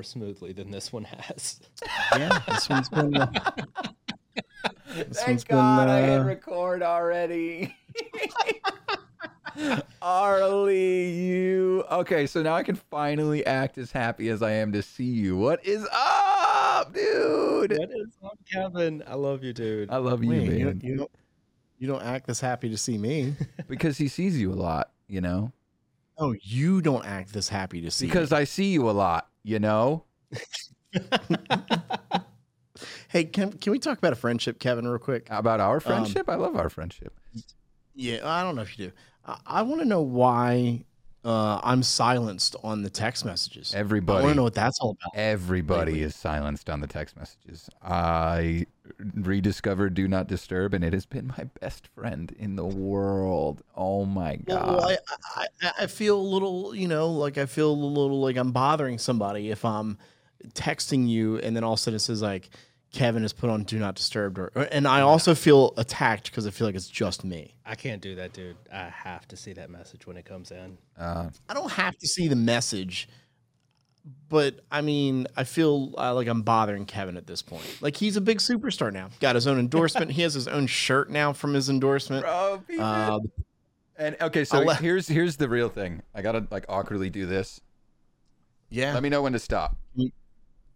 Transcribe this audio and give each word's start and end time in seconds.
more 0.00 0.04
smoothly 0.04 0.54
than 0.54 0.70
this 0.70 0.92
one 0.92 1.04
has. 1.04 1.60
Yeah, 2.16 2.40
this 2.48 2.68
one's 2.68 2.88
been. 2.88 3.16
Uh, 3.16 3.30
this 4.94 5.18
Thank 5.18 5.28
one's 5.28 5.44
been, 5.44 5.56
God 5.56 5.88
I 5.88 6.00
hit 6.00 6.20
uh, 6.20 6.24
record 6.24 6.82
already. 6.82 7.76
Arley, 10.02 11.10
you. 11.10 11.84
Okay, 11.90 12.26
so 12.26 12.42
now 12.42 12.54
I 12.54 12.62
can 12.62 12.76
finally 12.76 13.44
act 13.46 13.78
as 13.78 13.92
happy 13.92 14.28
as 14.30 14.42
I 14.42 14.52
am 14.52 14.72
to 14.72 14.82
see 14.82 15.04
you. 15.04 15.36
What 15.36 15.64
is 15.64 15.86
up, 15.92 16.92
dude? 16.94 17.72
what 17.78 17.90
is 17.90 18.16
up, 18.24 18.38
Kevin? 18.50 19.04
I 19.06 19.14
love 19.14 19.44
you, 19.44 19.52
dude. 19.52 19.90
I 19.90 19.98
love 19.98 20.24
you, 20.24 20.30
Wait, 20.30 20.42
you, 20.42 20.50
man. 20.50 20.64
don't- 20.64 20.84
you 20.84 20.96
don't. 20.96 21.10
You 21.78 21.88
don't 21.88 22.02
act 22.02 22.26
this 22.26 22.40
happy 22.40 22.68
to 22.70 22.76
see 22.76 22.98
me. 22.98 23.34
because 23.68 23.96
he 23.96 24.08
sees 24.08 24.38
you 24.38 24.52
a 24.52 24.54
lot, 24.54 24.90
you 25.08 25.20
know? 25.22 25.52
Oh, 26.18 26.34
you 26.42 26.82
don't 26.82 27.06
act 27.06 27.32
this 27.32 27.48
happy 27.48 27.80
to 27.80 27.90
see. 27.90 28.04
Me. 28.04 28.10
Because 28.10 28.30
me. 28.32 28.36
I 28.38 28.44
see 28.44 28.66
you 28.72 28.90
a 28.90 28.92
lot, 28.92 29.29
you 29.42 29.58
know? 29.58 30.04
hey, 33.08 33.24
can 33.24 33.52
can 33.52 33.72
we 33.72 33.78
talk 33.78 33.98
about 33.98 34.12
a 34.12 34.16
friendship, 34.16 34.58
Kevin, 34.58 34.86
real 34.86 34.98
quick? 34.98 35.26
About 35.30 35.60
our 35.60 35.76
um, 35.76 35.80
friendship? 35.80 36.28
I 36.28 36.34
love 36.36 36.56
our 36.56 36.68
friendship. 36.68 37.18
Yeah, 37.94 38.20
I 38.24 38.42
don't 38.42 38.56
know 38.56 38.62
if 38.62 38.78
you 38.78 38.86
do. 38.86 38.92
I, 39.24 39.38
I 39.46 39.62
want 39.62 39.80
to 39.80 39.86
know 39.86 40.02
why 40.02 40.84
uh, 41.24 41.60
I'm 41.62 41.82
silenced 41.82 42.56
on 42.62 42.82
the 42.82 42.90
text 42.90 43.24
messages. 43.24 43.74
Everybody, 43.74 44.20
I 44.20 44.22
want 44.22 44.32
to 44.32 44.36
know 44.36 44.42
what 44.44 44.54
that's 44.54 44.78
all 44.80 44.90
about. 45.00 45.12
Everybody 45.14 45.92
lately. 45.92 46.02
is 46.04 46.14
silenced 46.16 46.70
on 46.70 46.80
the 46.80 46.86
text 46.86 47.16
messages. 47.16 47.68
I 47.82 48.66
rediscovered 49.14 49.94
Do 49.94 50.08
Not 50.08 50.26
Disturb, 50.28 50.74
and 50.74 50.84
it 50.84 50.92
has 50.92 51.06
been 51.06 51.28
my 51.38 51.44
best 51.60 51.88
friend 51.94 52.34
in 52.38 52.56
the 52.56 52.64
world. 52.64 53.62
Oh 53.76 54.04
my 54.04 54.36
God. 54.36 54.66
Well, 54.66 54.88
I, 54.88 54.98
I, 55.36 55.46
I- 55.62 55.72
I 55.80 55.86
feel 55.86 56.18
a 56.18 56.22
little, 56.22 56.74
you 56.74 56.88
know, 56.88 57.10
like 57.10 57.38
I 57.38 57.46
feel 57.46 57.70
a 57.70 57.72
little 57.72 58.20
like 58.20 58.36
I'm 58.36 58.52
bothering 58.52 58.98
somebody 58.98 59.50
if 59.50 59.64
I'm 59.64 59.98
texting 60.54 61.06
you 61.08 61.38
and 61.38 61.54
then 61.54 61.64
all 61.64 61.74
of 61.74 61.78
a 61.78 61.82
sudden 61.82 61.96
it 61.96 62.00
says 62.00 62.22
like 62.22 62.48
Kevin 62.92 63.22
is 63.24 63.32
put 63.32 63.48
on 63.50 63.62
do 63.62 63.78
not 63.78 63.94
disturb 63.94 64.36
or, 64.38 64.50
or- 64.54 64.68
and 64.72 64.86
I 64.88 65.00
also 65.02 65.34
feel 65.34 65.72
attacked 65.76 66.30
because 66.30 66.46
I 66.46 66.50
feel 66.50 66.66
like 66.66 66.74
it's 66.74 66.88
just 66.88 67.24
me. 67.24 67.54
I 67.64 67.74
can't 67.76 68.02
do 68.02 68.16
that, 68.16 68.32
dude. 68.32 68.56
I 68.72 68.88
have 68.88 69.28
to 69.28 69.36
see 69.36 69.52
that 69.52 69.70
message 69.70 70.06
when 70.06 70.16
it 70.16 70.24
comes 70.24 70.50
in. 70.50 70.76
uh, 70.98 71.30
I 71.48 71.54
don't 71.54 71.70
have 71.70 71.96
to 71.98 72.06
see 72.08 72.26
the 72.26 72.34
message, 72.36 73.08
but 74.28 74.60
I 74.72 74.80
mean, 74.80 75.26
I 75.36 75.44
feel 75.44 75.94
uh, 75.98 76.14
like 76.14 76.26
I'm 76.26 76.42
bothering 76.42 76.84
Kevin 76.86 77.16
at 77.16 77.26
this 77.28 77.42
point. 77.42 77.64
Like 77.80 77.96
he's 77.96 78.16
a 78.16 78.20
big 78.20 78.38
superstar 78.38 78.92
now. 78.92 79.10
Got 79.20 79.36
his 79.36 79.46
own 79.46 79.58
endorsement. 79.60 80.10
he 80.10 80.22
has 80.22 80.34
his 80.34 80.48
own 80.48 80.66
shirt 80.66 81.10
now 81.10 81.32
from 81.32 81.54
his 81.54 81.68
endorsement. 81.70 82.24
bro, 82.24 82.60
Uh, 82.78 83.20
and 83.96 84.16
okay, 84.20 84.44
so 84.44 84.60
let- 84.62 84.80
here's 84.80 85.06
here's 85.06 85.36
the 85.36 85.48
real 85.48 85.68
thing. 85.68 86.02
I 86.14 86.22
gotta 86.22 86.46
like 86.50 86.64
awkwardly 86.68 87.10
do 87.10 87.26
this. 87.26 87.60
yeah. 88.68 88.94
Let 88.94 89.02
me 89.04 89.10
know 89.10 89.22
when 89.22 89.32
to 89.34 89.38
stop. 89.38 89.76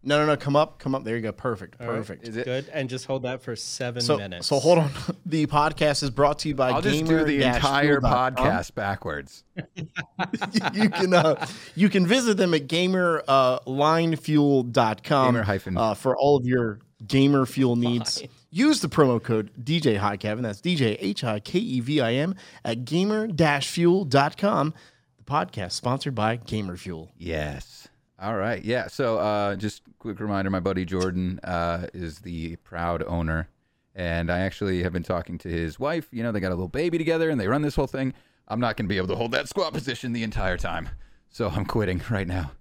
No, 0.04 0.18
no, 0.18 0.26
no. 0.26 0.36
Come 0.36 0.56
up, 0.56 0.78
come 0.78 0.94
up. 0.94 1.04
There 1.04 1.16
you 1.16 1.22
go. 1.22 1.32
Perfect, 1.32 1.80
All 1.80 1.86
right. 1.88 1.96
perfect. 1.96 2.28
Is 2.28 2.36
it? 2.36 2.44
Good. 2.44 2.68
And 2.72 2.88
just 2.88 3.06
hold 3.06 3.22
that 3.24 3.42
for 3.42 3.56
seven 3.56 4.02
So, 4.02 4.16
minutes. 4.18 4.46
so 4.46 4.58
hold 4.58 4.78
on. 4.78 4.90
The 5.26 5.46
podcast 5.46 6.02
is 6.02 6.10
brought 6.10 6.40
to 6.40 6.48
you 6.48 6.54
by 6.54 6.70
I'll 6.70 6.82
just 6.82 7.04
do 7.06 7.24
the 7.24 7.42
entire 7.42 8.00
gamer-fuel.com. 8.00 8.34
podcast 8.36 8.74
backwards. 8.74 9.42
you 10.74 10.90
can 10.90 11.14
uh, 11.14 11.46
you 11.74 11.88
can 11.88 12.06
visit 12.06 12.36
them 12.36 12.52
at 12.54 12.66
gamer 12.68 13.22
uh, 13.26 13.58
linefuel.com 13.60 15.34
Gamer 15.34 15.42
hyphen. 15.44 15.76
uh, 15.78 15.94
for 15.94 16.16
all 16.16 16.36
of 16.36 16.44
your 16.46 16.78
gamer 17.06 17.46
fuel 17.46 17.76
needs. 17.76 18.22
Use 18.50 18.80
the 18.80 18.88
promo 18.88 19.20
code 19.22 19.50
DJ 19.62 19.96
Hi 19.96 20.16
Kevin. 20.16 20.42
That's 20.44 20.60
DJ 20.60 20.96
H 21.00 21.24
I 21.24 21.40
K 21.40 21.58
E 21.58 21.80
V 21.80 22.00
I 22.00 22.12
M 22.14 22.34
at 22.64 22.84
gamer-fuel.com. 22.84 24.74
The 25.18 25.24
podcast 25.24 25.72
sponsored 25.72 26.14
by 26.14 26.36
Gamer 26.36 26.76
Fuel. 26.76 27.12
Yes. 27.16 27.83
All 28.20 28.36
right. 28.36 28.64
Yeah. 28.64 28.86
So, 28.86 29.18
uh, 29.18 29.56
just 29.56 29.82
quick 29.98 30.20
reminder: 30.20 30.50
my 30.50 30.60
buddy 30.60 30.84
Jordan 30.84 31.40
uh, 31.42 31.88
is 31.92 32.20
the 32.20 32.56
proud 32.56 33.02
owner, 33.06 33.48
and 33.94 34.30
I 34.30 34.40
actually 34.40 34.82
have 34.82 34.92
been 34.92 35.02
talking 35.02 35.38
to 35.38 35.48
his 35.48 35.78
wife. 35.78 36.08
You 36.12 36.22
know, 36.22 36.30
they 36.30 36.40
got 36.40 36.50
a 36.50 36.54
little 36.54 36.68
baby 36.68 36.98
together, 36.98 37.30
and 37.30 37.40
they 37.40 37.48
run 37.48 37.62
this 37.62 37.74
whole 37.74 37.86
thing. 37.86 38.14
I'm 38.46 38.60
not 38.60 38.76
going 38.76 38.86
to 38.86 38.88
be 38.88 38.98
able 38.98 39.08
to 39.08 39.16
hold 39.16 39.32
that 39.32 39.48
squat 39.48 39.72
position 39.72 40.12
the 40.12 40.22
entire 40.22 40.56
time, 40.56 40.90
so 41.30 41.48
I'm 41.48 41.64
quitting 41.64 42.02
right 42.10 42.28
now. 42.28 42.52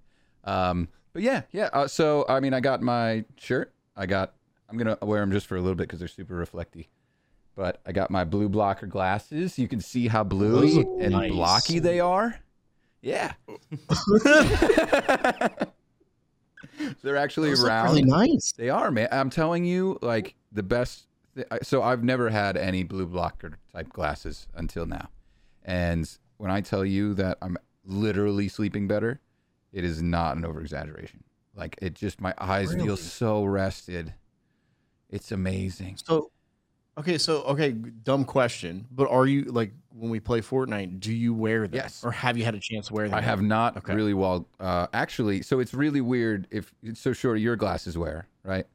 Um, 0.44 0.88
but 1.14 1.22
yeah, 1.22 1.44
yeah. 1.52 1.70
Uh, 1.72 1.88
so, 1.88 2.26
I 2.28 2.40
mean, 2.40 2.54
I 2.54 2.60
got 2.60 2.82
my 2.82 3.26
shirt. 3.38 3.74
I 3.96 4.06
got. 4.06 4.34
I'm 4.70 4.78
gonna 4.78 4.98
wear 5.04 5.20
them 5.20 5.32
just 5.32 5.46
for 5.46 5.56
a 5.56 5.62
little 5.62 5.76
bit 5.76 5.84
because 5.84 6.00
they're 6.00 6.08
super 6.08 6.36
reflecty. 6.36 6.90
But 7.56 7.80
I 7.86 7.92
got 7.92 8.10
my 8.10 8.24
blue 8.24 8.50
blocker 8.50 8.88
glasses. 8.88 9.60
You 9.60 9.68
can 9.68 9.80
see 9.80 10.08
how 10.08 10.24
bluey 10.24 10.80
and 11.00 11.12
nice. 11.12 11.32
blocky 11.32 11.78
they 11.78 12.00
are. 12.00 12.40
Yeah. 13.04 13.34
They're 17.04 17.18
actually 17.18 17.50
Those 17.50 17.60
look 17.60 17.70
round. 17.70 17.90
really 17.90 18.04
nice. 18.04 18.54
They 18.58 18.70
are, 18.70 18.90
man. 18.90 19.10
I'm 19.12 19.30
telling 19.30 19.66
you, 19.66 20.00
like 20.02 20.36
the 20.52 20.64
best. 20.64 21.06
So 21.62 21.84
I've 21.84 22.04
never 22.04 22.30
had 22.30 22.58
any 22.58 22.84
blue 22.84 23.06
blocker 23.06 23.58
type 23.74 23.90
glasses 23.90 24.48
until 24.56 24.86
now, 24.86 25.10
and 25.64 26.10
when 26.38 26.50
I 26.52 26.62
tell 26.62 26.86
you 26.86 27.14
that 27.16 27.38
I'm 27.42 27.58
literally 27.86 28.48
sleeping 28.48 28.88
better, 28.88 29.20
it 29.72 29.84
is 29.84 30.02
not 30.02 30.38
an 30.38 30.46
over 30.46 30.62
exaggeration. 30.62 31.24
Like 31.56 31.76
it 31.82 31.96
just 31.96 32.22
my 32.22 32.34
eyes 32.38 32.74
Really? 32.74 32.86
feel 32.88 32.98
so 32.98 33.44
rested. 33.46 34.14
It's 35.10 35.32
amazing. 35.32 35.98
So, 36.06 36.32
okay, 36.98 37.18
so 37.18 37.44
okay, 37.44 37.72
dumb 37.72 38.26
question, 38.26 38.86
but 38.92 39.10
are 39.10 39.26
you 39.26 39.44
like 39.46 39.72
when 39.96 40.10
we 40.10 40.20
play 40.20 40.42
Fortnite? 40.42 41.00
Do 41.00 41.14
you 41.14 41.34
wear 41.34 41.68
them? 41.68 41.76
Yes. 41.76 42.04
Or 42.04 42.12
have 42.12 42.38
you 42.38 42.44
had 42.46 42.56
a 42.56 42.60
chance 42.60 42.88
to 42.88 42.94
wear 42.94 43.08
them? 43.08 43.18
I 43.18 43.22
have 43.22 43.42
not 43.42 43.78
Okay. 43.78 43.94
really 43.94 44.14
well. 44.14 44.48
Uh, 44.60 44.88
actually, 44.94 45.42
so 45.42 45.60
it's 45.60 45.74
really 45.74 46.02
weird 46.02 46.48
if 46.52 46.74
so. 46.94 47.14
Sure, 47.14 47.36
your 47.36 47.56
glasses 47.56 47.98
wear 47.98 48.28
right. 48.44 48.66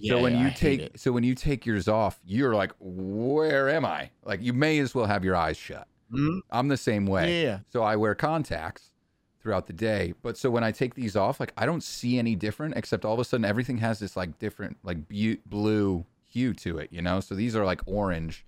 Yeah, 0.00 0.14
so 0.14 0.22
when 0.22 0.34
yeah, 0.34 0.40
you 0.42 0.46
I 0.48 0.50
take 0.50 0.90
so 0.98 1.10
when 1.12 1.24
you 1.24 1.34
take 1.34 1.66
yours 1.66 1.88
off, 1.88 2.20
you're 2.24 2.54
like, 2.54 2.72
where 2.80 3.68
am 3.68 3.84
I? 3.84 4.10
Like 4.24 4.40
you 4.42 4.52
may 4.52 4.78
as 4.78 4.94
well 4.94 5.06
have 5.06 5.24
your 5.24 5.34
eyes 5.36 5.56
shut. 5.56 5.86
Mhm. 6.12 6.40
I'm 6.50 6.68
the 6.68 6.76
same 6.76 7.06
way. 7.06 7.42
Yeah, 7.42 7.48
yeah. 7.48 7.58
So 7.68 7.82
I 7.82 7.96
wear 7.96 8.14
contacts 8.14 8.90
throughout 9.40 9.66
the 9.66 9.72
day. 9.72 10.14
But 10.22 10.36
so 10.36 10.50
when 10.50 10.64
I 10.64 10.72
take 10.72 10.94
these 10.94 11.16
off, 11.16 11.38
like 11.40 11.52
I 11.56 11.66
don't 11.66 11.82
see 11.82 12.18
any 12.18 12.34
different 12.34 12.76
except 12.76 13.04
all 13.04 13.14
of 13.14 13.20
a 13.20 13.24
sudden 13.24 13.44
everything 13.44 13.78
has 13.78 13.98
this 13.98 14.16
like 14.16 14.38
different 14.38 14.76
like 14.82 15.08
bu- 15.08 15.38
blue 15.46 16.04
hue 16.28 16.54
to 16.54 16.78
it, 16.78 16.92
you 16.92 17.02
know? 17.02 17.20
So 17.20 17.34
these 17.34 17.56
are 17.56 17.64
like 17.64 17.80
orange. 17.86 18.44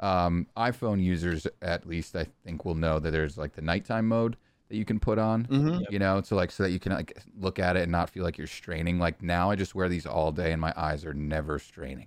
Um, 0.00 0.46
iPhone 0.56 1.02
users 1.02 1.46
at 1.62 1.86
least 1.86 2.16
I 2.16 2.26
think 2.44 2.64
will 2.64 2.74
know 2.74 2.98
that 2.98 3.10
there's 3.10 3.38
like 3.38 3.54
the 3.54 3.62
nighttime 3.62 4.08
mode 4.08 4.36
that 4.68 4.76
you 4.76 4.84
can 4.84 4.98
put 4.98 5.18
on 5.18 5.46
Mhm. 5.46 5.84
you 5.90 5.98
know 5.98 6.20
so 6.22 6.34
like 6.36 6.50
so 6.50 6.62
that 6.64 6.70
you 6.70 6.80
can 6.80 6.92
like 6.92 7.16
look 7.38 7.58
at 7.58 7.76
it 7.76 7.82
and 7.84 7.92
not 7.92 8.10
feel 8.10 8.24
like 8.24 8.36
you're 8.38 8.46
straining 8.46 8.98
like 8.98 9.22
now 9.22 9.50
i 9.50 9.54
just 9.54 9.74
wear 9.74 9.88
these 9.90 10.04
all 10.06 10.32
day 10.32 10.52
and 10.52 10.60
my 10.60 10.72
eyes 10.74 11.04
are 11.04 11.12
never 11.14 11.58
straining 11.58 12.06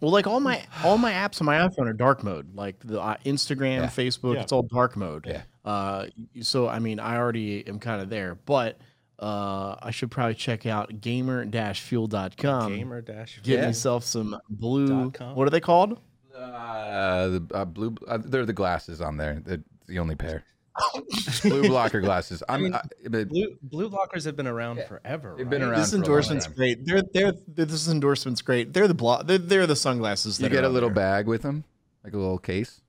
Well, 0.00 0.10
like 0.10 0.26
all 0.26 0.40
my 0.40 0.64
all 0.82 0.98
my 0.98 1.12
apps 1.12 1.40
on 1.40 1.44
my 1.46 1.58
iPhone 1.58 1.86
are 1.86 1.92
dark 1.92 2.24
mode. 2.24 2.54
Like 2.56 2.76
the 2.84 3.00
uh, 3.00 3.16
Instagram, 3.24 3.76
Yeah. 3.82 3.86
Facebook, 3.86 4.34
Yeah. 4.34 4.40
it's 4.42 4.50
all 4.50 4.62
dark 4.64 4.96
mode. 4.96 5.26
Yeah. 5.26 5.42
Uh, 5.64 6.06
so 6.40 6.66
I 6.68 6.78
mean, 6.80 6.98
I 6.98 7.16
already 7.16 7.64
am 7.68 7.78
kind 7.78 8.00
of 8.02 8.08
there, 8.08 8.34
but 8.34 8.78
uh, 9.22 9.76
I 9.80 9.90
should 9.92 10.10
probably 10.10 10.34
check 10.34 10.66
out 10.66 11.00
gamer-fuel.com. 11.00 12.74
Gamer 12.76 13.00
dash. 13.02 13.40
Get 13.42 13.60
Yeah. 13.60 13.66
myself 13.66 14.04
some 14.04 14.38
blue. 14.48 15.10
Com. 15.12 15.34
What 15.36 15.46
are 15.46 15.50
they 15.50 15.60
called? 15.60 15.98
uh 16.34 17.28
the 17.28 17.46
uh, 17.54 17.64
blue 17.64 17.94
uh, 18.08 18.18
they're 18.18 18.46
the 18.46 18.52
glasses 18.54 19.00
on 19.02 19.16
there 19.18 19.40
They're 19.44 19.62
the 19.86 19.98
only 19.98 20.16
pair 20.16 20.42
blue 21.42 21.68
blocker 21.68 22.00
glasses 22.00 22.42
i'm 22.48 22.62
mean, 22.62 22.74
I, 22.74 22.80
but 23.08 23.28
Blue 23.28 23.56
blue 23.62 23.90
blockers 23.90 24.24
have 24.24 24.34
been 24.34 24.46
around 24.46 24.78
Yeah. 24.78 24.86
forever. 24.88 25.34
They've 25.36 25.48
been 25.48 25.62
around 25.62 25.80
This 25.80 25.90
for 25.90 25.96
a 25.96 25.98
long 25.98 26.04
endorsement's 26.06 26.46
time. 26.46 26.54
great. 26.54 26.84
They're 26.86 27.02
they're 27.02 27.32
this 27.46 27.86
endorsement's 27.88 28.40
great. 28.40 28.72
They're 28.72 28.88
the 28.88 28.94
blo- 28.94 29.22
they're, 29.22 29.36
they're 29.38 29.66
the 29.66 29.76
sunglasses. 29.76 30.40
you 30.40 30.48
get 30.48 30.64
a 30.64 30.68
little 30.70 30.88
there. 30.88 30.94
bag 30.96 31.26
with 31.26 31.42
them 31.42 31.64
like 32.02 32.14
a 32.14 32.18
little 32.18 32.38
case 32.38 32.80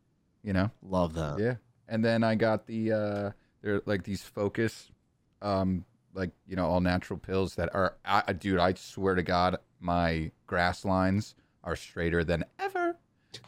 you 0.42 0.54
know 0.54 0.72
Love 0.82 1.14
that. 1.16 1.38
yeah 1.40 1.56
and 1.90 2.04
then 2.04 2.24
i 2.24 2.34
got 2.36 2.66
the 2.66 2.92
uh 2.94 3.32
they're 3.62 3.82
like 3.86 4.04
these 4.04 4.24
focus 4.24 4.90
um 5.42 5.84
like 6.14 6.32
you 6.48 6.56
know 6.56 6.66
all 6.66 6.80
natural 6.82 7.18
pills 7.20 7.56
that 7.56 7.74
are 7.74 7.96
I, 8.06 8.34
dude 8.34 8.60
i 8.60 8.74
swear 8.74 9.16
to 9.16 9.24
god 9.24 9.58
my 9.80 10.32
grass 10.48 10.86
lines 10.86 11.36
are 11.64 11.76
straighter 11.76 12.24
than 12.24 12.44
ever 12.60 12.98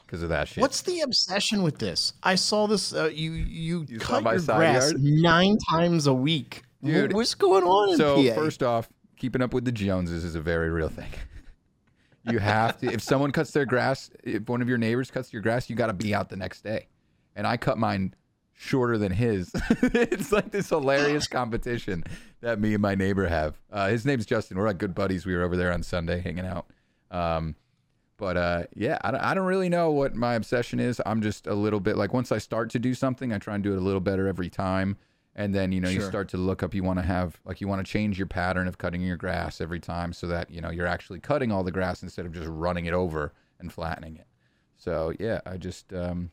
because 0.06 0.24
of 0.24 0.30
that 0.30 0.48
shit 0.48 0.62
What's 0.62 0.82
the 0.82 1.02
obsession 1.02 1.62
with 1.62 1.78
this? 1.78 2.14
I 2.24 2.36
saw 2.36 2.68
this. 2.68 2.94
Uh, 2.94 3.10
you 3.14 3.32
you, 3.32 3.86
You 3.88 4.00
cut 4.00 4.24
my 4.24 4.34
your 4.34 4.42
grass 4.42 4.92
yard? 4.92 5.02
nine 5.02 5.58
times 5.70 6.08
a 6.08 6.14
week, 6.14 6.64
Dude, 6.84 7.14
What's 7.14 7.36
going 7.36 7.64
on 7.64 7.92
in 7.92 7.98
So 7.98 8.34
first 8.34 8.64
off, 8.64 8.90
keeping 9.18 9.42
up 9.42 9.54
with 9.54 9.66
the 9.66 9.72
Joneses 9.72 10.24
is 10.24 10.36
a 10.36 10.42
very 10.42 10.70
real 10.70 10.90
thing. 10.90 11.10
You 12.28 12.40
have 12.40 12.80
to. 12.80 12.92
If 12.92 13.04
someone 13.04 13.32
cuts 13.32 13.52
their 13.52 13.68
grass, 13.68 14.10
if 14.24 14.50
one 14.50 14.60
of 14.64 14.68
your 14.68 14.80
neighbors 14.80 15.12
cuts 15.12 15.32
your 15.32 15.44
grass, 15.44 15.70
you 15.70 15.76
got 15.76 15.88
to 15.88 15.94
be 15.94 16.16
out 16.16 16.28
the 16.28 16.36
next 16.36 16.64
day. 16.64 16.88
And 17.36 17.46
I 17.46 17.56
cut 17.56 17.78
mine 17.78 18.16
shorter 18.56 18.98
than 18.98 19.12
his. 19.12 19.52
it's 19.82 20.32
like 20.32 20.52
this 20.52 20.70
hilarious 20.70 21.28
competition 21.28 22.04
that 22.42 22.60
me 22.60 22.74
and 22.74 22.82
my 22.82 22.96
neighbor 22.96 23.28
have. 23.28 23.60
Uh, 23.72 23.90
his 23.90 24.06
name's 24.06 24.26
Justin. 24.26 24.58
We're 24.58 24.68
like 24.68 24.78
good 24.78 24.96
buddies. 24.96 25.26
We 25.26 25.36
were 25.36 25.44
over 25.44 25.58
there 25.58 25.72
on 25.72 25.84
Sunday 25.84 26.22
hanging 26.22 26.46
out. 26.46 26.66
Um, 27.12 27.56
but 28.18 28.38
uh, 28.38 28.64
yeah, 28.74 28.98
I 29.02 29.12
don't, 29.12 29.22
I 29.22 29.34
don't 29.34 29.46
really 29.46 29.68
know 29.70 29.92
what 29.92 30.16
my 30.16 30.36
obsession 30.36 30.80
is. 30.80 31.02
I'm 31.06 31.22
just 31.22 31.48
a 31.48 31.54
little 31.54 31.82
bit 31.82 31.98
like 31.98 32.14
once 32.14 32.32
I 32.32 32.38
start 32.38 32.70
to 32.72 32.80
do 32.80 32.94
something, 32.94 33.34
I 33.34 33.38
try 33.40 33.56
and 33.56 33.64
do 33.64 33.74
it 33.74 33.78
a 33.78 33.82
little 33.82 34.00
better 34.00 34.28
every 34.28 34.50
time. 34.50 34.98
and 35.36 35.54
then 35.54 35.74
you 35.74 35.82
know 35.82 35.90
you 35.90 36.00
start 36.02 36.30
to 36.30 36.38
look 36.38 36.64
up. 36.64 36.74
You 36.74 36.82
want 36.84 36.98
to 37.00 37.06
have 37.06 37.40
like 37.44 37.60
you 37.60 37.68
want 37.68 37.86
to 37.86 37.92
change 37.92 38.18
your 38.18 38.28
pattern 38.28 38.70
of 38.70 38.78
cutting 38.78 39.02
your 39.02 39.18
grass 39.18 39.60
every 39.60 39.82
time, 39.82 40.14
so 40.14 40.28
that 40.28 40.50
you 40.50 40.62
know 40.62 40.72
you're 40.72 40.88
actually 40.88 41.20
cutting 41.20 41.52
all 41.52 41.64
the 41.64 41.74
grass 41.74 42.04
instead 42.04 42.26
of 42.26 42.32
just 42.32 42.48
running 42.48 42.86
it 42.86 42.94
over 42.94 43.34
and 43.60 43.72
flattening 43.72 44.16
it. 44.16 44.28
So 44.78 45.14
yeah, 45.20 45.42
I 45.46 45.58
just 45.58 45.92
um, 45.94 46.32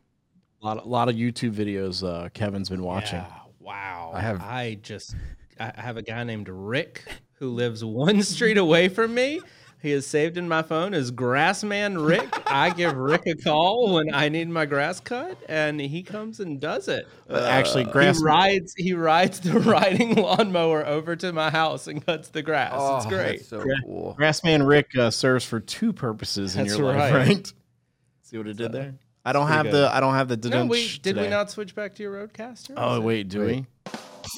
A 0.62 0.66
lot, 0.66 0.84
a 0.84 0.88
lot 0.88 1.08
of 1.08 1.16
YouTube 1.16 1.52
videos 1.54 2.06
uh, 2.06 2.28
Kevin's 2.30 2.68
been 2.68 2.82
watching. 2.84 3.18
Yeah, 3.18 3.32
wow. 3.58 4.12
I 4.14 4.20
have- 4.20 4.40
I 4.40 4.78
just. 4.80 5.16
I 5.60 5.72
have 5.76 5.96
a 5.96 6.02
guy 6.02 6.24
named 6.24 6.48
Rick 6.48 7.04
who 7.34 7.50
lives 7.50 7.84
one 7.84 8.22
street 8.24 8.58
away 8.58 8.88
from 8.88 9.14
me. 9.14 9.40
He 9.80 9.90
is 9.90 10.06
saved 10.06 10.36
in 10.38 10.48
my 10.48 10.62
phone 10.62 10.94
as 10.94 11.10
Grassman 11.10 12.06
Rick. 12.06 12.28
I 12.46 12.70
give 12.70 12.96
Rick 12.96 13.26
a 13.26 13.34
call 13.34 13.94
when 13.94 14.14
I 14.14 14.28
need 14.28 14.48
my 14.48 14.64
grass 14.64 15.00
cut, 15.00 15.36
and 15.48 15.80
he 15.80 16.04
comes 16.04 16.38
and 16.38 16.60
does 16.60 16.86
it. 16.86 17.08
Uh, 17.28 17.44
actually, 17.50 17.84
grass. 17.84 18.18
He 18.18 18.24
rides. 18.24 18.74
He 18.76 18.94
rides 18.94 19.40
the 19.40 19.58
riding 19.60 20.14
lawnmower 20.14 20.86
over 20.86 21.16
to 21.16 21.32
my 21.32 21.50
house 21.50 21.88
and 21.88 22.04
cuts 22.06 22.28
the 22.28 22.42
grass. 22.42 22.72
it's 22.72 23.06
oh, 23.06 23.08
great. 23.08 23.38
that's 23.38 23.48
so 23.48 23.60
Gra- 23.60 23.74
cool. 23.84 24.16
Grassman 24.18 24.66
Rick 24.66 24.96
uh, 24.96 25.10
serves 25.10 25.44
for 25.44 25.58
two 25.58 25.92
purposes 25.92 26.54
in 26.54 26.62
That's 26.66 26.78
your 26.78 26.86
life, 26.86 27.12
right. 27.12 27.26
right? 27.26 27.52
See 28.22 28.38
what 28.38 28.46
it 28.46 28.56
did 28.56 28.70
there? 28.70 28.94
I 29.24 29.32
don't 29.32 29.48
have 29.48 29.66
good. 29.66 29.74
the 29.74 29.90
I 29.94 30.00
don't 30.00 30.14
have 30.14 30.28
the 30.28 30.48
No, 30.48 30.66
we 30.66 30.88
didn't 30.88 31.02
did 31.02 31.16
we 31.16 31.28
not 31.28 31.50
switch 31.50 31.74
back 31.74 31.94
to 31.96 32.02
your 32.02 32.26
RODECaster? 32.26 32.74
Oh 32.76 32.94
Is 32.94 32.98
it- 32.98 33.02
wait, 33.02 33.28
do 33.28 33.40
we? 33.44 33.66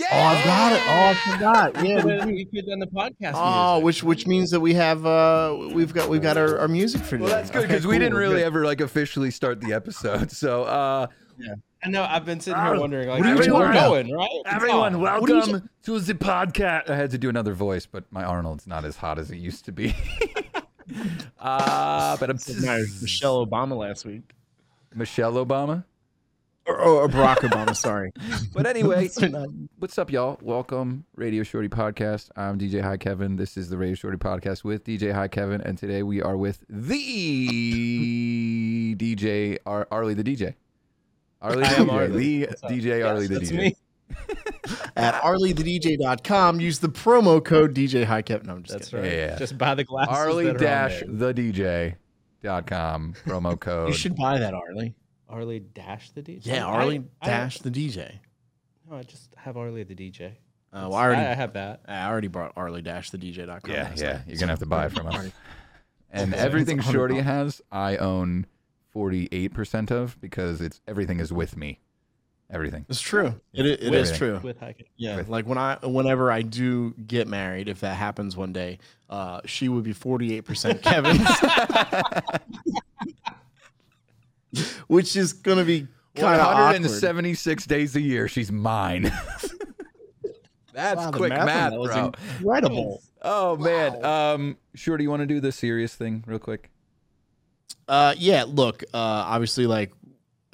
Yeah! 0.00 0.06
Oh, 0.12 0.18
I 0.18 0.44
got 0.44 0.72
it. 0.72 0.82
Oh, 0.86 1.04
I 1.04 1.14
forgot. 1.32 1.84
Yeah. 1.86 2.00
could 2.02 2.24
we- 2.26 2.34
you 2.38 2.46
could 2.46 2.66
done 2.66 2.78
the 2.80 2.86
podcast. 2.86 3.32
Oh, 3.34 3.74
music. 3.74 3.84
which 3.84 4.02
which 4.02 4.26
means 4.26 4.50
that 4.50 4.60
we 4.60 4.74
have 4.74 5.06
uh 5.06 5.56
we've 5.72 5.94
got 5.94 6.08
we've 6.08 6.22
got 6.22 6.36
our, 6.36 6.58
our 6.58 6.68
music 6.68 7.02
for 7.02 7.12
today. 7.12 7.24
Well, 7.24 7.30
that's 7.32 7.50
good 7.50 7.64
Okay, 7.64 7.68
because 7.68 7.86
we 7.86 7.98
didn't 7.98 8.18
really 8.18 8.36
good. 8.36 8.44
ever 8.44 8.64
like 8.64 8.80
officially 8.80 9.30
start 9.30 9.60
the 9.60 9.72
episode. 9.72 10.30
So 10.32 10.64
uh, 10.64 11.06
I 11.82 11.88
know. 11.88 12.04
I've 12.04 12.24
been 12.24 12.40
sitting 12.40 12.60
here 12.60 12.78
wondering, 12.78 13.08
like, 13.08 13.20
what 13.24 13.40
are 13.40 13.44
you 13.44 13.54
we're 13.54 13.72
going, 13.72 14.12
right? 14.12 14.28
Everyone, 14.46 15.00
welcome 15.00 15.68
to 15.84 15.98
the 16.00 16.14
podcast. 16.14 16.88
I 16.90 16.96
had 16.96 17.10
to 17.10 17.18
do 17.18 17.28
another 17.28 17.54
voice, 17.54 17.86
but 17.86 18.04
my 18.10 18.24
Arnold's 18.24 18.66
not 18.66 18.84
as 18.84 18.96
hot 18.96 19.18
as 19.18 19.30
it 19.30 19.36
used 19.36 19.64
to 19.66 19.72
be. 19.72 19.94
uh, 21.38 22.16
but 22.16 22.30
I'm 22.30 22.38
My 22.64 22.84
Michelle 23.02 23.44
Obama 23.44 23.76
last 23.76 24.04
week. 24.04 24.32
Michelle 24.94 25.34
Obama. 25.34 25.84
Or, 26.66 26.78
or 26.80 27.08
Barack 27.08 27.36
Obama, 27.38 27.76
sorry. 27.76 28.10
But 28.54 28.66
anyway, 28.66 29.10
what's 29.78 29.98
up, 29.98 30.10
y'all? 30.10 30.38
Welcome, 30.40 31.04
Radio 31.16 31.42
Shorty 31.42 31.68
Podcast. 31.68 32.30
I'm 32.36 32.58
DJ 32.58 32.80
Hi 32.80 32.96
Kevin. 32.96 33.36
This 33.36 33.56
is 33.58 33.68
the 33.68 33.76
Radio 33.76 33.94
Shorty 33.96 34.16
Podcast 34.16 34.64
with 34.64 34.84
DJ 34.84 35.12
Hi 35.12 35.28
Kevin, 35.28 35.60
and 35.60 35.76
today 35.76 36.02
we 36.02 36.22
are 36.22 36.36
with 36.38 36.64
the 36.70 36.94
DJ 38.96 39.58
Ar- 39.66 39.86
Arley 39.90 40.14
the 40.14 40.24
DJ. 40.24 40.54
Arley 41.42 41.64
I 41.64 41.74
the 41.74 41.80
am 41.80 41.86
DJ, 41.88 41.92
Arley. 41.92 42.38
the 42.46 42.56
DJ 42.68 42.98
Yes, 43.00 43.04
Arley 43.06 43.26
the 43.26 43.40
DJ. 43.40 43.56
me. 43.58 43.76
At 44.96 45.14
arleythedj.com, 45.22 46.60
use 46.60 46.78
the 46.78 46.88
promo 46.88 47.44
code 47.44 47.74
DJ 47.74 48.04
Hi 48.04 48.22
Kevin. 48.22 48.46
No, 48.46 48.52
I'm 48.54 48.62
just 48.62 48.72
That's 48.78 48.88
kidding. 48.90 49.04
right. 49.04 49.12
Yeah. 49.12 49.36
Just 49.36 49.58
buy 49.58 49.74
the 49.74 49.84
glasses. 49.84 50.14
Arley 50.14 50.44
that 50.44 50.50
are 50.52 50.58
on 50.58 50.62
dash 50.62 51.00
there. 51.00 51.32
the 51.32 51.34
DJ 51.34 51.94
dot 52.44 52.66
com 52.66 53.14
promo 53.26 53.58
code. 53.60 53.88
You 53.88 53.94
should 53.94 54.14
buy 54.14 54.38
that, 54.38 54.54
Arley. 54.54 54.94
Arley 55.28 55.58
dash 55.60 56.10
the 56.10 56.22
DJ. 56.22 56.46
Yeah, 56.46 56.66
I- 56.66 56.70
Arley 56.70 57.02
I- 57.20 57.26
dash 57.26 57.58
the 57.58 57.70
DJ. 57.70 58.20
No, 58.88 58.96
I 58.98 59.02
just 59.02 59.34
have 59.36 59.56
Arley 59.56 59.82
the 59.82 59.94
DJ. 59.94 60.32
Uh, 60.72 60.88
well, 60.90 60.94
I 60.94 61.04
already, 61.04 61.22
I, 61.22 61.30
I 61.32 61.34
have 61.34 61.52
that. 61.54 61.80
I 61.88 62.06
already 62.06 62.28
brought 62.28 62.52
Arley 62.56 62.82
dash 62.82 63.10
the 63.10 63.18
DJ.com. 63.18 63.60
Yeah, 63.72 63.84
last 63.84 64.00
yeah. 64.02 64.12
night. 64.12 64.22
You're 64.26 64.38
gonna 64.38 64.52
have 64.52 64.58
to 64.60 64.66
buy 64.66 64.86
it 64.86 64.92
from 64.92 65.06
us. 65.08 65.30
And 66.10 66.32
It's 66.32 66.40
everything 66.40 66.80
Shorty 66.80 67.18
has, 67.18 67.60
I 67.72 67.96
own 67.96 68.46
48% 68.94 69.90
of 69.90 70.20
because 70.20 70.60
it's 70.60 70.80
everything 70.86 71.18
is 71.18 71.32
with 71.32 71.56
me. 71.56 71.80
Everything. 72.50 72.84
It's 72.88 73.00
true. 73.00 73.34
It, 73.52 73.66
it, 73.66 73.82
it 73.82 73.90
With 73.90 74.00
is 74.10 74.16
true. 74.16 74.38
With 74.42 74.60
Hike. 74.60 74.88
Yeah, 74.96 75.16
With- 75.16 75.28
like 75.28 75.46
when 75.46 75.58
I, 75.58 75.76
whenever 75.82 76.30
I 76.30 76.42
do 76.42 76.92
get 77.06 77.26
married, 77.26 77.68
if 77.68 77.80
that 77.80 77.94
happens 77.96 78.36
one 78.36 78.52
day, 78.52 78.78
uh, 79.10 79.40
she 79.46 79.68
would 79.68 79.82
be 79.84 79.92
forty 79.92 80.34
eight 80.36 80.42
percent 80.42 80.82
Kevin's, 80.82 81.26
which 84.88 85.16
is 85.16 85.32
gonna 85.32 85.64
be 85.64 85.86
kind 86.14 86.40
of 86.40 86.46
awkward. 86.46 86.64
176 86.82 87.66
days 87.66 87.96
a 87.96 88.00
year, 88.00 88.28
she's 88.28 88.52
mine. 88.52 89.04
That's 90.72 90.96
Wow, 90.96 91.10
quick 91.12 91.30
math 91.30 91.40
on 91.40 91.46
math, 91.46 91.72
that 91.72 91.78
bro. 91.78 92.12
Incredible. 92.38 93.02
Oh 93.22 93.56
man. 93.56 94.04
Um, 94.04 94.56
Do 94.74 94.96
you 95.02 95.08
want 95.10 95.20
to 95.20 95.26
do 95.26 95.40
the 95.40 95.52
serious 95.52 95.94
thing 95.94 96.24
real 96.26 96.38
quick? 96.40 96.70
Uh, 97.86 98.14
yeah. 98.18 98.44
Look, 98.46 98.82
uh, 98.92 98.96
obviously, 98.98 99.66
like 99.66 99.92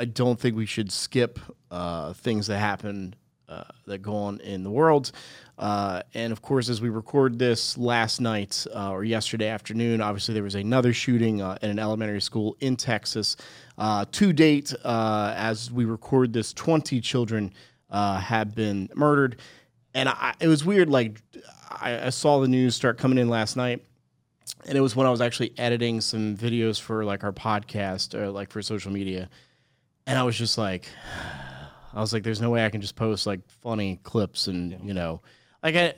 I 0.01 0.07
don't 0.07 0.41
think 0.41 0.57
we 0.57 0.65
should 0.65 0.91
skip 0.91 1.39
uh, 1.71 2.15
things 2.15 2.47
that 2.47 2.59
happen 2.59 3.15
uh, 3.51 3.65
that 3.87 3.99
go 3.99 4.15
on 4.15 4.41
in 4.41 4.63
the 4.65 4.71
world. 4.71 5.13
Uh, 5.59 6.01
and 6.15 6.33
of 6.33 6.41
course, 6.41 6.71
as 6.71 6.81
we 6.81 6.89
record 6.89 7.39
this 7.39 7.77
last 7.77 8.19
night 8.19 8.67
uh, 8.75 8.93
or 8.93 9.05
yesterday 9.05 9.49
afternoon, 9.49 10.01
obviously 10.01 10.33
there 10.33 10.43
was 10.43 10.55
another 10.55 10.95
shooting 10.95 11.43
uh, 11.43 11.59
at 11.61 11.69
an 11.69 11.79
elementary 11.79 12.23
school 12.23 12.57
in 12.61 12.77
Texas. 12.77 13.37
Uh, 13.77 14.07
to 14.11 14.33
date, 14.33 14.73
uh, 14.85 15.35
as 15.37 15.71
we 15.71 15.85
record 15.85 16.33
this, 16.33 16.55
20 16.55 16.99
children 17.03 17.53
uh, 17.91 18.19
have 18.19 18.55
been 18.55 18.89
murdered. 18.95 19.37
And 19.93 20.09
I, 20.09 20.33
it 20.41 20.49
was 20.49 20.65
weird. 20.65 20.89
Like 20.89 21.21
I, 21.71 22.07
I 22.07 22.11
saw 22.11 22.41
the 22.41 22.49
news 22.49 22.75
start 22.75 22.97
coming 22.97 23.19
in 23.19 23.29
last 23.29 23.55
night 23.55 23.85
and 24.67 24.77
it 24.77 24.81
was 24.81 24.95
when 24.97 25.07
I 25.07 25.11
was 25.11 25.21
actually 25.21 25.53
editing 25.59 26.01
some 26.01 26.37
videos 26.37 26.81
for 26.81 27.05
like 27.05 27.25
our 27.25 27.33
podcast 27.33 28.15
or 28.15 28.31
like 28.31 28.51
for 28.51 28.63
social 28.63 28.93
media, 28.93 29.29
and 30.07 30.19
I 30.19 30.23
was 30.23 30.37
just 30.37 30.59
like, 30.59 30.89
I 31.95 32.01
was 32.01 32.13
like, 32.13 32.23
there's 32.23 32.41
no 32.41 32.51
way 32.51 32.65
I 32.65 32.71
can 32.71 32.81
just 32.81 32.97
post 32.97 33.27
like 33.27 33.41
funny 33.63 33.99
clips 34.03 34.47
and 34.47 34.79
you 34.85 34.95
know, 34.95 35.23
like 35.63 35.77
I, 35.77 35.95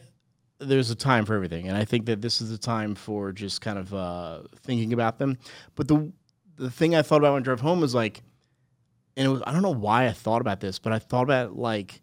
there's 0.59 0.91
a 0.91 0.95
time 0.95 1.25
for 1.25 1.35
everything, 1.35 1.69
and 1.69 1.77
I 1.77 1.85
think 1.85 2.07
that 2.07 2.21
this 2.21 2.41
is 2.41 2.51
the 2.51 2.59
time 2.59 2.95
for 2.95 3.33
just 3.33 3.61
kind 3.61 3.79
of 3.79 3.93
uh, 3.93 4.41
thinking 4.61 4.93
about 4.93 5.19
them. 5.19 5.39
But 5.75 5.89
the 5.89 6.13
the 6.57 6.71
thing 6.71 6.95
I 6.95 7.03
thought 7.03 7.19
about 7.19 7.35
when 7.35 7.43
I 7.43 7.45
drove 7.45 7.61
home 7.61 7.81
was 7.81 7.95
like, 7.95 8.23
and 9.17 9.27
it 9.27 9.29
was 9.29 9.43
I 9.47 9.53
don't 9.53 9.63
know 9.63 9.71
why 9.71 10.07
I 10.07 10.13
thought 10.13 10.41
about 10.41 10.61
this, 10.61 10.79
but 10.79 10.93
I 10.93 10.99
thought 10.99 11.25
about 11.25 11.57
like, 11.57 12.03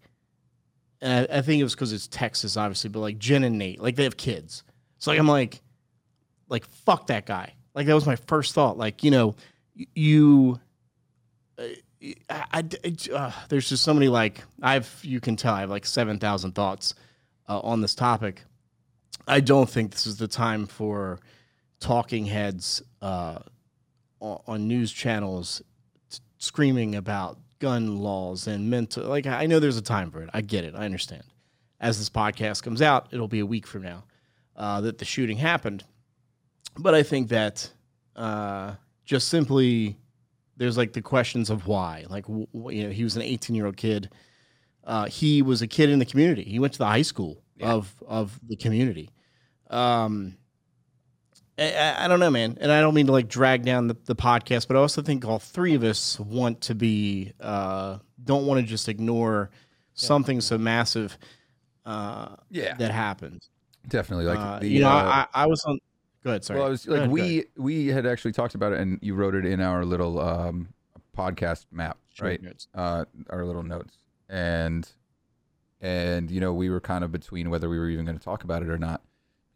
and 1.02 1.28
I, 1.32 1.38
I 1.38 1.42
think 1.42 1.60
it 1.60 1.64
was 1.64 1.76
because 1.76 1.94
it's 1.94 2.08
Texas, 2.08 2.58
obviously, 2.58 2.90
but 2.90 3.00
like 3.00 3.18
Jen 3.18 3.44
and 3.44 3.58
Nate, 3.58 3.82
like 3.82 3.96
they 3.96 4.04
have 4.04 4.18
kids, 4.18 4.64
so 4.98 5.12
like 5.12 5.20
I'm 5.20 5.28
like 5.28 5.62
like 6.50 6.66
fuck 6.66 7.08
that 7.08 7.26
guy. 7.26 7.54
Like 7.74 7.88
that 7.88 7.96
was 7.96 8.06
my 8.06 8.16
first 8.16 8.54
thought. 8.54 8.78
Like 8.78 9.04
you 9.04 9.12
know 9.12 9.36
you 9.96 10.60
uh, 11.58 11.64
I, 12.30 12.64
I- 12.84 12.96
uh, 13.14 13.32
there's 13.50 13.68
just 13.70 13.84
so 13.84 13.94
many 13.94 14.08
like 14.08 14.42
i've 14.62 15.00
you 15.04 15.20
can 15.20 15.36
tell 15.36 15.54
i 15.54 15.60
have 15.62 15.70
like 15.70 15.86
7000 15.86 16.54
thoughts 16.54 16.94
uh, 17.50 17.60
on 17.62 17.82
this 17.82 17.96
topic. 17.96 18.44
I 19.28 19.40
don't 19.40 19.68
think 19.70 19.92
this 19.92 20.06
is 20.06 20.18
the 20.18 20.28
time 20.28 20.68
for 20.68 21.20
talking 21.80 22.26
heads 22.28 22.82
uh, 23.02 23.40
on, 24.20 24.40
on 24.48 24.68
news 24.68 24.92
channels 24.92 25.62
t- 26.12 26.20
screaming 26.38 26.96
about 26.96 27.38
gun 27.60 27.98
laws 27.98 28.48
and 28.48 28.70
mental 28.70 29.06
like 29.08 29.26
i 29.26 29.46
know 29.46 29.60
there's 29.60 29.78
a 29.78 29.82
time 29.82 30.12
for 30.12 30.22
it. 30.22 30.30
I 30.34 30.42
get 30.42 30.64
it. 30.64 30.76
I 30.76 30.86
understand. 30.86 31.24
As 31.82 31.98
this 31.98 32.10
podcast 32.10 32.64
comes 32.64 32.82
out 32.82 33.08
it'll 33.12 33.28
be 33.28 33.40
a 33.40 33.46
week 33.46 33.66
from 33.68 33.82
now 33.84 34.04
uh, 34.56 34.80
that 34.82 34.98
the 35.00 35.06
shooting 35.06 35.38
happened. 35.38 35.84
But 36.78 36.94
I 36.94 37.04
think 37.04 37.30
that 37.30 37.70
uh, 38.16 38.76
just 39.06 39.28
simply 39.28 39.98
there's 40.60 40.78
like 40.78 40.94
the 40.94 41.02
questions 41.02 41.50
of 41.50 41.66
why. 41.66 42.06
Like, 42.10 42.26
w- 42.28 42.48
you 42.70 42.84
know, 42.84 42.90
he 42.92 43.04
was 43.04 43.16
an 43.16 43.24
18 43.24 43.56
year 43.56 43.66
old 43.66 43.78
kid. 43.78 44.10
Uh, 44.84 45.06
he 45.06 45.42
was 45.42 45.62
a 45.62 45.68
kid 45.68 45.90
in 45.90 46.00
the 46.00 46.06
community. 46.06 46.44
He 46.44 46.60
went 46.60 46.74
to 46.74 46.80
the 46.80 46.86
high 46.86 47.02
school 47.02 47.42
Yeah. 47.58 47.74
of 47.74 47.94
of 48.08 48.40
the 48.48 48.56
community. 48.56 49.10
Um, 49.70 50.36
I- 51.58 52.06
I, 52.06 52.08
don't 52.08 52.20
know, 52.22 52.30
man, 52.32 52.58
and 52.62 52.72
I 52.72 52.80
don't 52.80 52.94
mean 52.94 53.08
to 53.08 53.12
like 53.12 53.28
drag 53.28 53.64
down 53.66 53.88
the, 53.88 53.98
the 54.06 54.16
podcast, 54.16 54.68
but 54.68 54.78
I 54.78 54.80
also 54.80 55.02
think 55.02 55.26
all 55.26 55.40
three 55.40 55.74
of 55.76 55.84
us 55.84 56.18
want 56.20 56.62
to 56.62 56.76
be 56.76 57.34
uh, 57.42 57.98
don't 58.24 58.46
want 58.46 58.62
to 58.62 58.66
just 58.66 58.88
ignore 58.88 59.50
something 59.94 60.40
so 60.40 60.58
massive 60.58 61.18
uh, 61.86 62.36
Yeah, 62.50 62.76
that 62.76 62.92
happened. 62.92 63.42
definitely. 63.88 64.26
Like 64.26 64.40
Uh, 64.40 64.60
the, 64.60 64.68
you 64.70 64.80
know, 64.82 64.88
uh, 64.90 65.26
I, 65.34 65.44
I 65.44 65.46
was 65.48 65.62
on. 65.66 65.80
Go 66.24 66.32
ahead. 66.32 66.44
Sorry. 66.44 66.60
Well, 66.60 66.68
I 66.68 66.72
was 66.72 66.88
like 66.88 66.98
ahead, 67.00 67.12
we 67.12 67.46
we 67.58 67.88
had 67.88 68.06
actually 68.06 68.34
talked 68.34 68.56
about 68.56 68.74
it, 68.74 68.80
and 68.80 69.00
you 69.02 69.16
wrote 69.16 69.36
it 69.36 69.46
in 69.46 69.62
our 69.62 69.86
little 69.86 70.20
um, 70.20 70.70
podcast 71.18 71.66
map, 71.72 71.98
Sure, 72.14 72.28
right? 72.28 72.42
notes. 72.42 72.68
Uh, 72.74 73.06
our 73.30 73.46
little 73.46 73.64
notes, 73.64 73.96
and 74.28 74.90
and 75.82 76.30
you 76.30 76.42
know 76.42 76.54
we 76.54 76.70
were 76.70 76.82
kind 76.82 77.04
of 77.04 77.12
between 77.12 77.50
whether 77.50 77.70
we 77.70 77.80
were 77.80 77.90
even 77.90 78.06
going 78.06 78.18
to 78.18 78.24
talk 78.24 78.44
about 78.44 78.64
it 78.64 78.70
or 78.70 78.78
not 78.78 79.02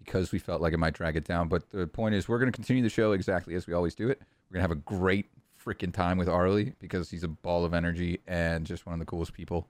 because 0.03 0.31
we 0.31 0.39
felt 0.39 0.61
like 0.61 0.73
it 0.73 0.77
might 0.77 0.93
drag 0.93 1.15
it 1.15 1.25
down. 1.25 1.47
But 1.47 1.69
the 1.69 1.87
point 1.87 2.15
is, 2.15 2.27
we're 2.27 2.39
going 2.39 2.51
to 2.51 2.55
continue 2.55 2.83
the 2.83 2.89
show 2.89 3.11
exactly 3.13 3.55
as 3.55 3.67
we 3.67 3.73
always 3.73 3.95
do 3.95 4.09
it. 4.09 4.21
We're 4.49 4.55
going 4.55 4.67
to 4.67 4.69
have 4.69 4.77
a 4.77 4.81
great 4.81 5.27
freaking 5.65 5.93
time 5.93 6.17
with 6.17 6.27
Arley 6.27 6.73
because 6.79 7.09
he's 7.09 7.23
a 7.23 7.27
ball 7.29 7.63
of 7.65 7.73
energy 7.73 8.19
and 8.27 8.65
just 8.65 8.85
one 8.85 8.93
of 8.93 8.99
the 8.99 9.05
coolest 9.05 9.33
people. 9.33 9.67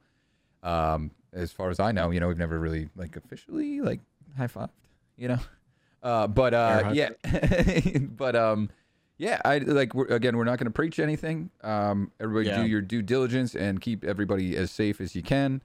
Um, 0.64 1.12
as 1.34 1.52
far 1.52 1.70
as 1.70 1.80
I 1.80 1.92
know, 1.92 2.10
you 2.12 2.20
know, 2.20 2.28
we've 2.28 2.38
never 2.38 2.60
really 2.60 2.90
like 2.96 3.16
officially 3.16 3.82
like 3.82 4.00
high 4.38 4.48
fived, 4.48 4.70
you 5.18 5.28
know. 5.28 5.40
Uh, 6.04 6.28
but 6.28 6.54
uh, 6.54 6.92
yeah, 6.94 7.10
but 8.02 8.36
um, 8.36 8.70
yeah, 9.18 9.40
I 9.46 9.60
like 9.60 9.96
we're, 9.96 10.08
again, 10.08 10.36
we're 10.38 10.44
not 10.44 10.60
going 10.60 10.66
to 10.66 10.72
preach 10.72 11.00
anything. 11.00 11.50
Um, 11.64 12.12
everybody 12.20 12.50
Yeah. 12.50 12.62
do 12.62 12.68
your 12.68 12.82
due 12.82 13.02
diligence 13.02 13.56
and 13.56 13.80
keep 13.80 14.04
everybody 14.04 14.56
as 14.58 14.70
safe 14.70 15.00
as 15.02 15.16
you 15.16 15.24
can. 15.24 15.62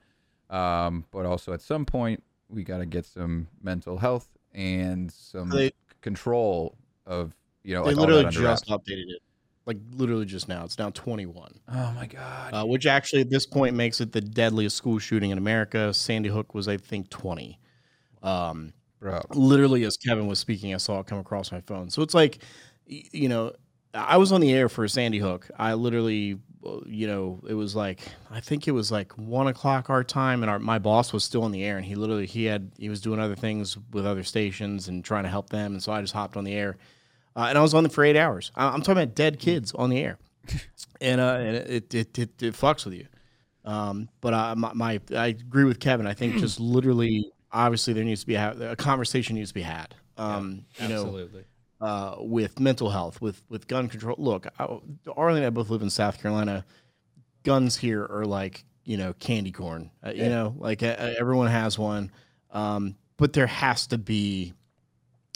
Um, 0.49 1.05
but 1.11 1.25
also 1.25 1.53
at 1.53 1.61
some 1.61 1.85
point 1.85 2.23
we 2.47 2.63
got 2.63 2.77
to 2.79 2.85
get 2.85 3.05
some 3.05 3.47
mental 3.61 3.97
health 3.99 4.27
and 4.53 5.11
some 5.11 5.49
They- 5.49 5.73
control 6.01 6.75
of 7.05 7.35
you 7.63 7.75
know 7.75 7.83
They 7.83 7.89
like 7.89 7.97
all 7.97 8.01
literally 8.05 8.23
that 8.23 8.31
just 8.33 8.67
updated 8.67 9.09
it, 9.09 9.21
like 9.65 9.77
literally 9.91 10.25
just 10.25 10.47
now. 10.47 10.63
It's 10.63 10.79
now 10.79 10.89
21, 10.91 11.59
Oh 11.67 11.91
my 11.91 12.07
god. 12.07 12.53
uh, 12.53 12.65
which 12.65 12.85
actually 12.85 13.21
at 13.21 13.29
this 13.29 13.45
point 13.45 13.75
makes 13.75 13.99
it 13.99 14.13
the 14.13 14.21
deadliest 14.21 14.77
school 14.77 14.97
shooting 14.99 15.31
in 15.31 15.37
America. 15.37 15.93
Sandy 15.93 16.29
Hook 16.29 16.55
was, 16.55 16.67
I 16.69 16.77
think, 16.77 17.09
20. 17.09 17.59
Um, 18.23 18.73
Bro. 18.99 19.21
literally 19.33 19.83
as 19.85 19.95
Kevin 19.97 20.27
was 20.27 20.39
speaking, 20.39 20.73
I 20.73 20.77
saw 20.77 20.99
it 20.99 21.07
come 21.07 21.19
across 21.19 21.51
my 21.51 21.61
phone. 21.61 21.89
So 21.89 22.01
it's 22.01 22.13
like, 22.13 22.39
you 22.85 23.29
know, 23.29 23.53
I 23.93 24.17
was 24.17 24.31
on 24.31 24.41
the 24.41 24.51
air 24.53 24.67
for 24.69 24.87
Sandy 24.87 25.19
Hook. 25.19 25.49
I 25.57 25.73
literally, 25.73 26.37
uh, 26.65 26.79
you 26.85 27.07
know, 27.07 27.39
it 27.47 27.53
was 27.53 27.75
like 27.75 28.01
I 28.29 28.39
think 28.39 28.67
it 28.67 28.71
was 28.71 28.91
like 28.91 29.13
one 29.13 29.47
o'clock 29.47 29.89
our 29.89 30.03
time, 30.03 30.43
and 30.43 30.49
our 30.49 30.59
my 30.59 30.79
boss 30.79 31.13
was 31.13 31.23
still 31.23 31.43
on 31.43 31.51
the 31.51 31.63
air, 31.63 31.77
and 31.77 31.85
he 31.85 31.95
literally 31.95 32.25
he 32.25 32.45
had 32.45 32.71
he 32.77 32.89
was 32.89 33.01
doing 33.01 33.19
other 33.19 33.35
things 33.35 33.77
with 33.91 34.05
other 34.05 34.23
stations 34.23 34.87
and 34.89 35.03
trying 35.03 35.23
to 35.23 35.29
help 35.29 35.49
them, 35.49 35.71
and 35.73 35.81
so 35.81 35.91
I 35.91 36.01
just 36.01 36.13
hopped 36.13 36.37
on 36.37 36.43
the 36.43 36.53
air, 36.53 36.77
uh, 37.35 37.45
and 37.49 37.57
I 37.57 37.61
was 37.61 37.73
on 37.73 37.85
it 37.85 37.91
for 37.91 38.03
eight 38.03 38.15
hours. 38.17 38.51
I- 38.55 38.67
I'm 38.69 38.81
talking 38.81 39.01
about 39.01 39.15
dead 39.15 39.39
kids 39.39 39.71
on 39.73 39.89
the 39.89 39.99
air, 39.99 40.17
and 41.01 41.19
uh, 41.21 41.37
and 41.39 41.55
it 41.55 41.93
it 41.93 42.19
it, 42.19 42.43
it 42.43 42.53
fucks 42.53 42.85
with 42.85 42.93
you. 42.93 43.07
Um, 43.65 44.09
but 44.21 44.33
uh, 44.33 44.55
my, 44.55 44.73
my 44.73 45.01
I 45.15 45.27
agree 45.27 45.63
with 45.65 45.79
Kevin. 45.79 46.05
I 46.07 46.13
think 46.13 46.37
just 46.37 46.59
literally, 46.75 47.31
obviously, 47.51 47.93
there 47.93 48.03
needs 48.03 48.21
to 48.21 48.27
be 48.27 48.35
a, 48.35 48.71
a 48.71 48.75
conversation 48.75 49.35
needs 49.35 49.49
to 49.49 49.53
be 49.53 49.61
had. 49.61 49.95
Um, 50.17 50.65
you 50.81 50.89
know, 50.89 51.03
Absolutely. 51.05 51.45
uh, 51.81 52.15
with 52.19 52.59
mental 52.59 52.89
health, 52.89 53.21
with 53.21 53.41
with 53.49 53.67
gun 53.67 53.87
control. 53.87 54.15
Look, 54.17 54.47
I, 54.59 54.79
Arley 55.15 55.37
and 55.37 55.45
I 55.45 55.49
both 55.49 55.69
live 55.69 55.81
in 55.81 55.89
South 55.89 56.21
Carolina. 56.21 56.65
Guns 57.43 57.77
here 57.77 58.05
are 58.05 58.25
like 58.25 58.65
you 58.83 58.97
know 58.97 59.13
candy 59.13 59.51
corn. 59.51 59.91
Uh, 60.05 60.11
You 60.11 60.29
know, 60.29 60.55
like 60.57 60.83
uh, 60.83 60.95
everyone 61.17 61.47
has 61.47 61.79
one, 61.79 62.11
um, 62.51 62.95
but 63.17 63.33
there 63.33 63.47
has 63.47 63.87
to 63.87 63.97
be. 63.97 64.53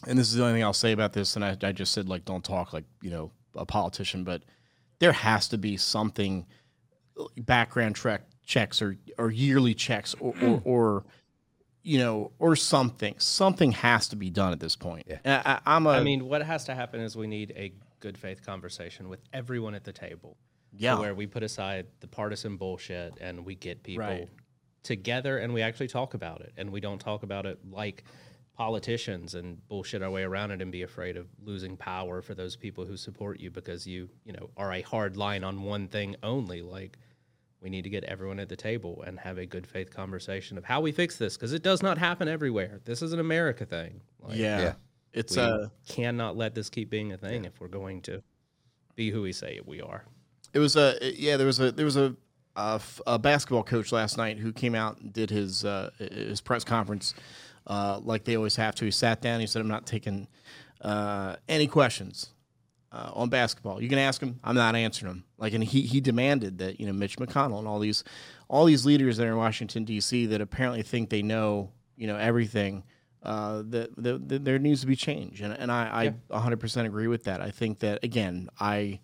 And 0.06 0.20
this 0.20 0.28
is 0.28 0.36
the 0.36 0.44
only 0.44 0.56
thing 0.56 0.64
I'll 0.64 0.74
say 0.74 0.92
about 0.92 1.14
this. 1.14 1.38
And 1.38 1.46
I, 1.46 1.56
I 1.64 1.72
just 1.72 1.94
said 1.94 2.10
like 2.10 2.26
don't 2.26 2.44
talk 2.44 2.74
like 2.74 2.84
you 3.02 3.10
know 3.10 3.32
a 3.56 3.66
politician, 3.66 4.26
but 4.26 4.44
there 5.00 5.14
has 5.14 5.48
to 5.50 5.58
be 5.58 5.78
something 5.78 6.46
background 7.38 7.96
track 7.96 8.24
checks 8.46 8.82
or 8.82 8.98
or 9.18 9.32
yearly 9.32 9.74
checks 9.74 10.14
or 10.20 10.34
or, 10.42 10.62
or 10.66 11.06
you 11.84 11.98
know 12.00 12.32
or 12.40 12.56
something 12.56 13.14
something 13.20 13.72
has 13.74 14.08
to 14.08 14.16
be 14.16 14.30
done 14.30 14.52
at 14.54 14.60
this 14.60 14.76
point 14.76 15.06
Yeah. 15.08 15.42
I, 15.46 15.76
I'm 15.76 15.86
a 15.86 15.92
I 15.92 16.04
mean, 16.04 16.28
what 16.28 16.42
has 16.42 16.64
to 16.66 16.76
happen 16.76 17.02
is 17.02 17.16
we 17.16 17.28
need 17.28 17.52
a 17.56 17.74
good 18.00 18.18
faith 18.18 18.46
conversation 18.46 19.10
with 19.10 19.20
everyone 19.34 19.76
at 19.76 19.84
the 19.84 19.92
table. 19.94 20.38
yeah 20.76 20.98
Where 20.98 21.14
we 21.14 21.28
put 21.28 21.44
aside 21.44 21.88
the 22.00 22.08
partisan 22.08 22.58
bullshit 22.58 23.14
and 23.22 23.46
we 23.46 23.56
get 23.56 23.84
people 23.84 24.06
Right. 24.06 24.30
together 24.84 25.38
and 25.38 25.54
we 25.54 25.62
actually 25.62 25.88
talk 25.88 26.14
about 26.14 26.42
it. 26.42 26.54
And 26.58 26.70
we 26.72 26.80
don't 26.82 27.00
talk 27.00 27.24
about 27.24 27.46
it 27.46 27.60
like 27.70 28.04
politicians 28.56 29.34
and 29.36 29.66
bullshit 29.68 30.02
our 30.04 30.12
way 30.12 30.24
around 30.24 30.52
it 30.52 30.62
and 30.62 30.72
be 30.72 30.84
afraid 30.84 31.18
of 31.18 31.28
losing 31.44 31.76
power 31.76 32.22
for 32.22 32.36
those 32.36 32.56
people 32.56 32.86
who 32.86 32.96
support 32.96 33.40
you 33.40 33.50
because 33.50 33.88
you, 33.88 34.10
you 34.26 34.34
know, 34.34 34.50
are 34.58 34.72
a 34.74 34.82
hard 34.82 35.18
line 35.18 35.44
on 35.44 35.64
one 35.64 35.88
thing 35.88 36.16
only. 36.24 36.62
Like 36.62 36.98
we 37.64 37.70
need 37.70 37.84
to 37.84 37.90
get 37.90 38.04
everyone 38.04 38.40
at 38.40 38.50
the 38.50 38.56
table 38.56 39.04
and 39.08 39.20
have 39.20 39.38
a 39.38 39.46
good 39.46 39.66
faith 39.66 39.94
conversation 39.94 40.58
of 40.58 40.66
how 40.66 40.82
we 40.82 40.92
fix 40.92 41.18
this 41.18 41.38
because 41.38 41.54
it 41.54 41.64
does 41.64 41.82
not 41.82 41.98
happen 41.98 42.28
everywhere. 42.28 42.82
This 42.84 43.02
is 43.02 43.14
an 43.14 43.20
America 43.20 43.66
thing. 43.66 44.02
Like, 44.22 44.38
yeah. 44.38 44.60
Yeah. 44.62 44.74
it's 45.14 45.36
we 45.38 45.42
uh 45.42 45.68
cannot 45.88 46.36
let 46.36 46.54
this 46.56 46.70
keep 46.70 46.90
being 46.90 47.14
a 47.14 47.18
thing 47.18 47.46
if 47.46 47.60
we're 47.62 47.68
going 47.70 48.02
to 48.04 48.22
be 48.96 49.10
who 49.10 49.22
we 49.22 49.32
say 49.32 49.60
we 49.66 49.82
are. 49.82 50.04
it 50.54 50.60
was 50.60 50.76
a 50.76 50.98
yeah 51.18 51.38
there 51.38 51.48
was 51.48 51.60
a 51.60 51.72
there 51.72 51.86
was 51.86 51.98
a 51.98 52.16
a, 52.56 52.74
f- 52.76 53.02
a 53.08 53.18
basketball 53.18 53.64
coach 53.64 53.92
last 53.92 54.16
night 54.16 54.38
who 54.38 54.54
came 54.54 54.76
out 54.76 55.00
and 55.00 55.12
did 55.12 55.32
his 55.32 55.66
uh, 55.66 55.90
his 55.98 56.40
press 56.42 56.64
conference 56.64 57.16
uh, 57.66 58.00
like 58.04 58.26
they 58.26 58.36
always 58.36 58.58
have 58.58 58.76
to. 58.76 58.86
He 58.86 58.92
sat 58.92 59.22
down. 59.22 59.40
He 59.40 59.48
said, 59.48 59.62
"I'm 59.62 59.68
not 59.68 59.88
taking 59.88 60.28
uh, 60.82 61.38
any 61.50 61.66
questions 61.66 62.30
uh, 62.94 63.12
on 63.14 63.30
basketball. 63.30 63.82
You 63.82 63.90
can 63.90 63.98
ask 63.98 64.22
him. 64.22 64.40
I'm 64.44 64.56
not 64.56 64.76
answering 64.76 65.12
them." 65.12 65.24
Like, 65.38 65.54
and 65.54 65.64
he 65.64 65.82
he 65.82 66.00
demanded 66.00 66.60
that 66.60 66.80
you 66.80 66.86
know 66.86 66.94
Mitch 66.94 67.18
McConnell 67.18 67.60
and 67.60 67.68
all 67.68 67.80
these 67.80 68.04
all 68.48 68.66
these 68.66 68.86
leaders 68.86 69.18
that 69.18 69.28
are 69.28 69.32
in 69.32 69.38
Washington 69.38 69.84
D.C. 69.84 70.28
that 70.28 70.42
apparently 70.42 70.84
think 70.84 71.10
they 71.10 71.22
know 71.22 71.72
you 71.98 72.08
know 72.08 72.18
everything. 72.18 72.84
Uh, 73.24 73.64
that, 73.68 73.90
that, 73.96 74.28
that 74.28 74.44
there 74.44 74.60
needs 74.60 74.82
to 74.82 74.88
be 74.88 74.98
change, 74.98 75.40
and 75.40 75.54
and 75.54 75.72
I, 75.72 76.14
I 76.30 76.38
100% 76.38 76.86
agree 76.86 77.08
with 77.08 77.24
that. 77.24 77.40
I 77.40 77.52
think 77.52 77.80
that 77.80 78.04
again, 78.04 78.50
I 78.60 79.00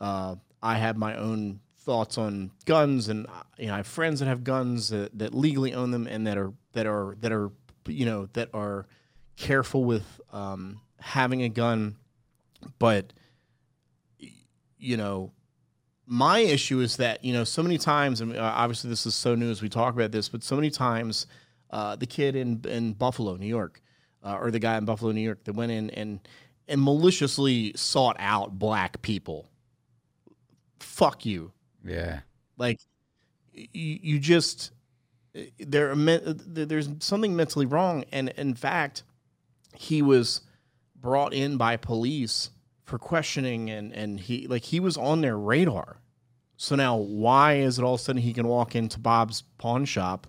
uh, 0.00 0.34
I 0.60 0.76
have 0.76 0.96
my 0.96 1.16
own 1.16 1.60
thoughts 1.78 2.18
on 2.18 2.50
guns, 2.66 3.08
and 3.08 3.26
uh, 3.26 3.42
you 3.58 3.66
know, 3.66 3.74
I 3.74 3.76
have 3.78 3.86
friends 3.86 4.20
that 4.20 4.26
have 4.26 4.44
guns 4.44 4.88
that, 4.88 5.16
that 5.18 5.34
legally 5.34 5.72
own 5.72 5.90
them 5.90 6.06
and 6.06 6.26
that 6.26 6.36
are 6.36 6.52
that 6.72 6.86
are 6.86 7.16
that 7.20 7.32
are 7.32 7.50
you 7.86 8.06
know 8.06 8.28
that 8.32 8.48
are 8.52 8.86
careful 9.36 9.84
with 9.84 10.20
um, 10.32 10.80
having 10.98 11.42
a 11.42 11.48
gun, 11.48 11.96
but 12.78 13.12
you 14.80 14.96
know. 14.96 15.32
My 16.12 16.40
issue 16.40 16.80
is 16.80 16.96
that 16.96 17.24
you 17.24 17.32
know 17.32 17.44
so 17.44 17.62
many 17.62 17.78
times, 17.78 18.20
and 18.20 18.36
uh, 18.36 18.40
obviously 18.42 18.90
this 18.90 19.06
is 19.06 19.14
so 19.14 19.36
new 19.36 19.48
as 19.48 19.62
we 19.62 19.68
talk 19.68 19.94
about 19.94 20.10
this, 20.10 20.28
but 20.28 20.42
so 20.42 20.56
many 20.56 20.68
times, 20.68 21.28
uh, 21.70 21.94
the 21.94 22.06
kid 22.06 22.34
in 22.34 22.60
in 22.66 22.94
Buffalo, 22.94 23.36
New 23.36 23.46
York, 23.46 23.80
uh, 24.24 24.36
or 24.40 24.50
the 24.50 24.58
guy 24.58 24.76
in 24.76 24.84
Buffalo, 24.84 25.12
New 25.12 25.20
York, 25.20 25.44
that 25.44 25.52
went 25.52 25.70
in 25.70 25.90
and 25.90 26.18
and 26.66 26.82
maliciously 26.82 27.72
sought 27.76 28.16
out 28.18 28.58
black 28.58 29.02
people 29.02 29.46
fuck 30.82 31.24
you. 31.24 31.52
Yeah. 31.84 32.20
Like 32.56 32.80
you, 33.54 33.98
you 34.02 34.18
just 34.18 34.72
there 35.58 35.94
there's 35.94 36.88
something 36.98 37.36
mentally 37.36 37.66
wrong, 37.66 38.04
and 38.12 38.30
in 38.30 38.54
fact, 38.54 39.04
he 39.74 40.02
was 40.02 40.42
brought 40.96 41.32
in 41.32 41.56
by 41.56 41.76
police 41.76 42.50
for 42.90 42.98
questioning, 42.98 43.70
and 43.70 43.92
and 43.94 44.20
he 44.20 44.46
like 44.46 44.64
he 44.64 44.80
was 44.80 44.96
on 44.98 45.20
their 45.22 45.38
radar. 45.38 45.96
So 46.56 46.76
now, 46.76 46.96
why 46.96 47.54
is 47.54 47.78
it 47.78 47.82
all 47.82 47.94
of 47.94 48.00
a 48.00 48.02
sudden 48.02 48.20
he 48.20 48.34
can 48.34 48.46
walk 48.46 48.76
into 48.76 48.98
Bob's 49.00 49.44
pawn 49.56 49.86
shop, 49.86 50.26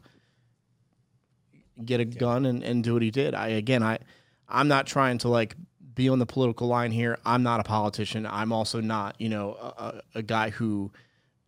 get 1.83 1.99
a 1.99 2.05
gun, 2.05 2.45
and, 2.45 2.63
and 2.63 2.83
do 2.83 2.93
what 2.93 3.01
he 3.01 3.11
did? 3.11 3.33
I 3.33 3.49
again, 3.49 3.83
I 3.83 3.99
I'm 4.47 4.67
not 4.67 4.87
trying 4.87 5.17
to 5.19 5.27
like 5.29 5.55
be 5.93 6.07
on 6.07 6.19
the 6.19 6.25
political 6.25 6.67
line 6.67 6.91
here. 6.91 7.17
I'm 7.25 7.43
not 7.43 7.59
a 7.59 7.63
politician. 7.63 8.25
I'm 8.25 8.53
also 8.53 8.79
not, 8.79 9.19
you 9.19 9.27
know, 9.29 9.53
a, 9.55 10.01
a- 10.15 10.23
guy 10.23 10.49
who 10.49 10.89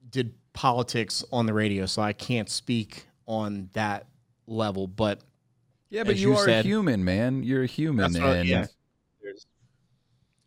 did 0.10 0.34
politics 0.52 1.24
on 1.32 1.46
the 1.46 1.54
radio, 1.54 1.86
so 1.86 2.02
I 2.02 2.12
can't 2.14 2.50
speak 2.50 3.06
on 3.26 3.70
that 3.74 4.06
level. 4.48 4.88
But 4.88 5.22
Yeah, 5.90 6.04
but 6.04 6.18
you, 6.18 6.32
you 6.32 6.38
are 6.38 6.46
said- 6.46 6.66
a 6.66 6.68
human, 6.68 7.06
man. 7.06 7.44
You're 7.44 7.64
a 7.64 7.68
human, 7.68 8.16
and 8.18 8.48
yeah. 8.48 8.66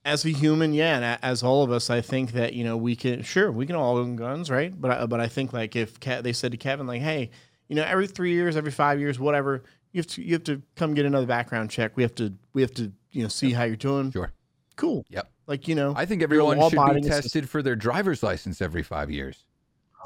As 0.06 0.24
a 0.24 0.30
human, 0.30 0.72
yeah, 0.72 0.96
and 0.96 1.04
a- 1.04 1.24
as 1.24 1.42
all 1.42 1.62
of 1.62 1.70
us, 1.70 1.90
I 1.90 2.00
think 2.00 2.32
that 2.32 2.54
you 2.54 2.64
know 2.64 2.76
we 2.76 2.96
can 2.96 3.22
sure 3.22 3.50
we 3.52 3.66
can 3.66 3.76
all 3.76 3.98
own 3.98 4.16
guns, 4.16 4.50
right? 4.50 4.72
But 4.80 4.90
I, 4.90 5.06
but 5.06 5.20
I 5.20 5.26
think 5.28 5.52
like 5.52 5.76
if 5.76 5.98
Ke- 6.00 6.22
they 6.22 6.32
said 6.32 6.52
to 6.52 6.56
Kevin 6.56 6.86
like, 6.86 7.02
hey, 7.02 7.30
you 7.68 7.76
know, 7.76 7.82
every 7.82 8.06
three 8.06 8.32
years, 8.32 8.56
every 8.56 8.70
five 8.70 9.00
years, 9.00 9.18
whatever, 9.18 9.64
you 9.92 9.98
have 10.00 10.06
to 10.08 10.22
you 10.22 10.32
have 10.34 10.44
to 10.44 10.62
come 10.76 10.94
get 10.94 11.04
another 11.06 11.26
background 11.26 11.70
check. 11.70 11.96
We 11.96 12.02
have 12.02 12.14
to 12.16 12.32
we 12.52 12.62
have 12.62 12.72
to 12.74 12.92
you 13.10 13.22
know 13.22 13.28
see 13.28 13.52
how 13.52 13.64
you're 13.64 13.76
doing. 13.76 14.12
sure. 14.12 14.32
Cool. 14.76 15.04
Yep. 15.08 15.30
Like 15.46 15.68
you 15.68 15.74
know, 15.74 15.94
I 15.96 16.06
think 16.06 16.22
everyone 16.22 16.58
should 16.70 16.94
be 16.94 17.00
tested 17.02 17.48
for 17.48 17.62
their 17.62 17.76
driver's 17.76 18.22
license 18.22 18.60
every 18.60 18.82
five 18.82 19.10
years. 19.10 19.44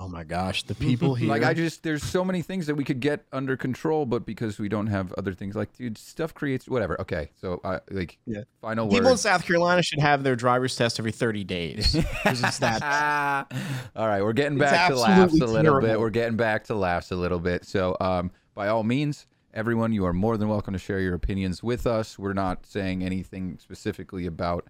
Oh 0.02 0.09
my 0.09 0.25
gosh, 0.25 0.62
the 0.62 0.75
people 0.87 1.14
here. 1.14 1.28
Like 1.28 1.45
I 1.45 1.52
just 1.52 1.83
there's 1.83 2.02
so 2.02 2.25
many 2.25 2.40
things 2.40 2.66
that 2.66 2.75
we 2.75 2.85
could 2.85 3.00
get 3.00 3.26
under 3.33 3.54
control, 3.57 4.07
but 4.07 4.25
because 4.25 4.59
we 4.59 4.69
don't 4.71 4.87
have 4.87 5.12
other 5.12 5.35
things, 5.35 5.54
like 5.54 5.73
dude, 5.76 5.99
stuff 5.99 6.33
creates 6.33 6.66
whatever. 6.66 6.99
Okay, 7.02 7.30
so 7.38 7.61
I 7.62 7.80
like 7.90 8.19
Yeah. 8.25 8.40
final 8.62 8.88
people 8.88 9.11
in. 9.11 9.19
South 9.19 9.45
Carolina 9.45 9.83
should 9.83 10.00
have 10.00 10.23
their 10.23 10.37
driver's 10.37 10.75
test 10.75 10.99
every 10.99 11.12
30 11.12 11.45
days 11.45 11.95
it's 12.25 12.59
that. 12.59 12.83
all 13.95 14.09
right, 14.09 14.23
we're 14.23 14.33
getting 14.33 14.57
back 14.59 14.88
to 14.88 14.97
laughs 14.97 15.19
a 15.19 15.23
absolutely 15.23 15.62
little 15.62 15.80
bit. 15.83 16.00
We're 16.00 16.09
getting 16.11 16.37
back 16.37 16.64
to 16.64 16.75
laughs 16.75 17.11
a 17.11 17.16
little 17.16 17.38
bit. 17.38 17.66
So, 17.66 17.95
um, 18.00 18.30
by 18.54 18.69
all 18.69 18.83
means, 18.83 19.26
everyone, 19.52 19.92
you 19.92 20.07
are 20.07 20.14
more 20.14 20.38
than 20.38 20.49
welcome 20.49 20.73
to 20.73 20.78
share 20.78 21.00
your 21.00 21.14
opinions 21.14 21.62
with 21.62 21.87
us. 21.87 22.19
We're 22.19 22.33
not 22.33 22.64
saying 22.64 23.04
anything 23.04 23.59
specifically 23.61 24.25
about 24.25 24.66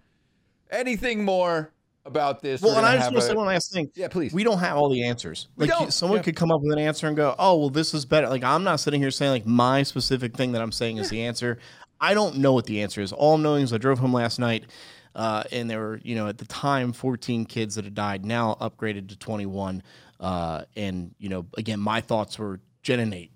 anything 0.69 1.23
more 1.23 1.71
about 2.05 2.41
this. 2.41 2.61
Well, 2.61 2.75
and 2.77 2.85
I 2.85 2.95
just 2.97 3.11
want 3.11 3.21
to 3.21 3.27
say 3.27 3.33
one 3.35 3.45
last 3.47 3.71
thing. 3.71 3.89
yeah, 3.95 4.07
please. 4.07 4.33
We 4.33 4.43
don't 4.43 4.59
have 4.59 4.77
all 4.77 4.89
the 4.89 5.03
answers. 5.03 5.47
We 5.55 5.67
Like 5.67 5.77
don't. 5.77 5.93
someone 5.93 6.17
Yeah. 6.19 6.23
could 6.23 6.35
come 6.35 6.51
up 6.51 6.61
with 6.61 6.73
an 6.73 6.79
answer 6.79 7.07
and 7.07 7.15
go, 7.15 7.35
"Oh, 7.37 7.57
well, 7.57 7.69
this 7.69 7.93
is 7.93 8.05
better." 8.05 8.27
Like 8.29 8.43
I'm 8.43 8.63
not 8.63 8.79
sitting 8.79 9.01
here 9.01 9.11
saying 9.11 9.31
like 9.31 9.45
my 9.45 9.83
specific 9.83 10.35
thing 10.35 10.51
that 10.53 10.61
I'm 10.61 10.71
saying 10.71 10.97
is 10.97 11.09
the 11.09 11.21
answer. 11.21 11.59
I 11.99 12.13
don't 12.15 12.37
know 12.37 12.53
what 12.53 12.65
the 12.65 12.81
answer 12.81 13.01
is. 13.01 13.13
All 13.13 13.35
I'm 13.35 13.43
knowing 13.43 13.63
is 13.63 13.71
I 13.73 13.77
drove 13.77 13.99
home 13.99 14.13
last 14.13 14.39
night, 14.39 14.65
uh, 15.13 15.43
and 15.51 15.69
there 15.69 15.79
were 15.79 15.99
you 16.03 16.15
know 16.15 16.27
at 16.27 16.39
the 16.39 16.45
time 16.45 16.91
14 16.93 17.45
kids 17.45 17.75
that 17.75 17.85
had 17.85 17.93
died, 17.93 18.25
now 18.25 18.57
upgraded 18.59 19.09
to 19.09 19.17
21. 19.17 19.83
Uh, 20.19 20.63
and 20.75 21.13
you 21.19 21.29
know, 21.29 21.45
again, 21.57 21.79
my 21.79 22.01
thoughts 22.01 22.37
were 22.39 22.59
Jen 22.81 22.99
and 22.99 23.11
Nate. 23.11 23.31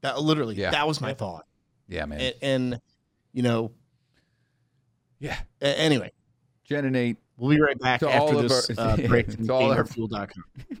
That 0.00 0.20
literally, 0.22 0.54
Yeah. 0.54 0.70
that 0.70 0.86
was 0.88 1.00
my 1.00 1.12
thought. 1.14 1.44
yeah, 1.88 2.04
man. 2.06 2.20
And, 2.20 2.34
and 2.42 2.80
you 3.32 3.42
know, 3.42 3.72
yeah, 5.18 5.38
anyway, 5.60 6.12
Jen 6.64 6.84
and 6.84 6.92
Nate. 6.94 7.16
We'll 7.38 7.50
be 7.56 7.60
right 7.60 7.78
back 7.78 8.00
To 8.00 8.08
after 8.10 8.36
of 8.36 8.42
this 8.48 8.70
our- 8.78 8.90
uh, 8.90 8.96
break 9.08 9.30
from 9.32 9.46
to 9.46 9.52
all 9.52 9.72
our- 9.72 9.84
GamerFuel.com. 9.84 10.44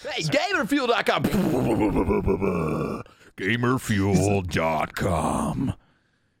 Hey, 0.00 0.22
gamerfuel.com. 0.22 1.22
Gamerfuel.com. 3.36 5.74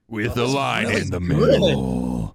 With 0.08 0.36
a 0.38 0.44
line 0.46 0.90
in 0.90 1.10
the 1.10 1.20
middle. 1.20 2.34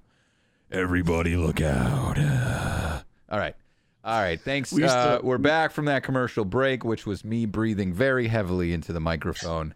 Everybody 0.71 1.35
look 1.37 1.59
out. 1.61 2.17
All 3.29 3.39
right. 3.39 3.55
All 4.03 4.21
right. 4.21 4.39
Thanks. 4.39 4.71
We 4.73 4.83
uh, 4.83 5.17
to- 5.19 5.25
we're 5.25 5.37
back 5.39 5.71
from 5.71 5.85
that 5.85 6.03
commercial 6.03 6.45
break, 6.45 6.83
which 6.83 7.05
was 7.07 7.23
me 7.25 7.45
breathing 7.45 7.93
very 7.93 8.27
heavily 8.27 8.73
into 8.73 8.91
the 8.93 8.99
microphone. 8.99 9.73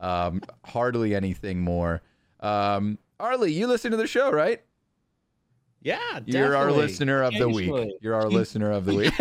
Um, 0.00 0.42
hardly 0.64 1.14
anything 1.14 1.60
more. 1.62 2.02
Um, 2.40 2.98
Arley, 3.18 3.52
you 3.52 3.66
listen 3.66 3.90
to 3.90 3.96
the 3.96 4.06
show, 4.06 4.30
right? 4.30 4.62
Yeah, 5.82 6.20
You're 6.26 6.54
our 6.56 6.70
listener 6.70 7.22
of 7.22 7.32
the 7.34 7.48
week. 7.48 7.72
You're 8.02 8.14
our 8.14 8.28
listener 8.28 8.70
of 8.70 8.84
the 8.84 8.94
week. 8.94 9.14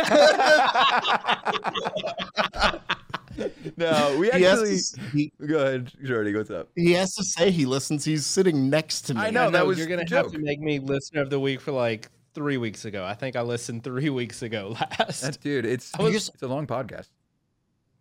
no, 3.78 4.18
we 4.20 4.30
He 4.32 4.42
has, 4.44 4.60
actually. 4.62 4.78
to, 5.12 5.18
he, 5.18 5.32
Go 5.48 5.60
ahead, 5.60 5.92
Jordy. 6.04 6.36
What's 6.36 6.50
up? 6.51 6.70
he 6.75 6.92
has 6.94 7.16
to 7.16 7.24
say 7.24 7.51
he 7.51 7.66
listens. 7.66 8.04
He's 8.04 8.25
sitting 8.25 8.70
next 8.70 9.04
to 9.04 9.13
me. 9.13 9.22
I 9.22 9.30
know, 9.32 9.48
I 9.48 9.51
that 9.51 9.66
was 9.66 9.78
you're 9.78 9.88
gonna 9.88 10.04
the 10.06 10.16
have 10.16 10.25
joke. 10.25 10.34
to 10.34 10.39
make 10.39 10.60
me 10.60 10.80
listener 10.80 11.22
of 11.22 11.30
the 11.30 11.39
week 11.39 11.62
for 11.62 11.72
like 11.72 12.10
three 12.34 12.58
weeks 12.58 12.86
ago. 12.86 13.06
I 13.06 13.13
think 13.13 13.36
I 13.36 13.42
listened 13.42 13.84
three 13.84 14.10
weeks 14.10 14.42
ago 14.42 14.75
last. 15.00 15.22
That, 15.22 15.39
dude, 15.42 15.66
it's 15.66 15.94
I 15.98 16.01
was- 16.04 16.30
it's 16.30 16.42
a 16.44 16.48
long 16.48 16.68
podcast. 16.68 17.08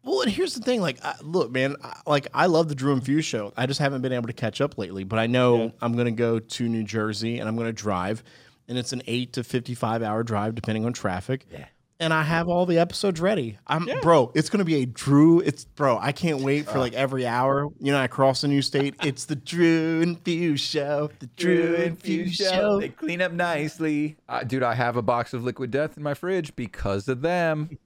Well, 0.04 0.22
and 0.22 0.30
here's 0.30 0.54
the 0.54 0.60
thing. 0.62 0.80
Like, 0.80 1.04
I, 1.04 1.14
look, 1.22 1.50
man. 1.50 1.76
I, 1.82 2.00
like, 2.06 2.28
I 2.32 2.46
love 2.46 2.68
the 2.68 2.74
Drew 2.74 2.92
and 2.92 3.04
Fuse 3.04 3.24
show. 3.26 3.52
I 3.56 3.66
just 3.66 3.80
haven't 3.80 4.00
been 4.00 4.12
able 4.12 4.28
to 4.28 4.32
catch 4.32 4.60
up 4.60 4.78
lately. 4.78 5.04
But 5.04 5.18
I 5.18 5.26
know 5.26 5.64
Yeah. 5.64 5.70
I'm 5.82 5.92
going 5.94 6.06
to 6.06 6.12
go 6.12 6.38
to 6.38 6.68
New 6.68 6.84
Jersey 6.84 7.40
and 7.40 7.48
I'm 7.48 7.56
going 7.56 7.66
to 7.66 7.72
drive, 7.74 8.22
and 8.68 8.78
it's 8.78 8.92
an 8.92 9.02
eight 9.06 9.32
to 9.34 9.44
55 9.44 10.02
hour 10.02 10.22
drive 10.22 10.54
depending 10.54 10.84
on 10.84 10.92
traffic. 10.92 11.46
Yeah. 11.50 11.66
And 12.00 12.14
I 12.14 12.22
have 12.22 12.46
all 12.48 12.64
the 12.64 12.78
episodes 12.78 13.20
ready. 13.20 13.58
I'm, 13.66 13.88
Yeah. 13.88 13.98
bro. 14.00 14.30
It's 14.36 14.48
going 14.50 14.58
to 14.60 14.64
be 14.64 14.76
a 14.82 14.86
Drew. 14.86 15.40
It's, 15.40 15.64
bro. 15.64 15.98
I 15.98 16.12
can't 16.12 16.42
wait 16.42 16.66
for 16.66 16.78
like 16.78 16.92
every 16.92 17.26
hour. 17.26 17.66
You 17.80 17.90
know, 17.90 17.98
I 17.98 18.06
cross 18.06 18.44
a 18.44 18.48
new 18.48 18.62
state. 18.62 18.94
It's 19.04 19.24
the 19.24 19.34
Drew 19.34 20.00
and 20.00 20.16
Fuse 20.20 20.60
show. 20.60 21.10
The 21.18 21.26
Drew 21.36 21.74
and 21.74 21.98
Fuse 22.00 22.36
show. 22.36 22.78
They 22.78 22.90
clean 22.90 23.20
up 23.20 23.32
nicely. 23.32 24.16
Uh, 24.28 24.44
dude, 24.44 24.62
I 24.62 24.74
have 24.74 24.96
a 24.96 25.02
box 25.02 25.34
of 25.34 25.42
Liquid 25.42 25.72
Death 25.72 25.96
in 25.96 26.04
my 26.04 26.14
fridge 26.14 26.54
because 26.54 27.08
of 27.08 27.20
them. 27.20 27.76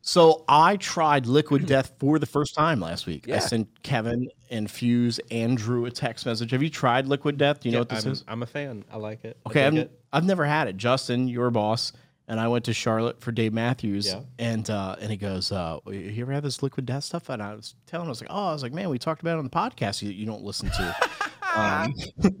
So 0.00 0.44
I 0.48 0.76
tried 0.78 1.26
Liquid 1.26 1.66
Death 1.66 1.92
for 2.00 2.18
the 2.18 2.26
first 2.26 2.54
time 2.54 2.80
last 2.80 3.06
week. 3.06 3.26
I 3.28 3.32
Yeah. 3.32 3.38
sent 3.40 3.82
Kevin 3.82 4.28
and 4.50 4.70
Fuse 4.70 5.20
and 5.30 5.56
Drew 5.58 5.84
a 5.84 5.90
text 5.90 6.24
message. 6.24 6.50
Have 6.52 6.62
you 6.62 6.70
tried 6.70 7.06
Liquid 7.06 7.36
Death? 7.36 7.60
Do 7.60 7.68
you 7.68 7.74
know 7.74 7.80
what 7.80 7.90
this 7.90 8.06
I'm, 8.06 8.12
is? 8.12 8.24
I'm 8.26 8.42
a 8.42 8.46
fan. 8.46 8.84
I 8.90 8.96
like 8.96 9.24
it. 9.26 9.36
I 9.44 9.50
Okay, 9.50 9.60
dig 9.70 9.74
I've, 9.74 9.78
it. 9.86 9.98
I've 10.12 10.24
never 10.24 10.44
had 10.44 10.68
it. 10.68 10.76
Justin, 10.76 11.26
your 11.28 11.50
boss, 11.50 11.92
and 12.28 12.38
I 12.38 12.48
went 12.48 12.64
to 12.66 12.72
Charlotte 12.72 13.20
for 13.20 13.32
Dave 13.32 13.52
Matthews, 13.52 14.06
Yeah. 14.08 14.20
and 14.38 14.68
uh, 14.68 14.96
and 15.00 15.10
he 15.10 15.16
goes, 15.16 15.50
uh, 15.52 15.78
"You 15.86 16.22
ever 16.22 16.32
had 16.32 16.42
this 16.44 16.62
Liquid 16.62 16.86
Death 16.86 17.04
stuff?" 17.04 17.28
And 17.28 17.42
I 17.42 17.54
was 17.54 17.74
telling 17.86 18.04
him, 18.04 18.08
I 18.08 18.10
was 18.10 18.20
like, 18.20 18.30
"Oh, 18.30 18.48
I 18.48 18.52
was 18.52 18.62
like, 18.62 18.72
man, 18.72 18.90
we 18.90 18.98
talked 18.98 19.22
about 19.22 19.36
it 19.36 19.38
on 19.38 19.44
the 19.44 19.50
podcast. 19.50 20.02
You, 20.02 20.10
you 20.10 20.26
don't 20.26 20.42
listen 20.42 20.70
to." 20.70 20.96
um, 21.56 21.94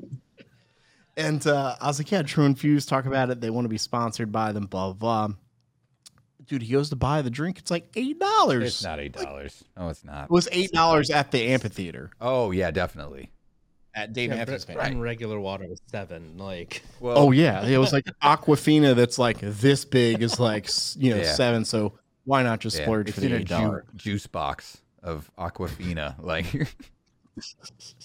and 1.16 1.46
uh, 1.46 1.76
I 1.80 1.86
was 1.86 1.98
like, 1.98 2.10
"Yeah, 2.10 2.22
Drew 2.22 2.44
and 2.44 2.58
Fuse 2.58 2.86
talk 2.86 3.06
about 3.06 3.30
it. 3.30 3.40
They 3.40 3.50
want 3.50 3.64
to 3.64 3.68
be 3.70 3.78
sponsored 3.78 4.32
by 4.32 4.52
them." 4.52 4.66
Blah 4.66 4.92
blah. 4.92 5.26
blah. 5.28 5.36
Dude, 6.46 6.62
he 6.62 6.72
goes 6.72 6.90
to 6.90 6.96
buy 6.96 7.22
the 7.22 7.30
drink. 7.30 7.58
It's 7.58 7.70
like 7.70 7.88
eight 7.94 8.18
dollars. 8.18 8.64
It's 8.64 8.84
not 8.84 8.98
eight 9.00 9.12
dollars. 9.12 9.64
No, 9.76 9.88
it's 9.88 10.04
not. 10.04 10.24
It 10.24 10.30
was 10.30 10.48
eight 10.52 10.72
dollars 10.72 11.08
at 11.10 11.30
the 11.30 11.40
amphitheater 11.48 12.10
Oh 12.20 12.50
yeah, 12.50 12.70
definitely. 12.70 13.30
At 13.94 14.12
Dave 14.12 14.30
Yeah, 14.30 14.36
Matthews. 14.36 14.64
but 14.64 14.76
Band. 14.76 14.94
and 14.94 15.02
regular 15.02 15.38
water 15.40 15.66
was 15.68 15.80
seven. 15.90 16.38
Like, 16.38 16.82
Well, 17.00 17.18
Oh 17.18 17.30
yeah, 17.30 17.66
it 17.66 17.78
was 17.78 17.92
like 17.92 18.04
Aquafina 18.22 18.94
that's 18.94 19.18
like 19.18 19.38
this 19.40 19.84
big 19.84 20.22
is 20.22 20.38
like 20.40 20.68
you 20.96 21.10
know 21.14 21.20
Yeah. 21.22 21.32
seven. 21.34 21.64
So 21.64 21.92
why 22.24 22.42
not 22.42 22.60
just 22.60 22.78
yeah, 22.78 22.84
splurge 22.84 23.08
it's 23.08 23.14
for 23.16 23.20
the 23.20 23.26
in 23.26 23.32
a 23.32 23.36
eight 23.36 23.46
ju- 23.46 23.82
juice 23.96 24.26
box 24.26 24.78
of 25.02 25.30
Aquafina. 25.38 26.14
Like, 26.22 26.46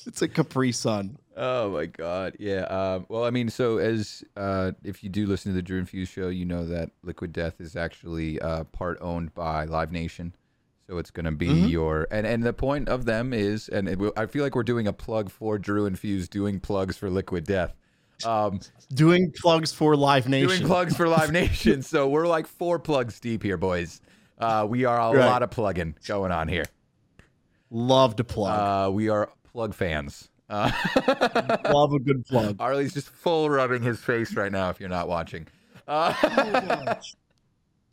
It's 0.06 0.21
a 0.21 0.28
Capri 0.28 0.71
Sun. 0.71 1.17
oh 1.36 1.69
my 1.71 1.86
god, 1.86 2.38
yeah. 2.39 2.62
Um, 2.62 3.06
well, 3.10 3.26
I 3.26 3.30
mean, 3.30 3.50
so 3.50 3.78
as 3.78 4.23
uh, 4.38 4.71
if 4.86 5.04
you 5.04 5.10
do 5.10 5.26
listen 5.28 5.52
to 5.52 5.56
the 5.56 5.62
Drew 5.62 5.80
and 5.80 5.89
Fuse 5.89 6.08
show, 6.08 6.30
you 6.30 6.45
know 6.45 6.65
that 6.65 6.91
Liquid 7.04 7.34
Death 7.34 7.60
is 7.60 7.76
actually 7.76 8.39
uh, 8.39 8.63
part 8.65 8.97
owned 9.02 9.34
by 9.34 9.65
Live 9.65 9.91
Nation. 9.91 10.34
So 10.89 10.97
it's 10.97 11.12
going 11.12 11.26
to 11.26 11.32
be 11.32 11.47
Mhm. 11.50 11.69
your 11.69 12.08
and 12.12 12.26
and 12.26 12.43
the 12.43 12.54
point 12.54 12.88
of 12.88 13.04
them 13.06 13.34
is, 13.34 13.67
and 13.67 13.89
it, 13.89 14.00
I 14.15 14.26
feel 14.26 14.43
like 14.43 14.56
we're 14.56 14.63
doing 14.63 14.88
a 14.88 14.93
plug 14.93 15.30
for 15.30 15.58
Drew 15.58 15.86
and 15.86 16.00
Fuse, 16.00 16.30
doing 16.30 16.60
plugs 16.62 16.95
for 16.97 17.10
Liquid 17.10 17.45
Death. 17.45 17.73
Um, 18.26 18.62
Doing 18.93 19.32
plugs 19.41 19.71
for 19.73 19.95
Live 19.95 20.28
Nation. 20.28 20.47
doing 20.47 20.63
plugs 20.65 20.95
for 20.95 21.08
Live 21.08 21.32
Nation. 21.43 21.84
So 21.84 22.08
we're 22.08 22.26
like 22.28 22.47
four 22.47 22.80
plugs 22.80 23.19
deep 23.19 23.43
here, 23.43 23.58
boys. 23.58 24.02
Uh, 24.39 24.65
we 24.67 24.86
are 24.86 24.97
a 25.00 25.12
Right. 25.15 25.26
lot 25.26 25.43
of 25.43 25.52
plugging 25.52 25.93
going 26.08 26.32
on 26.32 26.47
here. 26.47 26.65
Love 27.69 28.15
to 28.15 28.23
plug. 28.23 28.88
Uh, 28.88 28.91
we 28.91 29.10
are 29.10 29.30
plug 29.52 29.73
fans. 29.76 30.30
Uh, 30.50 30.71
Love 31.71 31.91
a 31.93 32.00
good 32.00 32.26
plug. 32.26 32.56
Arlie's 32.60 32.93
just 32.93 33.10
full 33.10 33.50
rubbing 33.50 33.84
his 33.84 34.00
face 34.00 34.34
right 34.36 34.52
now. 34.52 34.69
If 34.69 34.80
you're 34.80 34.89
not 34.89 35.08
watching. 35.10 35.45
Uh, 35.88 36.95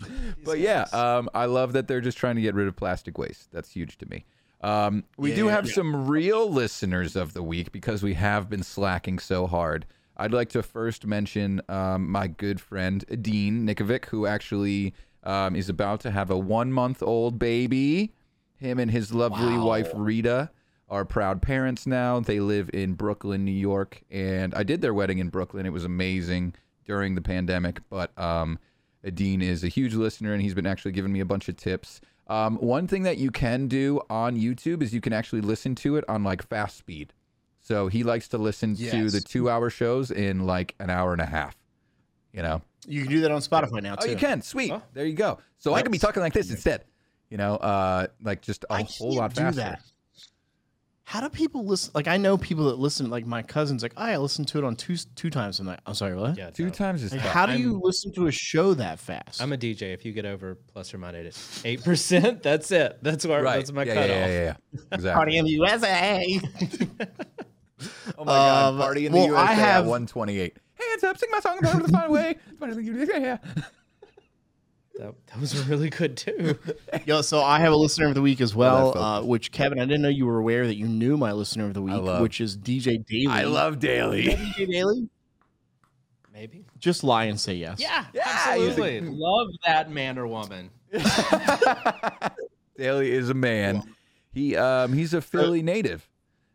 but 0.44 0.58
yeah, 0.58 0.82
um, 0.92 1.28
I 1.34 1.46
love 1.46 1.72
that 1.74 1.88
they're 1.88 2.00
just 2.00 2.18
trying 2.18 2.36
to 2.36 2.42
get 2.42 2.54
rid 2.54 2.68
of 2.68 2.76
plastic 2.76 3.18
waste. 3.18 3.50
That's 3.52 3.70
huge 3.70 3.98
to 3.98 4.06
me. 4.08 4.24
Um, 4.60 5.04
we 5.18 5.34
do 5.34 5.46
Yeah. 5.46 5.52
have 5.52 5.68
some 5.68 6.06
real 6.08 6.50
listeners 6.50 7.16
of 7.16 7.34
the 7.34 7.42
week 7.42 7.70
because 7.72 8.02
we 8.02 8.14
have 8.14 8.48
been 8.48 8.62
slacking 8.62 9.18
so 9.18 9.46
hard. 9.46 9.84
I'd 10.16 10.32
like 10.32 10.48
to 10.50 10.62
first 10.62 11.06
mention 11.06 11.60
um, 11.68 12.08
my 12.10 12.28
good 12.28 12.60
friend 12.60 13.04
Dean 13.22 13.66
Nikovic, 13.66 14.06
who 14.06 14.26
actually 14.26 14.94
um, 15.22 15.56
is 15.56 15.68
about 15.68 16.00
to 16.00 16.10
have 16.10 16.30
a 16.30 16.38
one 16.38 16.72
month 16.72 17.02
old 17.02 17.38
baby. 17.38 18.12
Him 18.56 18.78
and 18.78 18.90
his 18.90 19.12
lovely 19.12 19.58
Wow. 19.58 19.66
wife 19.66 19.90
Rita 19.94 20.50
are 20.88 21.04
proud 21.04 21.42
parents 21.42 21.86
now. 21.86 22.20
They 22.20 22.40
live 22.40 22.70
in 22.72 22.92
Brooklyn, 22.94 23.44
New 23.44 23.50
York, 23.52 24.02
and 24.10 24.54
I 24.54 24.62
did 24.62 24.80
their 24.80 24.94
wedding 24.94 25.18
in 25.18 25.28
Brooklyn. 25.30 25.66
It 25.66 25.72
was 25.72 25.84
amazing 25.84 26.54
during 26.86 27.14
the 27.16 27.20
pandemic, 27.22 27.80
but 27.90 28.16
um, 28.18 28.58
Dean 29.10 29.42
is 29.42 29.64
a 29.64 29.68
huge 29.68 29.94
listener, 29.94 30.32
and 30.32 30.42
he's 30.42 30.54
been 30.54 30.66
actually 30.66 30.92
giving 30.92 31.12
me 31.12 31.20
a 31.20 31.24
bunch 31.24 31.48
of 31.48 31.56
tips. 31.56 32.00
Um, 32.26 32.56
one 32.56 32.86
thing 32.86 33.02
that 33.02 33.18
you 33.18 33.30
can 33.30 33.68
do 33.68 34.00
on 34.08 34.36
YouTube 34.36 34.82
is 34.82 34.94
you 34.94 35.00
can 35.00 35.12
actually 35.12 35.42
listen 35.42 35.74
to 35.76 35.96
it 35.96 36.04
on 36.08 36.24
like 36.24 36.42
fast 36.42 36.78
speed. 36.78 37.12
So 37.60 37.88
he 37.88 38.02
likes 38.02 38.28
to 38.28 38.38
listen 38.38 38.76
to 38.76 39.10
the 39.10 39.20
two-hour 39.20 39.70
shows 39.70 40.10
in 40.10 40.46
like 40.46 40.74
an 40.78 40.90
hour 40.90 41.12
and 41.12 41.20
a 41.20 41.26
half. 41.26 41.56
You 42.32 42.42
know. 42.42 42.62
You 42.86 43.02
can 43.02 43.10
do 43.10 43.20
that 43.22 43.30
on 43.30 43.40
Spotify 43.40 43.82
now 43.82 43.94
too. 43.94 44.08
Oh, 44.08 44.10
you 44.10 44.16
can. 44.16 44.42
Sweet. 44.42 44.72
There 44.92 45.06
you 45.06 45.14
go. 45.14 45.38
So 45.56 45.72
I 45.72 45.82
can 45.82 45.90
be 45.90 45.98
talking 45.98 46.22
like 46.22 46.34
this 46.34 46.50
instead. 46.50 46.84
You 47.30 47.38
know, 47.38 47.56
uh, 47.56 48.08
like 48.22 48.42
just 48.42 48.64
a 48.64 48.72
I 48.74 48.82
whole 48.82 49.14
lot 49.16 49.34
do 49.34 49.40
faster. 49.40 49.60
that. 49.60 49.82
How 51.06 51.20
do 51.20 51.28
people 51.28 51.64
listen? 51.66 51.92
Like 51.94 52.08
I 52.08 52.16
know 52.16 52.38
people 52.38 52.64
that 52.70 52.78
listen. 52.78 53.10
Like 53.10 53.26
my 53.26 53.42
cousin's 53.42 53.82
like, 53.82 53.92
oh, 53.96 54.02
I 54.02 54.16
listen 54.16 54.44
to 54.46 54.58
it 54.58 54.64
on 54.64 54.74
two 54.74 54.96
two 55.14 55.28
times. 55.30 55.60
I'm 55.60 55.66
night. 55.66 55.80
I'm 55.86 55.94
sorry, 55.94 56.14
what? 56.14 56.36
yeah, 56.38 56.48
Two 56.50 56.64
no. 56.64 56.70
times 56.70 57.02
is 57.02 57.12
Like, 57.12 57.20
how 57.20 57.44
do 57.46 57.52
I'm- 57.52 57.60
you 57.60 57.78
listen 57.82 58.10
to 58.14 58.26
a 58.26 58.32
show 58.32 58.72
that 58.74 58.98
fast? 58.98 59.42
I'm 59.42 59.52
a 59.52 59.56
DJ. 59.58 59.92
If 59.92 60.04
you 60.06 60.12
get 60.12 60.24
over 60.24 60.54
plus 60.72 60.94
or 60.94 60.98
minus 60.98 61.62
eight 61.64 61.84
percent, 61.84 62.42
that's 62.42 62.70
it. 62.70 62.98
That's 63.02 63.26
where 63.26 63.42
right. 63.42 63.56
that's 63.58 63.70
my 63.70 63.84
yeah, 63.84 63.94
cutoff. 63.94 64.08
yeah, 64.08 64.26
yeah, 64.26 64.32
yeah, 64.32 64.54
yeah. 64.72 64.78
Exactly. 64.92 65.14
Party 65.18 65.38
in 65.38 65.44
the 65.44 65.50
USA. 65.52 66.40
Oh 68.16 68.24
my 68.24 68.32
god, 68.32 68.68
Um, 68.74 68.78
party 68.78 69.04
in 69.06 69.12
the 69.12 69.18
well, 69.18 69.26
USA 69.28 69.42
I 69.42 69.52
at 69.52 69.58
have- 69.58 69.86
128. 69.86 70.56
Hands 70.74 71.04
up, 71.04 71.18
sing 71.18 71.28
my 71.30 71.40
song 71.40 71.58
about 71.58 71.82
the 71.82 71.88
fun 71.88 72.10
way. 72.10 72.36
Yeah. 72.62 73.36
That, 74.98 75.12
that 75.26 75.40
was 75.40 75.66
really 75.66 75.90
good 75.90 76.16
too. 76.16 76.56
Yo, 77.06 77.20
so 77.22 77.42
I 77.42 77.58
have 77.58 77.72
a 77.72 77.76
listener 77.76 78.06
of 78.06 78.14
the 78.14 78.22
week 78.22 78.40
as 78.40 78.54
well, 78.54 78.96
uh, 78.96 79.22
which 79.22 79.50
Kevin, 79.50 79.78
I 79.80 79.84
didn't 79.86 80.02
know 80.02 80.08
you 80.08 80.24
were 80.26 80.38
aware 80.38 80.66
that 80.66 80.76
you 80.76 80.86
knew 80.86 81.16
my 81.16 81.32
listener 81.32 81.64
of 81.66 81.74
the 81.74 81.82
week, 81.82 81.94
love- 82.00 82.20
which 82.22 82.40
is 82.40 82.56
DJ 82.56 83.04
Daly. 83.04 83.26
I 83.28 83.42
love 83.42 83.80
Daly. 83.80 84.26
DJ 84.26 84.70
Daly. 84.70 85.08
Maybe. 86.32 86.64
Just 86.78 87.02
lie 87.04 87.24
and 87.24 87.38
say 87.40 87.54
yes. 87.54 87.78
Yeah, 87.80 88.06
Yeah, 88.12 88.22
absolutely. 88.26 89.00
Love 89.02 89.48
that 89.66 89.90
man 89.90 90.18
or 90.18 90.26
woman. 90.26 90.70
Daly 92.76 93.10
is 93.12 93.30
a 93.30 93.34
man. 93.34 93.82
He 94.32 94.56
um 94.56 94.92
he's 94.92 95.14
a 95.14 95.20
Philly 95.20 95.62
native. 95.62 96.08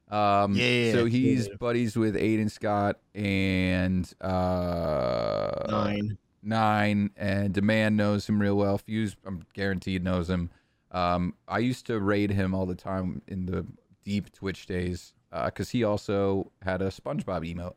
Um 0.09 0.53
Yeah, 0.55 0.91
so 0.93 1.05
he's 1.05 1.45
native. 1.45 1.59
buddies 1.59 1.95
with 1.95 2.15
Aiden 2.15 2.51
Scott 2.51 2.97
and 3.15 4.11
uh 4.19 5.65
Nine. 5.69 6.17
Nine 6.41 7.11
and 7.17 7.53
Demand 7.53 7.97
knows 7.97 8.27
him 8.27 8.41
real 8.41 8.55
well. 8.55 8.77
Fuse 8.77 9.15
I'm 9.25 9.45
guaranteed 9.53 10.03
knows 10.03 10.29
him. 10.29 10.49
Um 10.91 11.35
I 11.47 11.59
used 11.59 11.85
to 11.87 11.99
raid 11.99 12.31
him 12.31 12.53
all 12.55 12.65
the 12.65 12.75
time 12.75 13.21
in 13.27 13.45
the 13.45 13.65
deep 14.03 14.31
Twitch 14.31 14.65
days 14.65 15.13
uh, 15.31 15.49
cuz 15.49 15.69
he 15.69 15.83
also 15.83 16.51
had 16.61 16.81
a 16.81 16.87
SpongeBob 16.87 17.53
emote. 17.53 17.75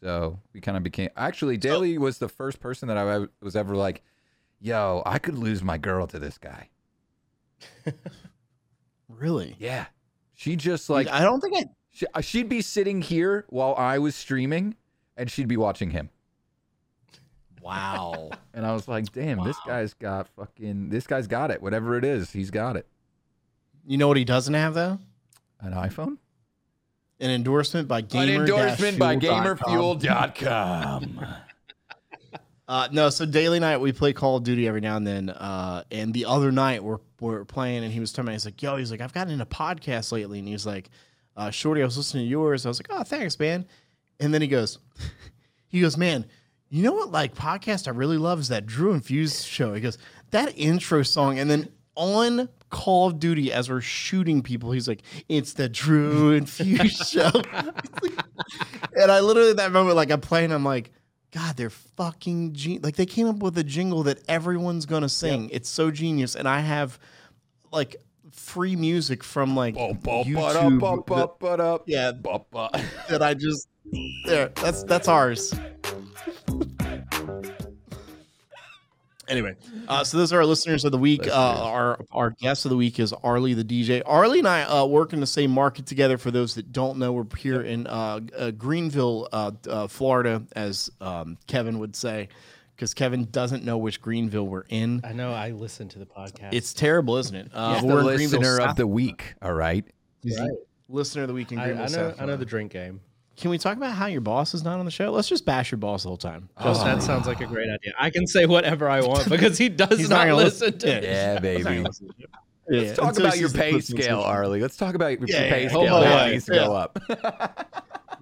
So 0.00 0.38
we 0.52 0.60
kind 0.60 0.76
of 0.76 0.82
became 0.82 1.10
actually 1.16 1.56
Daly 1.56 1.98
was 1.98 2.18
the 2.18 2.28
first 2.28 2.60
person 2.60 2.88
that 2.88 2.98
I 2.98 3.26
was 3.40 3.56
ever 3.56 3.74
like, 3.74 4.02
"Yo, 4.60 5.02
I 5.06 5.18
could 5.18 5.38
lose 5.38 5.62
my 5.62 5.78
girl 5.78 6.06
to 6.06 6.18
this 6.18 6.38
guy." 6.38 6.68
Really? 9.08 9.56
Yeah. 9.58 9.86
She 10.34 10.56
just 10.56 10.90
like 10.90 11.08
I 11.08 11.22
don't 11.22 11.40
think 11.40 11.56
I. 11.56 11.64
she, 11.90 12.06
uh, 12.14 12.20
she'd 12.20 12.48
be 12.48 12.60
sitting 12.60 13.00
here 13.02 13.44
while 13.48 13.74
I 13.76 13.98
was 13.98 14.14
streaming 14.14 14.76
and 15.16 15.30
she'd 15.30 15.48
be 15.48 15.56
watching 15.56 15.90
him. 15.90 16.10
Wow. 17.64 18.30
and 18.54 18.66
I 18.66 18.72
was 18.72 18.86
like, 18.86 19.10
"Damn, 19.12 19.42
this 19.44 19.56
guy's 19.66 19.94
got 19.94 20.28
fucking. 20.28 20.90
This 20.90 21.06
guy's 21.06 21.26
got 21.26 21.50
it. 21.50 21.62
Whatever 21.62 21.96
it 21.96 22.04
is, 22.04 22.30
he's 22.30 22.50
got 22.50 22.76
it. 22.76 22.86
You 23.86 23.98
know 23.98 24.08
what 24.08 24.16
he 24.16 24.24
doesn't 24.24 24.54
have 24.54 24.74
though? 24.74 24.98
An 25.60 25.72
iPhone, 25.72 26.18
An 27.20 27.30
endorsement 27.30 27.88
by 27.88 28.00
an 28.00 28.06
Gamer. 28.06 28.42
endorsement 28.42 28.98
by 28.98 29.16
GamerFuel. 29.16 30.00
GamerFuel.com. 30.00 31.26
Uh, 32.66 32.88
no, 32.90 33.10
so 33.10 33.26
daily 33.26 33.60
night 33.60 33.76
we 33.76 33.92
play 33.92 34.14
Call 34.14 34.38
of 34.38 34.42
Duty 34.42 34.66
every 34.66 34.80
now 34.80 34.96
and 34.96 35.06
then. 35.06 35.28
Uh, 35.28 35.84
and 35.90 36.14
the 36.14 36.24
other 36.24 36.50
night 36.50 36.82
we're 36.82 36.96
we're 37.20 37.44
playing, 37.44 37.84
and 37.84 37.92
he 37.92 38.00
was 38.00 38.10
telling 38.10 38.28
me, 38.28 38.32
he's 38.32 38.46
like, 38.46 38.62
"Yo, 38.62 38.78
he's 38.78 38.90
like, 38.90 39.02
I've 39.02 39.12
gotten 39.12 39.34
into 39.34 39.44
podcasts 39.44 40.12
lately," 40.12 40.38
and 40.38 40.48
he 40.48 40.54
was 40.54 40.64
like, 40.64 40.88
uh, 41.36 41.50
"Shorty, 41.50 41.82
I 41.82 41.84
was 41.84 41.98
listening 41.98 42.24
to 42.24 42.30
yours." 42.30 42.64
I 42.64 42.70
was 42.70 42.78
like, 42.78 42.86
"Oh, 42.88 43.02
thanks, 43.02 43.38
man." 43.38 43.66
And 44.18 44.32
then 44.32 44.40
he 44.40 44.48
goes, 44.48 44.78
he 45.66 45.82
goes, 45.82 45.98
"Man, 45.98 46.24
you 46.74 46.82
know 46.82 46.92
what? 46.92 47.12
Like 47.12 47.36
podcast 47.36 47.86
I 47.86 47.92
really 47.92 48.18
love 48.18 48.40
is 48.40 48.48
that 48.48 48.66
Drew 48.66 48.92
and 48.92 49.04
Fuse 49.04 49.44
show." 49.44 49.74
He 49.74 49.80
goes, 49.80 49.96
"That 50.32 50.52
intro 50.58 51.04
song," 51.04 51.38
and 51.38 51.48
then 51.48 51.68
on 51.94 52.48
Call 52.68 53.06
of 53.06 53.20
Duty 53.20 53.52
as 53.52 53.70
we're 53.70 53.80
shooting 53.80 54.42
people, 54.42 54.72
he's 54.72 54.88
like, 54.88 55.02
"It's 55.28 55.52
the 55.52 55.68
Drew 55.68 56.34
and 56.34 56.50
Fuse 56.50 56.96
show," 57.08 57.30
and 58.96 59.12
I 59.12 59.20
literally 59.20 59.50
at 59.50 59.58
that 59.58 59.70
moment, 59.70 59.94
like 59.94 60.10
I'm 60.10 60.20
playing, 60.20 60.52
I'm 60.52 60.64
like. 60.64 60.90
God, 61.32 61.56
they're 61.56 61.68
fucking 61.68 62.52
gen- 62.52 62.78
like 62.84 62.94
they 62.94 63.06
came 63.06 63.26
up 63.26 63.40
with 63.40 63.58
a 63.58 63.64
jingle 63.64 64.04
that 64.04 64.20
everyone's 64.28 64.86
gonna 64.86 65.08
sing. 65.08 65.50
It's 65.50 65.68
so 65.68 65.90
genius, 65.90 66.36
and 66.36 66.46
I 66.46 66.60
have 66.60 66.96
like 67.72 67.96
free 68.30 68.76
music 68.76 69.24
from 69.24 69.56
like 69.56 69.74
YouTube 69.74 70.78
yeah 71.88 72.12
that 73.08 73.20
I 73.20 73.34
just 73.34 73.66
there. 74.26 74.50
That's 74.54 74.84
that's 74.84 75.08
ours. 75.08 75.52
Anyway, 79.26 79.56
uh, 79.88 80.04
so 80.04 80.18
those 80.18 80.32
are 80.32 80.38
our 80.38 80.46
listeners 80.46 80.84
of 80.84 80.92
the 80.92 80.98
week. 80.98 81.26
Uh, 81.26 81.32
our 81.32 81.98
our 82.12 82.30
guest 82.30 82.66
of 82.66 82.70
the 82.70 82.76
week 82.76 82.98
is 83.00 83.12
Arley 83.12 83.54
the 83.54 83.64
DJ. 83.64 84.02
Arley 84.04 84.38
and 84.40 84.48
I 84.48 84.62
uh, 84.64 84.84
work 84.84 85.12
in 85.12 85.20
the 85.20 85.26
same 85.26 85.50
market 85.50 85.86
together. 85.86 86.18
For 86.18 86.30
those 86.30 86.54
that 86.56 86.72
don't 86.72 86.98
know, 86.98 87.12
we're 87.12 87.24
here 87.38 87.62
in 87.62 87.86
uh, 87.86 88.20
uh, 88.36 88.50
Greenville, 88.50 89.28
uh, 89.32 89.52
uh, 89.68 89.86
Florida, 89.86 90.42
as 90.54 90.90
um, 91.00 91.38
Kevin 91.46 91.78
would 91.78 91.96
say, 91.96 92.28
because 92.76 92.92
Kevin 92.92 93.26
doesn't 93.30 93.64
know 93.64 93.78
which 93.78 94.00
Greenville 94.00 94.46
we're 94.46 94.64
in. 94.68 95.00
I 95.04 95.12
know. 95.12 95.32
I 95.32 95.52
listened 95.52 95.90
to 95.92 95.98
the 95.98 96.06
podcast. 96.06 96.52
It's 96.52 96.74
terrible, 96.74 97.16
isn't 97.16 97.34
it? 97.34 97.50
Uh, 97.52 97.76
He's 97.76 97.82
we're 97.82 98.02
the 98.02 98.08
in 98.10 98.16
Greenville, 98.16 98.40
listener 98.40 98.68
of 98.68 98.76
the 98.76 98.86
week. 98.86 99.34
All 99.40 99.54
right. 99.54 99.86
listener 100.88 101.22
of 101.22 101.28
the 101.28 101.34
week 101.34 101.50
in 101.50 101.58
I, 101.58 101.64
Greenville. 101.64 101.84
I 101.84 101.88
know. 101.88 102.10
South 102.10 102.20
I 102.20 102.26
know 102.26 102.36
the 102.36 102.44
drink 102.44 102.72
game. 102.72 103.00
Can 103.36 103.50
we 103.50 103.58
talk 103.58 103.76
about 103.76 103.92
how 103.94 104.06
your 104.06 104.20
boss 104.20 104.54
is 104.54 104.62
not 104.62 104.78
on 104.78 104.84
the 104.84 104.90
show? 104.90 105.10
Let's 105.10 105.28
just 105.28 105.44
bash 105.44 105.72
your 105.72 105.78
boss 105.78 106.04
the 106.04 106.08
whole 106.08 106.16
time. 106.16 106.48
Just, 106.62 106.84
that 106.84 107.02
sounds 107.02 107.26
like 107.26 107.40
a 107.40 107.46
great 107.46 107.68
idea. 107.68 107.92
I 107.98 108.10
can 108.10 108.26
say 108.26 108.46
whatever 108.46 108.88
I 108.88 109.00
want 109.00 109.28
because 109.28 109.58
he 109.58 109.68
does 109.68 109.98
He's 109.98 110.08
not, 110.08 110.18
not 110.18 110.24
gonna 110.26 110.36
listen 110.36 110.66
listen- 110.66 110.78
to 110.80 110.88
yeah. 110.88 111.32
Yeah, 111.34 111.38
baby. 111.40 111.84
Let's 112.66 112.96
talk 112.96 113.08
until 113.10 113.26
about 113.26 113.38
your 113.38 113.50
pay 113.50 113.78
scale, 113.80 114.20
Arley. 114.20 114.60
Let's 114.60 114.76
talk 114.76 114.94
about 114.94 115.18
your 115.18 115.28
Yeah, 115.28 115.50
pay 115.50 115.62
yeah. 115.64 115.68
scale. 115.68 115.94
Oh, 115.94 116.00
That 116.00 116.30
needs 116.30 116.44
to 116.46 116.52
go 116.52 116.74
up. 116.74 116.98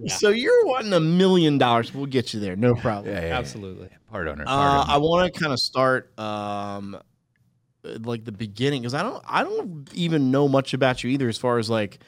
So 0.08 0.30
you're 0.30 0.64
wanting 0.66 0.92
a 0.94 0.98
million 1.00 1.58
dollars. 1.58 1.94
We'll 1.94 2.06
get 2.06 2.34
you 2.34 2.40
there. 2.40 2.56
No 2.56 2.74
problem. 2.74 3.14
Yeah, 3.14 3.20
yeah, 3.20 3.26
yeah. 3.28 3.38
Absolutely. 3.38 3.88
Part 4.10 4.26
owner. 4.26 4.42
Uh, 4.44 4.46
Part 4.46 4.88
I 4.88 4.96
want 4.96 5.32
to 5.32 5.38
kind 5.40 5.52
of 5.52 5.60
start 5.60 6.18
um, 6.18 6.98
like 7.84 8.24
the 8.24 8.32
beginning 8.32 8.82
because 8.82 8.94
I 8.94 9.02
don't 9.02 9.22
I 9.26 9.44
don't 9.44 9.88
even 9.92 10.30
know 10.30 10.48
much 10.48 10.74
about 10.74 11.04
you 11.04 11.10
either 11.10 11.28
as 11.28 11.38
far 11.38 11.58
as 11.58 11.70
like 11.70 12.00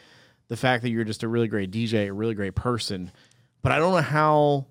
the 0.49 0.57
fact 0.57 0.83
that 0.83 0.91
you're 0.91 1.05
just 1.05 1.23
a 1.23 1.29
really 1.29 1.49
great 1.49 1.71
DJ, 1.71 2.09
a 2.09 2.13
really 2.13 2.35
great 2.35 2.55
person, 2.55 3.11
but 3.63 3.73
I 3.73 3.79
don't 3.79 3.93
know 3.95 4.01
how 4.03 4.67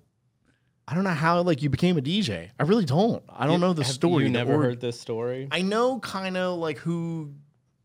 I 0.86 0.94
don't 0.94 1.04
know 1.04 1.10
how 1.10 1.40
like 1.42 1.62
you 1.62 1.70
became 1.70 1.96
a 1.96 2.02
DJ. 2.02 2.50
I 2.58 2.62
really 2.64 2.84
don't. 2.84 3.22
I 3.28 3.44
don't 3.46 3.54
You- 3.54 3.58
know 3.60 3.72
the 3.72 3.84
have 3.84 3.92
story. 3.92 4.24
You 4.24 4.30
never 4.30 4.54
or- 4.54 4.62
heard 4.62 4.80
this 4.80 5.00
story? 5.00 5.48
I 5.50 5.62
know 5.62 5.98
kind 6.00 6.36
of 6.36 6.58
like 6.58 6.78
who 6.78 7.32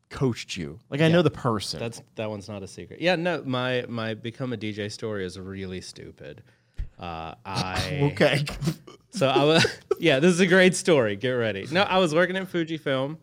coached 0.10 0.58
you. 0.58 0.80
Like 0.90 1.02
I 1.02 1.08
know 1.08 1.22
the 1.22 1.30
person. 1.32 1.80
That's 1.80 2.02
that 2.16 2.30
one's 2.30 2.50
not 2.50 2.62
a 2.64 2.68
secret. 2.68 3.00
Yeah, 3.02 3.16
no, 3.16 3.42
my 3.46 3.86
my 3.88 4.14
become 4.16 4.54
a 4.54 4.58
DJ 4.58 4.92
story 4.92 5.26
is 5.26 5.40
really 5.40 5.82
stupid. 5.82 6.44
Uh, 7.00 7.36
I 7.46 8.00
okay. 8.12 8.44
So 9.12 9.28
I 9.30 9.44
was, 9.46 9.66
yeah, 10.00 10.20
this 10.20 10.32
is 10.34 10.40
a 10.42 10.46
great 10.48 10.76
story. 10.76 11.16
Get 11.16 11.30
ready. 11.32 11.66
No, 11.72 11.82
I 11.84 11.98
was 12.00 12.14
working 12.14 12.36
at 12.36 12.52
Fujifilm, 12.52 13.18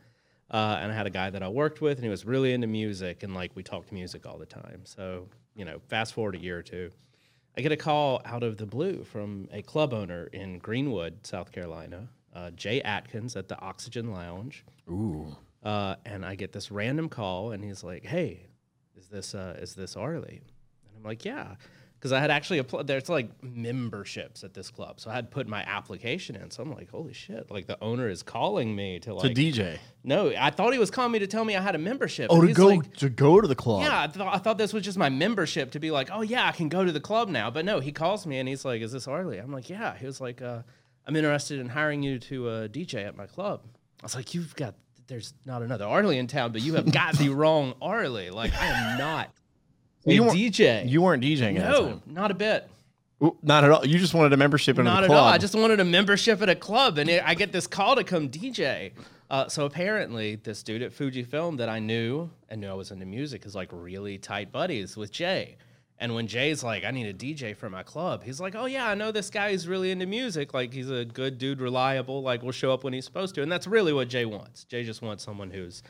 uh, 0.57 0.79
and 0.81 0.90
I 0.90 0.95
had 0.95 1.07
a 1.07 1.11
guy 1.11 1.29
that 1.29 1.42
I 1.42 1.49
worked 1.49 1.83
with, 1.83 1.99
and 1.99 2.05
he 2.05 2.09
was 2.09 2.25
really 2.25 2.55
into 2.55 2.66
music, 2.66 3.23
and 3.23 3.35
like 3.35 3.51
we 3.55 3.62
talked 3.62 3.92
music 3.92 4.25
all 4.25 4.38
the 4.38 4.47
time. 4.47 4.81
So 4.85 5.29
you 5.55 5.66
know, 5.66 5.81
fast 5.88 6.14
forward 6.14 6.35
a 6.35 6.38
year 6.38 6.57
or 6.57 6.62
two, 6.62 6.90
I 7.59 7.61
get 7.61 7.73
a 7.73 7.77
call 7.77 8.23
out 8.25 8.42
of 8.42 8.57
the 8.57 8.64
blue 8.64 9.05
from 9.05 9.51
a 9.53 9.61
club 9.61 9.92
owner 9.92 10.29
in 10.33 10.59
Greenwood, 10.59 11.27
South 11.27 11.53
Carolina, 11.53 12.09
uh, 12.35 12.53
Jay 12.53 12.81
Atkins 12.81 13.37
at 13.37 13.49
the 13.49 13.61
Oxygen 13.61 14.12
Lounge. 14.12 14.64
Ooh. 14.88 15.37
Uh, 15.62 15.97
and 16.07 16.25
I 16.25 16.37
get 16.37 16.53
this 16.53 16.71
random 16.71 17.11
call, 17.11 17.53
and 17.53 17.62
he's 17.62 17.85
like, 17.85 18.07
"Hey, 18.07 18.47
is 18.97 19.09
this 19.09 19.35
uh, 19.35 19.59
is 19.61 19.75
this 19.75 19.95
Arley?" 19.95 20.40
And 20.40 20.97
I'm 20.97 21.03
like, 21.03 21.23
"Yeah," 21.23 21.57
because 22.07 22.16
I 22.16 22.21
had 22.21 22.31
actually 22.31 22.59
applied. 22.59 22.87
There's 22.87 23.09
like 23.09 23.29
memberships 23.42 24.45
at 24.45 24.55
this 24.55 24.71
club, 24.71 25.01
so 25.01 25.11
I 25.11 25.14
had 25.14 25.29
put 25.29 25.49
my 25.49 25.62
application 25.62 26.37
in. 26.37 26.53
So 26.53 26.62
I'm 26.62 26.73
like, 26.73 26.88
"Holy 26.88 27.12
shit!" 27.12 27.51
Like 27.51 27.66
the 27.66 27.83
owner 27.83 28.09
is 28.09 28.23
calling 28.23 28.77
me 28.77 29.01
to 29.01 29.12
like 29.12 29.35
to. 29.35 29.35
DJ. 29.35 29.79
no, 30.05 30.33
I 30.38 30.51
thought 30.51 30.73
he 30.73 30.79
was 30.79 30.90
calling 30.90 31.11
me 31.11 31.19
to 31.19 31.27
tell 31.27 31.45
me 31.45 31.57
I 31.57 31.61
had 31.61 31.75
a 31.75 31.79
membership. 31.79 32.29
Oh, 32.31 32.40
and 32.40 32.49
to 32.49 32.55
go 32.55 32.69
like, 32.69 32.95
to 32.99 33.09
go 33.09 33.40
to 33.40 33.49
the 33.49 33.57
club. 33.57 33.83
yeah, 33.83 34.03
I 34.03 34.07
thought, 34.07 34.35
I 34.35 34.38
thought 34.38 34.57
this 34.57 34.73
was 34.73 34.85
just 34.85 34.97
my 34.97 35.09
membership 35.09 35.73
to 35.73 35.81
be 35.81 35.90
like, 35.90 36.09
oh 36.12 36.23
yeah, 36.23 36.47
I 36.47 36.53
can 36.53 36.69
go 36.69 36.85
to 36.85 36.92
the 36.92 37.01
club 37.01 37.29
now. 37.29 37.51
But 37.51 37.64
no, 37.64 37.81
he 37.81 37.90
calls 37.90 38.25
me 38.25 38.38
and 38.38 38.49
he's 38.49 38.64
like, 38.64 38.81
is 38.83 38.92
this 38.92 39.09
Arley? 39.09 39.38
I'm 39.38 39.53
like, 39.53 39.69
yeah. 39.69 39.97
He 39.97 40.07
was 40.07 40.21
like, 40.21 40.40
uh, 40.40 40.62
I'm 41.07 41.16
interested 41.16 41.59
in 41.59 41.69
hiring 41.69 42.05
you 42.05 42.21
to 42.21 42.49
uh, 42.49 42.69
DJ 42.69 43.05
at 43.05 43.16
my 43.16 43.27
club. 43.27 43.62
I 44.01 44.05
was 44.05 44.14
like, 44.14 44.33
you've 44.33 44.55
got, 44.55 44.75
there's 45.09 45.35
not 45.45 45.62
another 45.62 45.87
Arley 45.87 46.19
in 46.19 46.29
town, 46.29 46.53
but 46.53 46.62
you 46.62 46.75
have 46.75 46.92
got 46.92 47.19
the 47.19 47.29
wrong 47.31 47.75
Arley. 47.83 48.31
Like 48.31 48.55
I 48.55 48.66
am 48.66 48.99
not 48.99 49.31
You 50.14 50.23
weren't- 50.25 50.37
DJ. 50.38 50.88
You 50.88 51.03
weren't 51.03 51.23
DJing 51.23 51.59
at 51.59 51.64
the 51.73 51.81
no, 51.81 51.88
time. 51.88 52.03
not 52.07 52.31
a 52.31 52.35
bit. 52.35 52.69
Ooh, 53.23 53.37
Not 53.42 53.64
at 53.64 53.71
all. 53.71 53.87
You 53.87 53.99
just 53.99 54.12
wanted 54.12 54.33
a 54.35 54.37
membership 54.37 54.79
in 54.79 54.87
a 54.87 54.90
club. 54.90 54.95
Not 54.95 55.01
the 55.01 55.05
at 55.07 55.09
club. 55.09 55.19
all. 55.23 55.29
I 55.33 55.38
just 55.38 55.55
wanted 55.55 55.81
a 55.81 55.85
membership 55.85 56.42
at 56.42 56.51
a 56.51 56.55
club, 56.55 56.99
and 56.99 57.09
it, 57.09 57.23
I 57.27 57.35
get 57.35 57.51
this 57.51 57.66
call 57.66 57.97
to 57.97 58.05
come 58.05 58.29
DJ. 58.29 58.92
Uh, 59.31 59.49
so 59.49 59.64
apparently, 59.64 60.37
this 60.37 60.62
dude 60.62 60.83
at 60.83 60.92
Fujifilm 60.92 61.57
that 61.57 61.69
I 61.71 61.79
knew 61.79 62.29
and 62.51 62.61
knew 62.61 62.69
I 62.69 62.75
was 62.75 62.90
into 62.90 63.07
music 63.07 63.47
is 63.47 63.55
like 63.55 63.71
really 63.73 64.19
tight 64.19 64.53
buddies 64.53 64.97
with 64.99 65.11
Jay. 65.12 65.57
And 65.99 66.14
when 66.14 66.27
Jay's 66.27 66.62
like, 66.62 66.85
I 66.85 66.90
need 66.90 67.07
a 67.07 67.14
DJ 67.14 67.57
for 67.57 67.71
my 67.71 67.83
club, 67.83 68.23
he's 68.23 68.38
like, 68.38 68.55
Oh 68.55 68.66
yeah, 68.66 68.87
I 68.87 68.95
know 68.95 69.11
this 69.12 69.31
guy 69.31 69.51
who's 69.53 69.66
really 69.66 69.90
into 69.90 70.05
music. 70.05 70.53
Like 70.53 70.75
he's 70.75 70.90
a 70.90 71.07
good 71.07 71.38
dude, 71.38 71.59
reliable. 71.62 72.21
Like 72.23 72.42
will 72.42 72.53
show 72.53 72.71
up 72.71 72.85
when 72.85 72.92
he's 72.92 73.07
supposed 73.07 73.35
to. 73.37 73.42
And 73.42 73.51
that's 73.51 73.66
really 73.66 73.95
what 73.95 74.09
Jay 74.09 74.27
wants. 74.27 74.64
Jay 74.64 74.85
just 74.85 75.01
wants 75.01 75.25
someone 75.25 75.51
who's 75.51 75.83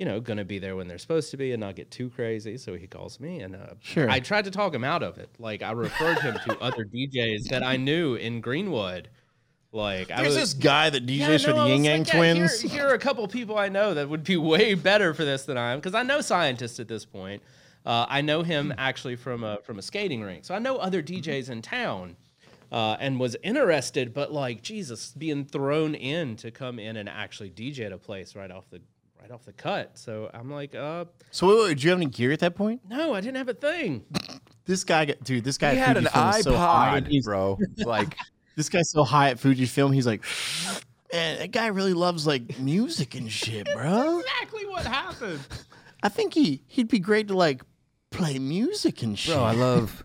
you 0.00 0.06
know, 0.06 0.18
going 0.18 0.38
to 0.38 0.46
be 0.46 0.58
there 0.58 0.76
when 0.76 0.88
they're 0.88 0.96
supposed 0.96 1.30
to 1.30 1.36
be 1.36 1.52
and 1.52 1.60
not 1.60 1.76
get 1.76 1.90
too 1.90 2.08
crazy. 2.08 2.56
So 2.56 2.74
he 2.74 2.86
calls 2.86 3.20
me, 3.20 3.40
and 3.40 3.54
uh, 3.54 3.74
Sure. 3.80 4.08
I 4.08 4.18
tried 4.18 4.46
to 4.46 4.50
talk 4.50 4.74
him 4.74 4.82
out 4.82 5.02
of 5.02 5.18
it. 5.18 5.28
Like 5.38 5.62
I 5.62 5.72
referred 5.72 6.18
him 6.20 6.38
to 6.46 6.58
other 6.62 6.86
DJs 6.86 7.50
that 7.50 7.62
I 7.62 7.76
knew 7.76 8.14
in 8.14 8.40
Greenwood. 8.40 9.10
Like 9.72 10.10
I 10.10 10.22
There's 10.22 10.36
was, 10.36 10.36
this 10.36 10.54
guy 10.54 10.88
that 10.88 11.04
DJs 11.06 11.18
Yeah, 11.18 11.38
for 11.38 11.50
no, 11.50 11.64
the 11.64 11.68
Ying 11.68 11.84
Yang 11.84 11.98
like, 11.98 12.06
yeah, 12.08 12.12
here- 12.14 12.34
twins. 12.46 12.60
Here, 12.62 12.86
are 12.88 12.94
a 12.94 12.98
couple 12.98 13.28
people 13.28 13.58
I 13.58 13.68
know 13.68 13.92
that 13.92 14.08
would 14.08 14.24
be 14.24 14.38
way 14.38 14.72
better 14.74 15.12
for 15.12 15.26
this 15.26 15.44
than 15.44 15.58
I 15.58 15.72
am 15.72 15.78
because 15.80 15.94
I 15.94 16.02
know 16.02 16.22
scientists 16.22 16.80
at 16.80 16.88
this 16.88 17.04
point. 17.04 17.42
Uh, 17.84 18.06
I 18.08 18.22
know 18.22 18.42
him 18.42 18.72
actually 18.78 19.16
from 19.16 19.44
a 19.44 19.58
from 19.64 19.78
a 19.78 19.82
skating 19.82 20.22
rink, 20.22 20.46
so 20.46 20.54
I 20.54 20.58
know 20.60 20.78
other 20.78 21.02
DJs 21.02 21.50
in 21.50 21.60
town. 21.62 22.16
Uh, 22.72 22.96
and 23.00 23.18
was 23.18 23.36
interested, 23.42 24.14
but 24.14 24.32
like 24.32 24.62
Jesus, 24.62 25.12
being 25.18 25.44
thrown 25.44 25.92
in 25.96 26.36
to 26.36 26.52
come 26.52 26.78
in 26.78 26.96
and 26.96 27.08
actually 27.08 27.50
DJ 27.50 27.86
at 27.86 27.90
a 27.90 27.98
place 27.98 28.36
right 28.36 28.48
off 28.52 28.70
the 28.70 28.80
right 29.20 29.30
off 29.30 29.44
the 29.44 29.52
cut. 29.52 29.98
So 29.98 30.30
I'm 30.32 30.50
like, 30.50 30.74
uh, 30.74 31.04
So 31.30 31.48
wait, 31.48 31.58
wait, 31.58 31.68
did 31.70 31.84
you 31.84 31.90
have 31.90 31.98
any 31.98 32.06
gear 32.06 32.32
at 32.32 32.40
that 32.40 32.54
point? 32.54 32.80
no, 32.88 33.14
I 33.14 33.20
didn't 33.20 33.36
have 33.36 33.48
a 33.48 33.54
thing. 33.54 34.04
This 34.66 34.84
guy, 34.84 35.04
got- 35.06 35.24
dude, 35.24 35.42
this 35.42 35.58
guy 35.58 35.72
He 35.74 35.80
at 35.80 35.86
had 35.88 35.96
an 35.96 36.04
Fujifilm 36.04 36.38
is 36.38 36.44
so 36.44 36.56
high. 36.56 37.00
iPod, 37.00 37.24
bro. 37.24 37.58
Like, 37.78 38.16
This 38.56 38.68
guy's 38.68 38.88
so 38.90 39.02
high 39.02 39.30
at 39.30 39.38
Fujifilm. 39.38 39.92
He's 39.92 40.06
like, 40.06 40.22
man, 41.12 41.38
that 41.40 41.50
guy 41.50 41.68
really 41.68 41.94
loves 41.94 42.24
like 42.24 42.56
music 42.60 43.16
and 43.16 43.32
shit, 43.32 43.66
bro. 43.74 44.20
Exactly 44.20 44.66
what 44.66 44.86
happened. 44.86 45.40
I 46.04 46.08
think 46.08 46.34
he 46.34 46.62
he'd 46.68 46.86
be 46.86 47.00
great 47.00 47.26
to 47.28 47.34
like 47.36 47.62
play 48.10 48.38
music 48.38 49.02
and 49.02 49.18
shit. 49.18 49.34
bro, 49.34 49.42
I 49.42 49.52
love, 49.52 50.04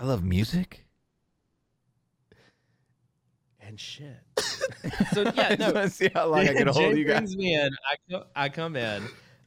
I 0.00 0.04
love 0.06 0.24
music. 0.24 0.86
and 3.60 3.78
shit. 3.78 4.23
So 5.12 5.22
yeah, 5.34 5.48
I 5.50 5.56
no. 5.56 5.72
want 5.72 5.92
see 5.92 6.10
how 6.14 6.26
long 6.26 6.40
I 6.40 6.52
can 6.54 6.66
hold 6.68 6.96
you 6.96 7.04
guys. 7.04 7.36
me 7.36 7.54
in. 7.54 7.70
I 7.90 7.96
co- 8.10 8.26
I 8.34 8.48
come 8.48 8.76
in. 8.76 9.02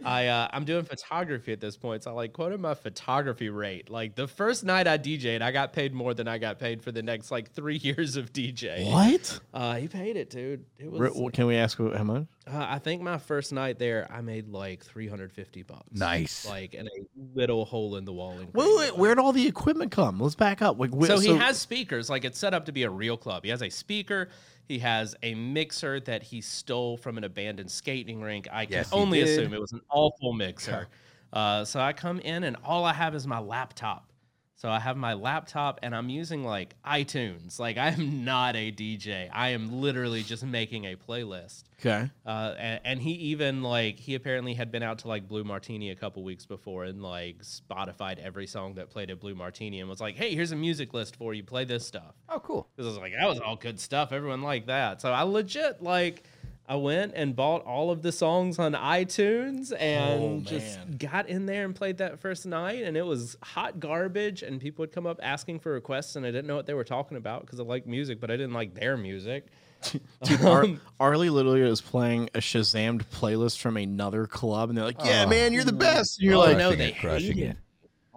I 0.06 0.28
uh, 0.28 0.47
I'm 0.54 0.63
doing 0.63 0.84
photography 0.86 1.52
at 1.52 1.60
this 1.60 1.76
point, 1.76 2.04
so 2.04 2.12
I 2.12 2.13
like 2.13 2.32
quoted 2.32 2.60
my 2.60 2.76
photography 2.76 3.50
rate. 3.50 3.89
Like 3.89 4.13
the 4.13 4.28
first 4.28 4.63
night 4.63 4.88
I 4.88 5.00
DJ'd, 5.00 5.41
I 5.41 5.52
got 5.52 5.73
paid 5.73 5.91
more 5.91 6.13
than 6.13 6.28
I 6.28 6.38
got 6.38 6.60
paid 6.60 6.84
for 6.84 6.91
the 6.91 7.02
next 7.02 7.32
like 7.32 7.52
three 7.52 7.78
years 7.84 8.15
of 8.15 8.32
DJ. 8.32 8.86
what? 8.91 9.39
Uh, 9.56 9.76
he 9.78 9.88
paid 9.88 10.15
it, 10.15 10.30
dude. 10.30 10.65
It 10.78 10.91
was 10.91 11.02
Re- 11.02 11.30
Can 11.34 11.47
we 11.47 11.56
ask 11.56 11.80
how 11.80 12.04
much? 12.04 12.26
Uh, 12.45 12.65
I 12.69 12.78
think 12.78 13.02
my 13.02 13.17
first 13.17 13.52
night 13.52 13.80
there, 13.80 14.08
I 14.12 14.21
made 14.21 14.50
like 14.50 14.86
350 14.86 15.63
bucks. 15.63 15.82
Nice. 15.91 16.47
Like 16.47 16.76
in 16.76 16.86
a 16.86 16.91
little 17.34 17.65
hole 17.65 17.95
in 17.95 18.06
the 18.06 18.13
wall. 18.13 18.34
In 18.38 18.50
Wait, 18.54 18.78
wait, 18.78 18.95
where'd 18.97 19.17
all 19.17 19.34
the 19.34 19.47
equipment 19.47 19.91
come? 19.91 20.19
Let's 20.19 20.36
back 20.36 20.62
up. 20.62 20.80
Like, 20.80 20.91
wh- 20.93 21.08
So 21.08 21.17
he 21.19 21.36
has 21.36 21.58
speakers. 21.58 22.08
Like 22.08 22.23
it's 22.23 22.38
set 22.38 22.54
up 22.54 22.65
to 22.67 22.71
be 22.71 22.84
a 22.84 22.89
real 22.91 23.17
club. 23.17 23.43
He 23.45 23.50
has 23.50 23.63
a 23.63 23.69
speaker. 23.69 24.30
He 24.67 24.80
has 24.80 25.15
a 25.23 25.34
mixer 25.34 25.99
that 26.01 26.23
he 26.23 26.41
stole 26.41 26.97
from 26.97 27.17
an 27.17 27.23
abandoned 27.23 27.71
skating 27.71 28.21
rink. 28.21 28.47
I 28.51 28.65
can 28.65 28.73
Yes, 28.73 28.93
only 28.93 29.21
assume 29.21 29.53
it 29.53 29.62
was 29.62 29.71
an 29.71 29.82
awful 29.89 30.34
mixer. 30.34 30.88
Uh, 31.32 31.63
so 31.65 31.80
I 31.80 31.93
come 31.93 32.19
in 32.19 32.43
and 32.43 32.58
all 32.63 32.84
I 32.84 32.93
have 32.93 33.15
is 33.15 33.25
my 33.27 33.39
laptop. 33.39 34.12
So 34.58 34.70
I 34.70 34.80
have 34.80 34.98
my 34.98 35.13
laptop 35.13 35.80
and 35.84 35.96
I'm 35.96 36.10
using 36.10 36.43
like 36.43 36.76
iTunes. 36.84 37.60
Like 37.60 37.78
I 37.78 37.89
am 37.89 38.26
not 38.26 38.56
a 38.56 38.72
DJ. 38.72 39.30
I 39.32 39.50
am 39.50 39.82
literally 39.82 40.24
just 40.24 40.43
making 40.43 40.86
a 40.86 40.96
playlist. 40.96 41.65
okay. 41.80 42.10
Uh, 42.26 42.56
and, 42.58 42.82
and 42.84 43.02
he 43.02 43.12
even 43.12 43.62
like 43.62 44.00
he 44.00 44.15
apparently 44.15 44.56
had 44.56 44.72
been 44.72 44.82
out 44.82 44.98
to 45.00 45.08
like 45.08 45.28
Blue 45.28 45.43
Martini 45.43 45.91
a 45.91 45.96
couple 45.96 46.24
weeks 46.24 46.48
before 46.48 46.86
and 46.86 47.04
like 47.04 47.43
Spotified 47.43 48.17
every 48.17 48.48
song 48.48 48.74
that 48.76 48.89
played 48.89 49.12
at 49.12 49.20
Blue 49.20 49.36
Martini 49.36 49.80
and 49.80 49.88
was 49.88 50.02
like, 50.02 50.15
"Hey, 50.15 50.34
here's 50.34 50.52
a 50.52 50.56
music 50.56 50.91
list 50.91 51.15
for 51.17 51.36
you. 51.36 51.43
Play 51.43 51.63
this 51.65 51.86
stuff." 51.86 52.15
Oh, 52.28 52.39
cool. 52.39 52.67
Because 52.76 52.88
I 52.88 52.89
was 52.89 52.98
like, 52.98 53.13
"That 53.13 53.30
was 53.30 53.39
all 53.39 53.58
good 53.58 53.80
stuff. 53.80 54.12
Everyone 54.12 54.41
liked 54.41 54.67
that." 54.67 55.02
So 55.02 55.12
I 55.12 55.22
legit 55.22 55.84
like 55.84 56.24
I 56.69 56.75
went 56.75 57.13
and 57.15 57.34
bought 57.34 57.63
all 57.65 57.91
of 57.91 58.01
the 58.01 58.12
songs 58.12 58.60
on 58.60 58.73
iTunes 58.73 59.71
and 59.80 60.21
Oh, 60.21 60.39
just 60.43 60.77
got 60.97 61.30
in 61.30 61.45
there 61.45 61.63
and 61.63 61.73
played 61.73 61.97
that 61.99 62.19
first 62.19 62.45
night 62.45 62.84
and 62.84 62.97
it 62.97 63.06
was 63.06 63.38
hot 63.41 63.80
garbage 63.80 64.43
and 64.43 64.60
people 64.60 64.84
would 64.84 64.91
come 64.91 65.06
up 65.08 65.19
asking 65.23 65.60
for 65.60 65.71
requests 65.71 66.17
and 66.17 66.25
I 66.25 66.30
didn't 66.32 66.47
know 66.47 66.58
what 66.58 66.65
they 66.65 66.73
were 66.73 66.84
talking 66.84 67.15
about 67.15 67.41
because 67.45 67.62
I 67.62 67.63
like 67.63 67.88
music 67.88 68.19
but 68.19 68.30
I 68.30 68.36
didn't 68.36 68.51
like 68.53 68.73
their 68.73 68.97
music. 68.97 69.45
Dude, 70.23 70.41
Ar- 70.43 70.65
Arlie 70.99 71.30
literally 71.30 71.62
was 71.62 71.80
playing 71.82 72.30
a 72.34 72.39
Shazammed 72.39 73.06
playlist 73.13 73.60
from 73.60 73.77
another 73.77 74.25
club, 74.25 74.69
and 74.69 74.77
they're 74.77 74.86
like, 74.86 75.06
"Yeah, 75.06 75.25
Oh. 75.25 75.30
man, 75.30 75.53
you're 75.53 75.63
the 75.63 75.71
best." 75.71 76.17
And 76.19 76.25
you're 76.25 76.36
Oh, 76.36 76.39
like, 76.39 76.58
no, 76.58 76.71
they 76.75 76.88
it, 76.89 76.97
crushing 76.99 77.38
it. 77.38 77.58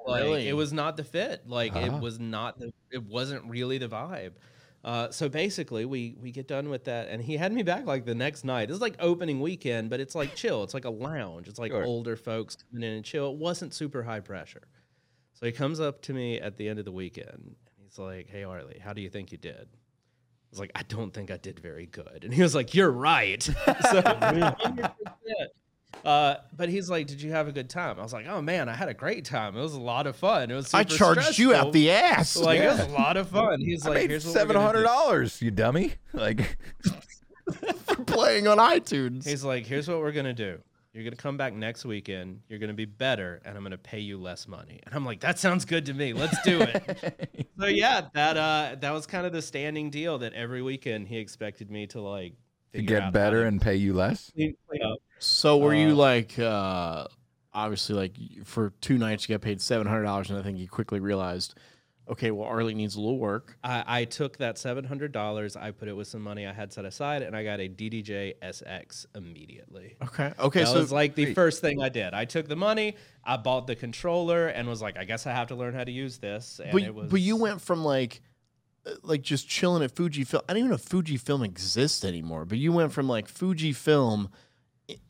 Like 0.06 0.22
Really? 0.24 0.48
it 0.48 0.54
was 0.56 0.72
not 0.72 0.96
the 0.96 1.04
fit. 1.04 1.42
Like 1.46 1.76
it 1.76 1.90
Ah. 1.92 1.98
was 1.98 2.18
not 2.18 2.58
the. 2.58 2.72
It 2.90 3.02
wasn't 3.04 3.44
really 3.44 3.76
the 3.76 3.88
vibe. 3.88 4.32
Uh, 4.82 5.10
so 5.10 5.28
basically, 5.28 5.84
we 5.84 6.16
we 6.20 6.32
get 6.32 6.48
done 6.48 6.70
with 6.70 6.84
that, 6.84 7.08
and 7.08 7.22
he 7.22 7.36
had 7.36 7.52
me 7.52 7.62
back 7.62 7.84
like 7.84 8.06
the 8.06 8.14
next 8.14 8.44
night. 8.44 8.68
This 8.68 8.76
is 8.76 8.80
like 8.80 8.96
opening 8.98 9.40
weekend, 9.40 9.90
but 9.90 10.00
it's 10.00 10.14
like 10.14 10.34
chill. 10.34 10.62
It's 10.62 10.72
like 10.72 10.86
a 10.86 10.90
lounge. 10.90 11.48
It's 11.48 11.58
like 11.58 11.70
Sure. 11.72 11.84
older 11.84 12.16
folks 12.16 12.56
coming 12.70 12.88
in 12.88 12.94
and 12.96 13.04
chill. 13.04 13.30
It 13.32 13.36
wasn't 13.36 13.74
super 13.74 14.02
high 14.02 14.20
pressure. 14.20 14.62
So 15.34 15.44
he 15.46 15.52
comes 15.52 15.80
up 15.80 16.00
to 16.02 16.14
me 16.14 16.40
at 16.40 16.56
the 16.56 16.68
end 16.68 16.78
of 16.78 16.84
the 16.86 16.92
weekend, 16.92 17.28
and 17.34 17.56
he's 17.82 17.98
like, 17.98 18.28
"Hey 18.30 18.42
Arley, 18.42 18.78
how 18.82 18.92
do 18.94 19.02
you 19.02 19.10
think 19.10 19.32
you 19.32 19.38
did?" 19.38 19.68
I 19.68 20.48
was 20.50 20.58
like, 20.60 20.72
"I 20.74 20.82
don't 20.84 21.12
think 21.12 21.30
I 21.30 21.36
did 21.36 21.60
very 21.60 21.86
good," 21.86 22.24
and 22.24 22.32
he 22.32 22.42
was 22.42 22.54
like, 22.54 22.74
"You're 22.74 22.90
right." 22.90 23.42
so, 23.42 23.52
100%. 24.02 24.92
Uh, 26.04 26.36
but 26.56 26.68
he's 26.68 26.88
like, 26.88 27.06
"Did 27.06 27.20
you 27.20 27.32
have 27.32 27.48
a 27.48 27.52
good 27.52 27.68
time?" 27.68 27.98
I 27.98 28.02
was 28.02 28.12
like, 28.12 28.26
"Oh 28.26 28.40
man, 28.40 28.68
I 28.68 28.74
had 28.74 28.88
a 28.88 28.94
great 28.94 29.24
time. 29.24 29.56
It 29.56 29.60
was 29.60 29.74
a 29.74 29.80
lot 29.80 30.06
of 30.06 30.16
fun. 30.16 30.50
It 30.50 30.54
was 30.54 30.72
"I 30.72 30.84
charged 30.84 31.38
you 31.38 31.54
out 31.54 31.72
the 31.72 31.90
ass." 31.90 32.36
like 32.36 32.60
it 32.60 32.68
was 32.68 32.80
a 32.80 32.88
lot 32.88 33.16
of 33.16 33.28
fun." 33.28 33.60
He's 33.64 33.86
I 33.86 33.90
like, 33.90 34.08
"Here's 34.10 34.24
seven 34.24 34.56
hundred 34.56 34.80
do." 34.80 34.84
dollars. 34.84 35.42
You 35.42 35.50
dummy. 35.50 35.94
Like, 36.12 36.56
for 37.52 38.04
playing 38.04 38.48
on 38.48 38.58
iTunes. 38.58 39.26
He's 39.26 39.44
like, 39.44 39.66
"Here's 39.66 39.88
what 39.88 39.98
we're 39.98 40.12
gonna 40.12 40.32
do. 40.32 40.60
You're 40.92 41.04
gonna 41.04 41.16
come 41.16 41.36
back 41.36 41.52
next 41.52 41.84
weekend. 41.84 42.40
You're 42.48 42.58
gonna 42.58 42.72
be 42.72 42.86
better, 42.86 43.42
and 43.44 43.56
I'm 43.56 43.62
gonna 43.62 43.76
pay 43.78 44.00
you 44.00 44.18
less 44.18 44.48
money." 44.48 44.80
And 44.84 44.94
I'm 44.94 45.04
like, 45.04 45.20
"That 45.20 45.38
sounds 45.38 45.64
good 45.64 45.86
to 45.86 45.94
me. 45.94 46.14
Let's 46.14 46.40
do 46.42 46.62
it." 46.62 47.48
so 47.60 47.66
yeah, 47.66 48.08
that 48.14 48.36
uh, 48.36 48.76
that 48.80 48.90
was 48.90 49.06
kind 49.06 49.26
of 49.26 49.32
the 49.32 49.42
standing 49.42 49.90
deal. 49.90 50.18
That 50.18 50.32
every 50.32 50.62
weekend 50.62 51.08
he 51.08 51.18
expected 51.18 51.70
me 51.70 51.86
to 51.88 52.00
like 52.00 52.34
to 52.72 52.82
get 52.82 53.12
better 53.12 53.44
and 53.44 53.60
pay 53.60 53.76
you 53.76 53.92
less. 53.92 54.32
up. 54.82 54.98
So 55.20 55.58
were 55.58 55.74
you 55.74 55.90
Uh, 55.90 55.94
like, 55.94 56.38
uh, 56.38 57.06
obviously, 57.52 57.94
like 57.94 58.16
for 58.44 58.72
two 58.80 58.98
nights 58.98 59.28
you 59.28 59.34
got 59.34 59.42
paid 59.42 59.60
seven 59.60 59.86
hundred 59.86 60.04
dollars, 60.04 60.30
and 60.30 60.38
I 60.38 60.42
think 60.42 60.58
you 60.58 60.66
quickly 60.68 60.98
realized, 60.98 61.54
okay, 62.08 62.30
well 62.30 62.48
Arley 62.48 62.74
needs 62.74 62.96
a 62.96 63.00
little 63.00 63.18
work. 63.18 63.56
I, 63.62 63.84
I 63.86 64.04
took 64.06 64.38
that 64.38 64.56
seven 64.58 64.84
hundred 64.84 65.12
dollars. 65.12 65.56
I 65.56 65.70
put 65.72 65.88
it 65.88 65.92
with 65.92 66.08
some 66.08 66.22
money 66.22 66.46
I 66.46 66.52
had 66.52 66.72
set 66.72 66.84
aside, 66.86 67.22
and 67.22 67.36
I 67.36 67.44
got 67.44 67.60
a 67.60 67.68
DDJ 67.68 68.34
SX 68.42 69.04
immediately. 69.14 69.96
Okay, 70.02 70.32
okay, 70.38 70.60
that 70.60 70.68
so 70.68 70.78
was 70.80 70.90
like 70.90 71.14
the 71.14 71.26
Sweet. 71.26 71.34
first 71.34 71.60
thing 71.60 71.82
I 71.82 71.90
did. 71.90 72.14
I 72.14 72.24
took 72.24 72.48
the 72.48 72.56
money, 72.56 72.96
I 73.22 73.36
bought 73.36 73.66
the 73.66 73.76
controller, 73.76 74.48
and 74.48 74.66
was 74.68 74.80
like, 74.82 74.96
I 74.96 75.04
guess 75.04 75.26
I 75.26 75.32
have 75.32 75.48
to 75.48 75.54
learn 75.54 75.74
how 75.74 75.84
to 75.84 75.92
use 75.92 76.18
this. 76.18 76.60
And 76.64 76.72
but 76.72 76.82
it 76.82 76.94
was, 76.94 77.10
but 77.10 77.20
you 77.20 77.36
went 77.36 77.60
from 77.60 77.84
like. 77.84 78.22
uh, 78.86 78.92
Like 79.02 79.20
just 79.20 79.46
chilling 79.48 79.82
at 79.82 79.94
Fujifilm. 79.94 80.40
I 80.48 80.54
don't 80.54 80.58
even 80.60 80.70
know 80.70 80.76
if 80.76 80.88
Fujifilm 80.88 81.44
exists 81.44 82.02
anymore. 82.04 82.46
But 82.46 82.56
you 82.56 82.72
went 82.72 82.92
from 82.92 83.06
like 83.06 83.28
Fujifilm, 83.28 84.30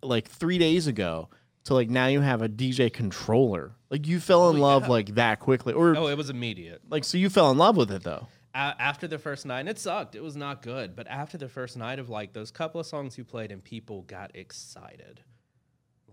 like 0.03 0.29
three 0.29 0.59
days 0.59 0.87
ago, 0.87 1.29
to 1.65 1.75
like 1.75 1.91
now 1.91 2.07
you 2.07 2.21
have 2.21 2.43
a 2.43 2.49
DJ 2.49 2.93
controller. 2.93 3.73
Like 3.91 4.07
you 4.07 4.21
fell 4.21 4.51
in 4.51 4.57
Oh, 4.59 4.61
love 4.61 4.83
yeah. 4.85 4.89
like 4.89 5.15
that 5.17 5.41
quickly, 5.41 5.73
or 5.73 5.97
Oh, 5.97 6.07
it 6.09 6.17
was 6.17 6.31
immediate. 6.31 6.81
like 6.89 7.05
so 7.05 7.19
you 7.19 7.29
fell 7.31 7.51
in 7.51 7.59
love 7.59 7.77
with 7.77 7.91
it 7.91 8.03
though. 8.03 8.27
A- 8.55 8.75
after 8.81 9.07
the 9.07 9.19
first 9.19 9.47
night, 9.47 9.61
and 9.61 9.69
it 9.69 9.79
sucked. 9.79 10.15
It 10.17 10.23
was 10.23 10.37
not 10.37 10.63
good. 10.63 10.97
But 10.97 11.07
after 11.09 11.39
the 11.39 11.49
first 11.49 11.77
night 11.77 11.99
of 11.99 12.09
like 12.09 12.33
those 12.33 12.51
couple 12.51 12.81
of 12.81 12.87
songs 12.87 13.17
you 13.19 13.25
played, 13.25 13.53
and 13.53 13.63
people 13.63 14.03
got 14.03 14.35
excited. 14.35 15.21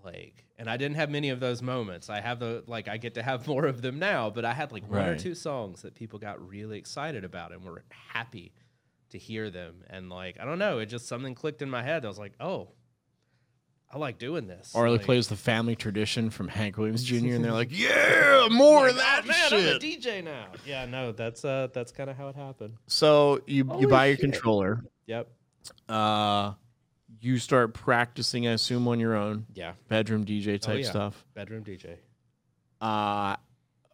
Like, 0.03 0.45
and 0.57 0.69
I 0.69 0.77
didn't 0.77 0.95
have 0.95 1.09
many 1.09 1.29
of 1.29 1.39
those 1.39 1.61
moments. 1.61 2.09
I 2.09 2.21
have 2.21 2.39
the 2.39 2.63
like, 2.67 2.87
I 2.87 2.97
get 2.97 3.15
to 3.15 3.23
have 3.23 3.47
more 3.47 3.65
of 3.65 3.81
them 3.81 3.99
now. 3.99 4.29
But 4.29 4.45
I 4.45 4.53
had 4.53 4.71
like 4.71 4.89
one 4.89 5.05
or 5.07 5.17
two 5.17 5.35
songs 5.35 5.81
that 5.81 5.95
people 5.95 6.19
got 6.19 6.45
really 6.47 6.77
excited 6.77 7.25
about 7.25 7.51
and 7.51 7.63
were 7.63 7.83
happy 7.89 8.53
to 9.09 9.17
hear 9.17 9.49
them. 9.49 9.83
And 9.89 10.09
like, 10.09 10.39
I 10.39 10.45
don't 10.45 10.59
know, 10.59 10.79
it 10.79 10.85
just 10.87 11.07
something 11.07 11.33
clicked 11.35 11.61
in 11.61 11.69
my 11.69 11.81
head. 11.83 12.05
I 12.05 12.07
was 12.07 12.19
like, 12.19 12.33
oh, 12.39 12.69
I 13.89 13.97
like 13.97 14.17
doing 14.19 14.47
this. 14.47 14.73
Arley 14.75 14.97
Like, 14.97 15.05
plays 15.05 15.27
the 15.29 15.37
family 15.37 15.75
tradition 15.75 16.29
from 16.29 16.49
Hank 16.49 16.77
Williams 16.77 17.03
Jr. 17.03 17.15
and 17.35 17.43
they're 17.45 17.53
like, 17.53 17.69
"Yeah, 17.71 18.47
more 18.51 18.89
of 18.89 18.95
that 18.97 19.21
"Oh, 19.23 19.27
man, 19.27 19.49
shit." 19.49 19.53
I'm 19.53 19.75
a 19.75 19.79
DJ 19.79 20.23
now. 20.23 20.47
Yeah, 20.65 20.85
no, 20.85 21.13
that's 21.13 21.45
uh, 21.45 21.67
that's 21.73 21.91
kind 21.93 22.09
of 22.09 22.17
how 22.17 22.27
it 22.27 22.35
happened. 22.35 22.73
So 22.87 23.41
you 23.47 23.63
you 23.63 23.65
Holy 23.65 23.85
buy 23.85 24.05
your 24.07 24.17
controller. 24.17 24.83
Yep. 25.05 25.29
Uh, 25.87 26.53
you 27.21 27.37
start 27.39 27.73
practicing, 27.73 28.45
I 28.47 28.51
assume, 28.51 28.87
on 28.89 28.99
your 28.99 29.15
own 29.15 29.45
Yeah. 29.53 29.73
bedroom 29.87 30.25
DJ 30.25 30.59
type 30.59 30.75
Oh, 30.75 30.77
yeah. 30.79 30.89
stuff. 30.89 31.25
Bedroom 31.33 31.63
DJ. 31.63 31.97
Uh, 32.81 33.37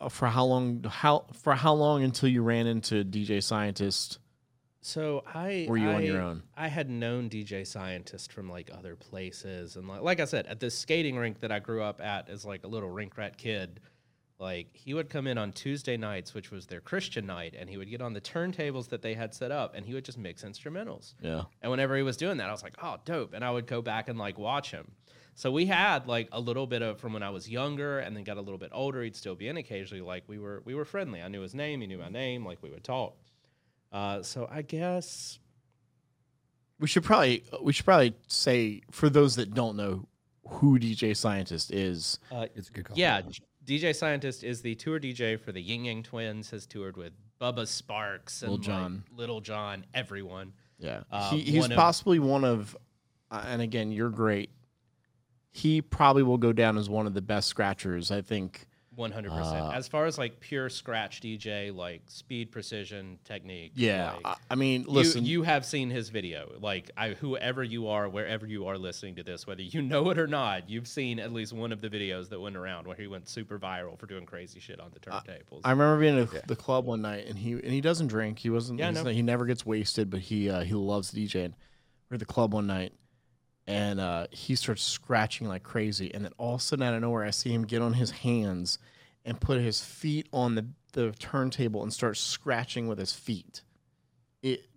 for 0.10 0.28
how 0.28 0.46
long? 0.46 0.84
How 0.84 1.26
for 1.34 1.54
how 1.54 1.74
long 1.74 2.04
until 2.04 2.30
you 2.30 2.42
ran 2.42 2.68
into 2.68 3.04
DJ 3.06 3.42
Scientist? 3.44 4.18
So 4.86 5.24
I 5.26 5.66
Were 5.70 5.78
you 5.78 5.88
on 5.88 6.04
your 6.04 6.22
own? 6.22 6.44
I 6.58 6.68
had 6.68 6.90
known 6.90 7.30
DJ 7.30 7.66
Scientist 7.66 8.34
from 8.34 8.50
like 8.50 8.70
other 8.78 8.98
places, 8.98 9.78
and 9.78 9.88
like 9.88 10.02
like 10.02 10.20
I 10.20 10.26
said, 10.26 10.46
at 10.48 10.60
the 10.60 10.70
skating 10.70 11.16
rink 11.16 11.40
that 11.40 11.54
I 11.54 11.60
grew 11.60 11.82
up 11.82 12.02
at 12.02 12.30
as 12.30 12.44
like 12.44 12.66
a 12.66 12.68
little 12.68 12.90
rink 12.90 13.18
rat 13.18 13.38
kid, 13.38 13.80
like 14.40 14.68
he 14.74 14.94
would 14.94 15.10
come 15.10 15.26
in 15.26 15.38
on 15.38 15.54
Tuesday 15.54 15.96
nights, 15.96 16.34
which 16.34 16.52
was 16.52 16.68
their 16.68 16.82
Christian 16.82 17.26
night, 17.26 17.56
and 17.58 17.70
he 17.70 17.78
would 17.78 17.90
get 17.90 18.02
on 18.02 18.12
the 18.12 18.20
turntables 18.20 18.90
that 18.90 19.02
they 19.02 19.14
had 19.14 19.34
set 19.34 19.52
up, 19.52 19.74
and 19.74 19.86
he 19.86 19.94
would 19.94 20.04
just 20.04 20.18
mix 20.18 20.44
instrumentals. 20.44 21.14
Yeah. 21.22 21.44
And 21.62 21.72
whenever 21.72 21.96
he 21.96 22.04
was 22.04 22.18
doing 22.18 22.36
that, 22.38 22.50
I 22.50 22.52
was 22.52 22.62
like, 22.62 22.76
oh, 22.84 22.98
dope. 23.06 23.34
And 23.34 23.46
I 23.46 23.52
would 23.52 23.68
go 23.68 23.82
back 23.82 24.10
and 24.10 24.20
like 24.20 24.38
watch 24.38 24.70
him. 24.72 24.92
So 25.34 25.50
we 25.50 25.66
had 25.66 26.08
like 26.08 26.28
a 26.34 26.42
little 26.42 26.68
bit 26.68 26.82
of 26.82 27.00
from 27.00 27.14
when 27.14 27.24
I 27.24 27.30
was 27.30 27.50
younger 27.50 28.00
and 28.00 28.18
then 28.18 28.26
got 28.26 28.36
a 28.36 28.42
little 28.42 28.60
bit 28.60 28.72
older, 28.74 29.02
he'd 29.02 29.16
still 29.16 29.36
be 29.36 29.48
in 29.48 29.56
occasionally. 29.56 30.02
Like 30.02 30.26
we 30.28 30.40
were 30.40 30.62
we 30.66 30.76
were 30.76 30.86
friendly. 30.86 31.22
I 31.22 31.30
knew 31.30 31.40
his 31.40 31.56
name, 31.56 31.80
he 31.80 31.88
knew 31.88 32.00
my 32.00 32.10
name, 32.10 32.46
like 32.46 32.62
we 32.62 32.70
would 32.70 32.84
talk. 32.84 33.16
Uh, 33.94 34.22
so 34.24 34.48
I 34.52 34.64
guess 34.64 35.38
We 36.80 36.88
should 36.88 37.04
probably 37.04 37.44
we 37.62 37.72
should 37.74 37.86
probably 37.86 38.16
say 38.28 38.82
for 38.92 39.10
those 39.10 39.36
that 39.36 39.54
don't 39.54 39.78
know 39.78 40.08
who 40.48 40.78
DJ 40.80 41.16
Scientist 41.16 41.72
is. 41.72 42.20
uh, 42.32 42.48
It's 42.56 42.70
a 42.70 42.72
good 42.72 42.86
call. 42.86 42.98
yeah, 42.98 43.22
DJ 43.66 43.96
Scientist 43.96 44.44
is 44.44 44.62
the 44.62 44.76
tour 44.76 45.00
DJ 45.00 45.40
for 45.40 45.52
the 45.54 45.62
Ying 45.62 45.86
Yang 45.86 46.04
Twins, 46.04 46.50
has 46.50 46.66
toured 46.66 46.98
with 46.98 47.14
Bubba 47.40 47.64
Sparxxx 47.68 48.44
and 48.44 48.52
Lil 48.52 48.80
like, 48.82 48.92
Little 49.16 49.42
John, 49.42 49.86
everyone. 49.94 50.54
Yeah, 50.80 51.04
Uh, 51.12 51.30
he, 51.32 51.42
he's 51.42 51.62
one 51.62 51.72
of- 51.72 51.78
possibly 51.78 52.20
one 52.20 52.44
of, 52.44 52.76
uh, 53.32 53.44
and 53.48 53.62
again, 53.62 53.92
you're 53.92 54.10
great. 54.10 54.50
He 55.52 55.82
probably 55.82 56.24
will 56.24 56.38
go 56.40 56.52
down 56.52 56.78
as 56.78 56.90
one 56.90 57.06
of 57.08 57.14
the 57.14 57.22
best 57.22 57.48
scratchers. 57.48 58.10
I 58.12 58.22
think. 58.22 58.68
One 58.96 59.12
hundred 59.12 59.32
percent. 59.32 59.66
Uh, 59.66 59.72
As 59.72 59.88
far 59.88 60.06
as 60.06 60.18
like 60.18 60.40
pure 60.40 60.70
scratch 60.70 61.22
DJ, 61.22 61.76
like 61.76 62.02
speed, 62.08 62.52
precision, 62.52 63.18
technique. 63.24 63.72
Yeah, 63.76 64.14
like, 64.14 64.26
I, 64.26 64.36
I 64.52 64.56
mean, 64.56 64.86
listen, 64.88 65.26
you, 65.26 65.40
you 65.40 65.44
have 65.44 65.66
seen 65.66 65.90
his 65.90 66.10
video. 66.10 66.52
Like 66.60 66.92
I, 66.96 67.10
whoever 67.10 67.64
you 67.64 67.88
are, 67.88 68.08
wherever 68.08 68.46
you 68.46 68.68
are 68.68 68.78
listening 68.78 69.16
to 69.16 69.24
this, 69.24 69.48
whether 69.48 69.62
you 69.62 69.82
know 69.82 70.10
it 70.10 70.20
or 70.20 70.28
not, 70.28 70.70
you've 70.70 70.88
seen 70.88 71.20
at 71.20 71.34
least 71.34 71.54
one 71.54 71.72
of 71.72 71.82
the 71.82 71.90
videos 71.90 72.30
that 72.30 72.40
went 72.40 72.56
around 72.56 72.86
where 72.88 72.96
he 72.96 73.08
went 73.08 73.28
super 73.28 73.58
viral 73.58 73.98
for 73.98 74.06
doing 74.06 74.26
crazy 74.26 74.60
shit 74.60 74.80
on 74.80 74.92
the 74.94 75.00
turntables. 75.00 75.62
I 75.64 75.72
remember 75.72 76.00
being 76.00 76.20
at 76.20 76.48
the 76.48 76.56
club 76.56 76.86
one 76.86 77.02
night, 77.02 77.28
and 77.28 77.38
he 77.38 77.54
and 77.54 77.66
he 77.72 77.82
doesn't 77.82 78.08
drink. 78.08 78.40
He 78.40 78.50
wasn't. 78.50 78.80
Yeah, 78.80 78.90
I 78.90 78.92
he's 78.92 79.16
he 79.16 79.22
never 79.22 79.46
gets 79.46 79.66
wasted, 79.66 80.10
but 80.10 80.20
he 80.20 80.50
uh, 80.50 80.62
he 80.62 80.74
loves 80.74 81.12
DJing. 81.12 81.54
We're 82.10 82.16
at 82.16 82.20
the 82.20 82.26
club 82.26 82.54
one 82.54 82.68
night, 82.68 82.94
and 83.68 84.00
uh, 84.00 84.28
he 84.32 84.56
starts 84.56 84.84
scratching 84.84 85.48
like 85.48 85.64
crazy. 85.64 86.14
And 86.14 86.26
then 86.26 86.32
all 86.38 86.56
of 86.56 86.62
a 86.62 86.64
sudden, 86.64 86.84
out 86.84 86.94
of 86.94 87.02
nowhere, 87.02 87.24
I 87.24 87.32
see 87.32 87.54
him 87.54 87.66
get 87.66 87.82
on 87.82 87.94
his 87.94 88.12
hands 88.12 88.80
and 89.26 89.40
put 89.40 89.60
his 89.62 89.82
feet 89.84 90.28
on 90.34 90.56
the 90.56 90.66
the 90.94 91.12
turntable 91.18 91.82
and 91.82 91.92
start 91.92 92.18
scratching 92.18 92.88
with 92.88 93.00
his 93.00 93.14
feet. 93.14 93.62
It, 94.44 94.68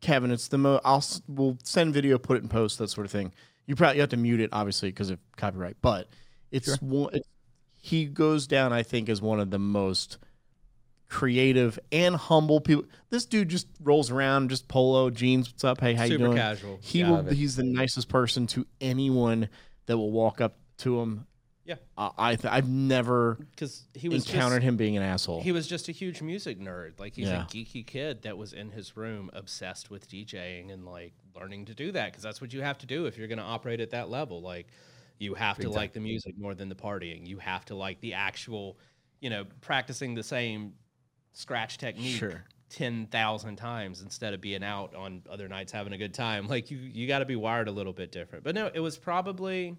Kevin, 0.00 0.30
it's 0.30 0.48
the 0.48 0.58
most. 0.58 0.82
I'll 0.84 1.04
we'll 1.28 1.58
send 1.62 1.94
video, 1.94 2.18
put 2.18 2.36
it 2.36 2.42
in 2.42 2.48
post, 2.48 2.78
that 2.78 2.88
sort 2.88 3.04
of 3.04 3.10
thing. 3.10 3.32
You 3.66 3.76
probably 3.76 3.96
you 3.96 4.00
have 4.02 4.10
to 4.10 4.16
mute 4.16 4.40
it 4.40 4.50
obviously 4.52 4.90
because 4.90 5.10
of 5.10 5.18
copyright, 5.36 5.76
but 5.82 6.08
it's 6.50 6.80
one. 6.80 7.14
It, 7.14 7.26
he 7.80 8.06
goes 8.06 8.46
down, 8.46 8.72
I 8.72 8.82
think, 8.82 9.08
as 9.08 9.22
one 9.22 9.40
of 9.40 9.50
the 9.50 9.58
most 9.58 10.18
creative 11.08 11.78
and 11.90 12.14
humble 12.16 12.60
people. 12.60 12.84
This 13.10 13.24
dude 13.24 13.48
just 13.48 13.66
rolls 13.82 14.10
around, 14.10 14.50
just 14.50 14.68
polo 14.68 15.10
jeans. 15.10 15.48
What's 15.50 15.64
up? 15.64 15.80
Hey, 15.80 15.94
how 15.94 16.04
you 16.04 16.12
Super 16.12 16.24
doing? 16.24 16.36
casual. 16.36 16.78
He 16.82 17.00
Yeah. 17.00 17.10
will. 17.10 17.22
He's 17.32 17.56
the 17.56 17.62
nicest 17.64 18.08
person 18.08 18.46
to 18.48 18.66
anyone 18.80 19.48
that 19.86 19.96
will 19.96 20.10
walk 20.10 20.40
up 20.40 20.58
to 20.78 21.00
him. 21.00 21.26
Yeah. 21.64 21.76
Uh, 21.98 22.10
I 22.16 22.36
th- 22.36 22.50
I've 22.50 22.68
never 22.68 23.34
because 23.50 23.84
he 23.94 24.08
was 24.08 24.26
encountered 24.26 24.60
just, 24.60 24.68
him 24.68 24.76
being 24.78 24.96
an 24.96 25.02
asshole. 25.02 25.42
He 25.42 25.52
was 25.52 25.66
just 25.66 25.88
a 25.88 25.92
huge 25.92 26.22
music 26.22 26.58
nerd. 26.58 26.98
Like 26.98 27.14
he's 27.14 27.28
Yeah. 27.28 27.42
a 27.42 27.46
geeky 27.46 27.86
kid 27.86 28.22
that 28.22 28.38
was 28.38 28.54
in 28.54 28.70
his 28.70 28.96
room, 28.96 29.28
obsessed 29.34 29.90
with 29.90 30.08
DJing 30.08 30.72
and 30.72 30.86
like 30.86 31.12
learning 31.34 31.66
to 31.66 31.74
do 31.74 31.92
that 31.92 32.06
because 32.06 32.22
that's 32.22 32.40
what 32.40 32.54
you 32.54 32.62
have 32.62 32.78
to 32.78 32.86
do 32.86 33.04
if 33.06 33.18
you're 33.18 33.28
going 33.28 33.38
to 33.38 33.44
operate 33.44 33.80
at 33.80 33.90
that 33.90 34.08
level. 34.08 34.40
Like 34.40 34.68
you 35.18 35.34
have 35.34 35.58
to 35.58 35.68
like 35.68 35.92
the 35.92 36.00
music 36.00 36.38
more 36.38 36.54
than 36.54 36.68
the 36.70 36.74
partying. 36.74 37.26
You 37.26 37.38
have 37.38 37.64
to 37.66 37.74
like 37.74 38.00
the 38.00 38.14
actual, 38.14 38.78
you 39.20 39.28
know, 39.28 39.44
practicing 39.60 40.14
the 40.14 40.22
same 40.22 40.72
scratch 41.38 41.78
technique. 41.78 42.16
Sure. 42.16 42.44
10,000 42.70 43.56
times 43.56 44.02
instead 44.02 44.34
of 44.34 44.42
being 44.42 44.62
out 44.62 44.94
on 44.94 45.22
other 45.30 45.48
nights 45.48 45.72
having 45.72 45.94
a 45.94 45.96
good 45.96 46.12
time. 46.12 46.46
Like 46.48 46.70
you 46.70 46.76
you 46.78 47.08
got 47.08 47.20
to 47.20 47.24
be 47.24 47.36
wired 47.36 47.68
a 47.68 47.72
little 47.72 47.94
bit 47.94 48.12
different. 48.12 48.44
But 48.44 48.54
no, 48.54 48.70
it 48.74 48.80
was 48.80 48.98
probably 48.98 49.74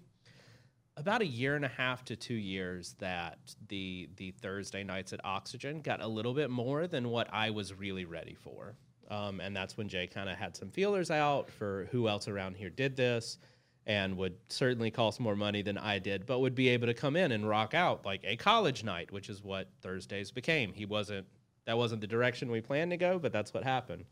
about 0.96 1.22
a 1.22 1.26
year 1.26 1.54
and 1.54 1.64
a 1.64 1.68
half 1.68 2.04
to 2.06 2.16
two 2.16 2.34
years 2.34 2.96
that 2.98 3.38
the 3.68 4.08
the 4.16 4.32
Thursday 4.32 4.82
nights 4.82 5.12
at 5.12 5.24
Oxygen 5.24 5.82
got 5.82 6.02
a 6.02 6.06
little 6.08 6.34
bit 6.34 6.50
more 6.50 6.88
than 6.88 7.10
what 7.10 7.28
I 7.32 7.50
was 7.50 7.72
really 7.72 8.06
ready 8.06 8.34
for. 8.34 8.74
Um, 9.08 9.40
and 9.40 9.54
that's 9.54 9.76
when 9.76 9.88
Jay 9.88 10.06
kind 10.08 10.28
of 10.28 10.36
had 10.36 10.56
some 10.56 10.70
feelers 10.70 11.10
out 11.10 11.50
for 11.50 11.88
who 11.92 12.08
else 12.08 12.26
around 12.26 12.56
here 12.56 12.70
did 12.70 12.96
this 12.96 13.38
and 13.86 14.16
would 14.16 14.34
certainly 14.48 14.90
cost 14.90 15.20
more 15.20 15.34
money 15.34 15.62
than 15.62 15.78
I 15.78 15.98
did, 15.98 16.26
but 16.26 16.40
would 16.40 16.54
be 16.54 16.68
able 16.68 16.86
to 16.86 16.94
come 16.94 17.16
in 17.16 17.32
and 17.32 17.48
rock 17.48 17.74
out 17.74 18.04
like 18.04 18.20
a 18.24 18.36
college 18.36 18.84
night, 18.84 19.10
which 19.12 19.28
is 19.28 19.42
what 19.42 19.68
Thursdays 19.80 20.30
became. 20.30 20.72
He 20.72 20.86
wasn't 20.86 21.26
that 21.66 21.76
wasn't 21.76 22.00
the 22.00 22.06
direction 22.06 22.50
we 22.50 22.60
planned 22.60 22.90
to 22.90 22.96
go, 22.96 23.18
but 23.18 23.32
that's 23.32 23.54
what 23.54 23.64
happened. 23.64 24.04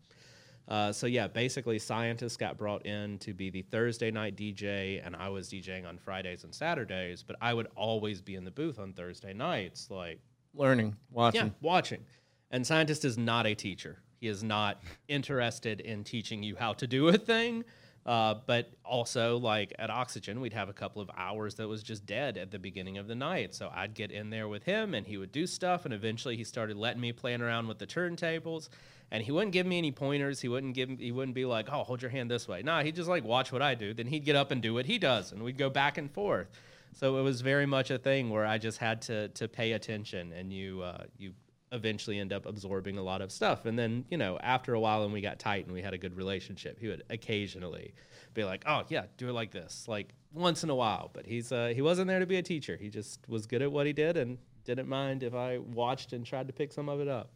Uh, 0.69 0.93
so 0.93 1.07
yeah, 1.07 1.27
basically, 1.27 1.79
scientists 1.79 2.37
got 2.37 2.59
brought 2.59 2.85
in 2.85 3.19
to 3.19 3.33
be 3.33 3.49
the 3.49 3.63
Thursday 3.63 4.11
night 4.11 4.37
DJ, 4.37 5.05
and 5.05 5.17
I 5.17 5.31
was 5.31 5.49
DJing 5.49 5.89
on 5.89 5.97
Fridays 5.97 6.45
and 6.45 6.55
Saturdays. 6.55 7.23
But 7.23 7.37
I 7.41 7.55
would 7.55 7.69
always 7.75 8.21
be 8.21 8.35
in 8.35 8.45
the 8.45 8.51
booth 8.51 8.79
on 8.79 8.93
Thursday 8.93 9.33
nights, 9.33 9.89
like 9.91 10.21
learning, 10.55 10.95
watching. 11.11 11.47
yeah, 11.47 11.51
watching. 11.63 12.05
And 12.51 12.67
scientist 12.67 13.05
is 13.05 13.17
not 13.17 13.47
a 13.47 13.55
teacher. 13.55 14.03
He 14.21 14.29
is 14.29 14.43
not 14.43 14.83
interested 15.07 15.81
in 15.81 16.05
teaching 16.05 16.43
you 16.43 16.57
how 16.57 16.75
to 16.75 16.87
do 16.87 17.09
a 17.09 17.17
thing. 17.17 17.65
Uh, 18.09 18.37
but 18.47 18.71
also, 18.87 19.37
like 19.37 19.75
at 19.79 19.91
Oxygen, 19.91 20.41
we'd 20.41 20.55
have 20.55 20.71
a 20.71 20.73
couple 20.73 21.03
of 21.03 21.11
hours 21.15 21.57
that 21.57 21.69
was 21.69 21.83
just 21.83 22.07
dead 22.07 22.39
at 22.39 22.51
the 22.51 22.59
beginning 22.59 22.97
of 22.97 23.07
the 23.07 23.15
night. 23.15 23.55
So 23.55 23.71
I'd 23.71 23.93
get 23.93 24.11
in 24.11 24.31
there 24.31 24.49
with 24.49 24.65
him, 24.65 24.95
and 24.95 25.07
he 25.07 25.19
would 25.19 25.31
do 25.31 25.47
stuff. 25.47 25.85
And 25.85 25.93
eventually, 25.93 26.35
he 26.35 26.43
started 26.43 26.79
letting 26.79 27.03
me 27.03 27.13
playing 27.13 27.43
around 27.43 27.69
with 27.69 27.79
the 27.79 27.87
turntables. 27.87 28.71
And 29.11 29.23
he 29.23 29.31
wouldn't 29.31 29.53
give 29.53 29.67
me 29.67 29.77
any 29.77 29.93
pointers. 29.93 30.41
He 30.41 30.49
wouldn't 30.49 30.73
give. 30.73 30.89
He 30.99 31.13
wouldn't 31.13 31.35
be 31.35 31.45
like, 31.45 31.69
"Oh, 31.71 31.85
hold 31.85 32.01
your 32.01 32.11
hand 32.11 32.31
this 32.31 32.49
way." 32.49 32.63
Nah, 32.63 32.83
he'd 32.83 32.97
just 32.97 33.11
like 33.11 33.25
watch 33.25 33.53
what 33.53 33.61
I 33.61 33.75
do. 33.75 33.93
Then 33.93 34.07
he'd 34.07 34.25
get 34.25 34.37
up 34.37 34.53
and 34.53 34.63
do 34.63 34.73
what 34.73 34.87
he 34.87 34.99
does, 34.99 35.33
and 35.33 35.43
we'd 35.43 35.59
go 35.59 35.69
back 35.69 35.99
and 35.99 36.11
forth. 36.11 36.49
So 36.95 37.19
it 37.19 37.23
was 37.23 37.43
very 37.43 37.67
much 37.67 37.91
a 37.91 37.99
thing 37.99 38.31
where 38.31 38.47
I 38.47 38.57
just 38.57 38.79
had 38.79 39.03
to 39.03 39.29
to 39.29 39.49
pay 39.49 39.73
attention, 39.73 40.33
and 40.33 40.51
you 40.51 40.81
uh, 40.81 41.05
you 41.19 41.35
eventually 41.73 42.19
end 42.19 42.33
up 42.33 42.47
absorbing 42.47 42.99
a 42.99 43.03
lot 43.03 43.21
of 43.23 43.31
stuff. 43.33 43.67
And 43.67 43.79
then 43.79 44.05
you 44.11 44.17
know 44.19 44.39
after 44.41 44.75
a 44.75 44.81
while, 44.81 45.05
and 45.05 45.13
we 45.13 45.21
got 45.21 45.39
tight 45.39 45.65
and 45.67 45.75
we 45.75 45.83
had 45.83 45.95
a 45.95 45.99
good 45.99 46.17
relationship, 46.17 46.79
he 46.79 46.89
would 46.89 47.03
occasionally 47.11 47.95
be 48.35 48.45
like, 48.45 48.65
"Oh 48.67 48.85
yeah, 48.89 49.05
do 49.17 49.29
it 49.29 49.33
like 49.33 49.51
this," 49.51 49.87
like 49.89 50.15
once 50.33 50.63
in 50.65 50.71
a 50.71 50.75
while. 50.75 51.11
But 51.13 51.27
he's 51.27 51.53
uh, 51.53 51.73
he 51.75 51.83
wasn't 51.83 52.09
there 52.09 52.21
to 52.21 52.27
be 52.27 52.37
a 52.37 52.43
teacher. 52.43 52.77
He 52.81 52.89
just 52.91 53.21
was 53.29 53.47
good 53.47 53.63
at 53.63 53.71
what 53.73 53.87
he 53.87 53.93
did 53.93 54.17
and 54.17 54.39
didn't 54.65 54.89
mind 54.89 55.23
if 55.23 55.35
I 55.35 55.59
watched 55.59 56.13
and 56.13 56.25
tried 56.27 56.47
to 56.49 56.53
pick 56.53 56.73
some 56.73 56.89
of 56.89 57.01
it 57.01 57.09
up. 57.09 57.31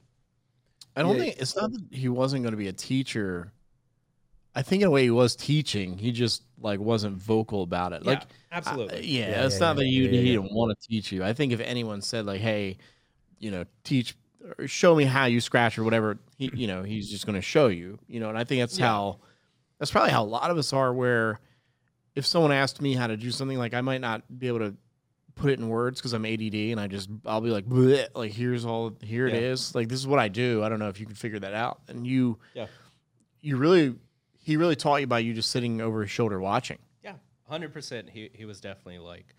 I 0.96 1.02
don't 1.02 1.16
Yeah. 1.16 1.18
think 1.18 1.36
it's 1.38 1.56
not 1.56 1.72
that 1.72 1.82
he 1.90 2.08
wasn't 2.08 2.42
going 2.42 2.52
to 2.52 2.56
be 2.58 2.68
a 2.68 2.72
teacher. 2.72 3.52
I 4.54 4.62
think 4.62 4.82
in 4.82 4.88
a 4.88 4.90
way 4.90 5.04
he 5.04 5.10
was 5.10 5.34
teaching. 5.36 5.96
He 5.98 6.12
just 6.12 6.42
like 6.58 6.78
wasn't 6.80 7.16
vocal 7.16 7.62
about 7.62 7.92
it. 7.92 8.02
Yeah, 8.02 8.20
Like 8.20 8.26
absolutely. 8.50 8.98
I- 8.98 9.00
yeah, 9.00 9.30
Yeah, 9.30 9.46
it's 9.46 9.60
yeah, 9.60 9.60
not 9.60 9.76
that 9.76 9.86
you 9.86 10.04
yeah, 10.04 10.10
yeah, 10.10 10.20
he 10.20 10.32
yeah. 10.32 10.32
didn't 10.32 10.52
want 10.54 10.78
to 10.78 10.88
teach 10.88 11.10
you. 11.12 11.24
I 11.24 11.32
think 11.32 11.52
if 11.52 11.60
anyone 11.60 12.02
said 12.02 12.26
like, 12.26 12.40
"Hey, 12.40 12.78
you 13.38 13.50
know, 13.50 13.64
teach 13.84 14.14
or 14.14 14.16
show 14.66 14.94
me 14.94 15.04
how 15.04 15.26
you 15.26 15.40
scratch 15.40 15.78
or 15.78 15.84
whatever," 15.84 16.18
he 16.38 16.50
you 16.54 16.66
know 16.66 16.82
he's 16.82 17.10
just 17.10 17.26
going 17.26 17.36
to 17.36 17.42
show 17.42 17.68
you. 17.68 17.98
You 18.08 18.20
know, 18.20 18.28
and 18.28 18.38
I 18.38 18.44
think 18.44 18.60
that's 18.62 18.78
Yeah. 18.78 18.86
how 18.86 19.18
that's 19.78 19.90
probably 19.90 20.10
how 20.10 20.22
a 20.22 20.26
lot 20.26 20.50
of 20.50 20.58
us 20.58 20.72
are. 20.72 20.92
Where 20.92 21.40
if 22.14 22.26
someone 22.26 22.52
asked 22.52 22.80
me 22.80 22.94
how 22.94 23.06
to 23.06 23.16
do 23.16 23.30
something, 23.30 23.58
like 23.58 23.74
I 23.74 23.80
might 23.80 24.00
not 24.00 24.22
be 24.38 24.48
able 24.48 24.58
to 24.60 24.74
put 25.34 25.50
it 25.50 25.58
in 25.58 25.68
words 25.68 25.98
because 25.98 26.12
I'm 26.12 26.26
ADD 26.26 26.72
and 26.72 26.78
I 26.80 26.86
just 26.86 27.08
I'll 27.24 27.40
be 27.40 27.50
like, 27.50 27.66
"Bleh," 27.66 28.06
like 28.14 28.32
here's 28.32 28.64
all 28.66 28.94
here 29.02 29.26
it 29.26 29.34
Yeah. 29.34 29.40
is. 29.52 29.74
Like 29.74 29.88
this 29.88 29.98
is 29.98 30.06
what 30.06 30.18
I 30.18 30.28
do. 30.28 30.62
I 30.62 30.68
don't 30.68 30.78
know 30.78 30.88
if 30.88 31.00
you 31.00 31.06
can 31.06 31.14
figure 31.14 31.38
that 31.38 31.54
out. 31.54 31.80
And 31.88 32.06
you 32.06 32.38
Yeah. 32.54 32.66
you 33.40 33.56
really 33.56 33.94
he 34.38 34.56
really 34.56 34.76
taught 34.76 35.00
you 35.00 35.06
by 35.06 35.20
you 35.20 35.32
just 35.34 35.50
sitting 35.50 35.80
over 35.80 36.02
his 36.02 36.10
shoulder 36.10 36.40
watching. 36.40 36.78
Yeah, 37.02 37.14
hundred 37.48 37.72
percent. 37.72 38.10
He 38.10 38.28
he 38.34 38.44
was 38.44 38.60
definitely 38.60 38.98
like 38.98 39.34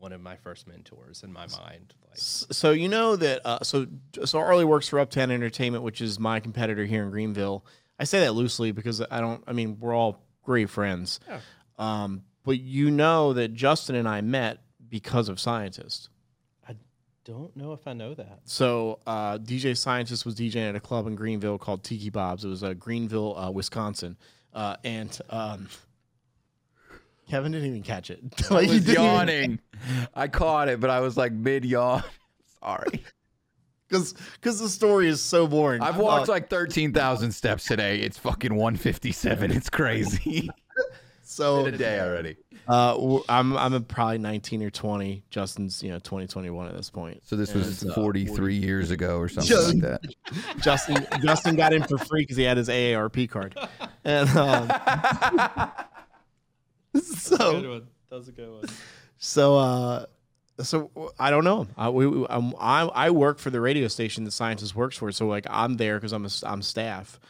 one 0.00 0.12
of 0.12 0.20
my 0.20 0.36
first 0.36 0.66
mentors 0.66 1.22
in 1.22 1.32
my 1.32 1.46
mind. 1.46 1.94
Like, 2.08 2.14
So 2.16 2.72
you 2.72 2.88
know 2.88 3.16
that 3.16 3.40
uh, 3.44 3.62
so 3.62 3.86
so 4.24 4.38
Arley 4.38 4.64
works 4.64 4.88
for 4.88 4.98
Uptown 4.98 5.30
Entertainment, 5.30 5.84
which 5.84 6.00
is 6.00 6.18
my 6.18 6.40
competitor 6.40 6.84
here 6.84 7.04
in 7.04 7.10
Greenville. 7.10 7.64
I 7.98 8.04
say 8.04 8.20
that 8.20 8.32
loosely 8.32 8.72
because 8.72 9.02
I 9.10 9.20
don't. 9.20 9.44
I 9.46 9.52
mean, 9.52 9.78
we're 9.78 9.94
all 9.94 10.24
great 10.42 10.70
friends. 10.70 11.20
Yeah. 11.28 11.40
Um, 11.78 12.22
but 12.44 12.58
you 12.58 12.90
know 12.90 13.34
that 13.34 13.54
Justin 13.54 13.94
and 13.94 14.08
I 14.08 14.22
met 14.22 14.58
because 14.88 15.28
of 15.28 15.38
Scientist. 15.38 16.08
I 16.66 16.74
don't 17.24 17.54
know 17.56 17.72
if 17.72 17.86
I 17.86 17.92
know 17.92 18.14
that. 18.14 18.40
So 18.44 19.00
uh, 19.06 19.38
DJ 19.38 19.76
Scientist 19.76 20.24
was 20.24 20.34
DJing 20.34 20.68
at 20.68 20.74
a 20.74 20.80
club 20.80 21.06
in 21.06 21.14
Greenville 21.14 21.58
called 21.58 21.84
Tiki 21.84 22.10
Bob's. 22.10 22.44
It 22.44 22.48
was 22.48 22.64
uh, 22.64 22.74
Greenville, 22.74 23.36
uh, 23.36 23.50
Wisconsin, 23.50 24.16
uh, 24.54 24.76
and 24.82 25.16
um, 25.28 25.68
Kevin 27.30 27.52
didn't 27.52 27.68
even 27.68 27.82
catch 27.82 28.10
it. 28.10 28.20
I 28.50 28.54
Like, 28.54 28.66
he 28.68 28.74
was 28.74 28.82
even- 28.90 28.94
yawning. 29.02 29.58
I 30.14 30.26
caught 30.28 30.68
it, 30.68 30.80
but 30.80 30.90
I 30.90 31.00
was 31.00 31.16
like 31.16 31.32
mid 31.32 31.64
yawn. 31.64 32.02
Sorry. 32.62 33.04
because 33.88 34.14
because 34.34 34.58
the 34.60 34.68
story 34.68 35.08
is 35.08 35.22
so 35.22 35.46
boring. 35.46 35.80
I've 35.80 35.98
Uh, 35.98 36.02
walked 36.02 36.28
like 36.28 36.50
13,000 36.50 37.32
steps 37.32 37.64
today. 37.64 38.00
It's 38.00 38.18
fucking 38.18 38.54
157. 38.54 39.50
It's 39.52 39.70
crazy. 39.70 40.50
so 41.22 41.64
In 41.66 41.74
a 41.74 41.78
day 41.78 42.00
already. 42.00 42.36
uh, 42.68 43.20
I'm 43.28 43.56
I'm 43.56 43.84
probably 43.84 44.18
19 44.18 44.62
or 44.64 44.70
20. 44.70 45.22
Justin's 45.30 45.82
you 45.82 45.90
know 45.90 45.98
20 46.00 46.24
at 46.68 46.76
this 46.76 46.90
point. 46.90 47.22
So 47.24 47.36
this 47.36 47.54
was 47.54 47.82
And, 47.82 47.92
uh, 47.92 47.94
43 47.94 48.56
years 48.56 48.90
ago 48.90 49.16
or 49.18 49.28
something 49.28 49.56
Yeah. 49.56 49.88
like 49.88 50.00
that. 50.02 50.60
Justin 50.60 51.06
Justin 51.22 51.56
got 51.56 51.72
in 51.72 51.82
for 51.84 51.96
free 51.96 52.22
because 52.22 52.36
he 52.36 52.42
had 52.42 52.56
his 52.58 52.68
AARP 52.68 53.30
card, 53.30 53.56
and 54.04 54.28
um, 54.36 54.68
so. 57.02 57.82
That 58.10 58.16
was 58.16 58.28
a 58.28 58.32
good 58.32 58.50
one. 58.50 58.64
so 59.18 59.56
uh, 59.56 60.06
so 60.62 60.90
I 61.18 61.30
don't 61.30 61.44
know. 61.44 61.66
I 61.76 61.88
we, 61.90 62.26
I'm, 62.28 62.54
I 62.58 62.82
I 62.82 63.10
work 63.10 63.38
for 63.38 63.50
the 63.50 63.60
radio 63.60 63.88
station 63.88 64.24
that 64.24 64.32
scientist 64.32 64.74
works 64.74 64.96
for. 64.96 65.10
So 65.12 65.26
like 65.26 65.46
I'm 65.48 65.76
there 65.76 65.96
because 65.96 66.12
I'm 66.12 66.26
a, 66.26 66.30
I'm 66.44 66.62
staff, 66.62 67.20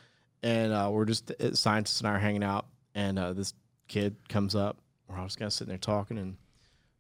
and 0.42 0.72
uh, 0.72 0.88
we're 0.90 1.04
just 1.04 1.30
uh, 1.32 1.54
scientists 1.54 2.00
and 2.00 2.08
I 2.08 2.12
are 2.14 2.18
hanging 2.18 2.42
out, 2.42 2.66
and 2.94 3.18
uh, 3.18 3.32
this 3.32 3.54
kid 3.88 4.16
comes 4.28 4.54
up. 4.54 4.78
We're 5.08 5.18
all 5.18 5.24
just 5.24 5.38
kind 5.38 5.46
of 5.48 5.52
sitting 5.52 5.70
there 5.70 5.78
talking, 5.78 6.18
and 6.18 6.36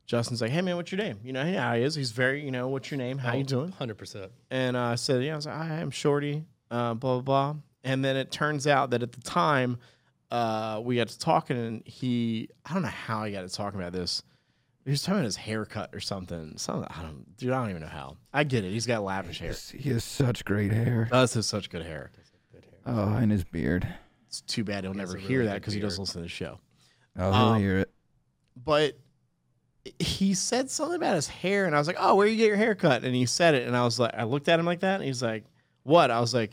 Justin's 0.06 0.42
like, 0.42 0.50
"Hey 0.50 0.60
man, 0.60 0.76
what's 0.76 0.92
your 0.92 1.00
name?" 1.00 1.20
You 1.24 1.32
know, 1.32 1.44
hey, 1.44 1.54
how 1.54 1.74
he 1.74 1.82
is. 1.82 1.94
He's 1.94 2.10
very, 2.10 2.44
you 2.44 2.50
know, 2.50 2.68
what's 2.68 2.90
your 2.90 2.98
name? 2.98 3.18
How 3.18 3.34
you 3.34 3.44
doing? 3.44 3.72
Hundred 3.72 3.96
percent. 3.96 4.30
And 4.50 4.76
uh, 4.76 4.82
I 4.82 4.94
said, 4.96 5.22
yeah, 5.24 5.32
I 5.32 5.36
was 5.36 5.46
like, 5.46 5.56
I 5.56 5.76
am 5.76 5.90
Shorty, 5.90 6.44
uh, 6.70 6.94
blah, 6.94 7.20
blah, 7.20 7.22
blah. 7.22 7.56
And 7.82 8.04
then 8.04 8.16
it 8.16 8.30
turns 8.30 8.66
out 8.66 8.90
that 8.90 9.02
at 9.02 9.12
the 9.12 9.22
time, 9.22 9.78
uh, 10.30 10.80
we 10.84 10.96
got 10.96 11.08
to 11.08 11.18
talking, 11.18 11.56
and 11.56 11.82
he, 11.86 12.48
I 12.64 12.72
don't 12.72 12.82
know 12.82 12.88
how 12.88 13.24
he 13.24 13.32
got 13.32 13.42
to 13.42 13.48
talking 13.48 13.80
about 13.80 13.92
this. 13.92 14.22
He 14.84 14.90
was 14.92 15.02
talking 15.02 15.18
about 15.18 15.24
his 15.26 15.36
haircut 15.36 15.90
or 15.92 16.00
something. 16.00 16.54
Something, 16.56 16.86
I 16.90 17.02
don't, 17.02 17.36
dude, 17.36 17.52
I 17.52 17.60
don't 17.60 17.70
even 17.70 17.82
know 17.82 17.88
how. 17.88 18.16
I 18.32 18.44
get 18.44 18.64
it. 18.64 18.70
He's 18.72 18.86
got 18.86 19.02
lavish 19.02 19.38
hair. 19.40 19.54
He 19.76 19.90
has 19.90 20.04
such 20.04 20.44
great 20.44 20.72
hair. 20.72 21.08
Does 21.10 21.34
have 21.34 21.44
such 21.44 21.68
good 21.70 21.82
hair. 21.84 22.10
Oh, 22.86 23.14
and 23.14 23.30
his 23.30 23.44
beard. 23.44 23.86
It's 24.26 24.40
too 24.40 24.64
bad 24.64 24.84
he'll 24.84 24.94
never 24.94 25.16
a 25.16 25.20
hear 25.20 25.44
that 25.46 25.54
because 25.54 25.74
he 25.74 25.80
doesn't 25.80 26.00
listen 26.00 26.20
to 26.20 26.24
the 26.24 26.28
show. 26.28 26.58
Oh, 27.18 27.30
he'll 27.32 27.34
Um, 27.34 27.60
hear 27.60 27.78
it. 27.80 27.90
but 28.56 28.96
he 29.98 30.34
said 30.34 30.70
something 30.70 30.96
about 30.96 31.14
his 31.16 31.26
hair, 31.28 31.66
and 31.66 31.74
I 31.74 31.78
was 31.78 31.86
like, 31.86 31.96
"Oh, 31.98 32.14
where 32.14 32.26
you 32.26 32.36
get 32.36 32.46
your 32.46 32.56
hair 32.56 32.74
cut?" 32.74 33.02
And 33.04 33.14
he 33.14 33.26
said 33.26 33.54
it, 33.54 33.66
and 33.66 33.76
I 33.76 33.82
was 33.84 33.98
like, 33.98 34.14
I 34.14 34.24
looked 34.24 34.48
at 34.48 34.58
him 34.60 34.66
like 34.66 34.80
that, 34.80 34.96
and 34.96 35.04
he's 35.04 35.22
like, 35.22 35.44
"What?" 35.82 36.10
I 36.10 36.20
was 36.20 36.32
like, 36.34 36.52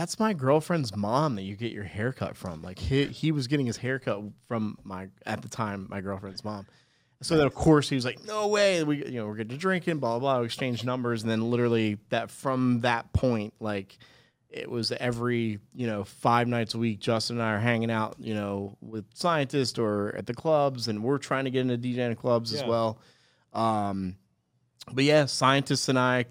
"That's 0.00 0.18
my 0.18 0.32
girlfriend's 0.32 0.96
mom 0.96 1.34
that 1.36 1.42
you 1.42 1.56
get 1.56 1.72
your 1.72 1.84
haircut 1.84 2.34
from." 2.34 2.62
Like 2.62 2.78
he 2.78 3.04
he 3.04 3.32
was 3.32 3.46
getting 3.48 3.66
his 3.66 3.76
haircut 3.76 4.22
from 4.48 4.78
my 4.82 5.08
at 5.26 5.42
the 5.42 5.48
time 5.48 5.86
my 5.90 6.00
girlfriend's 6.00 6.42
mom. 6.42 6.66
So 7.20 7.36
then 7.36 7.46
of 7.46 7.54
course 7.54 7.90
he 7.90 7.96
was 7.96 8.06
like, 8.06 8.24
"No 8.24 8.48
way!" 8.48 8.82
We 8.82 9.04
you 9.04 9.20
know 9.20 9.26
we're 9.26 9.36
getting 9.36 9.50
to 9.50 9.58
drinking, 9.58 9.98
blah 9.98 10.18
blah 10.18 10.20
blah. 10.20 10.40
We 10.40 10.46
exchanged 10.46 10.86
numbers, 10.86 11.20
and 11.20 11.30
then 11.30 11.50
literally 11.50 11.98
that 12.08 12.30
from 12.30 12.80
that 12.80 13.12
point, 13.12 13.52
like 13.60 13.98
it 14.48 14.70
was 14.70 14.90
every 14.90 15.58
you 15.74 15.86
know 15.86 16.04
five 16.04 16.48
nights 16.48 16.72
a 16.72 16.78
week. 16.78 16.98
Justin 16.98 17.36
and 17.36 17.42
I 17.42 17.52
are 17.52 17.58
hanging 17.58 17.90
out, 17.90 18.16
you 18.18 18.32
know, 18.32 18.78
with 18.80 19.04
scientists 19.12 19.78
or 19.78 20.14
at 20.16 20.24
the 20.24 20.32
clubs, 20.32 20.88
and 20.88 21.04
we're 21.04 21.18
trying 21.18 21.44
to 21.44 21.50
get 21.50 21.68
into 21.68 21.76
DJing 21.76 22.16
clubs 22.16 22.54
as 22.54 22.64
well. 22.64 22.98
Um, 23.52 24.16
but 24.90 25.04
yeah, 25.04 25.26
scientists 25.26 25.90
and 25.90 25.98
I, 25.98 26.24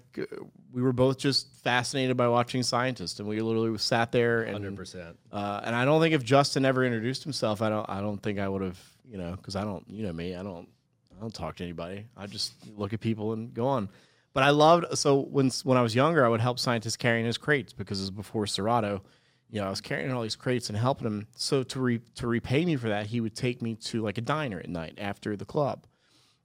we 0.72 0.82
were 0.82 0.92
both 0.92 1.18
just 1.18 1.52
fascinated 1.62 2.16
by 2.16 2.28
watching 2.28 2.62
scientists, 2.62 3.18
and 3.18 3.28
we 3.28 3.40
literally 3.40 3.76
sat 3.78 4.12
there 4.12 4.42
and 4.42 4.52
Hundred 4.52 4.76
percent. 4.76 5.16
uh, 5.32 5.60
and 5.64 5.74
I 5.74 5.84
don't 5.84 6.00
think 6.00 6.14
if 6.14 6.24
Justin 6.24 6.64
ever 6.64 6.84
introduced 6.84 7.22
himself, 7.24 7.60
I 7.62 7.68
don't. 7.68 7.88
I 7.88 8.00
don't 8.00 8.22
think 8.22 8.38
I 8.38 8.48
would 8.48 8.62
have. 8.62 8.78
You 9.08 9.18
know, 9.18 9.32
because 9.32 9.56
I 9.56 9.64
don't. 9.64 9.84
You 9.88 10.06
know 10.06 10.12
me. 10.12 10.34
I 10.36 10.42
don't. 10.42 10.68
I 11.16 11.20
don't 11.20 11.34
talk 11.34 11.56
to 11.56 11.64
anybody. 11.64 12.06
I 12.16 12.26
just 12.26 12.52
look 12.76 12.92
at 12.92 13.00
people 13.00 13.32
and 13.32 13.52
go 13.52 13.66
on. 13.66 13.88
But 14.32 14.44
I 14.44 14.50
loved. 14.50 14.96
So 14.96 15.18
when 15.18 15.50
when 15.64 15.76
I 15.76 15.82
was 15.82 15.94
younger, 15.94 16.24
I 16.24 16.28
would 16.28 16.40
help 16.40 16.58
scientists 16.60 16.96
carrying 16.96 17.26
his 17.26 17.36
crates 17.36 17.72
because 17.72 17.98
it 17.98 18.02
was 18.04 18.10
before 18.10 18.46
Serato. 18.46 19.02
You 19.50 19.60
know, 19.60 19.66
I 19.66 19.70
was 19.70 19.80
carrying 19.80 20.12
all 20.12 20.22
these 20.22 20.36
crates 20.36 20.68
and 20.68 20.78
helping 20.78 21.08
him. 21.08 21.26
So 21.34 21.64
to 21.64 21.80
re, 21.80 22.00
to 22.14 22.28
repay 22.28 22.64
me 22.64 22.76
for 22.76 22.88
that, 22.90 23.06
he 23.06 23.20
would 23.20 23.34
take 23.34 23.60
me 23.60 23.74
to 23.86 24.00
like 24.00 24.16
a 24.16 24.20
diner 24.20 24.60
at 24.60 24.68
night 24.68 24.94
after 24.98 25.36
the 25.36 25.44
club, 25.44 25.88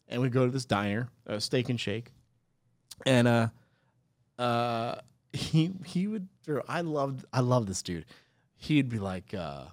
and 0.08 0.20
we'd 0.24 0.32
go 0.32 0.48
to 0.48 0.52
this 0.52 0.66
diner, 0.66 1.10
uh, 1.28 1.38
Steak 1.38 1.70
and 1.70 1.80
Shake, 1.80 2.12
and 3.06 3.28
uh, 3.28 3.48
uh, 4.38 4.96
he 5.34 5.72
he 5.86 6.08
would 6.08 6.28
throw. 6.44 6.62
I 6.68 6.82
loved 6.82 7.26
I 7.34 7.42
love 7.42 7.66
this 7.66 7.82
dude. 7.82 8.06
He'd 8.56 8.90
be 8.90 9.00
like, 9.00 9.34
uh, 9.34 9.66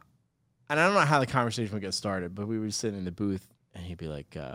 and 0.69 0.81
I 0.81 0.87
don't 0.87 0.95
know 0.95 1.01
how 1.01 1.21
the 1.21 1.27
conversation 1.27 1.73
would 1.73 1.83
get 1.83 1.95
started, 1.95 2.35
but 2.35 2.49
we 2.49 2.59
would 2.59 2.75
sit 2.75 2.95
in 2.95 3.05
the 3.05 3.13
booth, 3.13 3.47
and 3.75 3.85
he'd 3.85 3.99
be 3.99 4.09
like, 4.09 4.37
uh, 4.37 4.55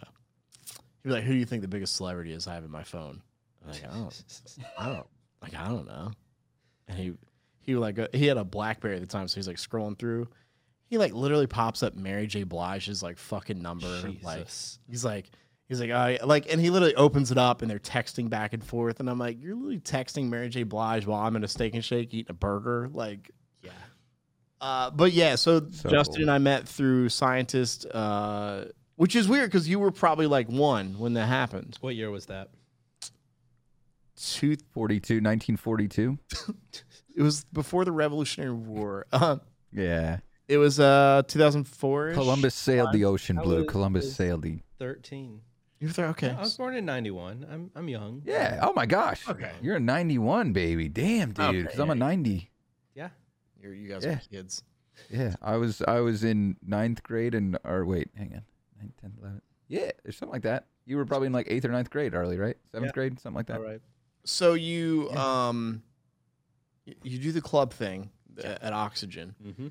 he'd 1.03 1.09
be 1.09 1.11
like, 1.11 1.23
"Who 1.23 1.33
do 1.33 1.39
you 1.39 1.45
think 1.45 1.61
the 1.61 1.67
biggest 1.67 1.95
celebrity 1.95 2.33
is 2.33 2.47
I 2.47 2.55
have 2.55 2.63
in 2.63 2.71
my 2.71 2.83
phone?" 2.83 3.21
I'm 3.63 3.71
like, 3.71 3.83
I 3.83 3.93
don't, 3.93 4.23
I 4.77 4.85
don't, 4.87 5.07
like, 5.41 5.55
I 5.55 5.67
don't 5.67 5.87
know. 5.87 6.11
And 6.87 6.97
he 6.97 7.13
he 7.61 7.75
would 7.75 7.81
like 7.81 7.99
uh, 7.99 8.07
he 8.13 8.27
had 8.27 8.37
a 8.37 8.43
BlackBerry 8.43 8.95
at 8.95 9.01
the 9.01 9.07
time, 9.07 9.27
so 9.27 9.35
he's 9.35 9.47
like 9.47 9.57
scrolling 9.57 9.97
through. 9.97 10.27
He 10.89 10.97
like 10.97 11.13
literally 11.13 11.47
pops 11.47 11.83
up 11.83 11.95
Mary 11.95 12.27
J. 12.27 12.43
Blige's 12.43 13.03
like 13.03 13.17
fucking 13.17 13.61
number, 13.61 13.87
like 14.23 14.47
He's 14.89 15.03
like, 15.03 15.29
he's 15.67 15.79
like, 15.81 15.91
I 15.91 16.19
like, 16.23 16.51
and 16.51 16.59
he 16.61 16.69
literally 16.69 16.95
opens 16.95 17.31
it 17.31 17.37
up 17.37 17.61
and 17.61 17.69
they're 17.71 17.79
texting 17.79 18.29
back 18.29 18.53
and 18.53 18.63
forth, 18.63 18.99
and 18.99 19.09
I'm 19.09 19.19
like, 19.19 19.41
you're 19.41 19.55
literally 19.55 19.79
texting 19.79 20.29
Mary 20.29 20.49
J. 20.49 20.63
Blige 20.63 21.05
while 21.05 21.21
I'm 21.21 21.35
in 21.35 21.43
a 21.43 21.47
steak 21.47 21.73
and 21.73 21.83
shake 21.83 22.13
eating 22.13 22.29
a 22.31 22.33
burger, 22.33 22.89
like, 22.93 23.31
Yeah. 23.63 23.71
uh, 24.61 24.91
but 24.91 25.11
yeah. 25.13 25.35
So, 25.35 25.67
So 25.71 25.89
Justin 25.89 26.15
cool. 26.15 26.21
and 26.23 26.31
I 26.31 26.37
met 26.37 26.67
through 26.67 27.09
scientist, 27.09 27.85
uh, 27.91 28.65
which 28.95 29.15
is 29.15 29.27
weird 29.27 29.49
because 29.51 29.67
you 29.69 29.79
were 29.79 29.91
probably 29.91 30.27
like 30.27 30.47
one 30.49 30.97
when 30.99 31.13
that 31.13 31.27
happened. 31.27 31.77
What 31.81 31.95
year 31.95 32.09
was 32.09 32.25
that? 32.27 32.49
Two, 34.15 34.55
42, 34.73 35.15
1942. 35.21 36.17
it 37.15 37.21
was 37.21 37.43
before 37.53 37.85
the 37.85 37.91
Revolutionary 37.91 38.51
War. 38.53 39.05
Uh, 39.11 39.37
Yeah. 39.71 40.19
it 40.47 40.57
was 40.57 40.79
uh 40.79 41.21
2004. 41.27 42.13
Columbus 42.13 42.55
sailed 42.55 42.93
the 42.93 43.05
ocean 43.05 43.35
blue. 43.35 43.65
Columbus 43.65 44.15
sailed 44.15 44.41
the. 44.41 44.59
Thirteen. 44.79 45.41
You 45.79 45.87
were 45.87 45.93
there, 45.93 46.07
okay. 46.07 46.31
I 46.31 46.39
was 46.41 46.57
born 46.57 46.75
in 46.75 46.85
'91. 46.85 47.45
I'm 47.51 47.71
I'm 47.75 47.87
young. 47.87 48.23
Yeah. 48.25 48.59
Oh 48.63 48.73
my 48.73 48.85
gosh. 48.87 49.27
Okay. 49.29 49.51
You're 49.61 49.75
a 49.75 49.79
91 49.79 50.51
baby. 50.53 50.89
Damn, 50.89 51.31
dude. 51.33 51.45
Okay, 51.45 51.61
Because 51.61 51.79
I'm 51.79 51.89
a 51.91 51.95
90. 51.95 52.49
Yeah. 52.95 53.09
You're, 53.61 53.73
you 53.75 53.87
guys 53.89 54.03
Yeah. 54.03 54.13
are 54.15 54.21
kids. 54.31 54.63
Yeah. 55.11 55.35
I 55.41 55.57
was 55.57 55.81
I 55.87 55.99
was 55.99 56.23
in 56.23 56.57
ninth 56.65 57.03
grade 57.03 57.35
and 57.35 57.57
or 57.63 57.85
wait, 57.85 58.09
hang 58.17 58.33
on. 58.33 58.41
9, 58.79 58.93
10, 59.01 59.13
11. 59.21 59.41
Yeah, 59.67 59.91
or 60.05 60.11
something 60.11 60.33
like 60.33 60.41
that. 60.43 60.65
You 60.85 60.97
were 60.97 61.05
probably 61.05 61.27
in 61.27 61.33
like 61.33 61.47
eighth 61.49 61.65
or 61.65 61.69
ninth 61.69 61.89
grade 61.91 62.15
early, 62.15 62.37
right? 62.39 62.57
Seventh 62.71 62.89
Yeah. 62.89 62.93
grade, 62.93 63.19
something 63.19 63.35
like 63.37 63.47
that. 63.47 63.57
All 63.57 63.63
right. 63.63 63.81
So 64.23 64.53
you 64.55 65.11
um, 65.11 65.83
y- 66.87 66.95
you 67.03 67.19
do 67.19 67.31
the 67.31 67.41
club 67.41 67.71
thing 67.73 68.09
a- 68.43 68.63
at 68.65 68.73
Oxygen. 68.73 69.35
Mm-hmm. 69.45 69.67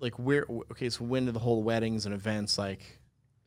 Like 0.00 0.18
where? 0.18 0.46
Okay, 0.72 0.90
so 0.90 1.04
when 1.04 1.26
do 1.26 1.32
the 1.32 1.38
whole 1.38 1.62
weddings 1.62 2.06
and 2.06 2.14
events 2.14 2.58
like? 2.58 2.98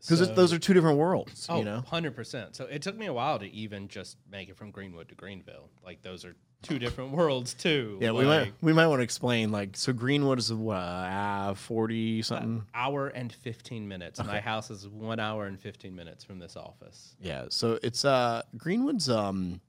Because 0.05 0.19
So- 0.27 0.33
those 0.33 0.53
are 0.53 0.59
two 0.59 0.73
different 0.73 0.97
worlds. 0.97 1.47
Oh, 1.49 1.57
you 1.59 1.63
know. 1.65 1.83
100%. 1.91 2.55
So 2.55 2.65
it 2.65 2.81
took 2.81 2.95
me 2.97 3.05
a 3.07 3.13
while 3.13 3.39
to 3.39 3.45
even 3.51 3.87
just 3.87 4.17
make 4.29 4.49
it 4.49 4.57
from 4.57 4.71
Greenwood 4.71 5.09
to 5.09 5.15
Greenville. 5.15 5.69
Like 5.83 6.01
those 6.01 6.23
are 6.25 6.35
two 6.61 6.79
different 6.79 7.11
worlds 7.19 7.53
too. 7.53 7.97
Yeah, 8.01 8.11
we 8.11 8.25
might 8.25 8.53
we 8.61 8.73
might 8.73 8.87
want 8.87 8.99
to 8.99 9.03
explain 9.03 9.51
like 9.51 9.75
so 9.77 9.93
Greenwood 9.93 10.39
is 10.39 10.51
what 10.53 10.75
uh, 10.77 11.53
forty 11.53 12.21
something. 12.21 12.63
hour 12.73 13.07
and 13.09 13.31
15 13.33 13.87
minutes. 13.87 14.23
My 14.23 14.39
house 14.39 14.69
is 14.71 14.87
1 14.87 15.19
hour 15.19 15.45
and 15.45 15.59
15 15.59 15.95
minutes 15.95 16.23
from 16.23 16.39
this 16.39 16.55
office. 16.55 17.15
Yeah, 17.19 17.45
so 17.49 17.77
it's 17.83 18.03
uh 18.05 18.41
Greenwood's 18.57 19.09
um. 19.09 19.61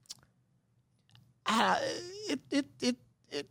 Uh, 1.45 1.77
it 2.29 2.39
it 2.51 2.65
it 2.81 2.95
it. 3.31 3.49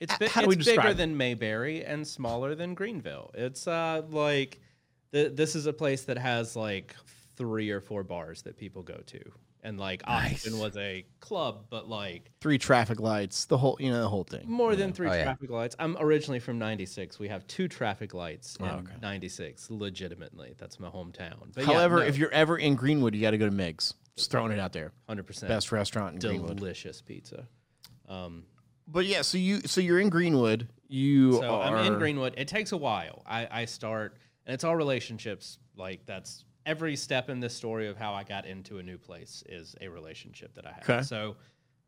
It's, 0.00 0.16
bi- 0.18 0.28
how 0.28 0.42
do 0.42 0.48
we 0.48 0.56
it's 0.56 0.64
bigger 0.64 0.94
than 0.94 1.16
Mayberry 1.16 1.84
and 1.84 2.06
smaller 2.06 2.54
than 2.54 2.74
Greenville. 2.74 3.30
It's 3.34 3.66
uh 3.66 4.02
like 4.08 4.60
th- 5.14 5.34
this 5.34 5.54
is 5.56 5.64
a 5.66 5.72
place 5.72 6.02
that 6.04 6.18
has 6.18 6.54
like 6.56 6.94
three 7.36 7.70
or 7.70 7.80
four 7.80 8.02
bars 8.04 8.42
that 8.42 8.58
people 8.58 8.82
go 8.82 9.00
to. 9.06 9.20
And 9.66 9.80
like 9.80 10.02
Oxygen 10.06 10.52
Nice. 10.52 10.60
was 10.60 10.76
a 10.76 11.06
club, 11.20 11.64
but 11.70 11.88
like 11.88 12.30
Three 12.42 12.58
traffic 12.58 13.00
lights, 13.00 13.46
the 13.46 13.56
whole 13.56 13.78
you 13.80 13.90
know 13.90 14.02
the 14.02 14.08
whole 14.10 14.24
thing. 14.24 14.42
more 14.46 14.76
than 14.76 14.92
three 14.92 15.08
Oh, 15.08 15.12
yeah. 15.14 15.22
traffic 15.24 15.48
lights. 15.48 15.74
I'm 15.78 15.96
originally 15.98 16.38
from 16.38 16.58
96. 16.58 17.18
We 17.18 17.28
have 17.28 17.46
two 17.46 17.66
traffic 17.66 18.12
lights 18.12 18.56
in 18.56 18.66
Oh, 18.66 18.74
okay. 18.84 18.92
96, 19.00 19.70
legitimately. 19.70 20.52
That's 20.58 20.78
my 20.78 20.88
hometown. 20.90 21.54
But 21.54 21.64
However, 21.64 22.00
yeah, 22.00 22.08
if 22.08 22.18
you're 22.18 22.30
ever 22.32 22.58
in 22.58 22.74
Greenwood, 22.74 23.14
you 23.14 23.22
got 23.22 23.30
to 23.30 23.38
go 23.38 23.46
to 23.46 23.50
Meg's. 23.50 23.94
Just 24.16 24.30
throwing 24.30 24.52
it 24.52 24.58
out 24.58 24.74
there. 24.74 24.92
100% 25.08 25.48
Best 25.48 25.72
restaurant 25.72 26.14
in 26.16 26.20
Greenwood. 26.20 26.58
delicious 26.58 27.00
pizza. 27.00 27.48
Um, 28.06 28.44
But 28.86 29.06
yeah, 29.06 29.22
so 29.22 29.38
you 29.38 29.60
so 29.64 29.80
you're 29.80 29.98
in 29.98 30.10
Greenwood. 30.10 30.68
You 30.88 31.32
So 31.38 31.48
are 31.54 31.74
I'm 31.78 31.90
in 31.90 31.98
Greenwood. 31.98 32.34
It 32.36 32.48
takes 32.48 32.72
a 32.72 32.76
while. 32.76 33.22
I, 33.26 33.48
I 33.50 33.64
start, 33.64 34.18
and 34.46 34.54
it's 34.54 34.64
all 34.64 34.76
relationships. 34.76 35.58
Like 35.76 36.06
that's 36.06 36.44
every 36.66 36.96
step 36.96 37.28
in 37.28 37.40
this 37.40 37.54
story 37.54 37.88
of 37.88 37.96
how 37.96 38.14
I 38.14 38.24
got 38.24 38.46
into 38.46 38.78
a 38.78 38.82
new 38.82 38.98
place 38.98 39.42
is 39.48 39.74
a 39.80 39.88
relationship 39.88 40.54
that 40.54 40.66
I 40.66 40.72
have. 40.72 40.82
Okay. 40.82 41.02
So 41.02 41.36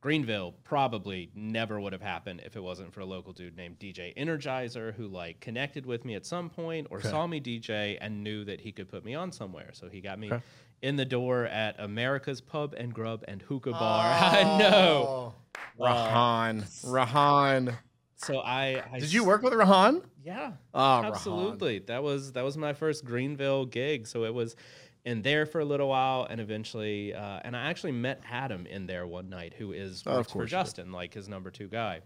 Greenville 0.00 0.54
probably 0.64 1.30
never 1.34 1.80
would 1.80 1.92
have 1.92 2.02
happened 2.02 2.42
if 2.44 2.54
it 2.57 2.62
wasn't 2.62 2.92
for 2.92 3.00
a 3.00 3.04
local 3.07 3.32
dude 3.32 3.57
named 3.57 3.78
DJ 3.78 4.16
Energizer 4.16 4.94
who 4.94 5.09
like 5.09 5.40
connected 5.40 5.86
with 5.86 6.04
me 6.04 6.14
at 6.14 6.26
some 6.26 6.50
point 6.50 6.86
or 6.90 7.00
saw 7.00 7.26
me 7.26 7.40
DJ 7.40 7.96
and 8.00 8.22
knew 8.22 8.44
that 8.44 8.61
he 8.61 8.70
could 8.72 8.88
put 8.88 9.04
me 9.04 9.14
on 9.14 9.32
somewhere. 9.32 9.70
So 9.72 9.88
he 9.88 10.00
got 10.00 10.18
me 10.18 10.30
Okay. 10.32 10.42
in 10.82 10.96
the 10.96 11.04
door 11.04 11.46
at 11.46 11.76
America's 11.80 12.40
Pub 12.40 12.74
and 12.76 12.92
Grub 12.92 13.24
and 13.26 13.40
Hookah 13.42 13.72
Bar. 13.72 14.04
I 14.04 14.42
oh. 14.44 14.59
know. 14.59 15.34
Rahan. 15.80 16.62
Rahan. 16.84 17.74
So 18.16 18.38
I, 18.38 18.82
I 18.92 18.98
Did 18.98 19.12
you 19.12 19.24
work 19.24 19.42
with 19.42 19.52
Rahan? 19.52 20.02
Yeah. 20.24 20.52
Oh, 20.74 20.78
Rahan. 20.78 21.04
Absolutely. 21.06 21.78
That 21.80 22.02
was 22.02 22.32
that 22.32 22.44
was 22.44 22.56
my 22.56 22.72
first 22.72 23.04
Greenville 23.04 23.66
gig. 23.66 24.06
So 24.06 24.24
it 24.24 24.32
was 24.34 24.56
in 25.04 25.22
there 25.22 25.46
for 25.46 25.60
a 25.60 25.64
little 25.64 25.88
while, 25.88 26.26
and 26.28 26.40
eventually, 26.40 27.14
uh, 27.14 27.40
and 27.44 27.56
I 27.56 27.70
actually 27.70 27.92
met 27.92 28.22
Adam 28.28 28.66
in 28.66 28.86
there 28.86 29.06
one 29.06 29.28
night, 29.28 29.54
who 29.56 29.72
is 29.72 30.02
Oh, 30.06 30.16
works 30.16 30.28
for 30.28 30.38
course 30.38 30.50
you 30.50 30.58
did. 30.58 30.64
Justin, 30.64 30.92
like 30.92 31.14
his 31.14 31.28
number 31.28 31.50
two 31.50 31.68
guy. 31.68 32.00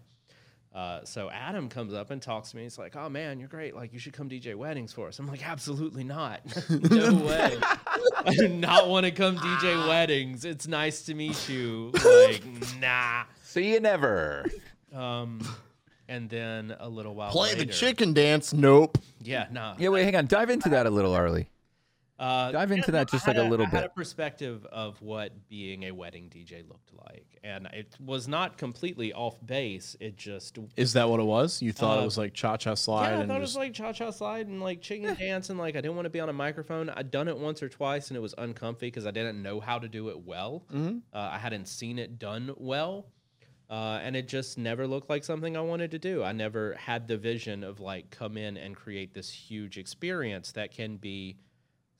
Uh, 0.73 1.03
so 1.03 1.29
Adam 1.29 1.67
comes 1.67 1.93
up 1.93 2.11
and 2.11 2.21
talks 2.21 2.51
to 2.51 2.57
me. 2.57 2.63
He's 2.63 2.77
like, 2.77 2.95
"Oh 2.95 3.09
man, 3.09 3.39
you're 3.39 3.49
great. 3.49 3.75
Like 3.75 3.91
you 3.91 3.99
should 3.99 4.13
come 4.13 4.29
DJ 4.29 4.55
weddings 4.55 4.93
for 4.93 5.07
us." 5.07 5.19
I'm 5.19 5.27
like, 5.27 5.45
"Absolutely 5.45 6.03
not. 6.03 6.41
no 6.69 7.13
way. 7.25 7.57
I 7.61 8.33
do 8.37 8.47
not 8.47 8.87
want 8.87 9.05
to 9.05 9.11
come 9.11 9.35
DJ 9.37 9.87
weddings. 9.87 10.45
It's 10.45 10.67
nice 10.67 11.01
to 11.03 11.13
meet 11.13 11.49
you. 11.49 11.91
Like, 12.05 12.43
nah." 12.79 13.23
See 13.43 13.73
you 13.73 13.79
never. 13.81 14.45
Um, 14.93 15.41
and 16.11 16.29
then 16.29 16.75
a 16.79 16.89
little 16.89 17.15
while 17.15 17.31
Play 17.31 17.53
later, 17.53 17.65
the 17.65 17.71
chicken 17.71 18.11
dance. 18.13 18.51
Nope. 18.53 18.97
Yeah, 19.21 19.47
nah. 19.49 19.75
Yeah, 19.79 19.89
wait, 19.89 20.03
hang 20.03 20.15
on. 20.17 20.27
Dive 20.27 20.49
into 20.49 20.67
that 20.69 20.85
a 20.85 20.89
little 20.89 21.15
early. 21.15 21.47
Uh, 22.19 22.51
Dive 22.51 22.71
into 22.71 22.91
that 22.91 23.09
just 23.09 23.25
like 23.25 23.37
a 23.37 23.41
little 23.41 23.65
I 23.65 23.69
had 23.69 23.79
a 23.79 23.87
bit. 23.87 23.95
perspective 23.95 24.63
of 24.71 25.01
what 25.01 25.31
being 25.49 25.85
a 25.85 25.91
wedding 25.91 26.29
DJ 26.29 26.67
looked 26.69 26.91
like, 26.93 27.25
and 27.43 27.65
it 27.73 27.95
was 27.99 28.27
not 28.27 28.59
completely 28.59 29.11
off 29.11 29.43
base. 29.43 29.95
It 29.99 30.17
just 30.17 30.59
Is 30.77 30.93
that 30.93 31.09
what 31.09 31.19
it 31.19 31.23
was? 31.23 31.63
You 31.63 31.71
thought 31.71 31.97
Uh, 31.97 32.01
it 32.01 32.05
was 32.05 32.19
like 32.19 32.35
cha 32.35 32.57
cha 32.57 32.75
slide 32.75 33.07
yeah, 33.09 33.17
I 33.17 33.19
and 33.21 33.27
thought 33.27 33.37
it 33.37 33.43
just 33.45 33.55
was 33.55 33.57
like 33.57 33.73
cha 33.73 33.91
cha 33.91 34.11
slide 34.11 34.45
and 34.47 34.61
like 34.61 34.81
chicken 34.83 35.15
dance, 35.15 35.49
and 35.49 35.57
like 35.57 35.75
I 35.75 35.81
didn't 35.81 35.95
want 35.95 36.05
to 36.05 36.11
be 36.11 36.19
on 36.19 36.29
a 36.29 36.33
microphone. 36.33 36.91
I'd 36.91 37.09
done 37.09 37.27
it 37.27 37.35
once 37.37 37.63
or 37.63 37.69
twice, 37.69 38.09
and 38.09 38.17
it 38.17 38.21
was 38.21 38.35
uncomfy 38.37 38.85
because 38.87 39.07
I 39.07 39.11
didn't 39.11 39.41
know 39.41 39.59
how 39.59 39.79
to 39.79 39.87
do 39.87 40.09
it 40.09 40.19
well. 40.23 40.63
Mm-hmm. 40.71 40.97
Uh, 41.11 41.17
I 41.17 41.39
hadn't 41.39 41.67
seen 41.69 41.97
it 41.97 42.19
done 42.19 42.53
well. 42.57 43.07
Uh, 43.71 44.01
and 44.03 44.17
it 44.17 44.27
just 44.27 44.57
never 44.57 44.85
looked 44.85 45.09
like 45.09 45.23
something 45.23 45.55
I 45.55 45.61
wanted 45.61 45.91
to 45.91 45.99
do. 45.99 46.21
I 46.23 46.33
never 46.33 46.75
had 46.75 47.07
the 47.07 47.17
vision 47.17 47.63
of 47.63 47.79
like 47.79 48.11
come 48.11 48.35
in 48.35 48.57
and 48.57 48.75
create 48.75 49.13
this 49.13 49.29
huge 49.31 49.77
experience 49.77 50.51
that 50.51 50.71
can 50.71 50.97
be 50.97 51.37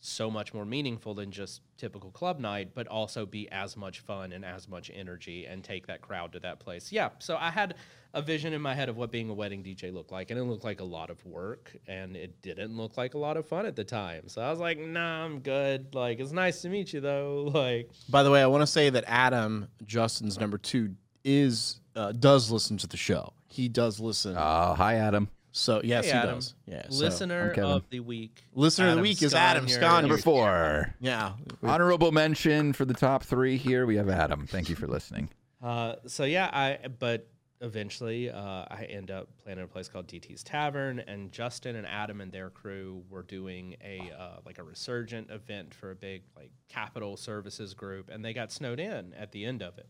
so 0.01 0.29
much 0.29 0.53
more 0.53 0.65
meaningful 0.65 1.13
than 1.13 1.31
just 1.31 1.61
typical 1.77 2.11
club 2.11 2.39
night, 2.39 2.71
but 2.73 2.87
also 2.87 3.25
be 3.25 3.49
as 3.51 3.77
much 3.77 4.01
fun 4.01 4.33
and 4.33 4.43
as 4.43 4.67
much 4.67 4.91
energy 4.93 5.45
and 5.45 5.63
take 5.63 5.87
that 5.87 6.01
crowd 6.01 6.33
to 6.33 6.39
that 6.41 6.59
place. 6.59 6.91
Yeah. 6.91 7.09
So 7.19 7.37
I 7.39 7.51
had 7.51 7.75
a 8.13 8.21
vision 8.21 8.51
in 8.51 8.61
my 8.61 8.73
head 8.73 8.89
of 8.89 8.97
what 8.97 9.11
being 9.11 9.29
a 9.29 9.33
wedding 9.33 9.63
DJ 9.63 9.93
looked 9.93 10.11
like, 10.11 10.31
and 10.31 10.39
it 10.39 10.43
looked 10.43 10.65
like 10.65 10.81
a 10.81 10.85
lot 10.85 11.09
of 11.09 11.23
work, 11.25 11.71
and 11.87 12.17
it 12.17 12.41
didn't 12.41 12.75
look 12.75 12.97
like 12.97 13.13
a 13.13 13.17
lot 13.17 13.37
of 13.37 13.45
fun 13.47 13.65
at 13.65 13.75
the 13.75 13.85
time. 13.85 14.27
So 14.27 14.41
I 14.41 14.49
was 14.49 14.59
like, 14.59 14.77
nah, 14.77 15.23
I'm 15.23 15.39
good. 15.39 15.95
Like, 15.95 16.19
it's 16.19 16.33
nice 16.33 16.61
to 16.63 16.69
meet 16.69 16.91
you 16.91 16.99
though. 16.99 17.49
Like, 17.61 17.91
By 18.09 18.23
the 18.23 18.31
way, 18.31 18.41
I 18.41 18.47
want 18.47 18.63
to 18.63 18.67
say 18.67 18.89
that 18.89 19.03
Adam, 19.07 19.67
Justin's 19.85 20.39
number 20.39 20.57
two, 20.57 20.95
is 21.23 21.79
uh, 21.95 22.11
does 22.13 22.51
listen 22.51 22.77
to 22.77 22.87
the 22.87 22.97
show. 22.97 23.33
He 23.47 23.67
does 23.67 23.99
listen. 23.99 24.35
Oh, 24.37 24.73
hi, 24.77 24.95
Adam. 24.95 25.27
so 25.51 25.81
yes, 25.83 26.05
Hey, 26.05 26.11
he 26.11 26.17
Adam. 26.17 26.35
does. 26.35 26.55
Yeah. 26.65 26.83
so- 26.89 26.95
Listener 27.03 27.49
I'm 27.49 27.55
Kevin. 27.55 27.71
of 27.71 27.89
the 27.89 27.99
week. 27.99 28.43
Listener 28.53 28.85
of 28.85 28.89
the 28.89 28.91
Adam 28.93 29.03
week 29.03 29.21
is 29.21 29.33
Adam 29.33 29.65
Sconier. 29.65 29.79
Sconier. 29.81 30.01
Number 30.01 30.17
four. 30.17 30.95
Yeah. 31.01 31.33
Honorable 31.63 32.11
mention 32.11 32.71
for 32.73 32.85
the 32.85 32.93
top 32.93 33.23
three 33.23 33.57
here. 33.57 33.85
We 33.85 33.97
have 33.97 34.07
Adam. 34.09 34.47
Thank 34.47 34.69
you 34.69 34.75
for 34.75 34.87
listening. 34.87 35.29
Uh, 35.61 35.95
so 36.07 36.23
yeah, 36.23 36.49
I 36.51 36.87
but 36.87 37.27
eventually 37.59 38.29
uh, 38.31 38.39
I 38.41 38.87
end 38.89 39.11
up 39.11 39.27
playing 39.43 39.59
at 39.59 39.65
a 39.65 39.67
place 39.67 39.87
called 39.87 40.07
DT's 40.07 40.43
Tavern, 40.43 40.99
and 40.99 41.31
Justin 41.31 41.75
and 41.75 41.85
Adam 41.85 42.19
and 42.21 42.31
their 42.31 42.49
crew 42.49 43.03
were 43.09 43.21
doing 43.21 43.75
a 43.83 44.11
uh, 44.17 44.37
like 44.45 44.57
a 44.57 44.63
resurgent 44.63 45.29
event 45.29 45.73
for 45.75 45.91
a 45.91 45.95
big 45.95 46.23
like 46.35 46.51
capital 46.69 47.17
services 47.17 47.73
group, 47.75 48.09
and 48.09 48.23
they 48.25 48.33
got 48.33 48.51
snowed 48.51 48.79
in 48.79 49.13
at 49.13 49.31
the 49.31 49.45
end 49.45 49.61
of 49.61 49.77
it. 49.77 49.87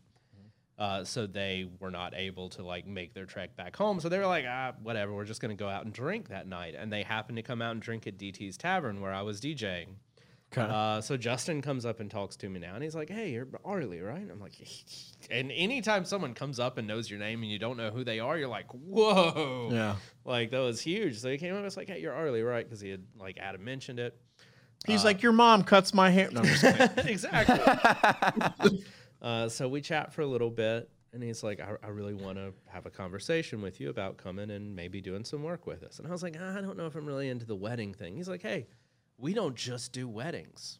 Uh, 0.81 1.03
so 1.03 1.27
they 1.27 1.67
were 1.79 1.91
not 1.91 2.15
able 2.15 2.49
to 2.49 2.63
like 2.63 2.87
make 2.87 3.13
their 3.13 3.27
trek 3.27 3.55
back 3.55 3.75
home. 3.75 3.99
So 3.99 4.09
they 4.09 4.17
were 4.17 4.25
like, 4.25 4.45
ah, 4.47 4.73
whatever. 4.81 5.13
We're 5.13 5.25
just 5.25 5.39
gonna 5.39 5.53
go 5.53 5.69
out 5.69 5.85
and 5.85 5.93
drink 5.93 6.29
that 6.29 6.47
night. 6.47 6.73
And 6.75 6.91
they 6.91 7.03
happened 7.03 7.35
to 7.35 7.43
come 7.43 7.61
out 7.61 7.73
and 7.73 7.79
drink 7.79 8.07
at 8.07 8.17
DT's 8.17 8.57
Tavern 8.57 8.99
where 8.99 9.13
I 9.13 9.21
was 9.21 9.39
DJing. 9.39 9.89
Okay. 10.51 10.67
Uh, 10.67 10.99
so 10.99 11.17
Justin 11.17 11.61
comes 11.61 11.85
up 11.85 11.99
and 11.99 12.09
talks 12.09 12.35
to 12.37 12.49
me 12.49 12.59
now, 12.59 12.73
and 12.73 12.83
he's 12.83 12.95
like, 12.95 13.09
"Hey, 13.09 13.29
you're 13.29 13.47
Arley, 13.63 14.01
right?" 14.01 14.27
I'm 14.29 14.41
like, 14.41 14.53
and 15.29 15.51
anytime 15.51 16.03
someone 16.03 16.33
comes 16.33 16.59
up 16.59 16.79
and 16.79 16.87
knows 16.87 17.11
your 17.11 17.19
name 17.19 17.43
and 17.43 17.51
you 17.51 17.59
don't 17.59 17.77
know 17.77 17.91
who 17.91 18.03
they 18.03 18.19
are, 18.19 18.35
you're 18.35 18.49
like, 18.49 18.69
"Whoa!" 18.73 19.69
yeah. 19.71 19.97
Like 20.25 20.49
that 20.49 20.59
was 20.59 20.81
huge. 20.81 21.19
So 21.19 21.29
he 21.29 21.37
came 21.37 21.51
up 21.51 21.57
and 21.57 21.65
was 21.65 21.77
like, 21.77 21.89
"Hey, 21.89 22.01
you're 22.01 22.13
Arley, 22.13 22.41
right?" 22.41 22.65
Because 22.65 22.81
he 22.81 22.89
had 22.89 23.03
like 23.19 23.37
Adam 23.39 23.63
mentioned 23.63 23.99
it. 23.99 24.19
He's 24.87 25.05
like, 25.05 25.21
your 25.21 25.31
mom 25.31 25.63
cuts 25.63 25.93
my 25.93 26.09
hair. 26.09 26.31
No, 26.31 26.41
exactly. 27.05 27.59
uh, 29.21 29.49
so 29.49 29.67
we 29.67 29.81
chat 29.81 30.13
for 30.13 30.21
a 30.21 30.27
little 30.27 30.49
bit, 30.49 30.89
and 31.13 31.21
he's 31.21 31.43
like, 31.43 31.59
I, 31.59 31.75
I 31.83 31.89
really 31.89 32.13
want 32.13 32.37
to 32.37 32.53
have 32.67 32.85
a 32.85 32.89
conversation 32.89 33.61
with 33.61 33.79
you 33.79 33.89
about 33.89 34.17
coming 34.17 34.49
and 34.51 34.75
maybe 34.75 35.01
doing 35.01 35.23
some 35.23 35.43
work 35.43 35.67
with 35.67 35.83
us. 35.83 35.99
And 35.99 36.07
I 36.07 36.11
was 36.11 36.23
like, 36.23 36.37
"Ah, 36.39 36.57
I 36.57 36.61
don't 36.61 36.77
know 36.77 36.85
if 36.87 36.95
I'm 36.95 37.05
really 37.05 37.29
into 37.29 37.45
the 37.45 37.55
wedding 37.55 37.93
thing. 37.93 38.15
He's 38.15 38.29
like, 38.29 38.41
Hey, 38.41 38.67
we 39.17 39.33
don't 39.33 39.55
just 39.55 39.93
do 39.93 40.07
weddings. 40.07 40.79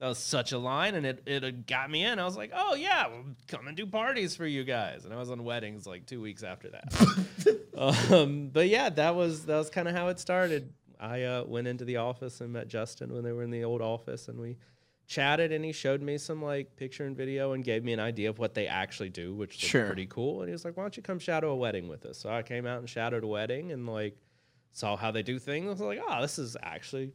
That 0.00 0.08
was 0.08 0.18
such 0.18 0.52
a 0.52 0.58
line, 0.58 0.94
and 0.94 1.04
it, 1.04 1.22
it 1.26 1.66
got 1.66 1.90
me 1.90 2.04
in. 2.04 2.18
I 2.18 2.24
was 2.24 2.34
like, 2.34 2.52
oh, 2.54 2.74
yeah, 2.74 3.06
well, 3.08 3.22
come 3.48 3.68
and 3.68 3.76
do 3.76 3.86
parties 3.86 4.34
for 4.34 4.46
you 4.46 4.64
guys. 4.64 5.04
And 5.04 5.12
I 5.12 5.18
was 5.18 5.30
on 5.30 5.44
weddings 5.44 5.86
like 5.86 6.06
two 6.06 6.22
weeks 6.22 6.42
after 6.42 6.70
that. 6.70 7.60
um, 8.10 8.48
but 8.50 8.68
yeah, 8.68 8.88
that 8.88 9.14
was 9.14 9.44
that 9.44 9.58
was 9.58 9.68
kind 9.68 9.88
of 9.88 9.94
how 9.94 10.08
it 10.08 10.18
started. 10.18 10.72
I 10.98 11.24
uh, 11.24 11.44
went 11.44 11.66
into 11.66 11.84
the 11.84 11.98
office 11.98 12.40
and 12.40 12.50
met 12.50 12.68
Justin 12.68 13.12
when 13.12 13.24
they 13.24 13.32
were 13.32 13.42
in 13.42 13.50
the 13.50 13.64
old 13.64 13.82
office, 13.82 14.28
and 14.28 14.40
we 14.40 14.56
chatted. 15.10 15.50
And 15.52 15.64
he 15.64 15.72
showed 15.72 16.00
me 16.00 16.16
some 16.18 16.40
like 16.42 16.76
picture 16.76 17.04
and 17.04 17.16
video 17.16 17.52
and 17.52 17.64
gave 17.64 17.82
me 17.84 17.92
an 17.92 18.00
idea 18.00 18.30
of 18.30 18.38
what 18.38 18.54
they 18.54 18.66
actually 18.68 19.10
do, 19.10 19.34
which 19.34 19.56
looked 19.56 19.70
Sure. 19.70 19.86
pretty 19.86 20.06
cool. 20.06 20.40
And 20.40 20.48
he 20.48 20.52
was 20.52 20.64
like, 20.64 20.76
"Why 20.76 20.84
don't 20.84 20.96
you 20.96 21.02
come 21.02 21.18
shadow 21.18 21.50
a 21.50 21.56
wedding 21.56 21.88
with 21.88 22.06
us?" 22.06 22.16
So 22.18 22.30
I 22.30 22.42
came 22.42 22.64
out 22.64 22.78
and 22.78 22.88
shadowed 22.88 23.24
a 23.24 23.26
wedding 23.26 23.72
and 23.72 23.86
like 23.88 24.16
saw 24.72 24.96
how 24.96 25.10
they 25.10 25.22
do 25.24 25.38
things. 25.38 25.66
I 25.66 25.70
was 25.70 25.80
like, 25.80 26.00
"Oh, 26.06 26.22
this 26.22 26.38
is 26.38 26.56
actually 26.62 27.12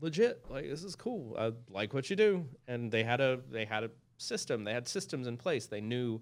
legit. 0.00 0.44
Like 0.50 0.66
this 0.68 0.84
is 0.84 0.94
cool. 0.94 1.34
I 1.38 1.52
like 1.70 1.94
what 1.94 2.10
you 2.10 2.16
do." 2.16 2.46
And 2.68 2.92
they 2.92 3.02
had 3.02 3.20
a 3.22 3.40
they 3.50 3.64
had 3.64 3.84
a 3.84 3.90
system. 4.18 4.64
They 4.64 4.74
had 4.74 4.86
systems 4.86 5.26
in 5.26 5.38
place. 5.38 5.66
They 5.66 5.80
knew 5.80 6.20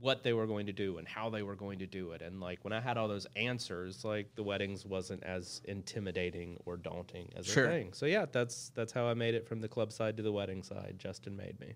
what 0.00 0.22
they 0.22 0.32
were 0.32 0.46
going 0.46 0.66
to 0.66 0.72
do 0.72 0.96
and 0.98 1.06
how 1.06 1.28
they 1.28 1.42
were 1.42 1.54
going 1.54 1.78
to 1.78 1.86
do 1.86 2.12
it. 2.12 2.22
And 2.22 2.40
like 2.40 2.58
when 2.62 2.72
I 2.72 2.80
had 2.80 2.96
all 2.96 3.06
those 3.06 3.26
answers, 3.36 4.04
like 4.04 4.34
the 4.34 4.42
weddings 4.42 4.86
wasn't 4.86 5.22
as 5.24 5.60
intimidating 5.66 6.56
or 6.64 6.76
daunting 6.76 7.30
as 7.36 7.46
Sure. 7.46 7.66
a 7.66 7.68
thing. 7.68 7.92
So 7.92 8.06
yeah, 8.06 8.24
that's 8.30 8.70
that's 8.74 8.92
how 8.92 9.06
I 9.06 9.14
made 9.14 9.34
it 9.34 9.46
from 9.46 9.60
the 9.60 9.68
club 9.68 9.92
side 9.92 10.16
to 10.16 10.22
the 10.22 10.32
wedding 10.32 10.62
side. 10.62 10.94
Justin 10.98 11.36
made 11.36 11.60
me. 11.60 11.74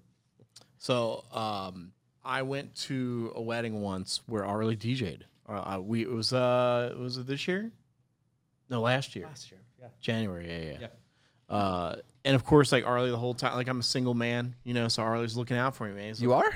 So 0.79 1.25
um, 1.33 1.93
I 2.25 2.43
went 2.43 2.75
to 2.77 3.33
a 3.35 3.43
wedding 3.43 3.81
once 3.83 4.21
where 4.27 4.45
Arley 4.45 4.77
DJ'd. 4.77 5.27
Uh, 5.47 5.53
uh, 5.77 5.81
we 5.81 6.03
it 6.03 6.11
was 6.11 6.33
uh 6.33 6.95
was 6.99 7.19
it 7.19 7.27
this 7.27 7.47
year? 7.47 7.71
No, 8.71 8.81
last 8.81 9.15
year, 9.15 9.27
Last 9.27 9.51
year, 9.51 9.61
yeah. 9.79 9.89
January. 10.01 10.49
Yeah, 10.49 10.71
yeah. 10.73 10.79
Yeah. 10.81 11.55
Uh, 11.55 11.97
and 12.25 12.35
of 12.35 12.45
course, 12.47 12.73
like 12.73 12.87
Arley 12.87 13.11
the 13.11 13.19
whole 13.19 13.35
time, 13.35 13.55
like 13.55 13.69
I'm 13.69 13.81
a 13.81 13.83
single 13.83 14.15
man, 14.15 14.55
you 14.65 14.73
know, 14.73 14.89
so 14.89 15.03
Arley's 15.03 15.37
looking 15.37 15.59
out 15.59 15.77
for 15.77 15.87
me, 15.87 15.93
man. 15.95 16.09
He's 16.09 16.23
You 16.23 16.33
are? 16.33 16.51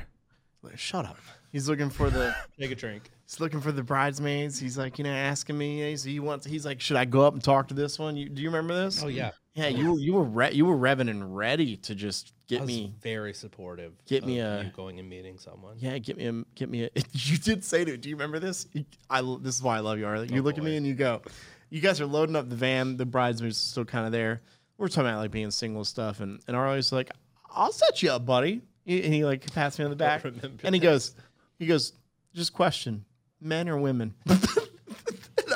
like, 0.63 0.79
shut 0.79 1.05
up. 1.05 1.19
He's 1.51 1.69
looking 1.69 1.91
for 1.91 2.11
the 2.11 2.35
Take 2.61 2.71
a 2.71 2.75
drink. 2.75 3.11
he's 3.25 3.41
looking 3.41 3.61
for 3.61 3.73
the 3.73 3.83
bridesmaids. 3.83 4.59
He's 4.59 4.77
like, 4.77 4.99
you 4.99 5.05
know, 5.05 5.11
asking 5.13 5.57
me. 5.57 5.89
He's, 5.91 6.05
he 6.05 6.21
wants. 6.21 6.45
He's 6.47 6.67
like, 6.67 6.81
should 6.81 6.97
I 6.97 7.05
go 7.07 7.23
up 7.23 7.33
and 7.35 7.43
talk 7.43 7.69
to 7.69 7.75
this 7.75 7.99
one? 7.99 8.17
You, 8.17 8.29
do 8.29 8.43
you 8.43 8.49
remember 8.49 8.75
this? 8.75 9.03
Oh 9.03 9.09
yeah, 9.09 9.31
Yeah, 9.55 9.69
you 9.69 9.93
were 9.93 9.99
you 9.99 10.13
were 10.15 10.25
re- 10.25 10.53
you 10.53 10.67
were 10.67 10.77
revving 10.77 11.09
and 11.09 11.35
ready 11.37 11.77
to 11.79 11.95
just 11.95 12.33
get 12.49 12.61
was 12.61 12.69
me. 12.69 12.95
very 13.03 13.33
supportive. 13.33 13.93
Get 14.07 14.25
me 14.27 14.41
a- 14.41 14.71
going 14.77 14.99
and 14.99 15.09
meeting 15.09 15.39
someone. 15.39 15.77
Yeah, 15.79 15.97
get 15.99 16.17
me 16.19 16.27
a 16.27 16.45
get 16.55 16.69
me 16.69 16.85
a. 16.85 16.91
You 17.13 17.39
did 17.39 17.65
say 17.65 17.85
to. 17.85 17.97
Do 17.97 18.09
you 18.09 18.15
remember 18.17 18.39
this? 18.39 18.67
I 19.09 19.23
this 19.41 19.57
is 19.57 19.63
why 19.63 19.77
I 19.77 19.81
love 19.81 19.99
you, 19.99 20.07
Arley. 20.07 20.29
You 20.33 20.41
Oh, 20.41 20.45
look 20.45 20.59
at 20.59 20.65
me 20.65 20.77
and 20.77 20.87
you 20.87 20.95
go. 20.95 21.23
You 21.71 21.81
guys 21.81 22.01
are 22.01 22.07
loading 22.07 22.37
up 22.37 22.49
the 22.49 22.57
van. 22.57 22.97
The 22.97 23.05
bridesmaids 23.07 23.57
are 23.59 23.61
still 23.61 23.85
kind 23.85 24.07
of 24.07 24.13
there. 24.13 24.41
We're 24.79 24.89
talking 24.89 25.09
about 25.09 25.19
like 25.19 25.31
being 25.31 25.51
single 25.51 25.85
stuff, 25.85 26.21
and 26.21 26.41
and 26.47 26.57
Arley's 26.57 26.93
like, 26.93 27.11
"I'll 27.55 27.73
set 27.73 28.03
you 28.03 28.11
up, 28.11 28.25
buddy." 28.27 28.63
And 28.87 29.13
he 29.13 29.25
like 29.25 29.53
pats 29.53 29.79
me 29.79 29.85
on 29.85 29.91
the 29.91 29.97
back, 29.97 30.25
and 30.65 30.75
he 30.75 30.79
goes, 30.81 31.15
he 31.59 31.67
goes, 31.67 31.93
"Just 32.35 32.53
question, 32.53 33.05
men 33.41 33.69
or 33.69 33.79
women?" 33.79 34.15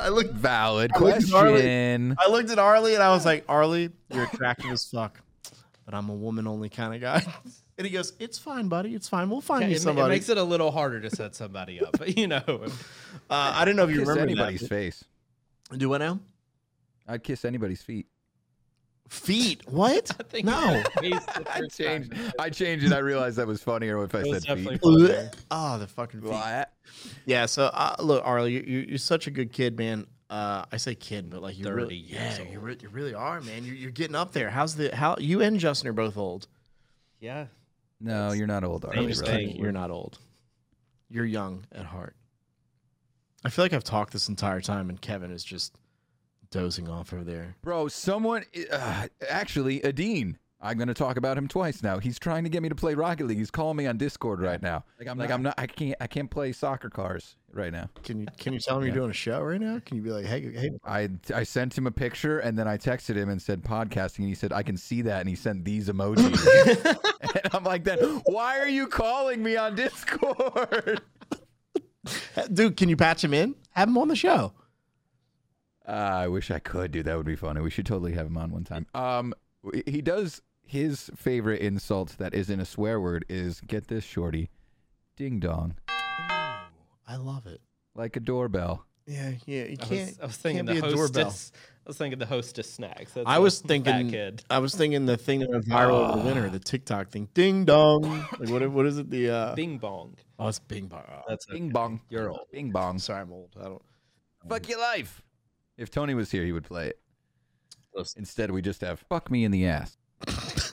I 0.00 0.08
looked 0.08 0.32
Valid 0.34 0.90
I 0.94 0.98
looked 0.98 1.22
at 1.28 1.32
Arley. 1.34 1.52
question. 1.52 2.16
I 2.18 2.28
looked 2.28 2.50
at 2.50 2.58
Arley 2.58 2.94
and 2.94 3.02
I 3.02 3.10
was 3.10 3.24
like, 3.24 3.44
Arley, 3.48 3.90
you're 4.10 4.24
attractive 4.24 4.70
as 4.70 4.84
fuck, 4.86 5.20
but 5.84 5.94
I'm 5.94 6.08
a 6.08 6.14
woman 6.14 6.46
only 6.46 6.68
kind 6.68 6.94
of 6.94 7.00
guy. 7.00 7.24
And 7.78 7.86
he 7.86 7.92
goes, 7.92 8.12
It's 8.20 8.38
fine, 8.38 8.68
buddy. 8.68 8.94
It's 8.94 9.08
fine. 9.08 9.30
We'll 9.30 9.40
find 9.40 9.62
Yeah, 9.62 9.68
you 9.68 9.74
it, 9.76 9.78
ma- 9.78 9.80
it 9.90 9.94
somebody. 9.94 10.08
makes 10.14 10.28
it 10.28 10.36
a 10.36 10.42
little 10.44 10.70
harder 10.70 11.00
to 11.00 11.10
set 11.10 11.34
somebody 11.34 11.80
up, 11.82 11.96
but 11.98 12.16
you 12.18 12.26
know. 12.28 12.42
uh, 12.46 12.68
I 13.30 13.64
don't 13.64 13.76
know 13.76 13.84
if 13.84 13.90
you 13.90 14.00
Kiss 14.00 14.08
remember 14.08 14.30
anybody's 14.30 14.60
that. 14.60 14.68
face. 14.68 15.02
Do 15.78 15.88
what 15.88 15.98
now? 15.98 16.20
I'd 17.08 17.24
kiss 17.24 17.46
anybody's 17.46 17.80
feet. 17.82 18.06
Feet? 19.08 19.62
What? 19.68 20.10
I 20.20 20.22
think 20.22 20.46
no. 20.46 20.52
I 20.96 21.62
changed. 21.70 22.14
I 22.38 22.50
changed 22.50 22.86
it. 22.86 22.92
I 22.92 22.98
realized 22.98 23.36
that 23.36 23.46
was 23.46 23.62
funnier 23.62 24.02
if 24.04 24.14
I 24.14 24.22
said 24.22 24.58
feet. 24.58 24.80
funnier. 24.80 25.30
oh, 25.50 25.78
the 25.80 25.86
fucking 25.86 26.20
feet. 26.20 26.30
What? 26.30 26.72
Yeah. 27.26 27.46
So 27.46 27.64
uh, 27.66 27.96
look, 27.98 28.24
Arley, 28.24 28.52
you, 28.52 28.64
you, 28.66 28.78
you're 28.88 28.98
such 28.98 29.26
a 29.26 29.30
good 29.30 29.52
kid, 29.52 29.76
man. 29.76 30.06
Uh, 30.30 30.64
I 30.72 30.78
say 30.78 30.94
kid, 30.94 31.28
but 31.28 31.42
like 31.42 31.58
you 31.58 31.64
30 31.64 31.76
really, 31.76 31.96
yeah, 31.96 32.40
you, 32.50 32.58
re- 32.58 32.78
you 32.80 32.88
really 32.88 33.12
are, 33.12 33.42
man. 33.42 33.66
You're, 33.66 33.74
you're 33.74 33.90
getting 33.90 34.16
up 34.16 34.32
there. 34.32 34.48
How's 34.48 34.74
the 34.76 34.94
how? 34.96 35.16
You 35.18 35.42
and 35.42 35.60
Justin 35.60 35.88
are 35.88 35.92
both 35.92 36.16
old. 36.16 36.48
Yeah. 37.20 37.46
No, 38.00 38.32
you're 38.32 38.46
not 38.46 38.64
old. 38.64 38.84
I'm 38.86 38.98
I'm 38.98 39.08
just 39.08 39.20
just 39.20 39.30
really? 39.30 39.46
kidding. 39.46 39.62
You're 39.62 39.72
not 39.72 39.90
old. 39.90 40.18
You're 41.10 41.26
young 41.26 41.66
at 41.70 41.84
heart. 41.84 42.16
I 43.44 43.50
feel 43.50 43.64
like 43.64 43.72
I've 43.72 43.84
talked 43.84 44.12
this 44.12 44.28
entire 44.28 44.60
time, 44.60 44.88
and 44.88 45.00
Kevin 45.00 45.30
is 45.30 45.44
just 45.44 45.76
dozing 46.52 46.88
off 46.88 47.12
over 47.12 47.24
there. 47.24 47.56
Bro, 47.62 47.88
someone 47.88 48.44
uh, 48.70 49.08
actually, 49.28 49.82
Adine. 49.82 50.38
I'm 50.64 50.78
gonna 50.78 50.94
talk 50.94 51.16
about 51.16 51.36
him 51.36 51.48
twice 51.48 51.82
now. 51.82 51.98
He's 51.98 52.20
trying 52.20 52.44
to 52.44 52.48
get 52.48 52.62
me 52.62 52.68
to 52.68 52.76
play 52.76 52.94
Rocket 52.94 53.26
League. 53.26 53.38
He's 53.38 53.50
calling 53.50 53.76
me 53.76 53.88
on 53.88 53.96
Discord 53.96 54.40
right 54.40 54.62
now. 54.62 54.84
Like 54.96 55.08
I'm 55.08 55.18
like 55.18 55.32
I'm 55.32 55.42
not. 55.42 55.54
I 55.58 55.66
can't. 55.66 55.96
I 56.00 56.06
can't 56.06 56.30
play 56.30 56.52
soccer 56.52 56.88
cars 56.88 57.34
right 57.52 57.72
now. 57.72 57.90
Can 58.04 58.20
you 58.20 58.26
can 58.38 58.52
you 58.52 58.60
tell 58.60 58.76
him 58.76 58.82
Yeah. 58.82 58.86
you're 58.90 58.94
doing 58.94 59.10
a 59.10 59.12
show 59.12 59.40
right 59.42 59.60
now? 59.60 59.80
Can 59.84 59.96
you 59.96 60.04
be 60.04 60.10
like, 60.12 60.24
hey, 60.24 60.52
hey, 60.52 60.70
I 60.84 61.08
I 61.34 61.42
sent 61.42 61.76
him 61.76 61.88
a 61.88 61.90
picture 61.90 62.38
and 62.38 62.56
then 62.56 62.68
I 62.68 62.78
texted 62.78 63.16
him 63.16 63.28
and 63.28 63.42
said 63.42 63.64
podcasting 63.64 64.20
and 64.20 64.28
he 64.28 64.36
said 64.36 64.52
I 64.52 64.62
can 64.62 64.76
see 64.76 65.02
that 65.02 65.18
and 65.18 65.28
he 65.28 65.34
sent 65.34 65.64
these 65.64 65.88
emojis. 65.88 66.96
and 67.20 67.40
I'm 67.52 67.64
like, 67.64 67.82
then 67.82 67.98
why 68.26 68.60
are 68.60 68.68
you 68.68 68.86
calling 68.86 69.42
me 69.42 69.56
on 69.56 69.74
Discord? 69.74 71.00
dude, 72.52 72.76
can 72.76 72.88
you 72.88 72.96
patch 72.96 73.24
him 73.24 73.34
in? 73.34 73.56
Have 73.72 73.88
him 73.88 73.98
on 73.98 74.06
the 74.06 74.14
show. 74.16 74.52
Uh, 75.86 75.90
I 75.92 76.28
wish 76.28 76.50
I 76.50 76.58
could, 76.58 76.92
dude. 76.92 77.06
That 77.06 77.16
would 77.16 77.26
be 77.26 77.36
funny. 77.36 77.60
We 77.60 77.70
should 77.70 77.86
totally 77.86 78.12
have 78.12 78.26
him 78.26 78.36
on 78.38 78.50
one 78.52 78.64
time. 78.64 78.86
Um, 78.94 79.34
he 79.86 80.00
does 80.02 80.40
his 80.64 81.10
favorite 81.16 81.60
insult 81.60 82.16
that 82.18 82.34
isn't 82.34 82.60
a 82.60 82.64
swear 82.64 83.00
word 83.00 83.24
is 83.28 83.60
get 83.60 83.88
this 83.88 84.04
shorty, 84.04 84.48
ding 85.16 85.40
dong, 85.40 85.74
I 85.88 87.16
love 87.18 87.46
it. 87.46 87.60
like 87.94 88.16
a 88.16 88.20
doorbell. 88.20 88.86
Yeah, 89.06 89.32
yeah. 89.46 89.64
You 89.64 89.76
I 89.80 89.84
can't. 89.84 90.06
was, 90.10 90.20
I 90.20 90.26
was 90.26 90.36
thinking 90.36 90.66
can't 90.66 90.80
the 90.80 90.82
be 90.86 90.92
a 90.92 90.94
doorbell. 90.96 91.24
hostess. 91.24 91.52
I 91.84 91.88
was 91.88 91.96
thinking 91.98 92.18
the 92.20 92.26
hostess 92.26 92.70
snacks. 92.72 93.12
That's 93.14 93.26
I 93.26 93.36
a 93.36 93.40
was 93.40 93.60
fat 93.60 93.68
thinking. 93.68 94.10
kid. 94.10 94.44
I 94.48 94.60
was 94.60 94.74
thinking 94.76 95.04
the 95.06 95.16
thing 95.16 95.40
that 95.40 95.50
went 95.50 95.66
viral 95.66 96.08
over 96.10 96.18
the 96.20 96.24
winter, 96.24 96.48
the 96.48 96.60
TikTok 96.60 97.08
thing. 97.10 97.28
Ding 97.34 97.64
dong. 97.64 98.02
Like 98.38 98.48
what? 98.48 98.70
What 98.70 98.86
is 98.86 98.98
it? 98.98 99.10
The 99.10 99.30
uh, 99.30 99.54
Bing 99.56 99.78
bong. 99.78 100.14
oh, 100.38 100.46
it's 100.46 100.60
Bing 100.60 100.86
bong. 100.86 101.02
Oh, 101.12 101.22
That's 101.28 101.44
Bing 101.46 101.64
okay. 101.64 101.72
bong. 101.72 102.00
You're 102.08 102.30
old. 102.30 102.46
Bing 102.52 102.70
bong. 102.70 103.00
Sorry, 103.00 103.20
I'm 103.22 103.32
old. 103.32 103.50
I 103.60 103.64
don't. 103.64 103.82
Fuck 104.48 104.68
your 104.68 104.78
life. 104.78 105.20
If 105.76 105.90
Tony 105.90 106.14
was 106.14 106.30
here, 106.30 106.44
he 106.44 106.52
would 106.52 106.64
play 106.64 106.88
it. 106.88 106.98
Listen. 107.94 108.20
Instead, 108.20 108.50
we 108.50 108.62
just 108.62 108.80
have 108.80 109.00
fuck 109.08 109.30
me 109.30 109.44
in 109.44 109.50
the 109.50 109.66
ass. 109.66 109.96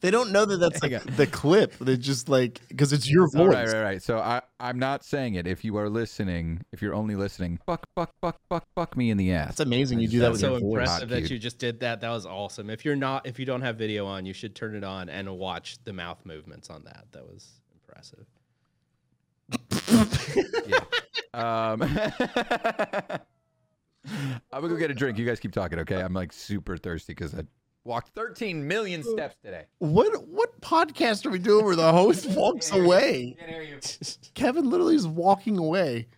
They 0.00 0.10
don't 0.10 0.32
know 0.32 0.44
that 0.44 0.58
that's 0.58 0.82
like 0.82 1.02
the 1.16 1.26
clip. 1.26 1.76
They 1.78 1.96
just 1.96 2.28
like 2.28 2.60
because 2.68 2.92
it's 2.92 3.08
your 3.10 3.28
voice. 3.30 3.54
right, 3.54 3.68
right, 3.68 3.82
right. 3.82 4.02
So 4.02 4.18
I, 4.18 4.42
I'm 4.60 4.78
not 4.78 5.04
saying 5.04 5.34
it. 5.34 5.46
If 5.46 5.64
you 5.64 5.76
are 5.76 5.88
listening, 5.88 6.62
if 6.72 6.82
you're 6.82 6.94
only 6.94 7.16
listening, 7.16 7.58
fuck, 7.66 7.86
fuck, 7.94 8.10
fuck, 8.20 8.38
fuck, 8.48 8.66
fuck 8.74 8.96
me 8.96 9.10
in 9.10 9.16
the 9.16 9.32
ass. 9.32 9.52
It's 9.52 9.60
amazing 9.60 10.00
you 10.00 10.08
do 10.08 10.20
that 10.20 10.32
That's 10.32 10.34
with 10.34 10.40
so 10.42 10.50
your 10.52 10.60
voice. 10.60 10.70
impressive 10.70 11.10
Hot 11.10 11.20
that 11.20 11.30
you 11.30 11.38
just 11.38 11.58
did 11.58 11.80
that. 11.80 12.00
That 12.00 12.10
was 12.10 12.26
awesome. 12.26 12.70
If 12.70 12.84
you're 12.84 12.96
not, 12.96 13.26
if 13.26 13.38
you 13.38 13.46
don't 13.46 13.62
have 13.62 13.76
video 13.76 14.06
on, 14.06 14.26
you 14.26 14.32
should 14.32 14.54
turn 14.54 14.74
it 14.74 14.84
on 14.84 15.08
and 15.08 15.38
watch 15.38 15.78
the 15.84 15.92
mouth 15.92 16.20
movements 16.24 16.70
on 16.70 16.84
that. 16.84 17.06
That 17.12 17.26
was 17.26 17.60
impressive. 17.72 18.26
yeah. 20.66 20.80
Um, 21.34 23.20
I'm 24.52 24.60
gonna 24.60 24.68
go 24.68 24.76
get 24.76 24.90
a 24.90 24.94
drink. 24.94 25.18
You 25.18 25.26
guys 25.26 25.40
keep 25.40 25.52
talking, 25.52 25.78
okay? 25.80 26.00
I'm 26.00 26.12
like 26.14 26.32
super 26.32 26.76
thirsty 26.76 27.12
because 27.14 27.34
I 27.34 27.42
walked 27.84 28.14
13 28.14 28.66
million 28.66 29.00
uh, 29.00 29.04
steps 29.04 29.36
today. 29.44 29.64
What 29.78 30.26
what 30.28 30.60
podcast 30.60 31.26
are 31.26 31.30
we 31.30 31.38
doing 31.38 31.64
where 31.64 31.76
the 31.76 31.92
host 31.92 32.26
walks 32.30 32.72
away? 32.72 33.36
Can't 33.38 33.50
hear 33.50 33.62
you. 33.62 33.78
Kevin 34.34 34.68
literally 34.70 34.94
is 34.96 35.06
walking 35.06 35.58
away. 35.58 36.08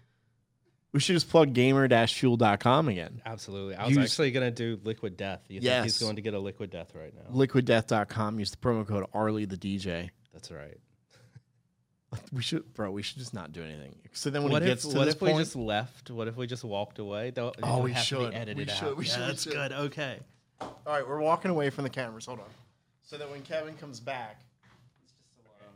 We 0.92 1.00
should 1.00 1.12
just 1.16 1.28
plug 1.28 1.52
gamer-fuel.com 1.52 2.88
again. 2.88 3.20
Absolutely. 3.26 3.74
I 3.74 3.86
was 3.86 3.96
Use- 3.96 4.10
actually 4.10 4.30
gonna 4.30 4.50
do 4.50 4.80
liquid 4.84 5.16
death. 5.18 5.42
You 5.48 5.60
think 5.60 5.64
Yes. 5.64 5.84
he's 5.84 5.98
going 5.98 6.16
to 6.16 6.22
get 6.22 6.32
a 6.32 6.38
liquid 6.38 6.70
death 6.70 6.94
right 6.94 7.12
now? 7.14 7.30
Liquiddeath.com. 7.30 8.38
Use 8.38 8.50
the 8.50 8.56
promo 8.56 8.86
code 8.86 9.04
Arley 9.12 9.44
the 9.44 9.56
DJ. 9.58 10.10
That's 10.32 10.50
right. 10.50 10.78
We 12.32 12.42
should, 12.42 12.72
bro. 12.74 12.90
We 12.90 13.02
should 13.02 13.18
just 13.18 13.34
not 13.34 13.52
do 13.52 13.62
anything. 13.62 13.94
So 14.12 14.30
then 14.30 14.42
when 14.42 14.52
What 14.52 14.62
it 14.62 14.66
if 14.68 14.70
gets 14.76 14.88
to 14.88 14.96
what 14.96 15.04
this 15.06 15.14
if 15.14 15.20
we 15.22 15.32
just 15.34 15.56
left? 15.56 16.10
What 16.10 16.26
if 16.28 16.36
we 16.36 16.46
just 16.46 16.64
walked 16.64 16.98
away? 16.98 17.30
Don't, 17.30 17.54
Oh, 17.62 17.76
don't 17.76 17.82
we 17.84 17.92
have 17.92 18.00
to 18.02 18.06
should. 18.06 18.30
be 18.30 18.36
edited 18.36 18.66
We 18.68 18.72
out. 18.72 18.78
should. 18.78 18.96
We 18.96 19.04
yeah, 19.06 19.10
should. 19.12 19.20
We 19.20 19.26
that's 19.26 19.42
should. 19.44 19.52
good. 19.52 19.72
Okay. 19.72 20.18
all 20.60 20.72
right, 20.86 21.06
we're 21.06 21.20
walking 21.20 21.50
away 21.50 21.68
from 21.70 21.84
the 21.84 21.90
cameras. 21.90 22.26
Hold 22.26 22.40
on. 22.40 22.46
So 23.02 23.16
that 23.18 23.30
when 23.30 23.42
Kevin 23.42 23.74
comes 23.76 24.00
back, 24.00 24.40
It's 25.02 25.12
just 25.12 25.46
alone. 25.46 25.74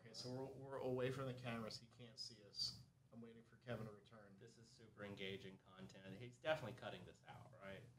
okay, 0.00 0.12
so 0.14 0.28
we're, 0.30 0.50
we're 0.60 0.80
away 0.84 1.10
from 1.10 1.26
the 1.26 1.36
cameras. 1.44 1.78
He 1.80 1.88
can't 1.98 2.16
see 2.18 2.36
us. 2.52 2.76
I'm 3.12 3.20
waiting 3.22 3.42
for 3.48 3.56
Kevin 3.66 3.86
to 3.86 3.92
return. 3.94 4.26
This 4.42 4.54
is 4.60 4.66
super 4.76 5.02
engaging 5.04 5.56
content. 5.74 6.14
He's 6.20 6.36
definitely 6.44 6.76
cutting 6.80 7.00
this 7.06 7.18
out, 7.25 7.25
right? 7.25 7.25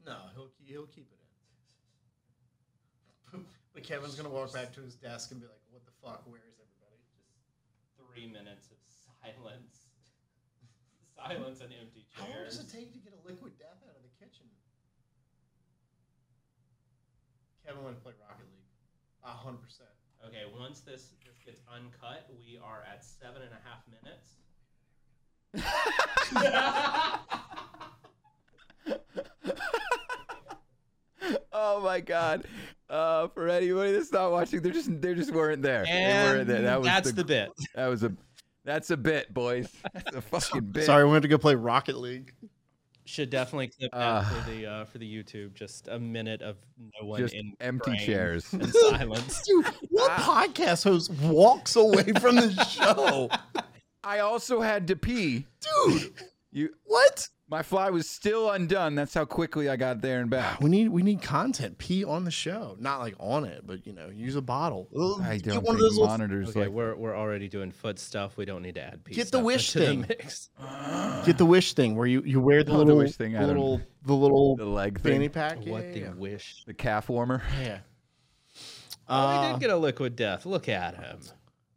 No, 0.08 0.32
he'll 0.32 0.48
he'll 0.64 0.88
keep 0.88 1.12
it 1.12 1.20
in. 3.36 3.44
but 3.76 3.84
Kevin's 3.84 4.16
gonna 4.16 4.32
walk 4.32 4.56
back 4.56 4.72
to 4.72 4.80
his 4.80 4.96
desk 4.96 5.36
and 5.36 5.40
be 5.40 5.44
like, 5.44 5.60
"What 5.68 5.84
the 5.84 5.92
fuck? 6.00 6.24
Where 6.24 6.40
is 6.48 6.56
everybody?" 6.56 6.96
Just 7.12 7.28
three 8.00 8.24
minutes 8.24 8.72
of 8.72 8.80
silence. 8.88 9.92
silence 11.20 11.60
and 11.60 11.76
empty 11.76 12.08
chairs. 12.08 12.24
How 12.24 12.24
long 12.24 12.48
does 12.48 12.56
it 12.56 12.72
take 12.72 12.96
to 12.96 13.00
get 13.04 13.12
a 13.12 13.20
liquid 13.20 13.60
death 13.60 13.84
out 13.84 14.00
of 14.00 14.02
the 14.02 14.08
kitchen? 14.16 14.48
Kevin 17.60 17.84
went 17.84 18.00
to 18.00 18.02
play 18.02 18.16
Rocket 18.16 18.48
League. 18.48 18.72
A 19.28 19.36
hundred 19.36 19.60
percent. 19.60 19.92
Okay, 20.24 20.48
once 20.56 20.80
this 20.80 21.12
this 21.20 21.36
gets 21.44 21.60
uncut, 21.68 22.24
we 22.40 22.56
are 22.56 22.80
at 22.88 23.04
seven 23.04 23.44
and 23.44 23.52
a 23.52 23.60
half 23.60 23.84
minutes. 23.92 24.40
Oh 31.60 31.77
my 31.88 32.00
god. 32.00 32.44
Uh, 32.90 33.28
for 33.28 33.48
anybody 33.48 33.92
that's 33.92 34.12
not 34.12 34.30
watching, 34.30 34.62
they're 34.62 34.72
just 34.72 35.00
they 35.00 35.14
just 35.14 35.32
weren't 35.32 35.62
there. 35.62 35.84
they 35.84 35.92
weren't 36.24 36.48
there. 36.48 36.62
That 36.62 36.78
was 36.80 36.86
that's 36.86 37.10
the, 37.10 37.16
the 37.16 37.24
bit. 37.24 37.50
that 37.74 37.86
was 37.86 38.02
a 38.02 38.12
that's 38.64 38.90
a 38.90 38.96
bit, 38.98 39.32
boys. 39.32 39.66
That's 39.94 40.16
a 40.16 40.20
fucking 40.20 40.60
bit. 40.72 40.84
Sorry, 40.84 41.02
we 41.04 41.10
went 41.10 41.22
to 41.22 41.28
go 41.28 41.38
play 41.38 41.54
Rocket 41.54 41.96
League. 41.96 42.34
Should 43.06 43.30
definitely 43.30 43.68
clip 43.68 43.92
that 43.92 43.98
Uh, 43.98 44.22
for 44.24 44.50
the 44.50 44.66
uh, 44.66 44.84
for 44.84 44.98
the 44.98 45.10
YouTube. 45.10 45.54
Just 45.54 45.88
a 45.88 45.98
minute 45.98 46.42
of 46.42 46.56
no 47.00 47.08
one 47.08 47.18
Just 47.18 47.34
in 47.34 47.54
empty 47.60 47.96
chairs. 47.96 48.52
and 48.52 48.68
silence. 48.68 49.40
Dude, 49.46 49.64
what 49.88 50.10
podcast 50.20 50.84
host 50.84 51.10
walks 51.22 51.76
away 51.76 52.12
from 52.20 52.36
the 52.36 52.62
show? 52.64 53.30
I 54.04 54.18
also 54.18 54.60
had 54.60 54.86
to 54.88 54.96
pee. 54.96 55.46
Dude, 55.86 56.12
You 56.52 56.68
what? 56.84 57.26
My 57.50 57.62
fly 57.62 57.88
was 57.90 58.08
still 58.08 58.50
undone. 58.50 58.94
That's 58.94 59.14
how 59.14 59.24
quickly 59.24 59.68
I 59.68 59.76
got 59.76 60.00
there 60.02 60.20
and 60.20 60.28
back. 60.28 60.60
We 60.60 60.68
need 60.70 60.88
we 60.90 61.02
need 61.02 61.22
content. 61.22 61.78
Pee 61.78 62.04
on 62.04 62.24
the 62.24 62.30
show, 62.30 62.76
not 62.78 62.98
like 63.00 63.14
on 63.18 63.44
it, 63.44 63.62
but 63.66 63.86
you 63.86 63.92
know, 63.92 64.08
use 64.08 64.36
a 64.36 64.42
bottle. 64.42 64.88
I 65.22 65.38
don't 65.38 65.64
one 65.64 65.74
of 65.76 65.80
those 65.80 65.92
little- 65.96 66.06
monitors 66.08 66.50
Okay, 66.50 66.60
like 66.60 66.68
we're 66.68 66.94
we're 66.94 67.16
already 67.16 67.48
doing 67.48 67.70
foot 67.72 67.98
stuff. 67.98 68.36
We 68.36 68.44
don't 68.44 68.62
need 68.62 68.74
to 68.74 68.82
add 68.82 69.04
piece. 69.04 69.16
Get 69.16 69.24
the 69.26 69.38
stuff 69.38 69.44
wish 69.44 69.76
into 69.76 69.86
thing. 69.86 70.00
The 70.02 70.08
mix. 70.08 70.50
Get 71.26 71.38
the 71.38 71.46
wish 71.46 71.72
thing 71.74 71.96
where 71.96 72.06
you, 72.06 72.22
you 72.24 72.40
wear 72.40 72.62
the 72.64 72.72
Oh, 72.72 72.78
the 72.78 72.84
little 72.84 72.98
wish 72.98 73.16
thing, 73.16 73.36
I 73.36 73.40
the 73.40 73.46
don't- 73.48 73.56
little 73.56 73.80
the 74.04 74.14
little 74.14 74.56
the 74.56 74.64
leg 74.66 75.00
fanny 75.00 75.18
thing, 75.18 75.30
pack. 75.30 75.58
Yeah, 75.62 75.72
what 75.72 75.84
yeah, 75.84 75.92
the 75.92 75.98
yeah. 76.00 76.12
wish? 76.14 76.64
the 76.66 76.74
calf 76.74 77.08
warmer. 77.08 77.42
yeah. 77.62 77.78
Oh, 79.10 79.28
we 79.30 79.34
Uh, 79.46 79.52
did 79.52 79.60
get 79.60 79.70
a 79.70 79.76
liquid 79.76 80.16
death. 80.16 80.44
Look 80.44 80.68
at 80.68 80.94
him. 80.96 81.18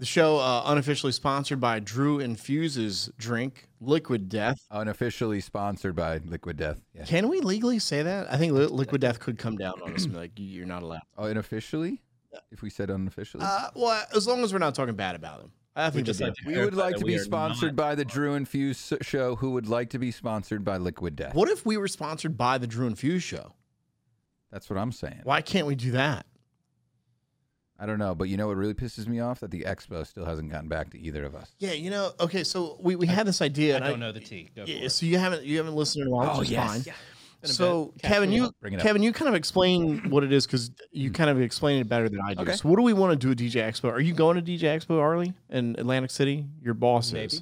The 0.02 0.08
show 0.08 0.39
uh, 0.39 0.64
unofficially 0.66 1.12
sponsored 1.12 1.60
by 1.60 1.80
Drew 1.80 2.20
and 2.20 2.36
Fuse's 2.39 3.12
drink 3.20 3.70
Liquid 3.80 4.30
Death. 4.30 4.58
Unofficially 4.72 5.41
sponsored 5.41 5.95
by 5.95 6.18
Liquid 6.26 6.58
Death. 6.58 6.82
Yeah. 6.95 7.06
Can 7.06 7.30
we 7.30 7.39
legally 7.39 7.78
say 7.78 8.02
that? 8.02 8.26
I 8.34 8.38
think 8.38 8.52
li- 8.54 8.66
Liquid 8.66 8.99
Death 8.99 9.20
could 9.20 9.38
come 9.38 9.58
down 9.58 9.76
on 9.86 9.93
us 9.93 10.06
and 10.06 10.14
be 10.14 10.18
like 10.18 10.32
you're 10.38 10.66
not 10.66 10.82
allowed. 10.82 11.02
Oh, 11.20 11.26
unofficially? 11.26 12.02
If 12.52 12.64
we 12.64 12.72
said 12.72 12.89
unofficially? 12.89 13.43
Uh, 13.45 13.70
well, 13.76 14.04
as 14.16 14.26
long 14.26 14.43
as 14.43 14.52
we're 14.52 14.58
not 14.58 14.74
talking 14.74 14.95
bad 14.95 15.16
about 15.16 15.39
them. 15.39 15.52
I 15.76 15.91
think 15.91 16.08
just 16.08 16.20
like 16.20 16.34
we 16.47 16.58
would 16.58 16.74
like 16.74 16.95
to 16.95 17.06
be 17.06 17.20
sponsored 17.20 17.76
by 17.76 17.93
the 17.93 18.04
Drew 18.04 18.34
and 18.34 18.49
Fuse 18.49 18.93
show. 19.04 19.36
Who 19.36 19.52
would 19.52 19.68
like 19.68 19.91
to 19.91 19.99
be 19.99 20.10
sponsored 20.10 20.66
by 20.66 20.78
Liquid 20.78 21.16
Death? 21.16 21.36
What 21.36 21.47
if 21.47 21.64
we 21.64 21.78
were 21.78 21.88
sponsored 21.88 22.36
by 22.36 22.58
the 22.58 22.66
Drew 22.66 22.88
and 22.88 22.97
Fuse 22.97 23.22
show? 23.22 23.54
That's 24.52 24.68
what 24.68 24.80
I'm 24.80 24.91
saying. 24.91 25.22
Why 25.26 25.43
can't 25.43 25.68
we 25.68 25.76
do 25.76 25.91
that? 25.91 26.26
I 27.82 27.88
don't 27.88 27.97
know, 27.97 28.13
but 28.13 28.29
you 28.29 28.38
know 28.38 28.47
what 28.47 28.57
really 28.57 28.75
pisses 28.75 29.07
me 29.07 29.21
off? 29.21 29.39
That 29.39 29.49
the 29.49 29.63
expo 29.63 30.05
still 30.05 30.23
hasn't 30.23 30.51
gotten 30.51 30.69
back 30.69 30.91
to 30.91 30.99
either 30.99 31.25
of 31.25 31.34
us. 31.34 31.55
Yeah, 31.57 31.71
you 31.71 31.89
know. 31.89 32.11
Okay, 32.19 32.43
so 32.43 32.77
we, 32.79 32.95
we 32.95 33.07
had 33.07 33.25
this 33.25 33.41
idea. 33.41 33.73
I 33.73 33.77
and 33.77 33.86
don't 33.86 33.99
know 33.99 34.11
the 34.11 34.19
T. 34.19 34.51
Go 34.55 34.65
Yeah, 34.67 34.77
for 34.77 34.86
it. 34.86 34.89
so 34.91 35.07
you 35.07 35.17
haven't 35.17 35.43
you 35.43 35.57
haven't 35.57 35.75
listened 35.75 36.03
in 36.03 36.07
a 36.07 36.11
while, 36.11 36.36
Oh, 36.36 36.39
which 36.39 36.49
is 36.49 36.51
yes. 36.51 36.69
fine. 36.69 36.84
Yeah. 36.86 36.93
So 37.43 37.91
Kevin, 38.03 38.32
you. 38.32 38.51
Bring 38.61 38.73
it 38.73 38.77
up. 38.77 38.84
Kevin, 38.84 39.01
you 39.01 39.11
kind 39.11 39.29
of 39.29 39.34
explain 39.34 40.11
what 40.11 40.23
it 40.23 40.32
is 40.32 40.45
because 40.45 40.69
you 40.91 41.09
hmm. 41.09 41.13
kind 41.13 41.32
of 41.32 41.41
explain 41.41 41.82
it 41.82 41.89
better 41.89 42.07
than 42.07 42.19
I 42.23 42.36
do. 42.36 42.43
Okay. 42.43 42.53
So 42.53 42.69
what 42.69 42.75
do 42.75 42.84
we 42.84 42.93
want 42.93 43.19
to 43.19 43.27
do 43.27 43.32
at 43.32 43.38
DJ 43.38 43.67
Expo? 43.67 43.91
Are 43.91 43.99
you 43.99 44.13
going 44.13 44.36
to 44.36 44.43
DJ 44.43 44.61
Expo, 44.61 44.99
Arley, 44.99 45.34
in 45.49 45.75
Atlantic 45.79 46.11
City? 46.11 46.45
Your 46.61 46.75
boss 46.75 47.11
Maybe. 47.11 47.25
is. 47.25 47.41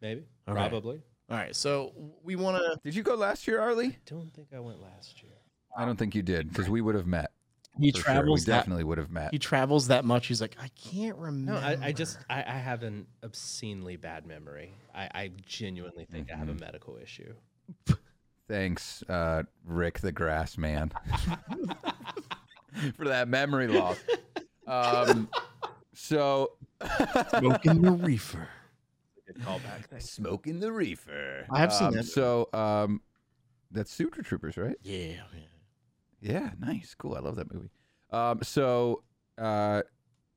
Maybe. 0.00 0.20
Okay. 0.48 0.68
Probably. 0.68 1.02
All 1.30 1.36
right, 1.36 1.54
so 1.54 1.92
we 2.22 2.36
want 2.36 2.58
to. 2.58 2.78
Did 2.84 2.94
you 2.94 3.02
go 3.02 3.16
last 3.16 3.48
year, 3.48 3.60
Arley? 3.60 3.88
I 3.88 3.96
Don't 4.06 4.32
think 4.32 4.48
I 4.54 4.60
went 4.60 4.80
last 4.80 5.20
year. 5.20 5.32
I 5.76 5.84
don't 5.84 5.98
think 5.98 6.14
you 6.14 6.22
did 6.22 6.48
because 6.48 6.70
we 6.70 6.80
would 6.80 6.94
have 6.94 7.06
met. 7.06 7.32
He 7.78 7.92
for 7.92 7.98
sure. 7.98 8.04
travels 8.04 8.40
We 8.40 8.44
that. 8.52 8.58
definitely 8.58 8.84
would 8.84 8.98
have 8.98 9.10
met. 9.10 9.30
He 9.32 9.38
travels 9.38 9.88
that 9.88 10.04
much. 10.04 10.26
He's 10.26 10.40
like, 10.40 10.56
I 10.60 10.68
can't 10.68 11.16
remember. 11.16 11.52
No, 11.60 11.66
I, 11.66 11.78
I 11.88 11.92
just 11.92 12.18
I, 12.28 12.38
I 12.40 12.52
have 12.58 12.82
an 12.82 13.06
obscenely 13.22 13.96
bad 13.96 14.26
memory. 14.26 14.72
I, 14.94 15.08
I 15.14 15.30
genuinely 15.46 16.04
think 16.10 16.30
I 16.32 16.36
have 16.36 16.48
a 16.48 16.54
medical 16.54 16.96
issue. 17.02 17.34
Thanks, 18.48 19.02
uh, 19.10 19.42
Rick 19.64 20.00
the 20.00 20.10
Grass 20.10 20.56
Man, 20.56 20.90
for 22.96 23.04
that 23.06 23.28
memory 23.28 23.68
loss. 23.68 23.98
Um, 24.66 25.28
so 25.94 26.52
smoking 27.38 27.82
the 27.82 27.92
reefer. 27.92 28.48
Good 29.26 29.36
callback. 29.44 30.00
smoking 30.02 30.60
the 30.60 30.72
reefer. 30.72 31.44
I 31.50 31.58
have 31.58 31.72
seen 31.72 31.88
Um, 31.88 31.94
that. 31.94 32.04
So 32.06 32.48
um, 32.54 33.02
that's 33.70 33.92
Super 33.92 34.22
Troopers, 34.22 34.56
right? 34.56 34.76
Yeah, 34.82 34.96
yeah. 35.34 35.40
Yeah, 36.20 36.50
nice, 36.58 36.94
cool. 36.96 37.14
I 37.14 37.20
love 37.20 37.36
that 37.36 37.52
movie. 37.52 37.70
Um, 38.10 38.40
so 38.42 39.02
uh, 39.36 39.82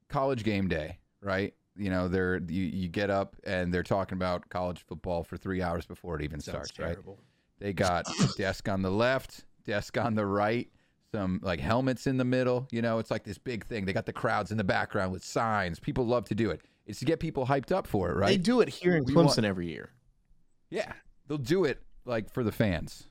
college 0.09 0.43
game 0.43 0.67
day, 0.67 0.99
right? 1.21 1.53
You 1.75 1.89
know, 1.89 2.07
they're 2.07 2.37
you, 2.47 2.63
you 2.63 2.87
get 2.89 3.09
up 3.09 3.35
and 3.45 3.73
they're 3.73 3.83
talking 3.83 4.17
about 4.17 4.49
college 4.49 4.83
football 4.87 5.23
for 5.23 5.37
three 5.37 5.61
hours 5.61 5.85
before 5.85 6.15
it 6.17 6.21
even 6.21 6.39
Sounds 6.39 6.69
starts, 6.69 6.79
right? 6.79 6.97
They 7.59 7.73
got 7.73 8.05
desk 8.37 8.67
on 8.67 8.81
the 8.81 8.91
left, 8.91 9.45
desk 9.65 9.97
on 9.97 10.15
the 10.15 10.25
right, 10.25 10.69
some 11.13 11.39
like 11.41 11.59
helmets 11.59 12.07
in 12.07 12.17
the 12.17 12.25
middle. 12.25 12.67
You 12.71 12.81
know, 12.81 12.99
it's 12.99 13.09
like 13.09 13.23
this 13.23 13.37
big 13.37 13.65
thing. 13.65 13.85
They 13.85 13.93
got 13.93 14.05
the 14.05 14.13
crowds 14.13 14.51
in 14.51 14.57
the 14.57 14.63
background 14.63 15.11
with 15.11 15.23
signs. 15.23 15.79
People 15.79 16.05
love 16.05 16.25
to 16.25 16.35
do 16.35 16.51
it. 16.51 16.61
It's 16.85 16.99
to 16.99 17.05
get 17.05 17.19
people 17.19 17.45
hyped 17.45 17.71
up 17.71 17.87
for 17.87 18.09
it, 18.11 18.15
right? 18.15 18.27
They 18.27 18.37
do 18.37 18.59
it 18.61 18.67
here 18.69 18.95
in 18.97 19.05
We 19.05 19.13
Clemson 19.13 19.25
want- 19.37 19.45
every 19.45 19.67
year. 19.69 19.91
Yeah, 20.69 20.91
they'll 21.27 21.37
do 21.37 21.63
it 21.65 21.81
like 22.05 22.29
for 22.31 22.43
the 22.43 22.51
fans. 22.51 23.07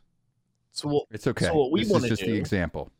So 0.72 0.88
what, 0.88 1.06
It's 1.10 1.26
okay. 1.26 1.46
So 1.46 1.54
what 1.54 1.70
we 1.70 1.80
this 1.80 1.88
is 1.88 1.92
wanna 1.92 2.08
just 2.08 2.22
the 2.22 2.36
example. 2.36 2.90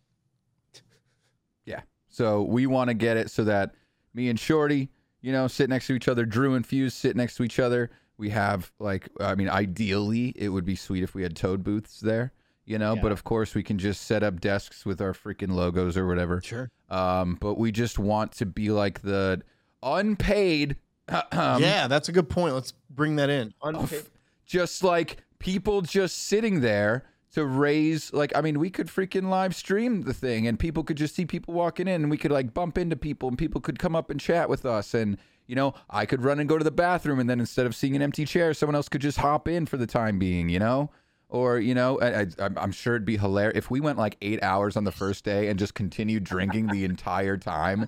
Yeah. 1.64 1.80
So 2.08 2.42
we 2.42 2.66
want 2.66 2.88
to 2.88 2.94
get 2.94 3.16
it 3.16 3.30
so 3.30 3.44
that 3.44 3.74
me 4.14 4.28
and 4.28 4.38
Shorty, 4.38 4.90
you 5.20 5.32
know, 5.32 5.46
sit 5.46 5.70
next 5.70 5.86
to 5.86 5.94
each 5.94 6.08
other. 6.08 6.24
Drew 6.24 6.54
and 6.54 6.66
Fuse 6.66 6.94
sit 6.94 7.16
next 7.16 7.36
to 7.36 7.42
each 7.42 7.58
other. 7.58 7.90
We 8.16 8.30
have 8.30 8.70
like, 8.78 9.08
I 9.20 9.34
mean, 9.34 9.48
ideally, 9.48 10.32
it 10.36 10.48
would 10.48 10.64
be 10.64 10.76
sweet 10.76 11.02
if 11.02 11.14
we 11.14 11.22
had 11.22 11.36
Toad 11.36 11.64
booths 11.64 12.00
there, 12.00 12.32
you 12.66 12.78
know. 12.78 12.96
But 12.96 13.12
of 13.12 13.24
course, 13.24 13.54
we 13.54 13.62
can 13.62 13.78
just 13.78 14.02
set 14.02 14.22
up 14.22 14.40
desks 14.40 14.84
with 14.84 15.00
our 15.00 15.12
freaking 15.12 15.52
logos 15.52 15.96
or 15.96 16.06
whatever. 16.06 16.40
Sure. 16.42 16.70
Um, 16.90 17.38
but 17.40 17.54
we 17.56 17.72
just 17.72 17.98
want 17.98 18.32
to 18.32 18.46
be 18.46 18.70
like 18.70 19.00
the 19.00 19.42
unpaid. 19.82 20.76
um, 21.08 21.62
yeah, 21.62 21.86
that's 21.86 22.08
a 22.08 22.12
good 22.12 22.28
point. 22.28 22.54
Let's 22.54 22.74
bring 22.90 23.16
that 23.16 23.30
in. 23.30 23.54
Unpaid. 23.62 24.04
just 24.44 24.84
like 24.84 25.18
people 25.38 25.80
just 25.80 26.24
sitting 26.24 26.60
there 26.60 27.04
to 27.32 27.44
raise 27.44 28.12
like 28.12 28.32
I 28.36 28.40
mean 28.40 28.58
we 28.58 28.70
could 28.70 28.88
freaking 28.88 29.28
live 29.28 29.54
stream 29.54 30.02
the 30.02 30.14
thing 30.14 30.46
and 30.46 30.58
people 30.58 30.82
could 30.82 30.96
just 30.96 31.14
see 31.14 31.24
people 31.24 31.54
walking 31.54 31.86
in 31.88 32.02
and 32.02 32.10
we 32.10 32.16
could 32.16 32.32
like 32.32 32.52
bump 32.52 32.76
into 32.76 32.96
people 32.96 33.28
and 33.28 33.38
people 33.38 33.60
could 33.60 33.78
come 33.78 33.94
up 33.94 34.10
and 34.10 34.18
chat 34.20 34.48
with 34.48 34.66
us 34.66 34.94
and 34.94 35.16
you 35.46 35.54
know 35.54 35.74
I 35.88 36.06
could 36.06 36.22
run 36.22 36.40
and 36.40 36.48
go 36.48 36.58
to 36.58 36.64
the 36.64 36.70
bathroom 36.70 37.20
and 37.20 37.30
then 37.30 37.40
instead 37.40 37.66
of 37.66 37.74
seeing 37.74 37.94
an 37.94 38.02
empty 38.02 38.24
chair 38.24 38.52
someone 38.54 38.74
else 38.74 38.88
could 38.88 39.00
just 39.00 39.18
hop 39.18 39.46
in 39.46 39.66
for 39.66 39.76
the 39.76 39.86
time 39.86 40.18
being 40.18 40.48
you 40.48 40.58
know 40.58 40.90
Or 41.28 41.60
you 41.60 41.74
know, 41.74 42.00
I, 42.00 42.26
I'm 42.56 42.72
sure 42.72 42.96
it'd 42.96 43.06
be 43.06 43.16
hilarious 43.16 43.56
if 43.56 43.70
we 43.70 43.78
went 43.78 43.98
like 43.98 44.16
eight 44.20 44.42
hours 44.42 44.76
on 44.76 44.82
the 44.82 44.90
first 44.90 45.24
day 45.24 45.46
and 45.48 45.60
just 45.60 45.74
continued 45.74 46.24
drinking 46.24 46.66
the 46.66 46.84
entire 46.84 47.36
time. 47.36 47.86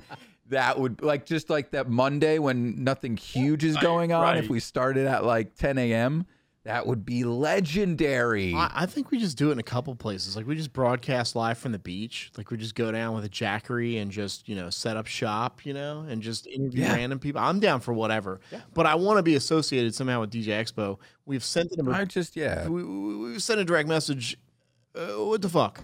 That 0.51 0.79
would 0.79 1.03
like 1.03 1.27
just 1.27 1.51
like 1.51 1.73
that 1.73 1.89
Monday 1.89 2.39
when 2.39 2.85
nothing 2.85 3.17
huge 3.17 3.65
is 3.65 3.77
going 3.79 4.13
on. 4.13 4.23
If 4.45 4.49
we 4.51 4.61
started 4.61 5.07
at 5.09 5.25
like 5.25 5.57
10 5.57 5.77
a.m., 5.79 6.25
that 6.65 6.87
would 6.87 7.05
be 7.05 7.25
legendary. 7.25 8.55
I, 8.55 8.71
I 8.83 8.87
think 8.87 9.11
we 9.11 9.19
just 9.19 9.37
do 9.37 9.49
it 9.49 9.53
in 9.53 9.59
a 9.59 9.63
couple 9.65 9.95
places. 9.97 10.37
Like 10.37 10.47
we 10.47 10.55
just 10.55 10.73
broadcast 10.73 11.35
live 11.35 11.59
from 11.59 11.73
the 11.73 11.79
beach. 11.79 12.31
Like 12.37 12.51
we 12.51 12.57
just 12.57 12.75
go 12.75 12.93
down 12.93 13.15
with 13.15 13.25
a 13.25 13.29
jackery 13.29 14.01
and 14.01 14.11
just 14.11 14.49
you 14.49 14.55
know 14.55 14.71
set 14.71 14.97
up 14.97 15.07
shop, 15.07 15.67
you 15.67 15.75
know, 15.75 16.05
and 16.09 16.23
just 16.23 16.47
interview 16.47 16.83
Yeah. 16.83 16.93
random 16.95 17.19
people. 17.19 17.41
I'm 17.41 17.59
down 17.61 17.81
for 17.81 17.93
whatever, 17.93 18.41
but 18.75 18.87
I 18.87 18.95
want 18.95 19.19
to 19.19 19.23
be 19.23 19.35
associated 19.35 19.95
somehow 19.95 20.21
with 20.21 20.31
DJ 20.31 20.47
Expo. 20.49 20.99
We've 21.27 21.45
sent 21.45 21.71
them. 21.77 21.89
I 21.89 22.03
A, 22.03 22.07
just 22.07 22.37
yeah. 22.37 22.69
we, 22.69 22.83
we, 22.85 23.17
we've 23.17 23.43
sent 23.43 23.61
a 23.61 23.65
direct 23.65 23.89
message. 23.89 24.37
Uh, 24.95 25.25
what 25.25 25.43
the 25.43 25.49
fuck? 25.49 25.83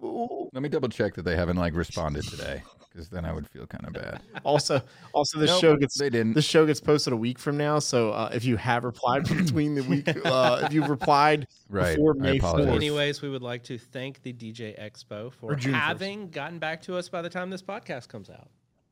Let 0.00 0.62
me 0.62 0.68
double 0.68 0.88
check 0.88 1.14
that 1.14 1.22
they 1.22 1.34
haven't 1.36 1.56
like 1.56 1.74
responded 1.74 2.24
today, 2.24 2.62
because 2.94 3.08
then 3.08 3.24
I 3.24 3.32
would 3.32 3.48
feel 3.48 3.66
kind 3.66 3.84
of 3.86 3.92
bad. 3.92 4.20
Also, 4.44 4.80
also 5.12 5.38
this 5.38 5.50
Nope, 5.50 5.60
show 5.60 5.76
gets 5.76 5.98
they 5.98 6.10
didn't. 6.10 6.34
this 6.34 6.44
show 6.44 6.64
gets 6.66 6.80
posted 6.80 7.12
a 7.12 7.16
week 7.16 7.38
from 7.38 7.56
now. 7.56 7.78
So 7.80 8.10
uh, 8.12 8.30
if 8.32 8.44
you 8.44 8.56
have 8.56 8.84
replied 8.84 9.24
between 9.36 9.74
the 9.74 9.82
week, 9.82 10.08
uh, 10.24 10.60
if 10.62 10.72
you've 10.72 10.88
replied 10.90 11.48
Right. 11.68 11.96
before 11.96 12.14
I 12.20 12.22
May 12.22 12.38
4th, 12.38 12.68
Anyways, 12.68 13.20
we 13.22 13.30
would 13.30 13.42
like 13.42 13.62
to 13.64 13.78
thank 13.78 14.22
the 14.22 14.32
DJ 14.32 14.78
Expo 14.80 15.32
for 15.32 15.52
Or 15.52 15.56
1st. 15.56 15.72
having 15.72 16.30
gotten 16.30 16.58
back 16.58 16.82
to 16.82 16.96
us 16.96 17.08
by 17.08 17.22
the 17.22 17.30
time 17.30 17.50
this 17.50 17.62
podcast 17.62 18.08
comes 18.08 18.30
out. 18.30 18.48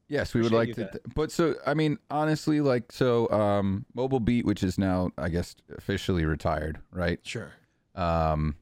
Yes, 0.09 0.35
we 0.35 0.43
would 0.43 0.53
like 0.53 0.69
you 0.69 0.75
to. 0.75 1.01
But 1.15 1.31
so, 1.33 1.55
I 1.67 1.75
mean, 1.75 1.97
honestly, 2.11 2.61
like, 2.61 2.93
so, 2.93 3.31
um, 3.31 3.87
Mobile 3.95 4.21
Beat, 4.21 4.45
which 4.45 4.63
is 4.63 4.77
now, 4.79 5.11
I 5.17 5.29
guess, 5.31 5.55
officially 5.77 6.25
retired, 6.27 6.81
right? 6.91 7.19
sure. 7.23 7.53
Um, 7.95 8.57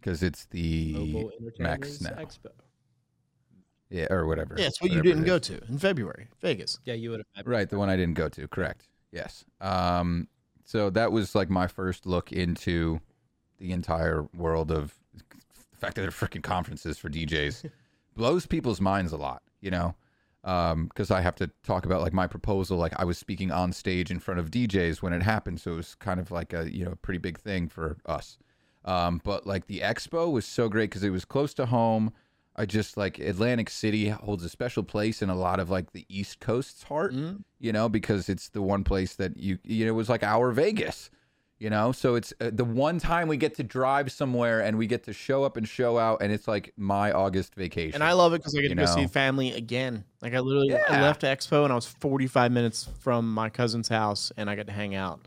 because 0.00 0.22
it's 0.22 0.46
the 0.46 0.92
Mobile 0.94 1.32
Max 1.58 2.00
now, 2.00 2.10
Expo. 2.10 2.50
Yeah, 3.90 4.06
or 4.10 4.26
whatever. 4.26 4.56
Yeah, 4.58 4.66
it's 4.66 4.80
what 4.80 4.90
you 4.90 5.02
didn't 5.02 5.24
go 5.24 5.38
to 5.38 5.60
in 5.68 5.78
February, 5.78 6.28
Vegas. 6.40 6.78
Yeah, 6.84 6.94
you 6.94 7.10
would 7.10 7.22
have. 7.34 7.46
Right, 7.46 7.68
the 7.68 7.78
one 7.78 7.88
I 7.88 7.96
didn't 7.96 8.14
go 8.14 8.28
to. 8.28 8.48
Correct. 8.48 8.88
Yes. 9.12 9.44
Um, 9.60 10.28
so 10.64 10.90
that 10.90 11.12
was 11.12 11.34
like 11.34 11.48
my 11.48 11.66
first 11.66 12.06
look 12.06 12.32
into 12.32 13.00
the 13.58 13.72
entire 13.72 14.26
world 14.34 14.70
of 14.70 14.94
the 15.14 15.22
fact 15.78 15.94
that 15.94 16.02
there 16.02 16.08
are 16.08 16.10
freaking 16.10 16.42
conferences 16.42 16.98
for 16.98 17.08
DJs 17.08 17.70
blows 18.16 18.46
people's 18.46 18.80
minds 18.80 19.12
a 19.12 19.16
lot, 19.16 19.42
you 19.60 19.70
know. 19.70 19.94
Because 20.42 21.10
I 21.10 21.22
have 21.22 21.34
to 21.36 21.50
talk 21.64 21.86
about 21.86 22.02
like 22.02 22.12
my 22.12 22.28
proposal, 22.28 22.78
like 22.78 22.92
I 22.96 23.04
was 23.04 23.18
speaking 23.18 23.50
on 23.50 23.72
stage 23.72 24.12
in 24.12 24.20
front 24.20 24.38
of 24.38 24.50
DJs 24.50 25.02
when 25.02 25.12
it 25.12 25.22
happened, 25.22 25.60
so 25.60 25.72
it 25.72 25.76
was 25.76 25.96
kind 25.96 26.20
of 26.20 26.30
like 26.30 26.52
a 26.52 26.72
you 26.72 26.84
know 26.84 26.94
pretty 27.02 27.18
big 27.18 27.38
thing 27.38 27.68
for 27.68 27.96
us. 28.06 28.38
Um, 28.84 29.20
but 29.24 29.46
like 29.46 29.66
the 29.66 29.80
expo 29.80 30.30
was 30.30 30.46
so 30.46 30.68
great 30.68 30.90
because 30.90 31.02
it 31.02 31.10
was 31.10 31.24
close 31.24 31.52
to 31.54 31.66
home. 31.66 32.12
I 32.56 32.64
just 32.66 32.96
like 32.96 33.18
Atlantic 33.18 33.68
City 33.70 34.08
holds 34.08 34.42
a 34.44 34.48
special 34.48 34.82
place 34.82 35.20
in 35.22 35.28
a 35.30 35.34
lot 35.34 35.60
of 35.60 35.68
like 35.70 35.92
the 35.92 36.06
East 36.08 36.40
Coast's 36.40 36.84
heart, 36.84 37.14
you 37.58 37.72
know, 37.72 37.88
because 37.88 38.28
it's 38.28 38.48
the 38.48 38.62
one 38.62 38.82
place 38.82 39.14
that 39.16 39.36
you, 39.36 39.58
you 39.62 39.84
know, 39.84 39.90
it 39.90 39.94
was 39.94 40.08
like 40.08 40.22
our 40.22 40.50
Vegas, 40.52 41.10
you 41.58 41.68
know, 41.70 41.92
so 41.92 42.14
it's 42.14 42.32
uh, 42.40 42.50
the 42.52 42.64
one 42.64 42.98
time 42.98 43.28
we 43.28 43.36
get 43.36 43.54
to 43.56 43.62
drive 43.62 44.10
somewhere 44.10 44.60
and 44.62 44.76
we 44.78 44.86
get 44.86 45.04
to 45.04 45.12
show 45.12 45.44
up 45.44 45.56
and 45.56 45.68
show 45.68 45.98
out, 45.98 46.22
and 46.22 46.32
it's 46.32 46.48
like 46.48 46.72
my 46.76 47.12
August 47.12 47.54
vacation. 47.54 47.94
And 48.00 48.04
I 48.04 48.12
love 48.14 48.32
it 48.32 48.38
because 48.38 48.54
I 48.56 48.62
get 48.62 48.68
to 48.68 48.74
go 48.74 48.86
see 48.86 49.06
family 49.06 49.52
again. 49.52 50.04
Like 50.22 50.34
I 50.34 50.40
literally 50.40 50.74
I 50.88 51.00
left 51.02 51.22
Expo 51.22 51.64
and 51.64 51.72
I 51.72 51.76
was 51.76 51.86
45 51.86 52.52
minutes 52.52 52.88
from 53.00 53.32
my 53.32 53.48
cousin's 53.50 53.88
house, 53.88 54.32
and 54.36 54.48
I 54.50 54.56
got 54.56 54.66
to 54.66 54.72
hang 54.72 54.94
out 54.94 55.20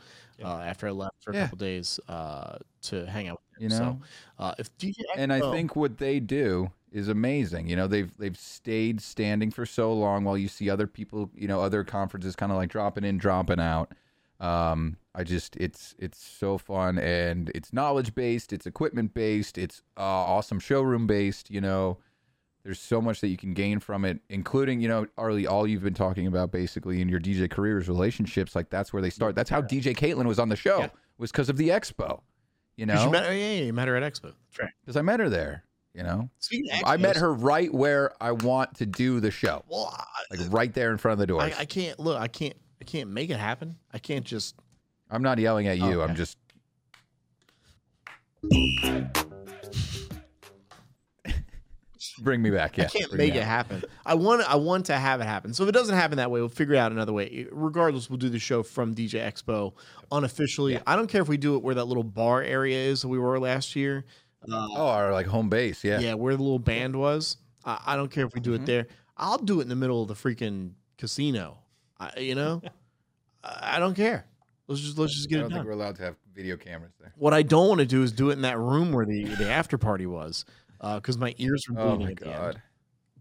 uh, 0.43 0.59
after 0.61 0.87
I 0.87 0.91
left 0.91 1.23
for 1.23 1.31
a 1.31 1.35
Yeah. 1.35 1.43
couple 1.43 1.57
days 1.57 1.99
uh, 2.07 2.57
to 2.83 3.05
hang 3.05 3.27
out. 3.27 3.39
With 3.53 3.63
You 3.63 3.69
know? 3.69 3.99
so, 4.37 4.43
uh, 4.43 4.55
if 4.57 4.75
DJ 4.77 4.95
and 5.15 5.31
I 5.33 5.41
think 5.51 5.75
what 5.75 5.97
they 5.97 6.19
do 6.19 6.71
is 6.91 7.07
amazing. 7.07 7.67
You 7.67 7.75
know, 7.75 7.87
they've 7.87 8.11
they've 8.17 8.37
stayed 8.37 9.01
standing 9.01 9.51
for 9.51 9.65
so 9.65 9.93
long 9.93 10.23
while 10.23 10.37
you 10.37 10.47
see 10.47 10.69
other 10.69 10.87
people, 10.87 11.29
you 11.35 11.47
know, 11.47 11.61
other 11.61 11.83
conferences 11.83 12.35
kind 12.35 12.51
of 12.51 12.57
like 12.57 12.69
dropping 12.69 13.03
in, 13.03 13.17
dropping 13.17 13.59
out. 13.59 13.93
Um, 14.39 14.97
I 15.13 15.23
just 15.23 15.55
it's 15.57 15.95
it's 15.99 16.23
so 16.23 16.57
fun 16.57 16.97
and 16.97 17.51
it's 17.53 17.73
knowledge 17.73 18.15
based, 18.15 18.53
it's 18.53 18.65
equipment 18.65 19.13
based, 19.13 19.57
it's 19.57 19.83
uh, 19.97 20.01
awesome 20.01 20.59
showroom 20.59 21.07
based. 21.07 21.51
You 21.51 21.61
know, 21.61 21.97
there's 22.63 22.79
so 22.79 23.01
much 23.01 23.21
that 23.21 23.27
you 23.27 23.37
can 23.37 23.53
gain 23.53 23.79
from 23.79 24.05
it, 24.05 24.19
including 24.29 24.79
you 24.79 24.87
know, 24.87 25.07
Arley, 25.17 25.45
all 25.45 25.67
you've 25.67 25.83
been 25.83 25.93
talking 25.93 26.27
about 26.27 26.51
basically 26.51 27.01
in 27.01 27.09
your 27.09 27.19
DJ 27.19 27.49
careers, 27.49 27.87
relationships. 27.87 28.55
Like 28.55 28.69
that's 28.69 28.93
where 28.93 29.01
they 29.01 29.09
start. 29.09 29.35
That's 29.35 29.49
how 29.49 29.61
DJ 29.61 29.95
Caitlin 29.95 30.25
was 30.25 30.39
on 30.39 30.49
the 30.49 30.55
show. 30.55 30.79
Yeah. 30.79 30.89
Was 31.17 31.31
because 31.31 31.49
of 31.49 31.57
the 31.57 31.69
expo. 31.69 32.21
You 32.79 32.85
know, 32.85 33.09
met, 33.09 33.25
oh, 33.27 33.31
yeah, 33.31 33.51
yeah, 33.51 33.63
you 33.63 33.73
met 33.73 33.89
her 33.89 33.97
at 33.97 34.03
Expo. 34.03 34.31
That's 34.47 34.59
right. 34.59 34.69
because 34.79 34.95
I 34.95 35.01
met 35.01 35.19
her 35.19 35.27
there. 35.27 35.65
You 35.93 36.03
know, 36.03 36.29
I 36.85 36.97
met 36.97 37.15
her 37.15 37.33
right 37.33 37.73
where 37.73 38.13
I 38.21 38.31
want 38.31 38.75
to 38.75 38.85
do 38.85 39.19
the 39.19 39.31
show, 39.31 39.63
Well, 39.67 39.91
I, 39.91 40.35
like 40.35 40.53
right 40.53 40.71
there 40.73 40.91
in 40.91 40.97
front 40.97 41.13
of 41.13 41.19
the 41.19 41.27
door. 41.27 41.41
I, 41.41 41.51
I 41.57 41.65
can't 41.65 41.99
look. 41.99 42.19
I 42.19 42.27
can't. 42.27 42.53
I 42.79 42.85
can't 42.85 43.09
make 43.09 43.29
it 43.29 43.37
happen. 43.37 43.75
I 43.91 43.97
can't 43.97 44.23
just. 44.23 44.55
I'm 45.09 45.23
not 45.23 45.39
yelling 45.39 45.67
at 45.67 45.79
you. 45.79 46.01
I'm 46.01 46.15
just. 46.15 46.37
Bring 52.21 52.41
me 52.41 52.49
back. 52.49 52.77
Yeah, 52.77 52.85
I 52.85 52.87
can't 52.87 53.09
bring 53.09 53.17
make 53.17 53.35
it 53.35 53.43
happen. 53.43 53.83
I 54.05 54.13
want. 54.13 54.41
I 54.49 54.55
want 54.55 54.85
to 54.87 54.95
have 54.95 55.21
it 55.21 55.25
happen. 55.25 55.53
So 55.53 55.63
if 55.63 55.69
it 55.69 55.71
doesn't 55.73 55.95
happen 55.95 56.17
that 56.17 56.29
way, 56.29 56.39
we'll 56.39 56.49
figure 56.49 56.75
out 56.75 56.91
another 56.91 57.13
way. 57.13 57.47
Regardless, 57.51 58.09
we'll 58.09 58.17
do 58.17 58.29
the 58.29 58.39
show 58.39 58.61
from 58.61 58.93
DJ 58.93 59.21
Expo 59.21 59.73
unofficially. 60.11 60.79
I 60.85 60.95
don't 60.95 61.07
care 61.07 61.21
if 61.21 61.27
we 61.27 61.37
do 61.37 61.55
it 61.55 61.63
where 61.63 61.75
that 61.75 61.85
little 61.85 62.03
bar 62.03 62.41
area 62.41 62.77
is 62.77 63.01
that 63.01 63.07
we 63.07 63.19
were 63.19 63.39
last 63.39 63.75
year. 63.75 64.05
Oh, 64.47 64.87
our 64.87 65.11
like 65.11 65.25
home 65.27 65.49
base. 65.49 65.83
Yeah. 65.83 65.99
Yeah, 65.99 66.13
where 66.13 66.35
the 66.35 66.41
little 66.43 66.59
band 66.59 66.95
was. 66.95 67.37
I, 67.65 67.81
I 67.87 67.95
don't 67.95 68.09
care 68.11 68.25
if 68.25 68.33
we 68.33 68.39
do 68.41 68.51
Mm-hmm. 68.51 68.63
it 68.63 68.65
there. 68.67 68.87
I'll 69.17 69.37
do 69.37 69.59
it 69.59 69.63
in 69.63 69.69
the 69.69 69.75
middle 69.75 70.01
of 70.01 70.07
the 70.07 70.13
freaking 70.13 70.71
casino. 70.97 71.57
I, 71.99 72.19
you 72.19 72.35
know, 72.35 72.61
I, 73.43 73.75
I 73.75 73.79
don't 73.79 73.95
care. 73.95 74.25
Let's 74.67 74.81
just 74.81 74.97
let's 74.97 75.15
just 75.15 75.29
get 75.29 75.37
it. 75.37 75.39
I 75.39 75.41
don't 75.43 75.51
it 75.51 75.55
think 75.55 75.65
we're 75.65 75.71
allowed 75.73 75.95
to 75.97 76.03
have 76.03 76.15
video 76.33 76.55
cameras 76.55 76.93
there. 76.99 77.11
What 77.17 77.33
I 77.33 77.41
don't 77.41 77.67
want 77.67 77.79
to 77.79 77.85
do 77.85 78.03
is 78.03 78.11
do 78.11 78.29
it 78.29 78.33
in 78.33 78.41
that 78.43 78.57
room 78.59 78.91
where 78.93 79.05
the 79.05 79.23
the 79.25 79.49
after 79.49 79.77
party 79.77 80.05
was, 80.05 80.45
because 80.79 81.17
my 81.17 81.33
ears 81.37 81.65
were 81.69 81.79
Oh 81.79 81.87
bleeding 81.97 82.05
my 82.05 82.11
at 82.11 82.17
the 82.19 82.27
end. 82.27 82.37
god. 82.37 82.61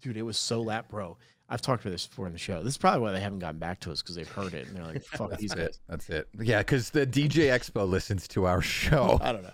Dude, 0.00 0.16
it 0.16 0.22
was 0.22 0.38
so 0.38 0.60
lap, 0.60 0.88
bro. 0.90 1.16
I've 1.48 1.62
talked 1.62 1.82
about 1.82 1.92
this 1.92 2.06
before 2.06 2.26
in 2.26 2.32
the 2.32 2.38
show. 2.38 2.62
This 2.62 2.72
is 2.74 2.78
probably 2.78 3.00
why 3.00 3.12
they 3.12 3.20
haven't 3.20 3.38
gotten 3.38 3.58
back 3.58 3.80
to 3.80 3.90
us 3.92 4.02
because 4.02 4.14
they've 4.16 4.28
heard 4.28 4.52
it 4.54 4.66
and 4.68 4.76
they're 4.76 4.84
like, 4.84 5.02
"Fuck 5.16 5.38
these 5.38 5.50
That's 5.50 5.60
guys." 5.60 5.68
it. 5.68 5.78
That's 5.88 6.10
it. 6.10 6.28
Yeah, 6.40 6.58
because 6.58 6.90
the 6.90 7.06
DJ 7.06 7.48
Expo 7.50 7.88
listens 7.88 8.28
to 8.28 8.44
our 8.46 8.60
show. 8.60 9.18
I 9.22 9.32
don't 9.32 9.42
know, 9.42 9.50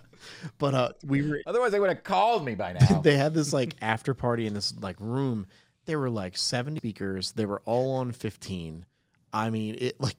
but 0.57 0.73
uh, 0.73 0.89
we 1.05 1.27
were. 1.27 1.41
Otherwise, 1.47 1.71
they 1.71 1.79
would 1.79 1.89
have 1.89 2.03
called 2.03 2.43
me 2.45 2.55
by 2.55 2.73
now. 2.73 2.99
they 3.01 3.15
had 3.15 3.33
this 3.33 3.53
like 3.53 3.75
after 3.81 4.13
party 4.13 4.45
in 4.47 4.53
this 4.53 4.73
like 4.79 4.97
room. 4.99 5.47
There 5.85 5.99
were 5.99 6.09
like 6.09 6.35
seventy 6.37 6.79
speakers. 6.79 7.31
They 7.31 7.45
were 7.45 7.61
all 7.65 7.95
on 7.97 8.11
fifteen. 8.11 8.85
I 9.31 9.49
mean, 9.49 9.75
it 9.79 9.99
like, 10.01 10.15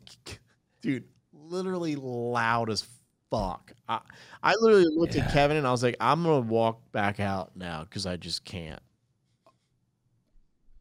dude, 0.80 1.04
literally 1.32 1.96
loud 1.96 2.70
as 2.70 2.86
fuck. 3.30 3.72
I, 3.88 4.00
I 4.42 4.54
literally 4.60 4.86
looked 4.94 5.14
Yeah. 5.14 5.24
at 5.24 5.32
Kevin 5.32 5.56
and 5.56 5.66
I 5.66 5.72
was 5.72 5.82
like, 5.82 5.96
I'm 6.00 6.22
gonna 6.22 6.40
walk 6.40 6.92
back 6.92 7.18
out 7.18 7.56
now 7.56 7.82
because 7.82 8.06
I 8.06 8.16
just 8.16 8.44
can't. 8.44 8.80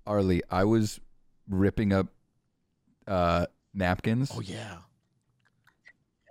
Arley, 0.08 0.41
I 0.49 0.64
was 0.64 0.99
ripping 1.49 1.93
up 1.93 2.08
uh, 3.08 3.45
napkins 3.74 4.32
Oh 4.36 4.41
yeah. 4.41 4.78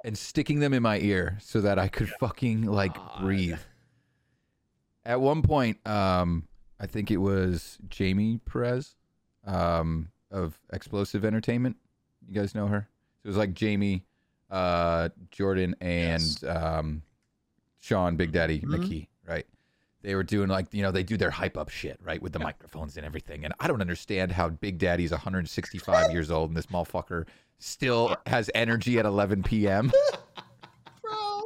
and 0.05 0.17
sticking 0.19 0.61
them 0.61 0.73
in 0.73 0.83
my 0.83 0.99
ear 0.99 1.39
so 1.41 1.61
that 1.61 1.79
I 1.79 1.89
could 1.89 2.09
fucking 2.21 2.63
like 2.65 2.95
God. 2.95 3.21
breathe. 3.23 3.59
At 5.05 5.21
one 5.21 5.43
point, 5.43 5.87
um, 5.87 6.49
I 6.81 6.87
think 6.87 7.11
it 7.11 7.19
was 7.19 7.79
Jamie 7.89 8.41
Perez 8.45 8.97
um, 9.45 10.09
of 10.31 10.59
Explosive 10.73 11.25
Entertainment. 11.25 11.77
You 12.27 12.35
guys 12.35 12.55
know 12.55 12.67
her? 12.69 12.89
It 13.23 13.29
was 13.29 13.37
like 13.37 13.53
Jamie, 13.55 14.05
uh, 14.51 15.11
Jordan, 15.31 15.77
and 15.81 16.23
Yes. 16.23 16.43
um, 16.45 17.03
Sean 17.81 18.17
Big 18.17 18.33
Daddy 18.33 18.61
Mhm. 18.61 18.69
McKee, 18.79 19.09
right? 19.27 19.47
They 20.05 20.15
were 20.15 20.23
doing 20.23 20.49
like 20.49 20.67
you 20.73 20.83
know 20.83 20.91
they 20.91 21.03
do 21.03 21.17
their 21.17 21.31
hype 21.31 21.57
up 21.57 21.71
shit 21.71 21.99
right 22.03 22.21
with 22.21 22.35
the 22.35 22.39
microphones 22.39 22.99
and 22.99 23.07
everything, 23.07 23.45
and 23.45 23.55
I 23.59 23.67
don't 23.67 23.81
understand 23.81 24.33
how 24.33 24.51
Big 24.51 24.77
Daddy's 24.79 25.11
165 25.11 26.13
years 26.13 26.31
old 26.31 26.51
and 26.51 26.57
this 26.57 26.67
motherfucker 26.67 27.27
still 27.59 28.15
has 28.27 28.51
energy 28.55 28.99
at 28.99 29.07
11 29.07 29.43
p.m. 29.45 29.91
Bro 31.03 31.43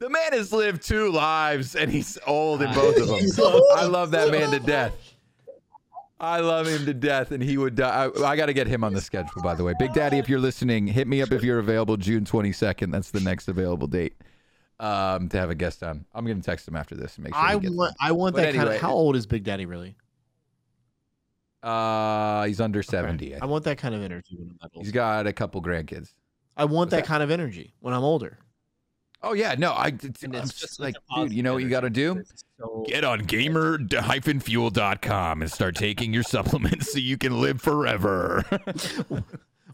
the 0.00 0.10
man 0.10 0.32
has 0.32 0.52
lived 0.52 0.82
two 0.82 1.12
lives 1.12 1.76
and 1.76 1.90
he's 1.90 2.18
old 2.26 2.60
in 2.60 2.72
both 2.74 2.96
of 2.96 3.06
them. 3.06 3.60
I 3.72 3.84
love 3.84 4.10
that 4.10 4.32
man 4.32 4.50
to 4.50 4.58
death. 4.58 4.94
I 6.18 6.40
love 6.40 6.68
him 6.68 6.86
to 6.86 6.94
death, 6.94 7.32
and 7.32 7.42
he 7.42 7.58
would 7.58 7.74
die. 7.74 8.04
I, 8.04 8.24
I 8.24 8.36
got 8.36 8.46
to 8.46 8.52
get 8.52 8.68
him 8.68 8.84
on 8.84 8.94
the 8.94 9.00
schedule, 9.00 9.42
by 9.42 9.56
the 9.56 9.64
way. 9.64 9.74
Big 9.76 9.92
Daddy, 9.92 10.18
if 10.18 10.28
you're 10.28 10.38
listening, 10.38 10.86
hit 10.86 11.08
me 11.08 11.20
up 11.20 11.32
if 11.32 11.42
you're 11.42 11.58
available 11.58 11.96
June 11.96 12.24
22nd. 12.24 12.92
That's 12.92 13.10
the 13.10 13.18
next 13.18 13.48
available 13.48 13.88
date 13.88 14.14
um, 14.82 15.28
to 15.28 15.38
have 15.38 15.48
a 15.48 15.54
guest 15.54 15.82
on. 15.82 16.04
I'm 16.12 16.26
going 16.26 16.40
to 16.40 16.44
text 16.44 16.66
him 16.66 16.76
after 16.76 16.94
this 16.94 17.16
and 17.16 17.24
make 17.24 17.34
sure 17.34 17.42
I 17.42 17.54
want. 17.54 17.94
I 18.00 18.12
want 18.12 18.34
But 18.34 18.42
that 18.42 18.54
kind 18.54 18.68
of. 18.68 18.80
How 18.80 18.92
old 18.92 19.16
is 19.16 19.26
Big 19.26 19.44
Daddy 19.44 19.64
really? 19.64 19.96
Uh, 21.62 22.44
he's 22.44 22.60
under 22.60 22.82
70. 22.82 23.36
I 23.36 23.38
I 23.42 23.46
want 23.46 23.64
that 23.64 23.78
kind 23.78 23.94
of 23.94 24.02
energy 24.02 24.36
when 24.36 24.50
I'm 24.50 24.58
that 24.60 24.70
old. 24.74 24.84
He's 24.84 24.92
got 24.92 25.28
a 25.28 25.32
couple 25.32 25.62
grandkids. 25.62 26.12
I 26.56 26.64
want 26.64 26.90
that, 26.90 26.96
that? 26.96 27.06
kind 27.06 27.22
of 27.22 27.30
energy 27.30 27.74
when 27.78 27.94
I'm 27.94 28.02
older. 28.02 28.40
Oh 29.22 29.34
yeah, 29.34 29.54
no, 29.56 29.70
I. 29.70 29.92
It's, 30.02 30.24
I'm 30.24 30.34
it's 30.34 30.58
just 30.58 30.80
like, 30.80 30.96
dude, 31.14 31.32
you 31.32 31.44
know 31.44 31.54
what 31.54 31.62
you 31.62 31.68
got 31.68 31.82
to 31.82 31.90
do? 31.90 32.20
So 32.58 32.84
Get 32.88 33.04
on 33.04 33.20
gamer-fuel.com 33.20 35.42
and 35.42 35.50
start 35.50 35.76
taking 35.76 36.12
your 36.12 36.22
supplements 36.24 36.92
so 36.92 36.98
you 36.98 37.16
can 37.16 37.40
live 37.40 37.62
forever. 37.62 38.44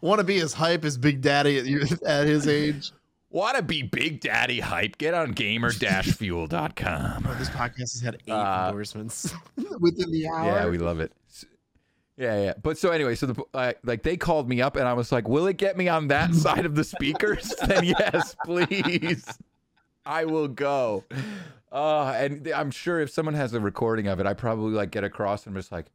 Want 0.02 0.18
to 0.18 0.24
be 0.24 0.38
as 0.40 0.52
hype 0.52 0.84
as 0.84 0.98
Big 0.98 1.22
Daddy 1.22 1.58
at, 1.58 1.64
you, 1.64 1.84
at 2.06 2.26
his 2.26 2.46
age? 2.46 2.92
Want 3.30 3.56
to 3.56 3.62
be 3.62 3.82
Big 3.82 4.20
Daddy 4.20 4.60
hype? 4.60 4.96
Get 4.96 5.12
on 5.12 5.32
gamer-fuel.com. 5.32 7.26
Oh, 7.28 7.34
this 7.34 7.50
podcast 7.50 7.78
has 7.92 8.00
had 8.00 8.14
eight 8.26 8.30
Uh, 8.32 8.66
endorsements 8.68 9.34
within 9.80 10.10
the 10.10 10.26
hour. 10.28 10.46
Yeah, 10.46 10.68
we 10.68 10.78
love 10.78 11.00
it. 11.00 11.12
Yeah, 12.16 12.42
yeah. 12.42 12.54
But 12.62 12.78
so 12.78 12.90
anyway, 12.90 13.14
so 13.14 13.26
the 13.26 13.44
uh, 13.54 13.72
like 13.84 14.02
they 14.02 14.16
called 14.16 14.48
me 14.48 14.60
up 14.60 14.74
and 14.76 14.88
I 14.88 14.92
was 14.94 15.12
like, 15.12 15.28
"Will 15.28 15.46
it 15.46 15.56
get 15.56 15.76
me 15.76 15.88
on 15.88 16.08
that 16.08 16.34
side 16.44 16.66
of 16.66 16.74
the 16.74 16.82
speakers?" 16.82 17.54
then 17.66 17.84
yes, 17.84 18.34
please. 18.44 19.24
I 20.04 20.24
will 20.24 20.48
go. 20.48 21.04
Uh, 21.70 22.12
and 22.16 22.48
I'm 22.48 22.70
sure 22.72 22.98
if 23.00 23.10
someone 23.10 23.34
has 23.34 23.52
a 23.54 23.60
recording 23.60 24.08
of 24.08 24.18
it, 24.20 24.26
I 24.26 24.32
probably 24.34 24.72
like 24.72 24.90
get 24.90 25.04
across 25.04 25.46
and 25.46 25.54
I'm 25.54 25.60
just 25.60 25.70
like, 25.70 25.86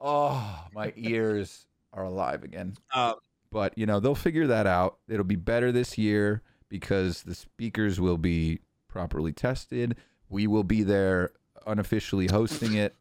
"Oh, 0.00 0.64
my 0.72 0.94
ears 0.96 1.66
are 1.92 2.04
alive 2.04 2.42
again." 2.44 2.74
Um, 2.94 3.14
but 3.50 3.76
you 3.76 3.86
know, 3.86 4.00
they'll 4.00 4.14
figure 4.14 4.46
that 4.46 4.66
out. 4.66 4.98
It'll 5.08 5.24
be 5.24 5.36
better 5.36 5.72
this 5.72 5.96
year 5.98 6.42
because 6.68 7.22
the 7.22 7.34
speakers 7.34 8.00
will 8.00 8.18
be 8.18 8.60
properly 8.88 9.32
tested. 9.32 9.96
We 10.28 10.46
will 10.46 10.64
be 10.64 10.82
there 10.82 11.30
unofficially 11.66 12.28
hosting 12.28 12.74
it 12.74 12.94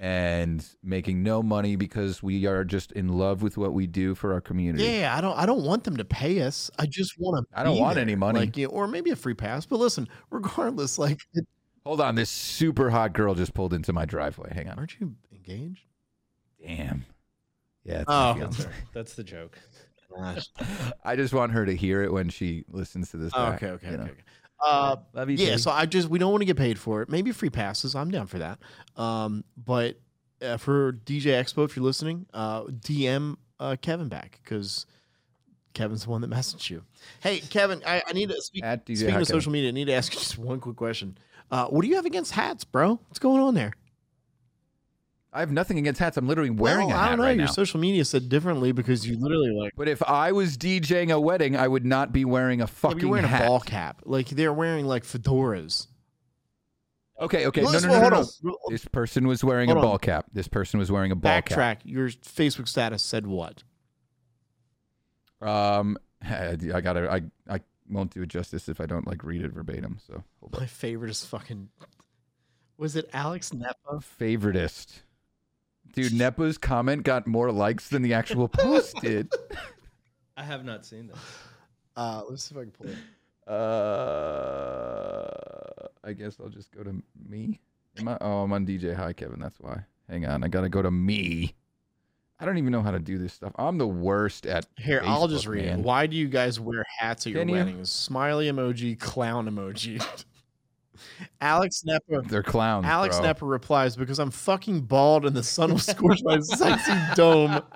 and 0.00 0.64
making 0.82 1.22
no 1.22 1.42
money 1.42 1.74
because 1.74 2.22
we 2.22 2.46
are 2.46 2.64
just 2.64 2.92
in 2.92 3.08
love 3.08 3.42
with 3.42 3.56
what 3.56 3.72
we 3.72 3.86
do 3.86 4.14
for 4.14 4.32
our 4.32 4.40
community. 4.40 4.84
Yeah, 4.84 5.14
I 5.16 5.20
don't. 5.20 5.36
I 5.36 5.46
don't 5.46 5.64
want 5.64 5.84
them 5.84 5.96
to 5.96 6.04
pay 6.04 6.42
us. 6.42 6.70
I 6.78 6.86
just 6.86 7.14
want 7.18 7.44
to. 7.44 7.58
I 7.58 7.64
don't 7.64 7.78
want 7.78 7.98
any 7.98 8.14
money. 8.14 8.40
like, 8.40 8.56
or 8.70 8.86
maybe 8.86 9.10
a 9.10 9.16
free 9.16 9.34
pass. 9.34 9.66
But 9.66 9.78
listen, 9.78 10.08
regardless, 10.30 10.98
like, 10.98 11.20
it, 11.34 11.46
Hold 11.84 12.00
on, 12.02 12.16
this 12.16 12.28
super 12.28 12.90
hot 12.90 13.14
girl 13.14 13.34
just 13.34 13.54
pulled 13.54 13.72
into 13.72 13.94
my 13.94 14.04
driveway. 14.04 14.52
Hang 14.52 14.68
on. 14.68 14.78
aren't 14.78 15.00
you 15.00 15.14
engaged? 15.32 15.86
Damn. 16.60 17.06
Yeah. 17.88 18.00
It's 18.00 18.04
Oh. 18.08 18.34
my 18.38 18.50
that's 18.92 19.14
the 19.14 19.24
joke. 19.24 19.58
I 21.04 21.16
just 21.16 21.32
want 21.32 21.52
her 21.52 21.64
to 21.66 21.74
hear 21.74 22.02
it 22.02 22.12
when 22.12 22.28
she 22.28 22.64
listens 22.70 23.10
to 23.10 23.16
this. 23.18 23.32
Oh, 23.34 23.50
back, 23.50 23.62
okay, 23.62 23.72
okay, 23.72 23.86
you 23.88 23.92
okay. 23.94 24.04
know. 24.04 24.10
okay. 24.10 24.22
Uh, 24.60 24.96
Love 25.12 25.30
you. 25.30 25.36
yeah. 25.36 25.46
Katie. 25.50 25.58
So 25.58 25.70
I 25.70 25.86
just 25.86 26.08
we 26.08 26.18
don't 26.18 26.30
want 26.32 26.40
to 26.42 26.46
get 26.46 26.56
paid 26.56 26.78
for 26.78 27.02
it. 27.02 27.08
Maybe 27.08 27.30
free 27.30 27.50
passes. 27.50 27.94
I'm 27.94 28.10
down 28.10 28.26
for 28.26 28.38
that. 28.38 28.58
Um, 28.96 29.44
but 29.56 30.00
uh, 30.42 30.56
for 30.56 30.92
DJ 30.92 31.40
Expo, 31.40 31.64
if 31.64 31.76
you're 31.76 31.84
listening, 31.84 32.26
uh, 32.34 32.64
DM 32.64 33.36
uh, 33.60 33.76
Kevin 33.80 34.08
back 34.08 34.40
because 34.42 34.86
Kevin's 35.74 36.04
the 36.04 36.10
one 36.10 36.20
that 36.22 36.30
messaged 36.38 36.70
you. 36.70 36.82
Hey, 37.20 37.38
Kevin, 37.38 37.82
I, 37.86 38.02
I 38.06 38.12
need 38.12 38.30
to 38.30 38.40
speak. 38.42 38.64
At 38.64 38.84
DJ 38.84 38.96
Speaking 38.96 39.12
Hot 39.12 39.22
of 39.22 39.28
Kevin. 39.28 39.40
social 39.40 39.52
media, 39.52 39.68
I 39.68 39.72
need 39.72 39.86
to 39.86 39.92
ask 39.94 40.12
you 40.12 40.18
just 40.18 40.38
one 40.38 40.58
quick 40.60 40.76
question. 40.76 41.16
Uh, 41.50 41.66
what 41.66 41.82
do 41.82 41.88
you 41.88 41.94
have 41.96 42.06
against 42.06 42.32
hats, 42.32 42.64
bro? 42.64 42.98
What's 43.08 43.18
going 43.20 43.40
on 43.40 43.54
there? 43.54 43.72
I 45.38 45.40
have 45.40 45.52
nothing 45.52 45.78
against 45.78 46.00
hats. 46.00 46.16
I'm 46.16 46.26
literally 46.26 46.50
wearing 46.50 46.88
Well, 46.88 46.96
a 46.96 46.98
I 46.98 47.02
hat 47.04 47.08
don't 47.10 47.18
know. 47.18 47.24
right 47.24 47.36
Your 47.36 47.46
now. 47.46 47.52
social 47.52 47.78
media 47.78 48.04
said 48.04 48.28
differently 48.28 48.72
because 48.72 49.06
you 49.06 49.16
literally 49.18 49.52
like 49.52 49.72
But 49.76 49.86
if 49.88 50.02
I 50.02 50.32
was 50.32 50.56
DJing 50.58 51.12
a 51.12 51.20
wedding, 51.20 51.56
I 51.56 51.68
would 51.68 51.86
not 51.86 52.12
be 52.12 52.24
wearing 52.24 52.60
a 52.60 52.64
Yeah, 52.64 52.66
fucking 52.66 52.98
you're 53.00 53.10
wearing 53.10 53.26
hat. 53.26 53.44
a 53.44 53.46
ball 53.46 53.60
cap. 53.60 54.02
Like 54.04 54.28
they're 54.30 54.52
wearing 54.52 54.86
like 54.86 55.04
fedoras. 55.04 55.86
Okay, 57.20 57.46
okay. 57.46 57.62
Well, 57.62 57.72
no, 57.72 57.78
no, 57.80 57.88
no, 58.00 58.08
no, 58.08 58.16
on. 58.18 58.26
no. 58.42 58.58
This 58.68 58.84
person 58.86 59.26
was 59.28 59.42
wearing 59.44 59.68
Hold 59.68 59.78
a 59.78 59.80
on. 59.80 59.86
ball 59.86 59.98
cap. 59.98 60.26
This 60.32 60.48
person 60.48 60.78
was 60.78 60.90
wearing 60.90 61.10
a 61.12 61.16
ball 61.16 61.42
cap. 61.42 61.58
Backtrack. 61.58 61.78
Your 61.84 62.08
Facebook 62.08 62.68
status 62.68 63.02
said 63.02 63.26
what? 63.26 63.62
Um, 65.40 65.96
I 66.22 66.80
gotta. 66.80 67.10
I 67.10 67.22
I 67.52 67.60
won't 67.88 68.12
do 68.12 68.22
it 68.22 68.28
justice 68.28 68.68
if 68.68 68.80
I 68.80 68.86
don't 68.86 69.06
like 69.06 69.24
read 69.24 69.42
it 69.42 69.52
verbatim. 69.52 69.98
So. 70.06 70.22
My 70.58 70.66
favorite 70.66 71.10
is 71.10 71.24
fucking. 71.24 71.68
Was 72.76 72.94
it 72.96 73.08
Alex 73.12 73.52
Nepa? 73.52 74.00
Favoritist. 74.20 75.00
Dude, 75.94 76.14
Nepa's 76.14 76.58
comment 76.58 77.02
got 77.02 77.26
more 77.26 77.50
likes 77.50 77.88
than 77.88 78.02
the 78.02 78.14
actual 78.14 78.46
post 78.48 78.96
did. 79.00 79.28
I 80.36 80.44
have 80.44 80.64
not 80.64 80.86
seen 80.86 81.08
that. 81.08 81.16
Uh, 81.96 82.22
let's 82.28 82.44
see 82.44 82.54
if 82.54 82.60
I 82.60 82.62
can 82.62 82.70
pull 82.70 82.86
it. 82.88 83.52
Uh, 83.52 85.26
I 86.04 86.12
guess 86.12 86.36
I'll 86.40 86.48
just 86.48 86.70
go 86.70 86.82
to 86.82 86.94
me. 87.28 87.60
Am 87.98 88.08
I? 88.08 88.18
Oh, 88.20 88.42
I'm 88.42 88.52
on 88.52 88.66
DJ 88.66 88.94
Hi 88.94 89.12
Kevin. 89.12 89.40
That's 89.40 89.58
why. 89.58 89.80
Hang 90.08 90.26
on, 90.26 90.44
I 90.44 90.48
gotta 90.48 90.68
go 90.68 90.82
to 90.82 90.90
me. 90.90 91.54
I 92.40 92.44
don't 92.44 92.58
even 92.58 92.70
know 92.70 92.82
how 92.82 92.92
to 92.92 93.00
do 93.00 93.18
this 93.18 93.32
stuff. 93.32 93.52
I'm 93.56 93.78
the 93.78 93.86
worst 93.86 94.46
at. 94.46 94.66
Here, 94.76 95.02
I'll 95.04 95.26
just 95.26 95.46
read 95.46 95.66
man. 95.66 95.80
it. 95.80 95.84
Why 95.84 96.06
do 96.06 96.16
you 96.16 96.28
guys 96.28 96.60
wear 96.60 96.84
hats 96.98 97.26
at 97.26 97.32
your 97.32 97.42
Can 97.42 97.48
you? 97.48 97.54
weddings? 97.56 97.90
Smiley 97.90 98.50
emoji, 98.50 98.98
clown 98.98 99.48
emoji. 99.50 100.00
Alex 101.40 101.84
Nepa. 101.84 102.22
They're 102.22 102.42
clowns. 102.42 102.86
Alex 102.86 103.16
bro. 103.16 103.26
Nepa 103.26 103.44
replies 103.46 103.96
because 103.96 104.18
I'm 104.18 104.30
fucking 104.30 104.82
bald 104.82 105.26
and 105.26 105.36
the 105.36 105.42
sun 105.42 105.70
will 105.70 105.78
scorch 105.78 106.20
my 106.22 106.40
sexy 106.40 106.92
dome. 107.14 107.62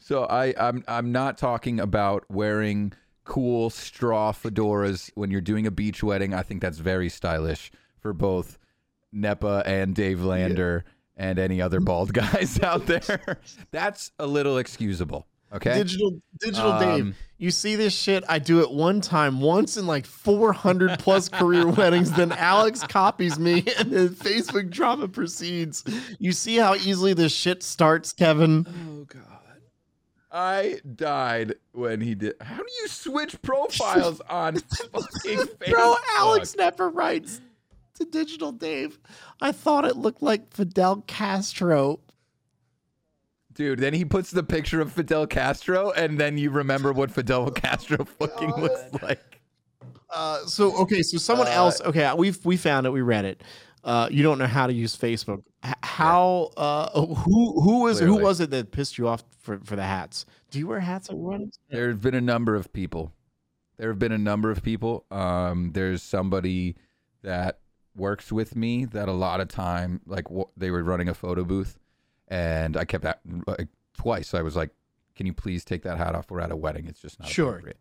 So 0.00 0.24
I, 0.24 0.54
I'm 0.58 0.84
I'm 0.88 1.12
not 1.12 1.38
talking 1.38 1.80
about 1.80 2.24
wearing 2.30 2.92
cool 3.24 3.70
straw 3.70 4.32
fedoras 4.32 5.10
when 5.14 5.30
you're 5.30 5.40
doing 5.40 5.66
a 5.66 5.70
beach 5.70 6.02
wedding. 6.02 6.34
I 6.34 6.42
think 6.42 6.62
that's 6.62 6.78
very 6.78 7.08
stylish 7.08 7.70
for 7.98 8.12
both 8.12 8.58
Nepa 9.12 9.62
and 9.66 9.94
Dave 9.94 10.22
Lander 10.22 10.84
and 11.16 11.38
any 11.38 11.60
other 11.60 11.80
bald 11.80 12.12
guys 12.14 12.60
out 12.60 12.86
there. 12.86 13.38
That's 13.70 14.12
a 14.18 14.26
little 14.26 14.58
excusable. 14.58 15.26
Okay. 15.52 15.74
Digital, 15.74 16.20
digital 16.38 16.78
Dave. 16.78 17.02
Um, 17.06 17.14
You 17.38 17.50
see 17.50 17.74
this 17.74 17.92
shit? 17.92 18.22
I 18.28 18.38
do 18.38 18.60
it 18.60 18.70
one 18.70 19.00
time, 19.00 19.40
once 19.40 19.76
in 19.76 19.86
like 19.86 20.06
400 20.06 20.98
plus 21.00 21.28
career 21.28 21.66
weddings. 21.66 22.12
Then 22.12 22.30
Alex 22.32 22.82
copies 22.84 23.38
me, 23.38 23.64
and 23.78 23.90
then 23.90 24.08
Facebook 24.10 24.70
drama 24.70 25.08
proceeds. 25.08 25.82
You 26.18 26.32
see 26.32 26.56
how 26.56 26.74
easily 26.76 27.14
this 27.14 27.32
shit 27.32 27.62
starts, 27.62 28.12
Kevin? 28.12 28.66
Oh 28.68 29.04
god. 29.04 29.26
I 30.32 30.78
died 30.94 31.54
when 31.72 32.00
he 32.00 32.14
did. 32.14 32.34
How 32.40 32.58
do 32.58 32.68
you 32.82 32.86
switch 32.86 33.40
profiles 33.42 34.20
on 34.30 34.56
fucking 34.58 35.38
Facebook? 35.38 35.70
Bro, 35.72 35.96
Alex 36.16 36.54
never 36.56 36.88
writes 36.88 37.40
to 37.94 38.04
Digital 38.04 38.52
Dave. 38.52 39.00
I 39.40 39.50
thought 39.50 39.84
it 39.84 39.96
looked 39.96 40.22
like 40.22 40.54
Fidel 40.54 41.02
Castro. 41.08 41.98
Dude, 43.60 43.78
then 43.78 43.92
he 43.92 44.06
puts 44.06 44.30
the 44.30 44.42
picture 44.42 44.80
of 44.80 44.90
Fidel 44.90 45.26
Castro, 45.26 45.90
and 45.90 46.18
then 46.18 46.38
you 46.38 46.48
remember 46.50 46.94
what 46.94 47.10
Fidel 47.10 47.50
Castro 47.50 48.04
fucking 48.18 48.54
looks 48.56 49.02
like. 49.02 49.38
Uh, 50.08 50.38
so 50.46 50.74
okay, 50.78 51.02
so 51.02 51.18
someone 51.18 51.46
Uh, 51.46 51.50
else. 51.50 51.78
Okay, 51.82 52.10
we 52.14 52.32
we 52.42 52.56
found 52.56 52.86
it. 52.86 52.90
We 52.90 53.02
read 53.02 53.26
it. 53.26 53.42
Uh, 53.84 54.08
you 54.10 54.22
don't 54.22 54.38
know 54.38 54.46
how 54.46 54.66
to 54.66 54.72
use 54.72 54.96
Facebook. 54.96 55.42
H- 55.62 55.74
how? 55.82 56.52
Uh, 56.56 57.04
who 57.04 57.60
who 57.60 57.80
was 57.82 57.98
Clearly. 57.98 58.16
who 58.16 58.24
was 58.24 58.40
it 58.40 58.48
that 58.48 58.70
pissed 58.72 58.96
you 58.96 59.06
off 59.08 59.24
for, 59.40 59.60
for 59.62 59.76
the 59.76 59.82
hats? 59.84 60.24
Do 60.50 60.58
you 60.58 60.66
wear 60.66 60.80
hats 60.80 61.10
at 61.10 61.16
weddings? 61.18 61.58
There 61.68 61.88
have 61.88 62.00
been 62.00 62.14
a 62.14 62.20
number 62.22 62.54
of 62.54 62.72
people. 62.72 63.12
There 63.76 63.90
have 63.90 63.98
been 63.98 64.12
a 64.12 64.16
number 64.18 64.50
of 64.50 64.62
people. 64.62 65.04
Um, 65.10 65.72
there's 65.74 66.02
somebody 66.02 66.76
that 67.22 67.58
works 67.94 68.32
with 68.32 68.56
me 68.56 68.86
that 68.86 69.10
a 69.10 69.12
lot 69.12 69.42
of 69.42 69.48
time, 69.48 70.00
like 70.06 70.28
wh- 70.34 70.48
they 70.56 70.70
were 70.70 70.82
running 70.82 71.10
a 71.10 71.14
photo 71.14 71.44
booth, 71.44 71.78
and 72.30 72.76
I 72.76 72.84
kept 72.84 73.04
that 73.04 73.20
like 73.46 73.68
twice. 73.96 74.32
I 74.32 74.42
was 74.42 74.56
like, 74.56 74.70
"Can 75.16 75.26
you 75.26 75.32
please 75.34 75.64
take 75.64 75.82
that 75.82 75.98
hat 75.98 76.14
off? 76.14 76.30
We're 76.30 76.40
at 76.40 76.50
a 76.52 76.56
wedding. 76.56 76.86
It's 76.86 77.00
just 77.00 77.18
not 77.20 77.28
Sure. 77.28 77.50
appropriate." 77.50 77.78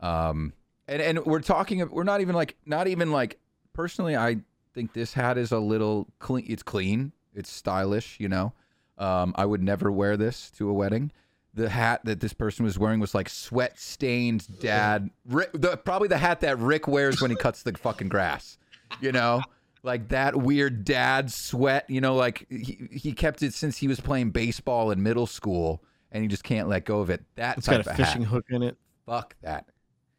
Um, 0.00 0.52
and 0.86 1.02
and 1.02 1.24
we're 1.24 1.40
talking. 1.40 1.88
We're 1.90 2.04
not 2.04 2.20
even 2.20 2.34
like 2.34 2.56
not 2.66 2.86
even 2.86 3.10
like 3.10 3.38
personally. 3.72 4.16
I 4.16 4.38
think 4.74 4.92
this 4.92 5.14
hat 5.14 5.38
is 5.38 5.50
a 5.52 5.58
little 5.58 6.08
clean. 6.18 6.44
It's 6.48 6.62
clean. 6.62 7.12
It's 7.34 7.50
stylish. 7.50 8.18
You 8.20 8.28
know. 8.28 8.52
Um, 8.98 9.32
I 9.36 9.46
would 9.46 9.62
never 9.62 9.90
wear 9.90 10.16
this 10.18 10.50
to 10.58 10.68
a 10.68 10.72
wedding. 10.74 11.10
The 11.54 11.70
hat 11.70 12.02
that 12.04 12.20
this 12.20 12.34
person 12.34 12.64
was 12.66 12.78
wearing 12.78 13.00
was 13.00 13.14
like 13.14 13.28
sweat 13.30 13.78
stained 13.78 14.46
dad. 14.60 15.08
Rick, 15.26 15.50
the, 15.54 15.76
probably 15.78 16.06
the 16.08 16.18
hat 16.18 16.40
that 16.42 16.58
Rick 16.58 16.86
wears 16.86 17.20
when 17.22 17.30
he 17.30 17.36
cuts 17.36 17.62
the 17.62 17.72
fucking 17.72 18.08
grass. 18.08 18.58
You 19.00 19.10
know, 19.12 19.42
like 19.82 20.08
that 20.08 20.36
weird 20.36 20.84
dad 20.84 21.30
sweat. 21.32 21.88
You 21.88 22.00
know, 22.00 22.14
like 22.14 22.46
he, 22.50 22.88
he 22.90 23.12
kept 23.12 23.42
it 23.42 23.54
since 23.54 23.76
he 23.78 23.88
was 23.88 24.00
playing 24.00 24.30
baseball 24.30 24.90
in 24.90 25.02
middle 25.02 25.26
school, 25.26 25.82
and 26.12 26.22
he 26.22 26.28
just 26.28 26.44
can't 26.44 26.68
let 26.68 26.84
go 26.84 27.00
of 27.00 27.10
it. 27.10 27.22
That 27.36 27.58
It's 27.58 27.66
type 27.66 27.84
got 27.84 27.86
a 27.86 27.90
of 27.90 27.96
fishing 27.96 28.22
hat. 28.22 28.30
hook 28.30 28.44
in 28.50 28.62
it. 28.62 28.76
Fuck 29.06 29.34
that. 29.42 29.66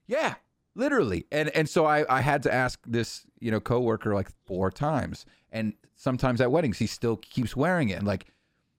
Yeah, 0.08 0.36
literally. 0.76 1.26
And 1.32 1.50
and 1.50 1.70
so 1.70 1.86
I 1.86 2.06
I 2.14 2.22
had 2.22 2.44
to 2.44 2.54
ask 2.54 2.80
this 2.86 3.26
you 3.40 3.52
know 3.52 3.60
coworker 3.60 4.14
like 4.14 4.30
four 4.46 4.72
times, 4.72 5.26
and 5.52 5.74
sometimes 5.96 6.42
at 6.42 6.52
weddings 6.52 6.78
he 6.80 6.88
still 6.88 7.18
keeps 7.18 7.56
wearing 7.56 7.90
it. 7.90 7.94
And 8.00 8.08
like, 8.08 8.26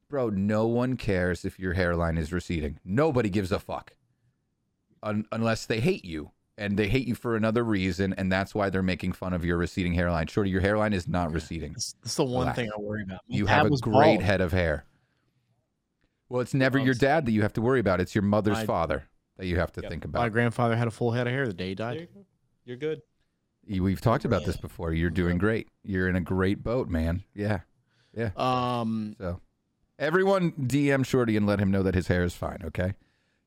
bro, 0.09 0.29
no 0.31 0.67
one 0.67 0.97
cares 0.97 1.45
if 1.45 1.59
your 1.59 1.73
hairline 1.75 2.19
is 2.19 2.33
receding. 2.33 2.79
Nobody 2.85 3.31
gives 3.31 3.53
a 3.53 3.59
fuck, 3.59 3.95
Un- 5.03 5.27
unless 5.33 5.67
they 5.67 5.81
hate 5.81 6.05
you. 6.05 6.31
And 6.59 6.77
they 6.79 6.87
hate 6.89 7.07
you 7.09 7.15
for 7.15 7.35
another 7.35 7.65
reason, 7.65 8.13
and 8.13 8.31
that's 8.31 8.55
why 8.55 8.69
they're 8.69 8.83
making 8.83 9.13
fun 9.13 9.33
of 9.33 9.43
your 9.45 9.57
receding 9.57 9.95
hairline. 9.95 10.27
Shorty, 10.27 10.51
your 10.51 10.61
hairline 10.61 10.93
is 10.93 11.09
not 11.09 11.33
receding. 11.33 11.73
That's, 11.73 11.95
that's 12.03 12.15
the 12.17 12.25
one 12.25 12.43
Relax. 12.43 12.57
thing 12.57 12.71
I 12.77 12.81
worry 12.81 13.03
about. 13.03 13.21
My 13.27 13.37
You 13.37 13.47
have 13.47 13.67
a 13.67 13.71
great 13.79 13.93
bald. 14.19 14.23
head 14.23 14.41
of 14.43 14.53
hair. 14.53 14.85
Well, 16.29 16.41
it's 16.43 16.53
never 16.55 16.79
your 16.79 16.95
dad 16.95 17.25
that 17.27 17.33
you 17.33 17.43
have 17.43 17.53
to 17.55 17.63
worry 17.63 17.81
about. 17.81 18.01
It's 18.01 18.15
your 18.15 18.23
mother's 18.23 18.59
My- 18.59 18.67
father. 18.67 19.05
that 19.39 19.47
you 19.47 19.59
have 19.59 19.73
to 19.73 19.81
Yep. 19.81 19.91
think 19.91 20.05
about. 20.05 20.21
My 20.21 20.29
grandfather 20.29 20.77
had 20.77 20.87
a 20.87 20.91
full 20.91 21.13
head 21.13 21.27
of 21.27 21.33
hair 21.33 21.47
the 21.47 21.55
day 21.55 21.71
he 21.71 21.75
died. 21.75 22.01
you 22.01 22.07
go. 22.15 22.27
You're 22.67 22.77
good. 22.77 23.01
We've 23.67 24.01
talked 24.01 24.27
about 24.27 24.45
this 24.45 24.59
before. 24.59 24.93
You're 24.93 25.09
doing 25.11 25.39
great. 25.39 25.69
You're 25.83 26.07
in 26.09 26.17
a 26.17 26.21
great 26.21 26.63
boat, 26.63 26.89
man. 26.89 27.25
Yeah. 27.35 27.61
Yeah. 28.15 28.31
Um, 28.37 29.17
So 29.19 29.41
everyone 29.99 30.53
DM 30.53 31.03
Shorty 31.05 31.37
and 31.37 31.47
let 31.47 31.61
him 31.61 31.71
know 31.71 31.83
that 31.83 31.95
his 31.95 32.09
hair 32.09 32.23
is 32.25 32.35
fine, 32.35 32.59
okay? 32.67 32.93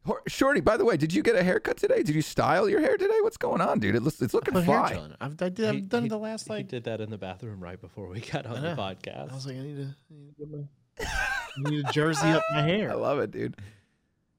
Hor- 0.05 0.21
Shorty, 0.27 0.61
by 0.61 0.77
the 0.77 0.85
way, 0.85 0.97
did 0.97 1.11
you 1.13 1.23
get 1.23 1.35
a 1.35 1.43
haircut 1.43 1.77
today? 1.77 2.03
Did 2.03 2.13
you 2.15 2.21
style 2.21 2.69
your 2.69 2.79
hair 2.79 2.95
today? 2.95 3.17
What's 3.21 3.37
going 3.37 3.59
on, 3.61 3.79
dude? 3.79 3.95
It 3.95 4.03
looks, 4.03 4.21
it's 4.21 4.33
looking 4.33 4.53
put 4.53 4.63
hair 4.63 4.79
fly. 4.79 4.93
gel 4.93 5.05
in 5.05 5.11
it. 5.11 5.17
I've, 5.19 5.41
I 5.41 5.49
did, 5.49 5.65
I've 5.67 5.75
He- 5.75 5.81
done 5.81 6.01
he- 6.03 6.07
it 6.07 6.09
the 6.09 6.17
last 6.19 6.49
like. 6.49 6.57
He 6.57 6.63
like. 6.63 6.67
did 6.69 6.83
that 6.85 7.01
in 7.01 7.09
the 7.09 7.17
bathroom 7.17 7.59
right 7.63 7.79
before 7.81 8.07
we 8.09 8.19
got 8.21 8.45
on 8.45 8.61
the 8.61 8.75
podcast. 8.75 9.31
I 9.31 9.35
was 9.35 9.45
like, 9.47 9.57
I 9.57 9.61
need 9.61 9.77
to, 9.77 9.83
I 9.83 10.13
need 10.13 10.27
to, 10.27 10.33
get 10.39 10.51
my, 10.51 10.63
I 11.67 11.69
need 11.71 11.85
to 11.87 11.91
jersey 11.91 12.27
up 12.27 12.43
my 12.53 12.61
hair. 12.61 12.91
I 12.91 12.95
love 12.95 13.19
it, 13.19 13.31
dude. 13.31 13.55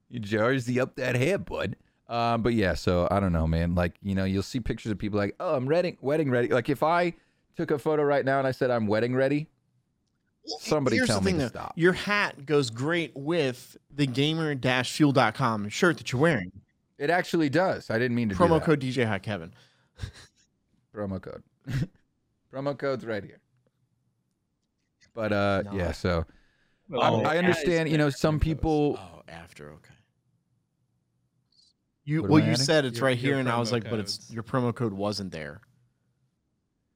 You 0.09 0.21
jersey 0.21 0.79
up 0.79 0.95
that 0.97 1.17
hair, 1.17 1.39
bud. 1.39 1.75
Um, 2.09 2.43
but 2.43 2.55
yeah, 2.55 2.75
so 2.75 3.09
I 3.11 3.19
don't 3.19 3.33
know, 3.33 3.49
man. 3.49 3.75
Like, 3.75 3.95
you 4.01 4.15
know, 4.15 4.23
you'll 4.25 4.45
see 4.45 4.61
pictures 4.61 4.93
of 4.93 4.99
people 4.99 5.19
like, 5.19 5.35
oh, 5.41 5.57
I'm 5.57 5.67
wedding, 5.67 5.99
wedding 6.01 6.31
ready. 6.31 6.47
Like, 6.49 6.69
if 6.69 6.85
I 6.85 7.15
took 7.57 7.73
a 7.73 7.79
photo 7.81 8.05
right 8.05 8.25
now 8.25 8.39
and 8.39 8.47
I 8.47 8.53
said 8.53 8.71
I'm 8.71 8.87
wedding 8.87 9.17
ready, 9.17 9.49
somebody 10.61 10.97
Here's 10.97 11.09
tell 11.09 11.21
the 11.21 11.25
me 11.27 11.33
thing, 11.33 11.39
to 11.41 11.45
though. 11.47 11.49
stop. 11.61 11.73
Your 11.77 11.93
hat 11.93 12.47
goes 12.47 12.71
great 12.71 13.13
with 13.17 13.77
the 13.95 14.07
gamer-fuel.com 14.07 15.69
shirt 15.69 15.99
that 15.99 16.13
you're 16.13 16.21
wearing. 16.21 16.53
It 16.99 17.11
actually 17.11 17.49
does. 17.51 17.91
I 17.91 17.99
didn't 17.99 18.15
mean 18.15 18.29
to 18.31 18.35
do 18.35 18.41
Promo 18.43 18.59
that. 18.59 18.65
code 18.65 18.81
DJ 18.81 19.07
Hi 19.07 19.19
Kevin. 19.19 19.53
promo 20.95 21.21
code. 21.21 21.43
promo 22.53 22.77
code's 22.79 23.05
right 23.05 23.23
here. 23.23 23.41
But 25.15 25.33
uh, 25.33 25.63
No. 25.67 25.73
yeah. 25.73 25.93
So 25.93 26.25
Well, 26.89 27.03
I'm- 27.03 27.13
Oh, 27.15 27.23
I 27.23 27.39
understand. 27.39 27.89
You 27.91 27.99
know, 27.99 28.11
some 28.11 28.39
people. 28.41 28.99
Oh, 28.99 29.23
after 29.29 29.71
okay. 29.73 29.93
You 32.05 32.23
What 32.23 32.27
am 32.27 32.31
well, 32.33 32.43
I 32.43 32.47
you 32.47 32.53
adding? 32.53 32.65
said 32.65 32.85
it's 32.85 32.99
Your- 32.99 33.07
right 33.09 33.19
here, 33.19 33.39
and 33.39 33.49
I 33.49 33.59
was 33.59 33.71
promo 33.71 33.73
like, 33.73 33.91
but 33.91 33.99
it's 33.99 34.17
codes. 34.19 34.33
your 34.35 34.43
promo 34.45 34.75
code 34.75 34.93
wasn't 34.93 35.33
there. 35.33 35.61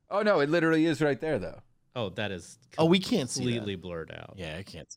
Oh 0.08 0.22
no, 0.22 0.40
it 0.40 0.48
literally 0.48 0.86
is 0.86 1.00
right 1.02 1.20
there 1.20 1.38
though. 1.38 1.60
Oh, 1.96 2.10
that 2.10 2.30
is 2.30 2.58
Oh, 2.78 2.84
we 2.86 2.98
can't 3.00 3.28
see 3.28 3.44
that. 3.44 3.50
completely 3.50 3.76
blurred 3.76 4.12
out. 4.12 4.34
Yeah, 4.36 4.56
I 4.58 4.62
can't. 4.62 4.88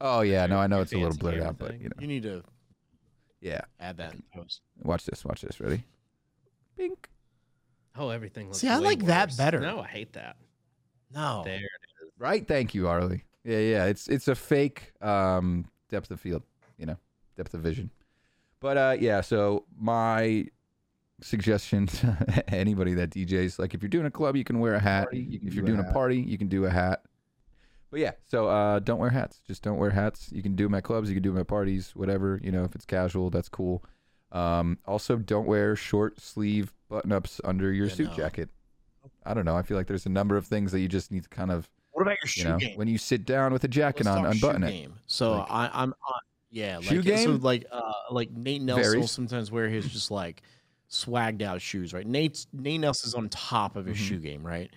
Oh 0.00 0.22
yeah, 0.22 0.46
no, 0.46 0.58
I 0.58 0.66
know 0.66 0.80
it's 0.80 0.92
a 0.92 0.96
little 0.96 1.10
fancy 1.10 1.20
blurred 1.20 1.34
camera 1.34 1.48
out, 1.48 1.58
but 1.58 1.70
thing. 1.72 1.80
you 1.82 1.88
know, 1.90 1.96
You 2.00 2.06
need 2.06 2.22
to 2.22 2.42
yeah. 3.40 3.60
add 3.78 3.98
that 3.98 4.14
in 4.14 4.22
post. 4.34 4.62
Watch 4.82 5.04
this. 5.04 5.24
Watch 5.24 5.42
this. 5.42 5.60
Ready? 5.60 5.84
Bink. 6.76 7.08
Oh, 7.96 8.08
everything 8.08 8.46
looks 8.46 8.62
like. 8.62 8.70
See, 8.70 8.74
I 8.74 8.78
way 8.78 8.84
like 8.84 9.04
that 9.06 9.28
worse. 9.28 9.36
better. 9.36 9.60
No, 9.60 9.80
I 9.80 9.86
hate 9.88 10.12
that. 10.14 10.36
No, 11.12 11.42
There. 11.44 11.56
It 11.56 11.60
is. 11.60 12.12
Right. 12.18 12.46
Thank 12.46 12.74
you, 12.74 12.88
Arley. 12.88 13.24
Yeah, 13.44 13.58
yeah. 13.58 13.84
It's 13.86 14.08
it's 14.08 14.28
a 14.28 14.34
fake 14.34 14.92
um, 15.02 15.66
depth 15.88 16.10
of 16.10 16.20
field. 16.20 16.42
You 16.78 16.86
know, 16.86 16.96
depth 17.36 17.52
of 17.54 17.60
vision. 17.60 17.90
But 18.60 18.76
uh, 18.76 18.96
yeah. 18.98 19.20
So 19.22 19.64
my 19.78 20.46
suggestion 21.22 21.86
to 21.98 22.44
anybody 22.54 22.94
that 22.94 23.10
DJs, 23.10 23.58
like, 23.58 23.74
if 23.74 23.82
you're 23.82 23.88
doing 23.88 24.06
a 24.06 24.10
club, 24.10 24.36
you 24.36 24.44
can 24.44 24.58
wear 24.60 24.74
a 24.74 24.80
hat. 24.80 25.08
if 25.12 25.54
you're 25.54 25.64
doing 25.64 25.80
a 25.80 25.92
party, 25.92 26.18
you 26.20 26.38
can 26.38 26.48
do 26.48 26.64
a 26.66 26.70
hat. 26.70 27.02
But 27.90 28.00
yeah, 28.00 28.12
so 28.28 28.46
uh, 28.48 28.78
don't 28.78 28.98
wear 29.00 29.10
hats. 29.10 29.40
Just 29.46 29.62
don't 29.62 29.76
wear 29.78 29.90
hats. 29.90 30.30
You 30.32 30.42
can 30.42 30.54
do 30.54 30.64
them 30.64 30.74
at 30.74 30.84
clubs. 30.84 31.08
You 31.08 31.16
can 31.16 31.22
do 31.24 31.32
them 31.32 31.40
at 31.40 31.48
parties. 31.48 31.90
Whatever. 31.96 32.40
You 32.42 32.52
know, 32.52 32.62
if 32.62 32.74
it's 32.76 32.84
casual, 32.84 33.30
that's 33.30 33.48
cool. 33.48 33.82
Um, 34.30 34.78
also, 34.86 35.16
don't 35.16 35.46
wear 35.46 35.74
short 35.74 36.20
sleeve 36.20 36.72
button 36.88 37.10
ups 37.10 37.40
under 37.42 37.72
your 37.72 37.86
Yeah, 37.88 37.94
suit 37.94 38.08
no. 38.10 38.14
jacket. 38.16 38.48
I 39.26 39.34
don't 39.34 39.44
know. 39.44 39.56
I 39.56 39.62
feel 39.62 39.76
like 39.76 39.88
there's 39.88 40.06
a 40.06 40.10
number 40.10 40.36
of 40.36 40.46
things 40.46 40.70
that 40.70 40.78
you 40.80 40.86
just 40.86 41.10
need 41.10 41.24
to 41.24 41.28
kind 41.28 41.50
of 41.50 41.68
What 41.90 42.02
about 42.02 42.12
your 42.12 42.18
you 42.22 42.28
shoe 42.28 42.48
know, 42.48 42.58
game? 42.58 42.76
when 42.78 42.86
you 42.86 42.96
sit 42.96 43.24
down 43.26 43.52
with 43.52 43.64
a 43.64 43.68
jacket 43.68 44.06
Let's 44.06 44.18
on, 44.18 44.24
unbutton 44.26 44.62
it. 44.62 44.70
game. 44.70 44.94
So 45.08 45.38
Like- 45.38 45.50
I, 45.50 45.70
I'm 45.72 45.90
on. 45.90 46.20
Yeah, 46.52 46.76
like, 46.78 46.86
Shoe 46.86 47.02
So 47.02 47.02
game? 47.02 47.40
like, 47.40 47.64
uh, 47.72 47.92
like 48.10 48.30
Nate 48.32 48.62
Nelson 48.62 49.00
will 49.00 49.06
sometimes 49.08 49.50
wear 49.52 49.68
his 49.68 49.86
just 49.88 50.10
like 50.10 50.42
swagged 50.90 51.42
out 51.42 51.60
shoes, 51.62 51.92
right? 51.94 52.06
Nate's 52.06 52.46
Nate 52.52 52.80
Nelson's 52.80 53.14
on 53.14 53.28
top 53.28 53.76
of 53.76 53.86
his 53.86 53.96
Mhm. 53.96 54.00
shoe 54.08 54.18
game, 54.18 54.44
right? 54.46 54.70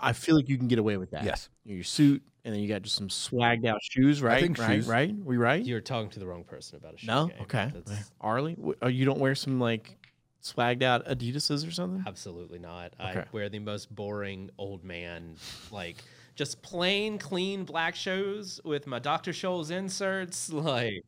I 0.00 0.12
feel 0.14 0.34
like 0.36 0.48
you 0.48 0.56
can 0.56 0.68
get 0.68 0.78
away 0.78 0.96
with 0.96 1.10
that. 1.10 1.24
Yes. 1.24 1.48
your 1.66 1.82
suit, 1.84 2.22
and 2.44 2.54
then 2.54 2.60
you 2.62 2.68
got 2.68 2.82
just 2.82 2.94
some 2.96 3.08
swagged 3.08 3.66
out 3.66 3.80
shoes, 3.82 4.20
right? 4.22 4.40
think 4.42 4.58
right, 4.58 4.76
shoes- 4.76 4.86
right. 4.86 5.14
We 5.14 5.36
right? 5.38 5.64
You're 5.64 5.80
talking 5.80 6.10
to 6.10 6.18
the 6.18 6.26
wrong 6.26 6.44
person 6.44 6.76
about 6.76 6.94
a 6.94 6.98
shoe 6.98 7.06
no, 7.06 7.26
game. 7.28 7.36
okay. 7.42 7.70
That's 7.72 8.10
Arley, 8.20 8.56
oh, 8.82 8.88
you 8.88 9.04
don't 9.04 9.18
wear 9.18 9.34
some 9.34 9.58
like 9.60 9.96
swagged 10.42 10.82
out 10.82 11.06
Adidas's 11.06 11.64
or 11.64 11.70
something? 11.70 12.04
absolutely 12.06 12.58
not. 12.58 12.92
I 13.00 13.24
wear 13.32 13.48
the 13.48 13.58
most 13.60 13.94
boring 13.94 14.50
old 14.58 14.84
man, 14.84 15.36
like 15.70 15.96
just 16.34 16.60
plain, 16.62 17.16
clean 17.18 17.64
black 17.64 17.94
shoes 17.94 18.60
with 18.64 18.86
my 18.86 18.98
Dr. 18.98 19.32
Scholl's 19.32 19.70
inserts. 19.70 20.48
Like, 20.52 21.02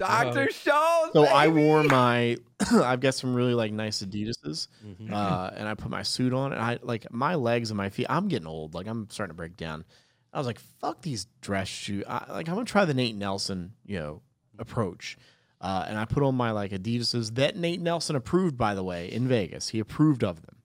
Dr. 0.00 0.40
Uh, 0.42 0.46
Scholl's. 0.46 1.12
So 1.12 1.24
I 1.24 1.48
wore 1.48 1.82
my, 1.84 2.36
I've 2.72 3.00
got 3.00 3.14
some 3.14 3.34
really 3.34 3.54
like 3.54 3.72
nice 3.72 4.02
Adidas's. 4.02 4.68
mhm. 4.84 5.12
uh, 5.12 5.50
and 5.54 5.68
I 5.68 5.74
put 5.74 5.90
my 5.90 6.02
suit 6.02 6.32
on, 6.32 6.52
and 6.52 6.60
I 6.60 6.78
like 6.82 7.10
my 7.12 7.34
legs 7.36 7.70
and 7.70 7.76
my 7.76 7.88
feet. 7.90 8.06
I'm 8.10 8.28
getting 8.28 8.48
old. 8.48 8.74
Like 8.74 8.86
I'm 8.86 9.08
starting 9.10 9.30
to 9.32 9.36
break 9.36 9.56
down. 9.56 9.84
I 10.32 10.38
was 10.38 10.46
like, 10.46 10.58
"Fuck 10.80 11.02
these 11.02 11.26
dress 11.40 11.68
shoes." 11.68 12.04
I, 12.08 12.24
like 12.32 12.48
I'm 12.48 12.54
gonna 12.54 12.64
try 12.64 12.84
the 12.84 12.94
Nate 12.94 13.16
Nelson, 13.16 13.72
you 13.84 13.98
know, 13.98 14.22
approach. 14.58 15.16
Uh, 15.60 15.84
and 15.88 15.98
I 15.98 16.04
put 16.06 16.22
on 16.22 16.34
my 16.36 16.52
like 16.52 16.70
Adidas's 16.70 17.32
that 17.32 17.56
Nate 17.56 17.80
Nelson 17.80 18.16
approved, 18.16 18.56
by 18.56 18.74
the 18.74 18.82
way, 18.84 19.10
in 19.12 19.28
Vegas. 19.28 19.68
He 19.68 19.78
approved 19.80 20.24
of 20.24 20.42
them. 20.42 20.56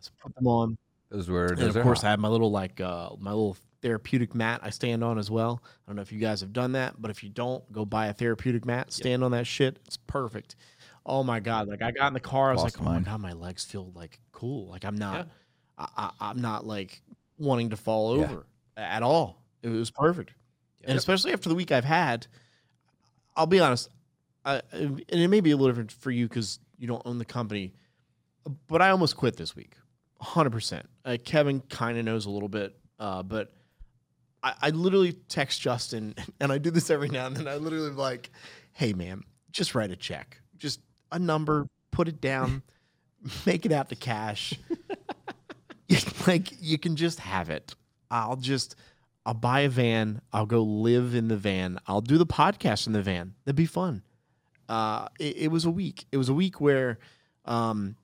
So 0.00 0.10
I 0.20 0.22
put 0.28 0.34
them 0.34 0.46
on, 0.46 0.76
Those 1.10 1.30
were. 1.30 1.46
and 1.46 1.62
of 1.62 1.76
are 1.76 1.82
course 1.82 2.00
I 2.00 2.08
hot. 2.08 2.10
have 2.10 2.20
my 2.20 2.28
little 2.28 2.50
like 2.50 2.80
uh, 2.80 3.10
my 3.18 3.30
little 3.30 3.56
therapeutic 3.84 4.34
mat 4.34 4.60
I 4.64 4.70
stand 4.70 5.04
on 5.04 5.18
as 5.18 5.30
well. 5.30 5.62
I 5.62 5.68
don't 5.90 5.96
know 5.96 6.02
if 6.02 6.10
you 6.10 6.18
guys 6.18 6.40
have 6.40 6.54
done 6.54 6.72
that, 6.72 6.94
but 7.00 7.10
if 7.10 7.22
you 7.22 7.28
don't, 7.28 7.70
go 7.70 7.84
buy 7.84 8.06
a 8.06 8.14
therapeutic 8.14 8.64
mat, 8.64 8.90
stand 8.92 9.22
on 9.22 9.32
that 9.32 9.46
shit. 9.46 9.78
It's 9.84 9.98
perfect. 9.98 10.56
Oh 11.04 11.22
my 11.22 11.38
god! 11.38 11.68
Like 11.68 11.82
I 11.82 11.90
got 11.90 12.06
in 12.08 12.14
the 12.14 12.20
car, 12.20 12.48
I 12.48 12.52
was 12.54 12.62
Lost 12.62 12.80
like, 12.80 12.88
oh 12.88 12.90
my 12.92 13.00
god, 13.00 13.20
my 13.20 13.34
legs 13.34 13.62
feel 13.62 13.92
like 13.94 14.18
cool. 14.32 14.68
Like 14.68 14.86
I'm 14.86 14.96
not, 14.96 15.26
Yeah. 15.78 15.84
I, 15.86 15.88
I, 16.18 16.30
I'm 16.30 16.40
not 16.40 16.66
like 16.66 17.02
wanting 17.38 17.70
to 17.70 17.76
fall 17.76 18.16
Yeah. 18.16 18.24
over 18.24 18.46
at 18.78 19.02
all. 19.02 19.42
It 19.62 19.68
was 19.68 19.90
perfect, 19.90 20.30
Yep. 20.80 20.88
and 20.88 20.98
especially 20.98 21.34
after 21.34 21.50
the 21.50 21.54
week 21.54 21.70
I've 21.70 21.84
had. 21.84 22.26
I'll 23.36 23.46
be 23.46 23.60
honest, 23.60 23.90
I, 24.46 24.62
and 24.72 25.02
it 25.08 25.28
may 25.28 25.40
be 25.40 25.50
a 25.50 25.56
little 25.56 25.68
different 25.70 25.92
for 25.92 26.10
you 26.10 26.26
because 26.26 26.58
you 26.78 26.86
don't 26.86 27.02
own 27.04 27.18
the 27.18 27.24
company, 27.26 27.74
but 28.68 28.80
I 28.80 28.90
almost 28.90 29.16
quit 29.16 29.36
this 29.36 29.54
week, 29.54 29.74
hundred 30.20 30.50
percent. 30.50 30.88
Uh, 31.04 31.18
Kevin 31.22 31.60
kind 31.60 31.98
of 31.98 32.04
knows 32.06 32.24
a 32.24 32.30
little 32.30 32.48
bit, 32.48 32.74
uh, 32.98 33.22
but 33.22 33.52
I, 34.44 34.54
I 34.62 34.70
literally 34.70 35.14
text 35.28 35.60
Justin, 35.60 36.14
and 36.40 36.52
I 36.52 36.58
do 36.58 36.70
this 36.70 36.90
every 36.90 37.08
now 37.08 37.26
and 37.26 37.36
then. 37.36 37.48
I 37.48 37.56
literally 37.56 37.90
like, 37.90 38.30
"Hey, 38.72 38.92
man, 38.92 39.22
just 39.50 39.74
write 39.74 39.90
a 39.90 39.96
check, 39.96 40.40
just 40.56 40.80
a 41.10 41.18
number, 41.18 41.66
put 41.90 42.06
it 42.06 42.20
down, 42.20 42.62
make 43.46 43.66
it 43.66 43.72
out 43.72 43.88
to 43.88 43.96
cash. 43.96 44.54
like 46.26 46.52
you 46.60 46.78
can 46.78 46.94
just 46.94 47.20
have 47.20 47.50
it. 47.50 47.74
I'll 48.10 48.36
just." 48.36 48.76
I'll 49.26 49.32
buy 49.32 49.60
a 49.60 49.70
van. 49.70 50.20
I'll 50.34 50.44
go 50.44 50.62
live 50.62 51.14
in 51.14 51.28
the 51.28 51.36
van. 51.38 51.78
I'll 51.86 52.02
do 52.02 52.18
the 52.18 52.26
podcast 52.26 52.86
in 52.86 52.92
the 52.92 53.00
van. 53.00 53.32
That'd 53.46 53.56
be 53.56 53.64
fun 53.64 54.02
uh, 54.68 55.08
it, 55.18 55.36
it 55.36 55.48
was 55.48 55.64
a 55.64 55.70
week. 55.70 56.06
It 56.12 56.16
was 56.16 56.28
a 56.28 56.34
week 56.34 56.60
where, 56.60 56.98
um, 57.44 57.96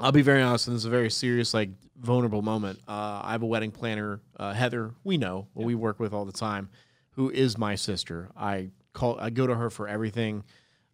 I'll 0.00 0.12
be 0.12 0.22
very 0.22 0.42
honest, 0.42 0.68
and 0.68 0.76
this 0.76 0.82
is 0.82 0.86
a 0.86 0.90
very 0.90 1.10
serious, 1.10 1.52
like 1.52 1.70
vulnerable 1.96 2.42
moment. 2.42 2.78
Uh, 2.86 3.20
I 3.24 3.32
have 3.32 3.42
a 3.42 3.46
wedding 3.46 3.72
planner, 3.72 4.20
uh, 4.38 4.52
Heather. 4.52 4.94
We 5.02 5.16
know, 5.16 5.48
who 5.54 5.64
we 5.64 5.74
work 5.74 5.98
with 5.98 6.12
all 6.12 6.24
the 6.24 6.32
time, 6.32 6.68
who 7.12 7.30
is 7.30 7.58
my 7.58 7.74
sister. 7.74 8.30
I 8.36 8.70
call, 8.92 9.18
I 9.18 9.30
go 9.30 9.46
to 9.46 9.54
her 9.56 9.70
for 9.70 9.88
everything, 9.88 10.44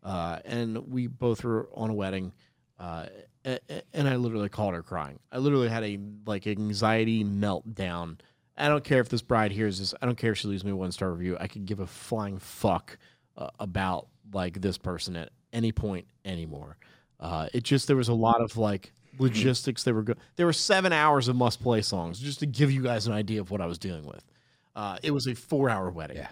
uh, 0.02 0.38
and 0.46 0.78
we 0.88 1.06
both 1.06 1.44
were 1.44 1.68
on 1.74 1.90
a 1.90 1.94
wedding, 1.94 2.32
uh, 2.78 3.06
and 3.44 4.08
I 4.08 4.16
literally 4.16 4.48
called 4.48 4.72
her 4.72 4.82
crying. 4.82 5.18
I 5.30 5.36
literally 5.36 5.68
had 5.68 5.84
a 5.84 5.98
like 6.26 6.46
anxiety 6.46 7.24
meltdown. 7.24 8.20
I 8.56 8.68
don't 8.68 8.84
care 8.84 9.00
if 9.00 9.10
this 9.10 9.20
bride 9.20 9.52
hears 9.52 9.80
this. 9.80 9.92
I 10.00 10.06
don't 10.06 10.16
care 10.16 10.32
if 10.32 10.38
she 10.38 10.48
leaves 10.48 10.64
me 10.64 10.70
a 10.70 10.76
one 10.76 10.92
star 10.92 11.10
review. 11.12 11.36
I 11.38 11.46
could 11.46 11.66
give 11.66 11.80
a 11.80 11.86
flying 11.86 12.38
fuck 12.38 12.96
uh, 13.36 13.50
about 13.60 14.08
like 14.32 14.62
this 14.62 14.78
person 14.78 15.14
at 15.16 15.28
any 15.52 15.72
point 15.72 16.06
anymore. 16.24 16.78
Uh, 17.20 17.48
it 17.52 17.62
just 17.62 17.86
there 17.86 17.96
was 17.96 18.08
a 18.08 18.14
lot 18.14 18.40
of 18.40 18.56
like 18.56 18.92
logistics. 19.18 19.84
They 19.84 19.92
were 19.92 20.02
good. 20.02 20.18
There 20.36 20.46
were 20.46 20.52
seven 20.52 20.92
hours 20.92 21.28
of 21.28 21.36
must 21.36 21.62
play 21.62 21.82
songs 21.82 22.18
just 22.18 22.40
to 22.40 22.46
give 22.46 22.70
you 22.70 22.82
guys 22.82 23.06
an 23.06 23.12
idea 23.12 23.40
of 23.40 23.50
what 23.50 23.60
I 23.60 23.66
was 23.66 23.78
dealing 23.78 24.04
with. 24.04 24.24
Uh, 24.76 24.98
it 25.02 25.12
was 25.12 25.26
a 25.26 25.34
four 25.34 25.70
hour 25.70 25.90
wedding. 25.90 26.16
Yeah. 26.18 26.28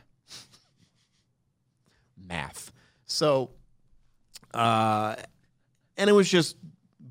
Math. 2.17 2.73
So, 3.07 3.51
uh, 4.55 5.17
and 5.97 6.09
it 6.11 6.13
was 6.13 6.29
just 6.29 6.57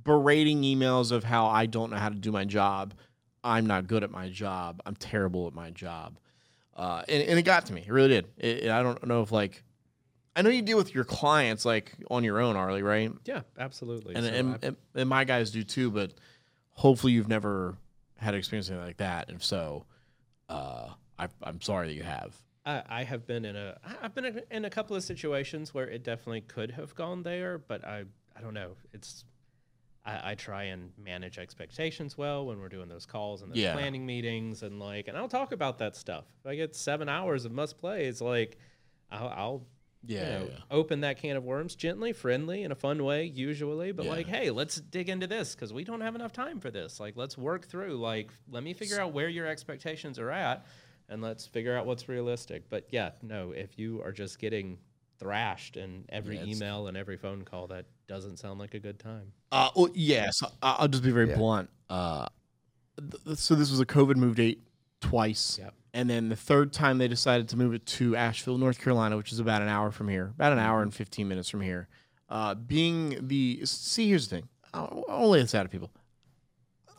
berating 0.03 0.61
emails 0.63 1.11
of 1.11 1.23
how 1.23 1.47
I 1.47 1.65
don't 1.65 1.91
know 1.91 1.97
how 1.97 2.09
to 2.09 2.15
do 2.15 2.31
my 2.31 2.45
job. 2.45 2.93
I'm 3.43 3.65
not 3.65 3.87
good 3.87 4.03
at 4.03 4.11
my 4.11 4.29
job. 4.29 4.81
I'm 4.85 4.95
terrible 4.95 5.47
at 5.47 5.53
my 5.53 5.71
job. 5.71 6.17
Uh, 6.75 7.03
and, 7.07 7.23
and 7.23 7.39
it 7.39 7.43
got 7.43 7.65
to 7.67 7.73
me. 7.73 7.83
It 7.85 7.91
really 7.91 8.09
did. 8.09 8.27
It, 8.37 8.69
I 8.69 8.81
don't 8.83 9.05
know 9.05 9.21
if 9.21 9.31
like, 9.31 9.63
I 10.35 10.41
know 10.41 10.49
you 10.49 10.61
deal 10.61 10.77
with 10.77 10.95
your 10.95 11.03
clients 11.03 11.65
like 11.65 11.93
on 12.09 12.23
your 12.23 12.39
own, 12.39 12.55
Arley, 12.55 12.81
right? 12.83 13.11
yeah, 13.25 13.41
absolutely. 13.59 14.15
And, 14.15 14.25
So 14.25 14.31
and, 14.31 14.59
and, 14.63 14.75
and 14.95 15.09
my 15.09 15.23
guys 15.25 15.51
do 15.51 15.63
too, 15.63 15.91
but 15.91 16.13
hopefully 16.69 17.13
you've 17.13 17.27
never 17.27 17.75
had 18.17 18.33
experience 18.33 18.69
like 18.69 18.97
that. 18.97 19.27
And 19.27 19.37
if 19.37 19.43
so, 19.43 19.85
uh, 20.47 20.89
I, 21.19 21.27
I'm 21.43 21.59
sorry 21.61 21.87
that 21.87 21.93
you 21.95 22.03
have. 22.03 22.35
I, 22.65 22.83
I 22.87 23.03
have 23.03 23.25
been 23.27 23.43
in 23.45 23.55
a 23.55 23.77
I've 24.01 24.13
been 24.13 24.25
in- 24.25 24.41
in 24.51 24.65
a 24.65 24.69
couple 24.69 24.95
of 24.95 25.03
situations 25.03 25.73
where 25.73 25.89
it 25.89 26.03
definitely 26.03 26.41
could 26.41 26.71
have 26.71 26.93
gone 26.95 27.23
there, 27.23 27.57
but 27.57 27.83
I 27.83 28.03
I 28.35 28.41
don't 28.41 28.53
know. 28.53 28.75
It's 28.93 29.25
I, 30.05 30.31
I 30.31 30.35
try 30.35 30.63
and 30.65 30.91
manage 30.97 31.37
expectations 31.39 32.17
well 32.17 32.45
when 32.45 32.59
we're 32.59 32.69
doing 32.69 32.87
those 32.87 33.05
calls 33.07 33.41
and 33.41 33.51
those 33.51 33.57
Yeah. 33.57 33.73
planning 33.73 34.05
meetings 34.05 34.61
and 34.63 34.79
like 34.79 35.07
and 35.07 35.17
I'll 35.17 35.27
talk 35.27 35.51
about 35.51 35.79
that 35.79 35.95
stuff. 35.95 36.25
If 36.39 36.47
I 36.49 36.55
get 36.55 36.75
seven 36.75 37.09
hours 37.09 37.45
of 37.45 37.51
must 37.51 37.77
play, 37.79 38.05
it's 38.05 38.21
like 38.21 38.57
I'll, 39.11 39.27
I'll 39.29 39.65
you 40.05 40.17
Yeah, 40.17 40.39
know, 40.39 40.45
yeah. 40.49 40.57
open 40.71 41.01
that 41.01 41.17
can 41.17 41.35
of 41.37 41.43
worms 41.43 41.75
gently, 41.75 42.11
friendly, 42.13 42.63
in 42.63 42.71
a 42.71 42.75
fun 42.75 43.03
way, 43.03 43.25
usually. 43.25 43.91
But 43.91 44.05
Yeah. 44.05 44.11
like, 44.11 44.27
hey, 44.27 44.49
let's 44.49 44.75
dig 44.77 45.09
into 45.09 45.27
this 45.27 45.53
because 45.55 45.71
we 45.73 45.83
don't 45.83 46.01
have 46.01 46.15
enough 46.15 46.33
time 46.33 46.59
for 46.59 46.71
this. 46.71 46.99
Like, 46.99 47.15
let's 47.15 47.37
work 47.37 47.65
through. 47.67 47.97
Like, 47.97 48.31
let 48.49 48.63
me 48.63 48.73
figure 48.73 48.99
out 48.99 49.13
where 49.13 49.29
your 49.29 49.45
expectations 49.47 50.17
are 50.19 50.31
at, 50.31 50.65
and 51.09 51.21
let's 51.21 51.45
figure 51.45 51.75
out 51.77 51.85
what's 51.85 52.09
realistic. 52.09 52.69
But 52.69 52.87
yeah, 52.91 53.11
no, 53.21 53.51
if 53.51 53.77
you 53.77 54.01
are 54.03 54.11
just 54.11 54.39
getting 54.39 54.79
thrashed 55.19 55.77
in 55.77 56.05
every 56.09 56.37
Yeah, 56.37 56.45
email 56.45 56.87
and 56.87 56.97
every 56.97 57.17
phone 57.17 57.43
call, 57.43 57.67
that 57.67 57.85
doesn't 58.07 58.37
sound 58.37 58.59
like 58.59 58.73
a 58.73 58.79
good 58.79 58.97
time. 58.97 59.31
Uh, 59.51 59.69
well, 59.75 59.89
yes, 59.93 60.41
I- 60.63 60.77
I'll 60.79 60.87
just 60.87 61.03
be 61.03 61.11
very 61.11 61.29
Yeah. 61.29 61.37
blunt. 61.37 61.69
Uh, 61.89 62.27
th- 63.25 63.37
so 63.37 63.53
this 63.53 63.69
was 63.69 63.79
a 63.79 63.85
COVID 63.85 64.15
move 64.15 64.35
date 64.35 64.63
twice, 64.99 65.59
Yep. 65.59 65.73
And 65.93 66.09
then 66.09 66.29
the 66.29 66.35
third 66.35 66.73
time 66.73 66.97
they 66.97 67.07
decided 67.07 67.49
to 67.49 67.57
move 67.57 67.73
it 67.73 67.85
to 67.85 68.15
Asheville, 68.15 68.57
North 68.57 68.79
Carolina, 68.79 69.17
which 69.17 69.31
is 69.31 69.39
about 69.39 69.61
an 69.61 69.67
hour 69.67 69.91
from 69.91 70.07
here, 70.07 70.31
about 70.35 70.53
an 70.53 70.59
hour 70.59 70.81
and 70.81 70.93
fifteen 70.93 71.27
minutes 71.27 71.49
from 71.49 71.61
here. 71.61 71.87
Uh, 72.29 72.55
being 72.55 73.27
the 73.27 73.61
see, 73.65 74.07
here's 74.09 74.27
the 74.27 74.37
thing. 74.37 74.49
I'll, 74.73 75.03
I'll 75.09 75.29
lay 75.29 75.41
this 75.41 75.53
out 75.53 75.63
to 75.63 75.69
people. 75.69 75.91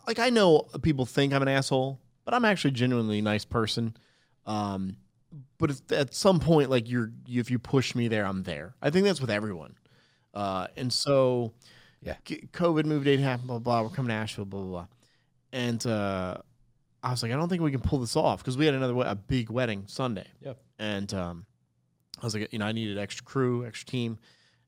Like 0.06 0.18
I 0.18 0.30
know 0.30 0.68
people 0.82 1.06
think 1.06 1.32
I'm 1.32 1.42
an 1.42 1.48
asshole, 1.48 2.00
but 2.24 2.34
I'm 2.34 2.44
actually 2.44 2.70
a 2.70 2.74
genuinely 2.74 3.20
nice 3.22 3.44
person. 3.44 3.96
Um, 4.46 4.96
but 5.58 5.70
if, 5.70 5.92
at 5.92 6.14
some 6.14 6.40
point, 6.40 6.68
like 6.68 6.90
you're, 6.90 7.10
if 7.26 7.50
you 7.50 7.58
push 7.58 7.94
me 7.94 8.08
there, 8.08 8.26
I'm 8.26 8.42
there. 8.42 8.74
I 8.82 8.90
think 8.90 9.06
that's 9.06 9.20
with 9.20 9.30
everyone. 9.30 9.76
Uh, 10.34 10.66
and 10.76 10.92
so, 10.92 11.52
Yeah. 12.02 12.16
COVID 12.24 12.84
move 12.84 13.04
date 13.04 13.20
happened, 13.20 13.46
blah, 13.46 13.58
blah, 13.58 13.80
blah. 13.80 13.88
We're 13.88 13.94
coming 13.94 14.08
to 14.08 14.14
Asheville, 14.14 14.44
blah, 14.44 14.60
blah, 14.60 14.70
blah. 14.70 14.86
And 15.52 15.86
uh, 15.86 16.38
I 17.02 17.10
was 17.10 17.22
like, 17.22 17.32
I 17.32 17.36
don't 17.36 17.48
think 17.48 17.62
we 17.62 17.72
can 17.72 17.80
pull 17.80 17.98
this 17.98 18.16
off 18.16 18.40
because 18.40 18.56
we 18.56 18.64
had 18.64 18.74
another, 18.74 18.94
a 19.00 19.14
big 19.14 19.50
wedding 19.50 19.84
Sunday. 19.88 20.26
Yep. 20.40 20.58
And 20.78 21.12
um, 21.14 21.46
I 22.20 22.26
was 22.26 22.34
like, 22.34 22.52
you 22.52 22.58
know, 22.58 22.66
I 22.66 22.72
needed 22.72 22.96
extra 22.96 23.24
crew, 23.24 23.66
extra 23.66 23.86
team. 23.86 24.18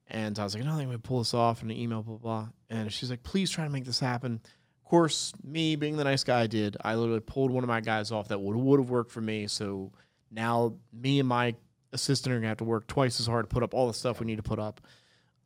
And 0.09 0.39
I 0.39 0.45
was 0.45 0.55
like, 0.55 0.65
I 0.65 0.67
don't 0.67 0.77
think 0.77 0.89
we 0.89 0.95
can 0.95 1.03
pull 1.03 1.21
this 1.21 1.33
off. 1.33 1.63
And 1.63 1.71
an 1.71 1.77
email, 1.77 2.03
blah, 2.03 2.17
blah. 2.17 2.49
And 2.69 2.93
she's 2.93 3.11
like, 3.11 3.23
please 3.23 3.51
try 3.51 3.65
to 3.65 3.71
make 3.71 3.85
this 3.85 4.01
happen. 4.01 4.41
Of 4.85 4.91
course, 4.91 5.33
me 5.43 5.77
being 5.77 5.97
the 5.97 6.05
nice 6.05 6.25
guy 6.25 6.43
I 6.43 6.47
did, 6.47 6.77
I 6.83 6.97
literally 6.97 7.21
pulled 7.21 7.51
one 7.51 7.65
of 7.65 7.69
my 7.69 7.81
guys 7.81 8.11
off 8.11 8.29
that 8.29 8.41
would 8.41 8.57
would 8.57 8.81
have 8.81 8.91
worked 8.91 9.13
for 9.13 9.21
me. 9.21 9.47
So 9.47 9.93
now 10.31 10.75
me 10.93 11.21
and 11.21 11.29
my 11.29 11.55
assistant 11.93 12.35
are 12.35 12.39
gonna 12.39 12.49
have 12.49 12.59
to 12.59 12.65
work 12.65 12.87
twice 12.87 13.21
as 13.21 13.27
hard 13.27 13.49
to 13.49 13.55
put 13.55 13.63
up 13.63 13.73
all 13.73 13.87
the 13.87 13.95
stuff 13.95 14.21
we 14.21 14.27
need 14.27 14.37
to 14.37 14.43
put 14.43 14.59
up. 14.59 14.81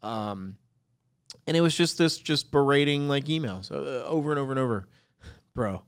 Um, 0.03 0.57
and 1.47 1.57
it 1.57 1.61
was 1.61 1.77
just 1.77 1.99
this 1.99 2.19
just 2.19 2.51
berating 2.51 3.09
like 3.09 3.27
emails 3.27 3.71
uh, 3.71 4.05
over 4.07 4.31
and 4.31 4.41
over 4.41 4.53
and 4.53 4.59
over, 4.59 4.89
bro. 5.55 5.83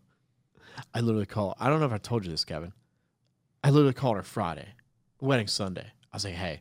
I 0.94 1.00
literally 1.00 1.26
call. 1.26 1.56
I 1.58 1.68
don't 1.68 1.80
know 1.80 1.86
if 1.86 1.92
I 1.92 1.98
told 1.98 2.24
you 2.24 2.30
this, 2.30 2.44
Kevin. 2.44 2.72
I 3.62 3.70
literally 3.70 3.94
called 3.94 4.16
her 4.16 4.22
Friday, 4.22 4.68
wedding 5.20 5.46
Sunday. 5.46 5.86
I 6.12 6.16
was 6.16 6.24
like, 6.24 6.34
hey, 6.34 6.60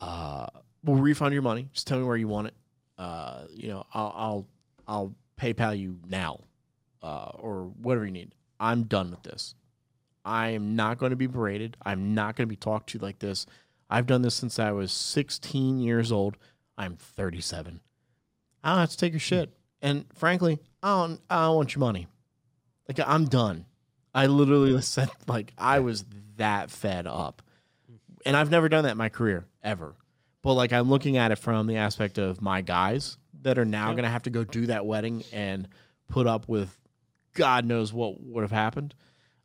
uh, 0.00 0.46
we'll 0.84 0.96
refund 0.96 1.32
your 1.32 1.42
money. 1.42 1.68
Just 1.72 1.86
tell 1.86 1.98
me 1.98 2.04
where 2.04 2.16
you 2.16 2.28
want 2.28 2.48
it. 2.48 2.54
Uh, 2.98 3.42
you 3.50 3.68
know, 3.68 3.84
I'll 3.92 4.12
I'll 4.16 4.46
I'll 4.86 5.14
PayPal 5.40 5.78
you 5.78 5.98
now, 6.08 6.40
uh, 7.02 7.30
or 7.34 7.64
whatever 7.80 8.06
you 8.06 8.12
need. 8.12 8.32
I'm 8.58 8.84
done 8.84 9.10
with 9.10 9.22
this. 9.22 9.54
I 10.24 10.48
am 10.50 10.74
not 10.74 10.98
going 10.98 11.10
to 11.10 11.16
be 11.16 11.26
berated. 11.26 11.76
I'm 11.84 12.14
not 12.14 12.36
going 12.36 12.46
to 12.48 12.52
be 12.52 12.56
talked 12.56 12.90
to 12.90 12.98
like 12.98 13.20
this. 13.20 13.46
I've 13.88 14.06
done 14.06 14.22
this 14.22 14.34
since 14.34 14.58
I 14.58 14.72
was 14.72 14.90
16 14.90 15.78
years 15.78 16.10
old. 16.10 16.36
I'm 16.76 16.96
37. 16.96 17.80
I 18.64 18.70
don't 18.70 18.78
have 18.78 18.90
to 18.90 18.96
take 18.96 19.12
your 19.12 19.20
shit. 19.20 19.56
And 19.80 20.06
frankly, 20.14 20.58
I 20.82 20.88
don't, 20.88 21.20
I 21.30 21.44
don't 21.44 21.56
want 21.56 21.74
your 21.74 21.80
money. 21.80 22.08
Like, 22.88 23.00
I'm 23.06 23.26
done. 23.26 23.66
I 24.14 24.26
literally 24.26 24.80
said, 24.82 25.10
like, 25.26 25.52
I 25.58 25.80
was 25.80 26.04
that 26.36 26.70
fed 26.70 27.06
up. 27.06 27.42
And 28.24 28.36
I've 28.36 28.50
never 28.50 28.68
done 28.68 28.84
that 28.84 28.92
in 28.92 28.98
my 28.98 29.08
career, 29.08 29.46
ever. 29.62 29.94
But, 30.42 30.54
like, 30.54 30.72
I'm 30.72 30.88
looking 30.88 31.16
at 31.16 31.32
it 31.32 31.36
from 31.36 31.66
the 31.66 31.76
aspect 31.76 32.18
of 32.18 32.40
my 32.40 32.60
guys 32.60 33.18
that 33.42 33.58
are 33.58 33.64
now 33.64 33.92
going 33.92 34.04
to 34.04 34.10
have 34.10 34.24
to 34.24 34.30
go 34.30 34.44
do 34.44 34.66
that 34.66 34.86
wedding 34.86 35.24
and 35.32 35.68
put 36.08 36.26
up 36.26 36.48
with 36.48 36.76
God 37.34 37.64
knows 37.64 37.92
what 37.92 38.20
would 38.20 38.42
have 38.42 38.52
happened. 38.52 38.94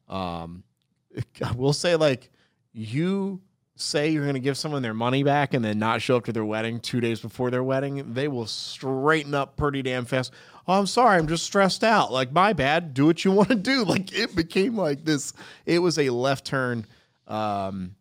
Um, 0.09 0.63
I 1.43 1.51
will 1.53 1.73
say, 1.73 1.95
like, 1.95 2.31
you 2.73 3.41
say 3.75 4.09
you're 4.09 4.23
going 4.23 4.35
to 4.35 4.39
give 4.39 4.57
someone 4.57 4.81
their 4.81 4.93
money 4.93 5.23
back 5.23 5.53
and 5.53 5.63
then 5.63 5.79
not 5.79 6.01
show 6.01 6.17
up 6.17 6.25
to 6.25 6.31
their 6.31 6.45
wedding 6.45 6.79
two 6.79 7.01
days 7.01 7.19
before 7.19 7.49
their 7.49 7.63
wedding, 7.63 8.13
they 8.13 8.27
will 8.27 8.45
straighten 8.45 9.33
up 9.33 9.57
pretty 9.57 9.81
damn 9.81 10.05
fast. 10.05 10.31
Oh, 10.71 10.79
I'm 10.79 10.87
sorry, 10.87 11.17
I'm 11.17 11.27
just 11.27 11.43
stressed 11.43 11.83
out. 11.83 12.11
Like, 12.13 12.31
my 12.31 12.53
bad. 12.53 12.93
Do 12.93 13.05
what 13.05 13.25
you 13.25 13.31
want 13.39 13.49
to 13.49 13.55
do. 13.55 13.83
Like, 13.83 14.13
it 14.13 14.35
became 14.35 14.77
like 14.77 15.03
this. 15.03 15.33
It 15.65 15.79
was 15.79 15.99
a 15.99 16.09
left 16.11 16.45
turn 16.45 16.85
um, 17.27 17.95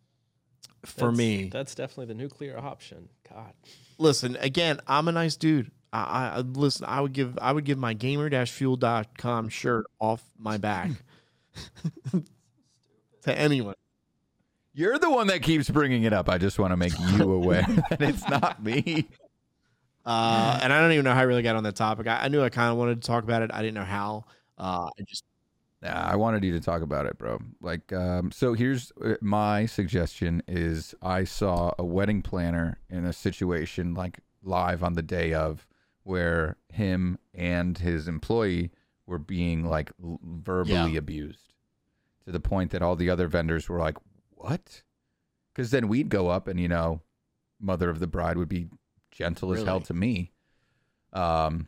for 0.85 1.11
That's- 1.11 1.17
me. 1.17 1.49
that's 1.51 1.75
definitely 1.75 2.05
the 2.05 2.13
nuclear 2.15 2.57
option. 2.57 3.09
God, 3.33 3.53
listen 3.97 4.35
again 4.41 4.79
i'm 4.87 5.07
a 5.07 5.11
nice 5.11 5.35
dude 5.37 5.69
I, 5.93 6.01
I 6.01 6.27
I- 6.37 6.39
listen 6.39 6.85
i 6.87 6.99
would 6.99 7.13
give 7.13 7.37
i 7.39 7.51
would 7.51 7.63
give 7.65 7.77
my 7.77 7.93
gamer-fuel.com 7.93 9.47
shirt 9.49 9.85
off 9.99 10.23
my 10.39 10.57
back 10.57 10.89
to 12.11 13.37
anyone 13.37 13.75
You're 14.73 14.97
the 14.99 15.09
one 15.09 15.27
that 15.27 15.41
keeps 15.43 15.69
bringing 15.69 16.03
it 16.03 16.13
up. 16.13 16.29
I 16.29 16.37
just 16.37 16.57
want 16.59 16.71
to 16.71 16.77
make 16.77 16.93
you 16.99 17.31
aware 17.31 17.63
that 17.89 18.01
it's 18.01 18.27
not 18.27 18.63
me. 18.63 19.07
Uh, 20.05 20.59
and 20.61 20.73
i 20.73 20.79
don't 20.79 20.91
even 20.91 21.05
know 21.05 21.13
how 21.13 21.19
i 21.21 21.23
really 21.23 21.43
got 21.43 21.55
on 21.55 21.63
that 21.63 21.75
topic 21.75 22.07
i, 22.07 22.23
I 22.25 22.27
knew 22.27 22.41
i 22.43 22.49
kind 22.49 22.71
of 22.71 22.77
wanted 22.77 23.01
to 23.01 23.07
talk 23.07 23.23
about 23.23 23.41
it 23.41 23.51
i 23.53 23.61
didn't 23.61 23.75
know 23.75 23.83
how 23.85 24.25
uh, 24.57 24.89
i 24.97 25.03
just 25.07 25.23
Nah, 25.81 25.89
I 26.11 26.15
wanted 26.15 26.43
you 26.43 26.51
to 26.51 26.59
talk 26.59 26.83
about 26.83 27.07
it, 27.07 27.17
bro. 27.17 27.39
Like, 27.59 27.91
um, 27.91 28.31
so 28.31 28.53
here's 28.53 28.91
uh, 29.03 29.15
my 29.19 29.65
suggestion: 29.65 30.43
is 30.47 30.93
I 31.01 31.23
saw 31.23 31.71
a 31.79 31.83
wedding 31.83 32.21
planner 32.21 32.79
in 32.89 33.03
a 33.03 33.13
situation 33.13 33.95
like 33.95 34.19
live 34.43 34.83
on 34.83 34.93
the 34.93 35.01
day 35.01 35.33
of, 35.33 35.65
where 36.03 36.57
him 36.69 37.17
and 37.33 37.77
his 37.79 38.07
employee 38.07 38.69
were 39.07 39.17
being 39.17 39.65
like 39.65 39.91
verbally 39.99 40.93
Yeah. 40.93 40.99
abused, 40.99 41.53
to 42.25 42.31
the 42.31 42.39
point 42.39 42.69
that 42.71 42.83
all 42.83 42.95
the 42.95 43.09
other 43.09 43.27
vendors 43.27 43.67
were 43.67 43.79
like, 43.79 43.97
"What?" 44.29 44.83
Because 45.53 45.71
then 45.71 45.87
we'd 45.87 46.09
go 46.09 46.27
up 46.29 46.47
and 46.47 46.59
you 46.59 46.67
know, 46.67 47.01
mother 47.59 47.89
of 47.89 47.97
the 47.97 48.07
bride 48.07 48.37
would 48.37 48.49
be 48.49 48.67
gentle 49.11 49.53
as 49.53 49.63
hell 49.63 49.81
to 49.81 49.93
me. 49.93 50.31
Um, 51.13 51.67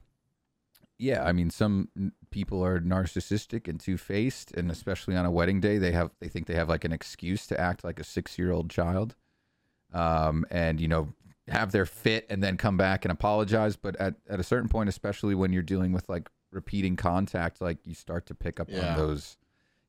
yeah, 0.97 1.23
I 1.23 1.31
mean, 1.33 1.49
some 1.49 1.89
people 2.29 2.63
are 2.63 2.79
narcissistic 2.79 3.67
and 3.67 3.79
two 3.79 3.97
faced, 3.97 4.51
and 4.53 4.71
especially 4.71 5.15
on 5.15 5.25
a 5.25 5.31
wedding 5.31 5.59
day, 5.59 5.77
they 5.77 5.91
have 5.91 6.11
they 6.19 6.29
think 6.29 6.47
they 6.47 6.55
have 6.55 6.69
like 6.69 6.85
an 6.85 6.93
excuse 6.93 7.45
to 7.47 7.59
act 7.59 7.83
like 7.83 7.99
a 7.99 8.03
six 8.03 8.37
year 8.39 8.51
old 8.51 8.69
child, 8.69 9.15
um, 9.93 10.45
and 10.49 10.79
you 10.79 10.87
know 10.87 11.13
have 11.49 11.73
their 11.73 11.85
fit 11.85 12.25
and 12.29 12.41
then 12.41 12.55
come 12.55 12.77
back 12.77 13.03
and 13.03 13.11
apologize. 13.11 13.75
But 13.75 13.95
at 13.97 14.15
at 14.29 14.39
a 14.39 14.43
certain 14.43 14.69
point, 14.69 14.87
especially 14.87 15.35
when 15.35 15.51
you're 15.51 15.61
dealing 15.63 15.91
with 15.91 16.07
like 16.07 16.29
repeating 16.51 16.95
contact, 16.95 17.59
like 17.59 17.79
you 17.85 17.95
start 17.95 18.25
to 18.27 18.35
pick 18.35 18.59
up 18.59 18.69
Yeah. 18.71 18.91
on 18.91 18.95
those, 18.95 19.37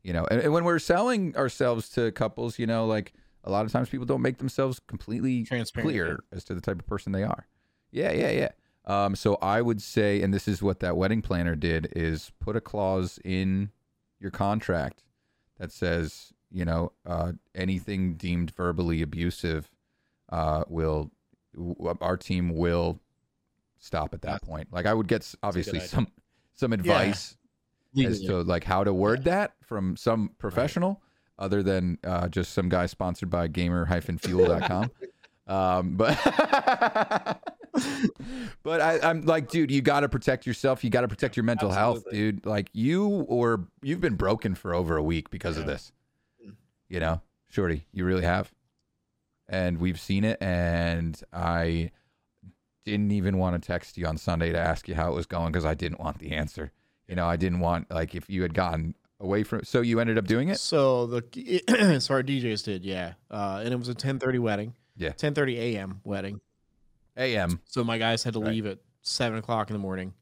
you 0.03 0.13
know. 0.13 0.27
And, 0.31 0.41
and 0.41 0.53
when 0.53 0.65
we're 0.65 0.79
selling 0.81 1.37
ourselves 1.37 1.89
to 1.91 2.11
couples, 2.13 2.59
you 2.59 2.67
know, 2.67 2.87
like 2.87 3.13
a 3.45 3.51
lot 3.51 3.65
of 3.65 3.73
times 3.73 3.89
people 3.89 4.07
don't 4.07 4.23
make 4.23 4.39
themselves 4.39 4.81
completely 4.87 5.45
clear 5.83 6.21
as 6.33 6.45
to 6.45 6.55
the 6.55 6.61
type 6.61 6.79
of 6.79 6.87
person 6.87 7.13
they 7.13 7.23
are. 7.23 7.47
Yeah, 7.91 8.13
yeah, 8.13 8.31
yeah. 8.31 8.49
Um, 8.87 9.15
so 9.17 9.37
I 9.37 9.63
would 9.63 9.81
say, 9.81 10.21
and 10.23 10.35
this 10.35 10.47
is 10.49 10.63
what 10.63 10.81
that 10.81 10.97
wedding 10.97 11.23
planner 11.23 11.55
did, 11.55 11.93
is 11.97 12.33
put 12.41 12.57
a 12.57 12.61
clause 12.61 13.19
in 13.25 13.71
your 14.21 14.31
contract 14.31 15.03
that 15.59 15.73
says, 15.73 16.33
you 16.51 16.65
know, 16.65 16.93
uh, 17.07 17.33
anything 17.55 18.15
deemed 18.15 18.51
verbally 18.51 19.01
abusive 19.01 19.71
uh, 20.31 20.65
will 20.69 21.11
w- 21.55 21.97
our 22.01 22.17
team 22.17 22.51
will 22.57 23.01
stop 23.79 24.13
at 24.15 24.23
that 24.23 24.43
point. 24.43 24.69
Like 24.73 24.87
I 24.87 24.95
would 24.95 25.09
get 25.09 25.35
obviously 25.43 25.81
some 25.81 26.09
some 26.55 26.73
advice 26.73 27.37
as 27.97 28.21
legally. 28.21 28.27
to 28.27 28.43
like 28.43 28.65
how 28.65 28.85
to 28.85 28.93
word 28.93 29.25
that 29.25 29.55
from 29.63 29.97
some 29.97 30.31
professional 30.39 31.03
other 31.39 31.63
than 31.63 31.99
uh, 32.05 32.29
just 32.29 32.53
some 32.53 32.69
guy 32.69 32.87
sponsored 32.87 33.31
by 33.31 33.49
gamer-fuel.com. 33.49 34.91
um, 35.47 35.97
but 35.97 36.19
but 38.63 38.81
I, 38.81 39.01
I'm 39.03 39.23
like, 39.23 39.51
dude, 39.51 39.71
you 39.71 39.83
got 39.83 40.01
to 40.01 40.09
protect 40.09 40.47
yourself. 40.47 40.85
You 40.85 40.91
got 40.91 41.03
to 41.03 41.09
protect 41.09 41.37
your 41.37 41.45
mental 41.45 41.71
health, 41.71 42.05
dude. 42.11 42.47
Like 42.47 42.71
you 42.73 43.09
or 43.29 43.67
you've 43.83 44.01
been 44.01 44.15
broken 44.15 44.55
for 44.55 44.75
over 44.75 44.97
a 44.97 45.03
week 45.03 45.31
because 45.31 45.59
of 45.59 45.67
this. 45.67 45.93
You 46.89 47.01
know, 47.01 47.21
shorty, 47.49 47.87
you 47.93 48.05
really 48.05 48.25
have. 48.25 48.53
And 49.49 49.79
we've 49.79 50.01
seen 50.01 50.25
it. 50.25 50.41
And 50.41 51.21
I 51.33 51.91
didn't 52.85 53.11
even 53.11 53.39
want 53.39 53.61
to 53.61 53.67
text 53.67 53.97
you 53.97 54.07
on 54.07 54.17
Sunday 54.17 54.53
to 54.53 54.59
ask 54.59 54.89
you 54.89 54.95
how 54.95 55.11
it 55.11 55.15
was 55.15 55.27
going 55.27 55.53
because 55.53 55.65
I 55.65 55.75
didn't 55.75 56.01
want 56.01 56.19
the 56.19 56.33
answer. 56.33 56.71
You 57.09 57.17
know, 57.17 57.27
I 57.27 57.37
didn't 57.37 57.61
want 57.61 57.91
like 57.91 58.15
if 58.15 58.31
you 58.31 58.43
had 58.43 58.55
gotten 58.55 58.95
away 59.25 59.43
from. 59.43 59.65
So 59.65 59.81
you 59.81 59.99
ended 60.01 60.19
up 60.19 60.27
doing 60.27 60.49
it. 60.51 60.59
So 60.61 61.07
the 61.07 61.99
so 62.01 62.15
our 62.15 62.23
DJs 62.23 62.65
did, 62.65 62.85
yeah, 62.85 63.15
uh, 63.31 63.61
and 63.65 63.73
it 63.73 63.77
was 63.77 63.89
a 63.89 63.95
ten 63.95 64.19
thirty 64.19 64.39
wedding. 64.39 64.75
Yeah. 64.97 65.11
ten 65.13 65.35
thirty 65.35 65.59
a.m. 65.59 66.01
wedding. 66.05 66.41
A.M. 67.17 67.61
So 67.67 67.83
my 67.85 67.99
guys 67.99 68.23
had 68.25 68.35
to 68.35 68.41
Right. 68.41 68.51
leave 68.53 68.67
at 68.67 68.79
seven 69.03 69.39
o'clock 69.39 69.71
in 69.71 69.75
the 69.75 69.81
morning 69.81 70.15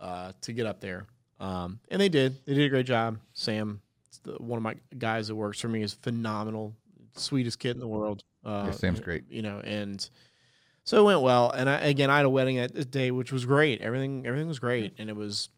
uh, 0.00 0.32
to 0.42 0.52
get 0.52 0.64
up 0.66 0.80
there, 0.80 1.06
um, 1.40 1.80
and 1.90 2.00
they 2.00 2.08
did. 2.08 2.36
They 2.46 2.54
did 2.54 2.66
a 2.66 2.68
great 2.68 2.86
job. 2.86 3.18
Sam, 3.32 3.80
the, 4.22 4.32
one 4.34 4.56
of 4.56 4.62
my 4.62 4.76
guys 4.96 5.28
that 5.28 5.34
works 5.34 5.60
for 5.60 5.68
me, 5.68 5.82
is 5.82 5.92
phenomenal, 5.92 6.74
sweetest 7.16 7.58
kid 7.58 7.72
in 7.76 7.80
the 7.80 7.88
world. 7.88 8.22
Uh, 8.44 8.64
Yeah, 8.66 8.70
Sam's 8.72 9.00
great. 9.00 9.24
You 9.28 9.42
know, 9.42 9.58
and 9.64 10.08
so 10.84 11.00
it 11.00 11.04
went 11.04 11.22
well. 11.22 11.50
And 11.50 11.68
I, 11.68 11.78
again, 11.80 12.10
I 12.10 12.16
had 12.18 12.26
a 12.26 12.30
wedding 12.30 12.56
that 12.58 12.90
day, 12.92 13.10
which 13.10 13.32
was 13.32 13.44
great. 13.44 13.80
Everything, 13.80 14.24
everything 14.26 14.46
was 14.48 14.58
great, 14.60 14.94
and 14.98 15.08
it 15.10 15.16
was. 15.16 15.48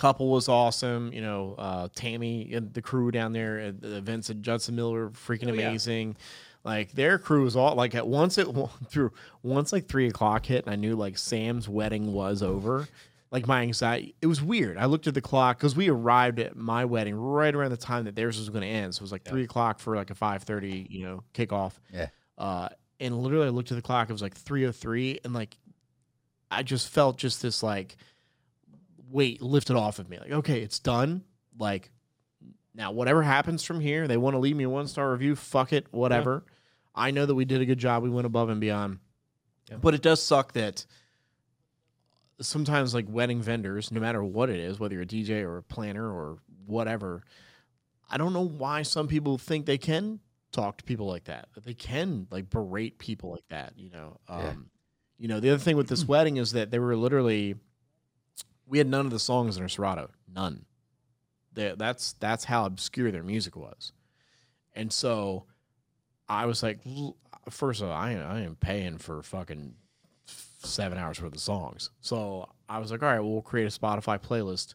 Couple 0.00 0.30
was 0.30 0.48
awesome, 0.48 1.12
you 1.12 1.20
know. 1.20 1.54
Uh, 1.58 1.88
Tammy 1.94 2.54
and 2.54 2.72
the 2.72 2.80
crew 2.80 3.10
down 3.10 3.34
there 3.34 3.58
at 3.58 3.82
the 3.82 3.96
events 3.98 4.30
at 4.30 4.40
Judson 4.40 4.74
Miller, 4.74 5.04
were 5.04 5.10
freaking 5.10 5.50
Oh, 5.50 5.52
yeah. 5.52 5.68
amazing. 5.68 6.16
Like 6.64 6.92
their 6.92 7.18
crew 7.18 7.44
was 7.44 7.54
all 7.54 7.74
like 7.74 7.94
at 7.94 8.08
once 8.08 8.38
it 8.38 8.48
went 8.48 8.70
through 8.88 9.12
once 9.42 9.74
like 9.74 9.88
three 9.88 10.08
o'clock 10.08 10.46
hit 10.46 10.64
and 10.64 10.72
I 10.72 10.76
knew 10.76 10.96
like 10.96 11.18
Sam's 11.18 11.68
wedding 11.68 12.14
was 12.14 12.42
over. 12.42 12.88
Like 13.30 13.46
my 13.46 13.60
anxiety, 13.60 14.14
it 14.22 14.26
was 14.26 14.40
weird. 14.40 14.78
I 14.78 14.86
looked 14.86 15.06
at 15.06 15.12
the 15.12 15.20
clock 15.20 15.58
because 15.58 15.76
we 15.76 15.90
arrived 15.90 16.40
at 16.40 16.56
my 16.56 16.86
wedding 16.86 17.14
right 17.14 17.54
around 17.54 17.70
the 17.72 17.76
time 17.76 18.06
that 18.06 18.16
theirs 18.16 18.38
was 18.38 18.48
going 18.48 18.62
to 18.62 18.68
end. 18.68 18.94
So 18.94 19.00
it 19.00 19.02
was 19.02 19.12
like 19.12 19.24
three 19.24 19.44
o'clock 19.44 19.80
for 19.80 19.96
like 19.96 20.08
a 20.08 20.14
five 20.14 20.44
thirty, 20.44 20.86
you 20.88 21.04
know, 21.04 21.24
kickoff. 21.34 21.74
Yeah. 21.92 22.08
Uh, 22.38 22.70
and 22.98 23.18
literally, 23.22 23.46
I 23.46 23.50
looked 23.50 23.70
at 23.70 23.76
the 23.76 23.82
clock. 23.82 24.08
It 24.08 24.12
was 24.12 24.22
like 24.22 24.34
three 24.34 24.64
o 24.66 24.72
three, 24.72 25.20
and 25.24 25.34
like 25.34 25.56
I 26.50 26.62
just 26.62 26.88
felt 26.88 27.18
just 27.18 27.42
this 27.42 27.62
like 27.62 27.96
weight 29.10 29.42
lifted 29.42 29.76
off 29.76 29.98
of 29.98 30.08
me. 30.08 30.18
Like, 30.18 30.32
okay, 30.32 30.60
it's 30.60 30.78
done. 30.78 31.24
Like 31.58 31.90
now, 32.74 32.92
whatever 32.92 33.22
happens 33.22 33.64
from 33.64 33.80
here, 33.80 34.06
they 34.06 34.16
want 34.16 34.34
to 34.34 34.38
leave 34.38 34.56
me 34.56 34.64
a 34.64 34.70
one 34.70 34.86
star 34.86 35.10
review. 35.12 35.34
Fuck 35.36 35.72
it, 35.72 35.86
whatever. 35.90 36.44
I 36.94 37.10
know 37.10 37.26
that 37.26 37.34
we 37.34 37.44
did 37.44 37.60
a 37.60 37.66
good 37.66 37.78
job. 37.78 38.02
We 38.02 38.10
went 38.10 38.26
above 38.26 38.48
and 38.48 38.60
beyond. 38.60 38.98
Yeah. 39.70 39.76
But 39.76 39.94
it 39.94 40.02
does 40.02 40.22
suck 40.22 40.52
that 40.54 40.84
sometimes, 42.40 42.94
like 42.94 43.06
wedding 43.08 43.40
vendors, 43.42 43.92
no 43.92 44.00
matter 44.00 44.22
what 44.22 44.50
it 44.50 44.58
is, 44.58 44.78
whether 44.78 44.94
you're 44.94 45.02
a 45.02 45.06
DJ 45.06 45.42
or 45.42 45.58
a 45.58 45.62
planner 45.62 46.08
or 46.08 46.38
whatever, 46.66 47.22
I 48.10 48.16
don't 48.16 48.32
know 48.32 48.46
why 48.46 48.82
some 48.82 49.08
people 49.08 49.38
think 49.38 49.66
they 49.66 49.78
can 49.78 50.20
talk 50.52 50.78
to 50.78 50.84
people 50.84 51.06
like 51.06 51.24
that. 51.24 51.48
That 51.54 51.64
they 51.64 51.74
can 51.74 52.26
like 52.30 52.50
berate 52.50 52.98
people 52.98 53.30
like 53.32 53.48
that. 53.50 53.74
You 53.76 53.90
know. 53.90 54.18
Um, 54.28 54.40
Yeah. 54.40 54.52
You 55.18 55.28
know, 55.28 55.38
the 55.38 55.50
other 55.50 55.58
thing 55.58 55.76
with 55.76 55.88
this 55.88 56.04
wedding 56.08 56.38
is 56.38 56.52
that 56.52 56.70
they 56.70 56.78
were 56.78 56.96
literally, 56.96 57.54
we 58.70 58.78
had 58.78 58.86
none 58.86 59.04
of 59.04 59.10
the 59.10 59.18
songs 59.18 59.56
in 59.56 59.62
our 59.62 59.68
Serato, 59.68 60.10
none. 60.32 60.64
They, 61.52 61.74
that's 61.76 62.14
that's 62.14 62.44
how 62.44 62.64
obscure 62.64 63.10
their 63.10 63.24
music 63.24 63.56
was, 63.56 63.92
and 64.74 64.92
so 64.92 65.44
I 66.28 66.46
was 66.46 66.62
like, 66.62 66.78
first 67.50 67.82
of 67.82 67.88
all, 67.88 67.94
I 67.94 68.12
I 68.12 68.40
am 68.40 68.54
paying 68.54 68.98
for 68.98 69.22
fucking 69.22 69.74
seven 70.62 70.96
hours 70.96 71.20
worth 71.20 71.34
of 71.34 71.40
songs, 71.40 71.90
so 72.00 72.48
I 72.68 72.78
was 72.78 72.92
like, 72.92 73.02
all 73.02 73.08
right, 73.08 73.18
well, 73.18 73.32
we'll 73.32 73.42
create 73.42 73.66
a 73.66 73.78
Spotify 73.78 74.20
playlist, 74.20 74.74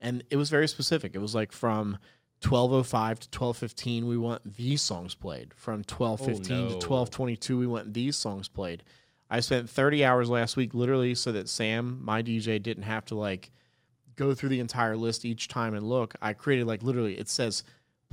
and 0.00 0.24
it 0.30 0.36
was 0.36 0.48
very 0.48 0.66
specific. 0.66 1.14
It 1.14 1.20
was 1.20 1.34
like 1.34 1.52
from. 1.52 1.98
1205 2.42 3.20
to 3.20 3.38
1215 3.38 4.06
we 4.06 4.18
want 4.18 4.56
these 4.56 4.82
songs 4.82 5.14
played 5.14 5.54
from 5.54 5.78
1215 5.88 6.54
no. 6.54 6.68
to 6.68 6.74
1222 6.74 7.58
we 7.58 7.66
want 7.66 7.94
these 7.94 8.14
songs 8.14 8.46
played 8.46 8.84
I 9.30 9.40
spent 9.40 9.68
30 9.68 10.04
hours 10.04 10.30
last 10.30 10.56
week 10.56 10.72
literally 10.74 11.14
so 11.14 11.32
that 11.32 11.48
Sam, 11.48 11.98
my 12.04 12.22
DJ, 12.22 12.62
didn't 12.62 12.84
have 12.84 13.04
to 13.06 13.14
like 13.14 13.50
go 14.16 14.34
through 14.34 14.50
the 14.50 14.60
entire 14.60 14.96
list 14.96 15.24
each 15.24 15.48
time 15.48 15.74
and 15.74 15.86
look. 15.86 16.14
I 16.22 16.32
created 16.32 16.66
like 16.66 16.82
literally 16.82 17.18
it 17.18 17.28
says 17.28 17.62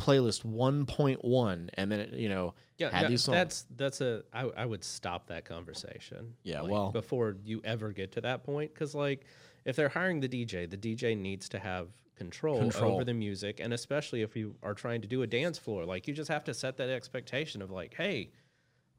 playlist 0.02 0.44
1.1 0.44 1.70
and 1.76 1.92
then 1.92 2.00
it, 2.00 2.14
you 2.14 2.30
know 2.30 2.54
Yeah, 2.78 2.90
had 2.90 3.04
no, 3.04 3.10
these 3.10 3.24
songs. 3.24 3.36
that's 3.36 3.66
that's 3.76 4.02
a. 4.02 4.24
I, 4.34 4.42
I 4.58 4.66
would 4.66 4.84
stop 4.84 5.28
that 5.28 5.46
conversation. 5.46 6.34
Yeah, 6.44 6.62
like, 6.62 6.72
well- 6.72 6.92
before 6.92 7.38
you 7.44 7.62
ever 7.64 7.92
get 7.92 8.12
to 8.14 8.22
that 8.22 8.44
point, 8.44 8.74
because 8.74 8.96
like 8.96 9.26
if 9.66 9.76
they're 9.76 9.90
hiring 9.90 10.20
the 10.20 10.28
DJ, 10.30 10.70
the 10.70 10.78
DJ 10.78 11.18
needs 11.18 11.48
to 11.50 11.60
have 11.60 11.88
control, 12.16 12.60
Control. 12.60 12.94
over 12.94 13.04
the 13.04 13.14
music, 13.14 13.60
and 13.60 13.74
especially 13.74 14.22
if 14.22 14.36
you 14.36 14.56
are 14.62 14.74
trying 14.74 15.02
to 15.02 15.08
do 15.08 15.22
a 15.24 15.28
dance 15.28 15.58
floor, 15.58 15.86
like 15.86 16.08
you 16.08 16.14
just 16.14 16.30
have 16.30 16.44
to 16.46 16.54
set 16.54 16.78
that 16.78 16.90
expectation 16.90 17.62
of 17.62 17.72
like, 17.72 17.94
hey. 17.94 18.32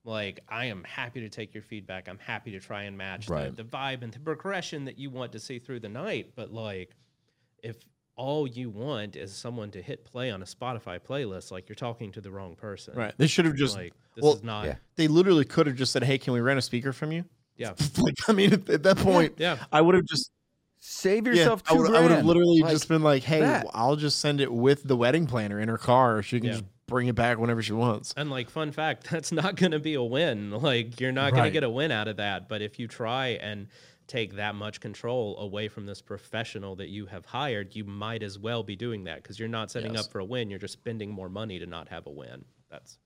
Like 0.05 0.41
I 0.49 0.67
am 0.67 0.85
happy 0.85 1.21
to 1.21 1.29
take 1.29 1.55
your 1.55 1.63
feedback. 1.63 2.09
I'm 2.09 2.19
happy 2.19 2.51
to 2.53 2.61
try 2.61 2.83
and 2.83 2.97
match 2.97 3.29
Right. 3.29 3.55
the, 3.57 3.63
the 3.63 3.69
vibe 3.69 4.03
and 4.03 4.13
the 4.13 4.21
progression 4.21 4.85
that 4.85 4.99
you 4.99 5.11
want 5.11 5.33
to 5.33 5.39
see 5.39 5.59
through 5.59 5.81
the 5.81 5.89
night. 5.89 6.33
But 6.37 6.53
like, 6.53 6.91
if 7.63 7.77
all 8.17 8.47
you 8.47 8.71
want 8.71 9.17
is 9.17 9.33
someone 9.35 9.71
to 9.73 9.83
hit 9.83 10.05
play 10.05 10.31
on 10.31 10.43
a 10.43 10.45
Spotify 10.45 11.01
playlist, 11.01 11.51
like 11.51 11.69
you're 11.69 11.75
talking 11.77 12.13
to 12.13 12.21
the 12.21 12.31
wrong 12.31 12.55
person. 12.55 12.95
right. 12.95 13.15
They 13.17 13.27
should 13.27 13.45
have 13.47 13.57
just 13.57 13.77
like 13.77 13.93
this 14.15 14.23
well, 14.23 14.35
is 14.35 14.43
not. 14.45 14.67
yeah. 14.67 14.77
they 14.97 15.09
literally 15.09 15.45
could 15.45 15.67
have 15.67 15.75
just 15.77 15.91
said, 15.91 16.05
"Hey, 16.05 16.19
can 16.19 16.33
we 16.35 16.41
rent 16.41 16.59
a 16.59 16.63
speaker 16.63 16.93
from 16.93 17.11
you?" 17.11 17.25
Yeah. 17.57 17.73
like 17.99 18.15
I 18.29 18.33
mean 18.33 18.53
at, 18.53 18.69
at 18.69 18.83
that 18.83 18.99
point 18.99 19.35
Yeah. 19.39 19.59
I 19.73 19.81
would 19.81 19.95
have 19.95 20.05
just 20.05 20.31
Save 20.87 21.27
yeah, 21.29 21.33
yourself 21.33 21.63
I 21.67 21.73
two 21.73 21.81
would, 21.81 21.95
I 21.95 22.01
would 22.03 22.11
have 22.11 22.27
literally 22.27 22.61
Like, 22.61 22.73
just 22.73 22.89
been 22.89 23.03
like, 23.03 23.23
"Hey, 23.23 23.41
that. 23.41 23.67
I'll 23.73 23.97
just 23.97 24.19
send 24.19 24.43
it 24.43 24.53
with 24.53 24.83
the 24.87 24.95
wedding 24.99 25.27
planner 25.27 25.59
in 25.59 25.69
her 25.71 25.79
car. 25.79 26.23
She 26.23 26.39
can 26.41 26.47
Yeah. 26.47 26.53
just 26.53 26.65
bring 26.87 27.09
it 27.09 27.15
back 27.15 27.39
whenever 27.39 27.63
she 27.63 27.73
wants." 27.73 28.15
And 28.17 28.31
like 28.31 28.51
fun 28.51 28.73
fact, 28.73 29.05
that's 29.11 29.33
not 29.33 29.57
going 29.57 29.73
to 29.73 29.81
be 29.81 29.95
a 29.95 30.03
win. 30.03 30.51
Like 30.51 31.01
you're 31.01 31.13
not 31.13 31.33
going 31.33 31.45
to 31.45 31.51
get 31.51 31.65
a 31.65 31.71
win 31.71 31.91
out 31.91 32.09
of 32.09 32.17
that, 32.17 32.49
but 32.49 32.63
if 32.63 32.79
you 32.79 32.89
try 32.89 33.29
and 33.29 33.69
take 34.07 34.37
that 34.37 34.55
much 34.55 34.81
control 34.81 35.39
away 35.39 35.69
from 35.69 35.87
this 35.87 36.03
professional 36.03 36.77
that 36.77 36.89
you 36.89 37.07
have 37.07 37.25
hired, 37.27 37.75
you 37.75 37.85
might 37.85 38.23
as 38.23 38.39
well 38.39 38.63
be 38.63 38.77
doing 38.77 39.05
that 39.05 39.23
because 39.23 39.39
you're 39.39 39.49
not 39.49 39.71
setting 39.71 39.95
Yes. 39.95 40.05
up 40.05 40.13
for 40.13 40.19
a 40.19 40.25
win, 40.25 40.51
you're 40.51 40.59
just 40.59 40.75
spending 40.75 41.11
more 41.11 41.29
money 41.29 41.59
to 41.59 41.67
not 41.67 41.89
have 41.89 42.07
a 42.07 42.11
win. 42.11 42.45
That's 42.71 42.99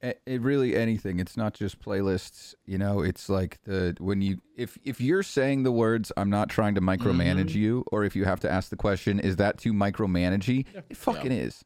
it, 0.00 0.20
it 0.26 0.40
really 0.42 0.76
anything. 0.76 1.18
It's 1.18 1.36
not 1.36 1.54
just 1.54 1.80
playlists 1.80 2.54
you 2.66 2.78
know? 2.78 3.00
It's 3.00 3.28
like 3.28 3.60
the 3.64 3.96
when 3.98 4.22
you 4.22 4.40
if 4.56 4.78
if 4.84 5.00
you're 5.00 5.22
saying 5.22 5.62
the 5.62 5.72
words 5.72 6.12
i'm 6.16 6.30
not 6.30 6.48
trying 6.48 6.74
to 6.74 6.80
micromanage 6.80 7.50
mm-hmm. 7.50 7.58
you 7.58 7.84
or 7.90 8.04
if 8.04 8.14
you 8.14 8.24
have 8.24 8.40
to 8.40 8.50
ask 8.50 8.70
the 8.70 8.76
question 8.76 9.18
is 9.18 9.36
that 9.36 9.58
too 9.58 9.72
micromanagey? 9.72 10.66
It 10.88 10.96
fucking 10.96 11.32
is 11.32 11.64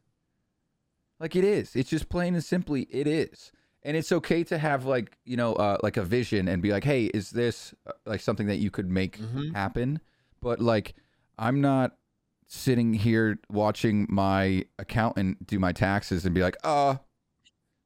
like 1.23 1.35
it 1.35 1.43
is 1.45 1.75
it's 1.75 1.89
just 1.89 2.09
plain 2.09 2.33
and 2.35 2.43
simply 2.43 2.81
it 2.91 3.07
is 3.07 3.51
and 3.81 3.95
it's 3.97 4.11
okay 4.11 4.43
to 4.43 4.57
have 4.57 4.85
like 4.85 5.17
you 5.25 5.37
know 5.37 5.53
uh, 5.55 5.77
like 5.81 5.95
a 5.97 6.03
vision 6.03 6.47
and 6.49 6.61
be 6.61 6.71
like 6.71 6.83
hey 6.83 7.05
is 7.19 7.31
this 7.31 7.73
uh, 7.87 7.91
like 8.05 8.19
something 8.21 8.47
that 8.47 8.57
you 8.57 8.69
could 8.69 8.89
make 8.91 9.17
Mhm. 9.19 9.55
happen 9.55 9.99
but 10.41 10.59
like 10.59 10.93
i'm 11.39 11.61
not 11.61 11.95
sitting 12.47 12.93
here 12.93 13.39
watching 13.49 14.05
my 14.09 14.65
accountant 14.77 15.47
do 15.47 15.57
my 15.59 15.71
taxes 15.71 16.25
and 16.25 16.35
be 16.35 16.41
like 16.43 16.57
uh 16.63 16.95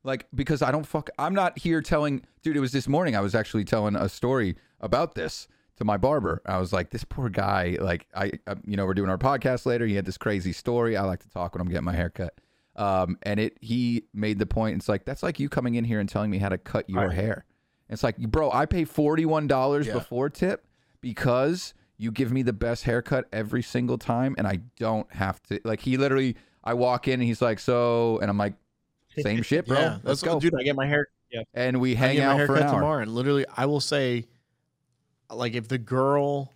like 0.03 0.26
because 0.34 0.61
I 0.61 0.72
don't 0.72 0.85
fuck 0.85 1.09
I'm 1.19 1.34
not 1.34 1.59
here 1.59 1.81
telling 1.81 2.22
dude 2.41 2.55
it 2.57 2.59
was 2.61 2.72
this 2.72 2.88
morning 2.88 3.15
I 3.15 3.19
was 3.22 3.35
actually 3.35 3.65
telling 3.65 3.95
a 3.95 4.07
story 4.09 4.55
about 4.80 5.15
this 5.15 5.47
to 5.77 5.84
my 5.85 5.97
barber. 5.97 6.41
I 6.45 6.57
was 6.59 6.72
like 6.73 6.89
this 6.91 7.03
poor 7.03 7.30
guy 7.30 7.77
like 7.81 8.07
I, 8.15 8.31
I 8.47 8.55
you 8.65 8.77
know 8.77 8.85
we're 8.85 8.93
doing 8.93 9.09
our 9.09 9.18
podcast 9.18 9.65
later 9.65 9.85
he 9.85 9.95
had 9.95 10.05
this 10.05 10.18
crazy 10.18 10.53
story. 10.53 10.95
I 10.95 11.03
like 11.03 11.19
to 11.23 11.30
talk 11.30 11.53
when 11.53 11.61
I'm 11.61 11.68
getting 11.68 11.84
my 11.85 11.93
hair 11.95 12.09
cut. 12.09 12.34
Um 12.78 13.18
and 13.24 13.40
it 13.40 13.58
he 13.62 14.04
made 14.14 14.40
the 14.40 14.45
point 14.45 14.76
it's 14.78 14.88
like 14.90 15.04
that's 15.06 15.24
like 15.24 15.40
you 15.40 15.49
coming 15.49 15.76
in 15.76 15.84
here 15.84 15.99
and 15.99 16.08
telling 16.08 16.30
me 16.30 16.38
how 16.38 16.49
to 16.49 16.58
cut 16.58 16.90
your 16.90 17.08
Right. 17.08 17.16
hair. 17.16 17.45
It's 17.90 18.04
like 18.04 18.18
bro 18.18 18.52
I 18.52 18.66
pay 18.66 18.84
$41 18.86 19.86
Yeah. 19.86 19.94
before 19.94 20.30
tip 20.30 20.66
because 21.02 21.74
you 21.98 22.12
give 22.12 22.32
me 22.32 22.44
the 22.44 22.54
best 22.54 22.84
haircut 22.84 23.26
every 23.34 23.64
single 23.64 23.98
time 23.98 24.36
and 24.38 24.45
I 24.48 24.60
don't 24.78 25.12
have 25.14 25.41
to 25.44 25.60
like 25.64 25.80
he 25.82 25.98
literally 25.98 26.36
I 26.64 26.74
walk 26.76 27.08
in 27.08 27.16
and 27.16 27.24
he's 27.24 27.41
like 27.41 27.60
so 27.60 28.20
and 28.20 28.30
I'm 28.30 28.38
like 28.38 28.54
same 29.20 29.41
shit 29.41 29.66
bro 29.66 29.80
yeah, 29.80 29.98
let's 30.04 30.22
go 30.22 30.40
dude. 30.40 30.54
I 30.60 30.64
get 30.64 30.76
my 30.76 30.86
hair 30.86 31.08
Yeah. 31.32 31.41
and 31.56 31.80
we 31.82 31.95
hang 31.95 32.20
out 32.20 32.45
for 32.45 32.56
an 32.58 32.64
hour. 32.64 32.72
tomorrow, 32.76 33.02
and 33.02 33.12
literally, 33.12 33.45
I 33.56 33.66
will 33.66 33.80
say, 33.82 34.26
like, 35.30 35.56
if 35.56 35.68
the 35.68 35.78
girl, 35.80 36.54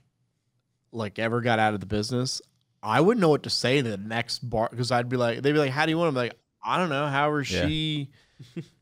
like, 0.91 1.17
ever 1.19 1.41
got 1.41 1.59
out 1.59 1.73
of 1.73 1.79
the 1.81 1.85
business, 1.87 2.41
I 2.83 3.01
wouldn't 3.01 3.21
know 3.21 3.29
what 3.29 3.43
to 3.43 3.49
say 3.49 3.81
to 3.81 3.89
the 3.89 3.97
next 3.97 4.39
bar 4.49 4.67
because 4.71 4.91
I'd 4.91 5.09
be 5.09 5.17
like, 5.17 5.41
they'd 5.41 5.51
be 5.53 5.59
like, 5.59 5.71
"How 5.71 5.85
do 5.85 5.91
you 5.91 5.97
want?" 5.97 6.09
I'm 6.09 6.15
like, 6.15 6.33
I 6.63 6.77
don't 6.77 6.89
know. 6.89 7.07
However, 7.07 7.41
Yeah. 7.41 7.67
she, 7.67 8.09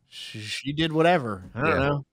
she, 0.07 0.39
she 0.41 0.73
did 0.73 0.91
whatever. 0.93 1.43
I 1.53 1.61
don't 1.61 1.69
Yeah. 1.69 1.87
know. 1.89 2.05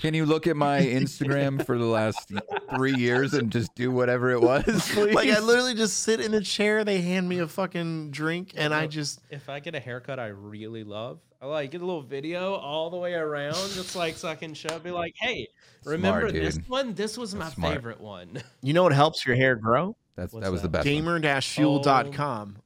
Can 0.00 0.14
you 0.14 0.26
look 0.26 0.46
at 0.46 0.56
my 0.56 0.80
Instagram 0.80 1.64
for 1.64 1.78
the 1.78 1.84
last 1.84 2.32
three 2.74 2.94
years 2.94 3.34
and 3.34 3.52
just 3.52 3.72
do 3.76 3.90
whatever 3.92 4.30
it 4.30 4.40
was, 4.40 4.64
please? 4.92 5.14
Like, 5.14 5.28
I 5.28 5.38
literally 5.38 5.74
just 5.74 5.98
sit 6.00 6.20
in 6.20 6.34
a 6.34 6.40
chair. 6.40 6.82
They 6.82 7.00
hand 7.02 7.28
me 7.28 7.38
a 7.38 7.46
fucking 7.46 8.10
drink, 8.10 8.52
and 8.56 8.74
I 8.74 8.86
just 8.86 9.20
if 9.30 9.48
I 9.48 9.60
get 9.60 9.74
a 9.74 9.80
haircut 9.80 10.18
I 10.18 10.28
really 10.28 10.82
love, 10.82 11.20
I 11.40 11.46
like 11.46 11.70
get 11.70 11.82
a 11.82 11.86
little 11.86 12.02
video 12.02 12.54
all 12.54 12.90
the 12.90 12.96
way 12.96 13.14
around, 13.14 13.54
just 13.54 13.94
like 13.94 14.16
so 14.16 14.28
I 14.28 14.34
can 14.34 14.54
show, 14.54 14.78
be 14.80 14.90
like, 14.90 15.14
hey, 15.20 15.46
remember 15.84 16.32
this 16.32 16.58
one? 16.66 16.94
This 16.94 17.16
was 17.16 17.34
my 17.34 17.48
smart. 17.50 17.74
favorite 17.74 18.00
one. 18.00 18.42
You 18.62 18.72
know 18.74 18.82
what 18.82 18.92
helps 18.92 19.24
your 19.26 19.36
hair 19.36 19.54
grow? 19.56 19.94
That's 20.16 20.32
What's 20.32 20.44
that 20.44 20.52
was 20.52 20.62
the 20.62 20.68
that? 20.68 20.84
best. 20.84 20.86
one. 20.86 21.20
Gamer-fuel.com. 21.20 22.56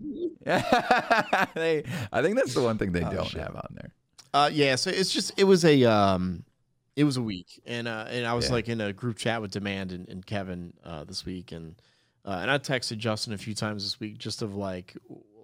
they, 0.44 1.84
I 2.12 2.22
think 2.22 2.36
that's 2.36 2.54
the 2.54 2.62
one 2.62 2.78
thing 2.78 2.92
they 2.92 3.02
Oh, 3.02 3.10
don't 3.12 3.26
shit. 3.28 3.40
have 3.40 3.54
on 3.56 3.68
there. 3.72 3.92
Uh, 4.32 4.50
yeah, 4.52 4.76
so 4.76 4.90
it's 4.90 5.12
just 5.12 5.32
it 5.36 5.44
was 5.44 5.64
a 5.64 5.84
um, 5.84 6.44
it 6.96 7.04
was 7.04 7.16
a 7.16 7.22
week, 7.22 7.60
and 7.66 7.88
uh, 7.88 8.06
and 8.08 8.26
I 8.26 8.34
was 8.34 8.46
Yeah. 8.46 8.52
like 8.52 8.68
in 8.68 8.80
a 8.80 8.92
group 8.92 9.16
chat 9.16 9.40
with 9.42 9.50
Demand 9.50 9.90
and, 9.92 10.08
and 10.08 10.24
Kevin 10.24 10.72
uh, 10.84 11.04
this 11.04 11.24
week, 11.24 11.50
and 11.52 11.74
uh, 12.24 12.38
and 12.42 12.50
I 12.50 12.58
texted 12.58 12.98
Justin 12.98 13.32
a 13.32 13.38
few 13.38 13.54
times 13.54 13.82
this 13.84 13.98
week 13.98 14.18
just 14.18 14.42
of 14.42 14.54
like, 14.54 14.96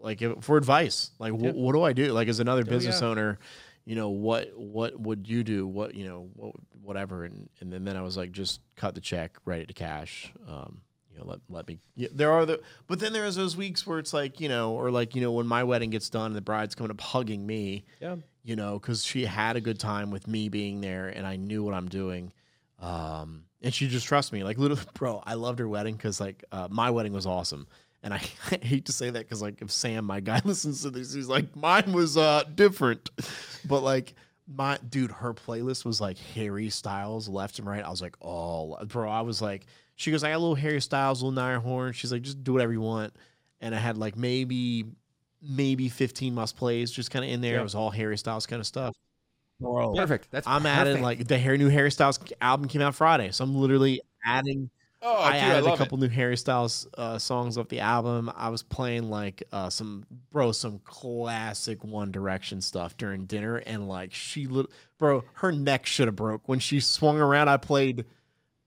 like 0.02 0.20
if- 0.22 0.42
for 0.44 0.56
advice. 0.56 1.10
Like, 1.18 1.32
wh- 1.32 1.44
Yeah. 1.44 1.50
what 1.52 1.72
do 1.72 1.82
I 1.82 1.92
do? 1.92 2.12
Like, 2.12 2.28
as 2.28 2.40
another 2.40 2.62
Oh, 2.66 2.70
business 2.70 3.00
yeah. 3.00 3.08
owner, 3.08 3.38
you 3.86 3.96
know, 3.96 4.10
what 4.10 4.50
what 4.56 5.00
would 5.00 5.26
you 5.28 5.42
do? 5.42 5.66
What 5.66 5.94
you 5.94 6.04
know, 6.06 6.28
what 6.34 6.54
whatever. 6.82 7.24
And 7.24 7.48
and 7.60 7.72
then, 7.72 7.84
then 7.84 7.96
I 7.96 8.02
was 8.02 8.16
like, 8.16 8.30
just 8.32 8.60
cut 8.76 8.94
the 8.94 9.00
check, 9.00 9.36
write 9.46 9.62
it 9.62 9.68
to 9.68 9.74
cash. 9.74 10.32
Um, 10.46 10.82
you 11.14 11.20
know, 11.20 11.26
let 11.26 11.38
let 11.48 11.68
me. 11.68 11.78
Yeah, 11.94 12.08
there 12.12 12.32
are 12.32 12.44
the, 12.44 12.60
but 12.88 12.98
then 12.98 13.12
there's 13.12 13.36
those 13.36 13.56
weeks 13.56 13.86
where 13.86 13.98
it's 14.00 14.12
like, 14.12 14.40
you 14.40 14.48
know, 14.48 14.72
or 14.72 14.90
like 14.90 15.14
you 15.14 15.22
know, 15.22 15.30
when 15.32 15.46
my 15.46 15.62
wedding 15.64 15.90
gets 15.90 16.10
done 16.10 16.26
and 16.26 16.34
the 16.36 16.40
bride's 16.40 16.74
coming 16.74 16.90
up 16.90 17.00
hugging 17.00 17.46
me, 17.46 17.84
Yeah. 18.00 18.16
you 18.42 18.56
know, 18.56 18.78
because 18.78 19.04
she 19.04 19.24
had 19.24 19.56
a 19.56 19.60
good 19.60 19.78
time 19.78 20.10
with 20.10 20.26
me 20.26 20.48
being 20.48 20.80
there 20.80 21.08
and 21.08 21.26
I 21.26 21.36
knew 21.36 21.62
what 21.62 21.74
I'm 21.74 21.88
doing. 21.88 22.32
Um, 22.80 23.44
and 23.62 23.72
she 23.72 23.88
just 23.88 24.06
trusts 24.06 24.32
me. 24.32 24.42
Like, 24.44 24.58
literally, 24.58 24.82
bro, 24.94 25.22
I 25.24 25.34
loved 25.34 25.58
her 25.58 25.68
wedding 25.68 25.94
because, 25.96 26.20
like, 26.20 26.44
uh, 26.52 26.68
my 26.70 26.90
wedding 26.90 27.12
was 27.12 27.26
awesome. 27.26 27.66
And 28.02 28.12
I 28.12 28.18
hate 28.62 28.86
to 28.86 28.92
say 28.92 29.08
that 29.08 29.20
because, 29.20 29.40
like, 29.40 29.62
if 29.62 29.70
Sam, 29.70 30.04
my 30.04 30.20
guy, 30.20 30.40
listens 30.44 30.82
to 30.82 30.90
this, 30.90 31.14
he's 31.14 31.28
like, 31.28 31.54
mine 31.56 31.92
was 31.92 32.16
uh, 32.18 32.42
different. 32.54 33.08
But, 33.66 33.82
like, 33.82 34.14
my 34.46 34.78
dude, 34.90 35.10
her 35.12 35.32
playlist 35.32 35.86
was 35.86 36.00
like 36.02 36.18
Harry 36.34 36.68
Styles 36.68 37.30
left 37.30 37.58
and 37.58 37.66
right. 37.66 37.82
I 37.82 37.88
was 37.88 38.02
like, 38.02 38.16
oh, 38.20 38.76
bro, 38.84 39.08
I 39.08 39.22
was 39.22 39.40
like, 39.40 39.64
she 39.96 40.10
goes, 40.10 40.24
I 40.24 40.30
got 40.30 40.36
a 40.36 40.38
little 40.38 40.54
Harry 40.54 40.80
Styles, 40.80 41.22
little 41.22 41.32
Niall 41.32 41.60
Horan. 41.60 41.92
She's 41.92 42.12
like, 42.12 42.22
just 42.22 42.42
do 42.42 42.52
whatever 42.52 42.72
you 42.72 42.80
want. 42.80 43.14
And 43.60 43.74
I 43.74 43.78
had 43.78 43.96
like 43.96 44.16
maybe, 44.16 44.84
maybe 45.42 45.88
15 45.88 46.34
must 46.34 46.56
plays 46.56 46.90
just 46.90 47.10
kind 47.10 47.24
of 47.24 47.30
in 47.30 47.40
there. 47.40 47.54
Yeah. 47.54 47.60
It 47.60 47.64
was 47.64 47.74
all 47.74 47.90
Harry 47.90 48.18
Styles 48.18 48.46
kind 48.46 48.60
of 48.60 48.66
stuff. 48.66 48.94
Bro, 49.60 49.94
Perfect. 49.94 50.30
That's 50.30 50.46
I'm 50.46 50.66
adding 50.66 51.00
like 51.00 51.26
the 51.26 51.38
Harry 51.38 51.58
new 51.58 51.68
Harry 51.68 51.90
Styles 51.90 52.18
album 52.40 52.68
came 52.68 52.82
out 52.82 52.94
Friday, 52.94 53.30
so 53.30 53.44
I'm 53.44 53.54
literally 53.54 54.00
adding. 54.24 54.70
Oh, 55.00 55.16
I 55.16 55.32
dude, 55.32 55.34
I 55.34 55.36
added 55.36 55.64
a 55.64 55.68
love 55.68 55.78
couple 55.78 55.98
new 55.98 56.08
Harry 56.08 56.36
Styles 56.36 56.88
uh, 56.98 57.18
songs 57.18 57.56
off 57.56 57.68
the 57.68 57.80
album. 57.80 58.32
I 58.34 58.48
was 58.48 58.62
playing 58.62 59.10
like 59.10 59.42
uh, 59.52 59.70
some 59.70 60.04
bro, 60.32 60.50
some 60.52 60.80
classic 60.84 61.84
One 61.84 62.10
Direction 62.10 62.60
stuff 62.60 62.96
during 62.96 63.26
dinner, 63.26 63.56
and 63.56 63.86
like 63.86 64.12
she, 64.12 64.46
lit- 64.46 64.70
bro, 64.98 65.24
her 65.34 65.52
neck 65.52 65.86
should 65.86 66.08
have 66.08 66.16
broke 66.16 66.48
when 66.48 66.58
she 66.58 66.80
swung 66.80 67.20
around. 67.20 67.48
I 67.48 67.58
played. 67.58 68.06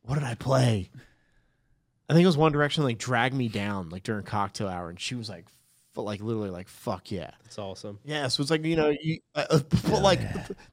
What 0.04 0.16
did 0.16 0.24
I 0.24 0.36
play? 0.36 0.90
I 2.10 2.14
think 2.14 2.24
it 2.24 2.28
was 2.28 2.38
One 2.38 2.52
Direction. 2.52 2.84
Like 2.84 2.98
drag 2.98 3.34
me 3.34 3.48
down 3.50 3.90
like 3.90 4.04
during 4.04 4.24
cocktail 4.24 4.68
hour, 4.68 4.90
and 4.90 5.00
she 5.00 5.16
was 5.16 5.30
like, 5.30 5.46
f- 5.46 6.04
like 6.04 6.22
literally 6.22 6.50
like 6.50 6.68
fuck 6.68 7.12
yeah. 7.12 7.32
It's 7.46 7.58
awesome. 7.58 8.00
Yeah, 8.06 8.28
so 8.28 8.42
it's 8.42 8.52
like 8.52 8.64
you 8.64 8.76
know, 8.76 8.94
you, 9.02 9.20
uh, 9.36 9.46
uh, 9.50 9.60
but 9.90 10.02
like 10.02 10.22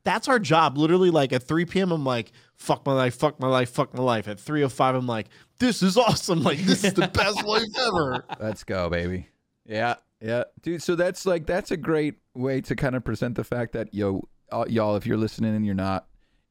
that's 0.05 0.29
our 0.29 0.39
job. 0.39 0.79
Literally, 0.79 1.11
like 1.11 1.33
at 1.33 1.43
3 1.43 1.65
p.m., 1.65 1.91
I'm 1.91 2.05
like, 2.05 2.33
"Fuck 2.57 2.87
my 2.87 2.93
life, 2.93 3.17
fuck 3.17 3.41
my 3.41 3.49
life, 3.49 3.71
fuck 3.71 3.95
my 3.95 4.03
life." 4.03 4.29
At 4.29 4.39
3:05, 4.39 4.97
I'm 4.97 5.07
like, 5.07 5.29
"This 5.59 5.83
is 5.83 5.97
awesome! 5.97 6.43
Like 6.43 6.59
this 6.59 6.85
is 6.85 6.95
the 6.95 7.09
best 7.13 7.45
life 7.45 7.65
ever." 7.79 8.25
Let's 8.39 8.63
go, 8.65 8.89
baby. 8.89 9.29
Yeah, 9.67 9.97
yeah, 10.21 10.45
dude. 10.63 10.83
So 10.83 10.95
that's 10.95 11.27
like 11.27 11.47
that's 11.47 11.71
a 11.71 11.77
great 11.77 12.15
way 12.35 12.61
to 12.63 12.77
kind 12.77 12.95
of 12.95 13.05
present 13.05 13.35
the 13.35 13.45
fact 13.45 13.73
that 13.73 13.93
yo, 13.93 14.29
uh, 14.53 14.67
y'all, 14.69 14.95
if 14.97 15.05
you're 15.07 15.17
listening 15.17 15.57
and 15.57 15.67
you're 15.67 15.75
not 15.75 16.07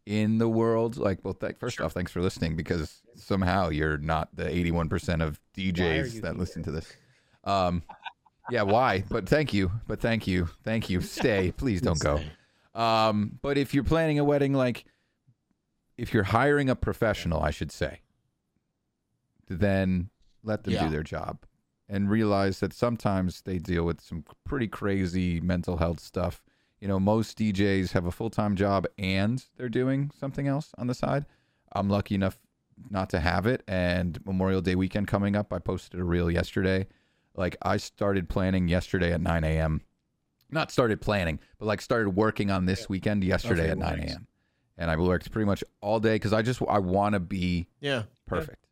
in 0.05 0.37
the 0.37 0.49
world, 0.49 0.97
like, 0.97 1.19
well, 1.23 1.33
th- 1.33 1.55
first 1.59 1.79
off, 1.79 1.93
thanks 1.93 2.11
for 2.11 2.21
listening 2.21 2.55
because 2.55 3.01
somehow 3.15 3.69
you're 3.69 3.97
not 3.97 4.35
the 4.35 4.43
81% 4.43 5.21
of 5.25 5.39
DJs 5.57 6.21
that 6.21 6.37
listen 6.37 6.61
to 6.63 6.71
this. 6.71 6.91
Um, 7.45 7.83
yeah, 8.49 8.63
why? 8.63 9.05
But 9.09 9.29
thank 9.29 9.53
you. 9.53 9.71
But 9.87 10.01
thank 10.01 10.27
you. 10.27 10.49
Thank 10.63 10.89
you. 10.89 10.99
Stay, 11.19 11.51
please 11.51 11.81
don't 11.81 11.99
go. 11.99 12.19
Um, 12.75 13.39
but 13.41 13.57
if 13.57 13.73
you're 13.73 13.83
planning 13.83 14.19
a 14.19 14.23
wedding, 14.23 14.53
like 14.53 14.85
if 15.97 16.13
you're 16.13 16.23
hiring 16.23 16.69
a 16.69 16.75
professional, 16.75 17.41
I 17.41 17.51
should 17.51 17.71
say, 17.71 18.01
then 19.47 20.09
let 20.43 20.63
them 20.63 20.73
Yeah. 20.73 20.85
do 20.85 20.89
their 20.89 21.03
job 21.03 21.39
and 21.87 22.09
realize 22.09 22.59
that 22.59 22.73
sometimes 22.73 23.41
they 23.41 23.59
deal 23.59 23.83
with 23.85 24.01
some 24.01 24.23
pretty 24.45 24.67
crazy 24.67 25.39
mental 25.39 25.77
health 25.77 25.99
stuff. 25.99 26.41
You 26.83 26.89
know, 26.89 26.99
most 26.99 27.37
DJs 27.37 27.93
have 27.93 28.07
a 28.07 28.11
full 28.11 28.29
time 28.29 28.57
job 28.57 28.85
and 28.99 29.41
they're 29.55 29.69
doing 29.69 30.11
something 30.19 30.49
else 30.49 30.73
on 30.77 30.87
the 30.87 30.93
side. 30.93 31.25
I'm 31.71 31.87
lucky 31.87 32.13
enough 32.13 32.37
not 32.89 33.09
to 33.11 33.21
have 33.21 33.47
it. 33.47 33.63
And 33.69 34.19
Memorial 34.25 34.59
Day 34.59 34.75
weekend 34.75 35.07
coming 35.07 35.33
up, 35.33 35.53
I 35.53 35.59
posted 35.59 35.97
a 36.01 36.03
reel 36.03 36.29
yesterday. 36.29 36.87
Like, 37.35 37.55
I 37.61 37.77
started 37.77 38.27
planning 38.27 38.67
yesterday 38.67 39.13
at 39.13 39.21
9 39.21 39.45
a.m. 39.45 39.79
Not 40.51 40.71
started 40.71 40.99
planning, 40.99 41.39
but 41.57 41.67
like 41.67 41.79
started 41.79 42.09
working 42.09 42.51
on 42.51 42.65
this 42.65 42.89
weekend 42.89 43.23
yesterday 43.23 43.69
at 43.69 43.77
9 43.77 43.99
a.m. 44.01 44.27
And 44.77 44.91
I 44.91 44.97
worked 44.97 45.31
pretty 45.31 45.45
much 45.45 45.63
all 45.79 46.01
day 46.01 46.15
because 46.15 46.33
I 46.33 46.41
just 46.41 46.61
I 46.67 46.79
want 46.79 47.13
to 47.13 47.21
be 47.21 47.69
Yeah, 47.79 48.03
perfect 48.25 48.67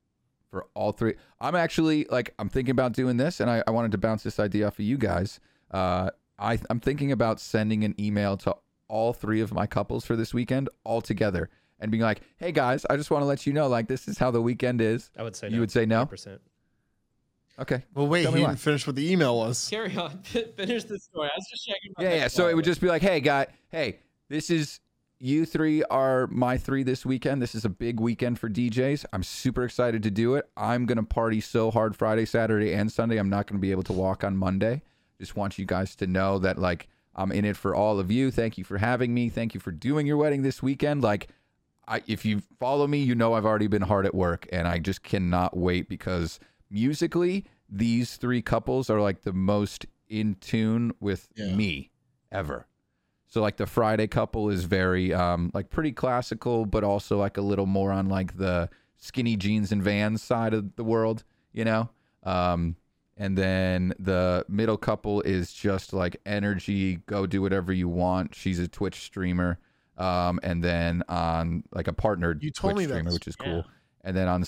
for 0.49 0.67
all 0.73 0.91
three. 0.91 1.13
I'm 1.39 1.55
actually 1.55 2.07
like 2.09 2.33
I'm 2.39 2.49
thinking 2.49 2.73
about 2.73 2.91
doing 2.91 3.15
this, 3.15 3.39
and 3.39 3.49
I, 3.49 3.63
I 3.65 3.71
wanted 3.71 3.93
to 3.93 3.97
bounce 3.97 4.23
this 4.23 4.37
idea 4.37 4.67
off 4.67 4.79
of 4.79 4.83
you 4.83 4.97
guys. 4.97 5.39
Uh, 5.71 6.09
I 6.41 6.59
I'm 6.69 6.79
thinking 6.79 7.11
about 7.11 7.39
sending 7.39 7.83
an 7.83 7.95
email 7.99 8.35
to 8.37 8.55
all 8.87 9.13
three 9.13 9.39
of 9.41 9.53
my 9.53 9.67
couples 9.67 10.05
for 10.05 10.15
this 10.17 10.33
weekend 10.33 10.67
all 10.83 10.99
together 11.01 11.49
and 11.79 11.91
being 11.91 12.01
like, 12.03 12.21
"Hey 12.37 12.51
guys, 12.51 12.85
I 12.89 12.97
just 12.97 13.11
want 13.11 13.21
to 13.21 13.25
let 13.27 13.45
you 13.47 13.53
know 13.53 13.67
like 13.67 13.87
this 13.87 14.07
is 14.07 14.17
how 14.17 14.31
the 14.31 14.41
weekend 14.41 14.81
is." 14.81 15.11
I 15.17 15.23
would 15.23 15.35
say 15.35 15.47
You 15.47 15.55
no. 15.55 15.59
would 15.61 15.71
say 15.71 15.85
no? 15.85 16.05
Percent. 16.05 16.41
Okay. 17.59 17.83
Well, 17.93 18.07
wait, 18.07 18.23
Tell 18.23 18.31
he 18.31 18.39
didn't 18.39 18.51
why. 18.51 18.55
finish 18.55 18.87
what 18.87 18.95
the 18.95 19.11
email 19.11 19.37
was. 19.37 19.67
Carry 19.69 19.95
on. 19.95 20.19
Finish 20.23 20.85
the 20.85 20.97
story. 20.99 21.29
I 21.31 21.37
was 21.37 21.47
just 21.49 21.67
checking. 21.67 21.91
Yeah, 21.99 22.15
yeah. 22.15 22.27
So 22.27 22.47
it 22.47 22.55
would 22.55 22.65
just 22.65 22.81
be 22.81 22.87
like, 22.87 23.01
"Hey 23.01 23.19
guy, 23.19 23.47
hey, 23.69 23.99
this 24.29 24.49
is 24.49 24.79
you 25.19 25.45
three 25.45 25.83
are 25.83 26.25
my 26.27 26.57
three 26.57 26.81
this 26.81 27.05
weekend. 27.05 27.41
This 27.41 27.53
is 27.53 27.63
a 27.63 27.69
big 27.69 27.99
weekend 27.99 28.39
for 28.39 28.49
DJs. 28.49 29.05
I'm 29.13 29.21
super 29.21 29.63
excited 29.63 30.01
to 30.03 30.09
do 30.11 30.35
it. 30.35 30.49
I'm 30.57 30.85
gonna 30.87 31.03
party 31.03 31.39
so 31.41 31.69
hard 31.69 31.95
Friday, 31.95 32.25
Saturday, 32.25 32.73
and 32.73 32.91
Sunday. 32.91 33.17
I'm 33.17 33.29
not 33.29 33.45
gonna 33.47 33.59
be 33.59 33.71
able 33.71 33.83
to 33.83 33.93
walk 33.93 34.23
on 34.23 34.35
Monday. 34.37 34.81
Just 35.21 35.35
want 35.35 35.59
you 35.59 35.65
guys 35.65 35.95
to 35.97 36.07
know 36.07 36.39
that 36.39 36.57
like 36.57 36.87
I'm 37.15 37.31
in 37.31 37.45
it 37.45 37.55
for 37.55 37.75
all 37.75 37.99
of 37.99 38.09
you. 38.09 38.31
Thank 38.31 38.57
you 38.57 38.63
for 38.63 38.79
having 38.79 39.13
me. 39.13 39.29
Thank 39.29 39.53
you 39.53 39.59
for 39.59 39.71
doing 39.71 40.07
your 40.07 40.17
wedding 40.17 40.41
this 40.41 40.63
weekend. 40.63 41.03
Like, 41.03 41.27
I 41.87 42.01
if 42.07 42.25
you 42.25 42.41
follow 42.59 42.87
me, 42.87 43.03
you 43.03 43.13
know 43.13 43.33
I've 43.35 43.45
already 43.45 43.67
been 43.67 43.83
hard 43.83 44.07
at 44.07 44.15
work, 44.15 44.47
and 44.51 44.67
I 44.67 44.79
just 44.79 45.03
cannot 45.03 45.55
wait 45.55 45.87
because 45.87 46.39
musically, 46.71 47.45
these 47.69 48.17
three 48.17 48.41
couples 48.41 48.89
are 48.89 48.99
like 48.99 49.21
the 49.21 49.33
most 49.33 49.85
in 50.09 50.35
tune 50.41 50.91
with 50.99 51.27
Yeah. 51.35 51.53
me 51.55 51.91
ever. 52.31 52.65
So 53.27 53.41
like 53.41 53.57
the 53.57 53.67
Friday 53.67 54.07
couple 54.07 54.49
is 54.49 54.63
very 54.65 55.13
um 55.13 55.51
like 55.53 55.69
pretty 55.69 55.91
classical, 55.91 56.65
but 56.65 56.83
also 56.83 57.17
like 57.19 57.37
a 57.37 57.41
little 57.41 57.67
more 57.67 57.91
on 57.91 58.07
like 58.09 58.37
the 58.37 58.69
skinny 58.97 59.35
jeans 59.37 59.71
and 59.71 59.83
vans 59.83 60.21
side 60.23 60.53
of 60.53 60.75
the 60.75 60.83
world, 60.83 61.23
you 61.53 61.63
know. 61.65 61.89
Um, 62.23 62.75
and 63.21 63.37
then 63.37 63.93
the 63.99 64.43
middle 64.49 64.77
couple 64.77 65.21
is 65.21 65.53
just 65.53 65.93
like 65.93 66.17
energy, 66.25 66.95
go 67.05 67.27
do 67.27 67.41
whatever 67.41 67.71
you 67.71 67.87
want. 67.87 68.33
She's 68.33 68.57
a 68.59 68.67
Twitch 68.67 68.95
streamer. 69.01 69.59
Um, 69.97 70.39
and 70.41 70.63
then 70.63 71.03
on 71.07 71.63
like 71.71 71.87
a 71.87 71.93
partnered 71.93 72.41
You 72.41 72.49
told 72.49 72.73
Twitch 72.73 72.83
me 72.83 72.85
that 72.87 72.93
streamer, 72.95 73.11
which 73.13 73.27
is 73.27 73.35
yeah. 73.39 73.45
cool. 73.45 73.65
And 74.03 74.17
then 74.17 74.27
on, 74.27 74.43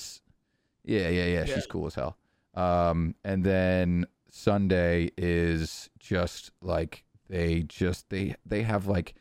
yeah, 0.84 1.08
yeah, 1.10 1.26
yeah, 1.26 1.46
Yeah. 1.46 1.46
she's 1.46 1.68
cool 1.68 1.86
as 1.86 1.94
hell. 1.96 2.18
Um, 2.56 3.14
and 3.24 3.44
then 3.44 4.08
Sunday 4.32 5.12
is 5.18 5.90
just 6.00 6.50
like 6.62 7.04
they 7.30 7.62
just 7.64 8.10
they 8.10 8.36
they 8.46 8.64
have 8.64 8.88
like 8.88 9.14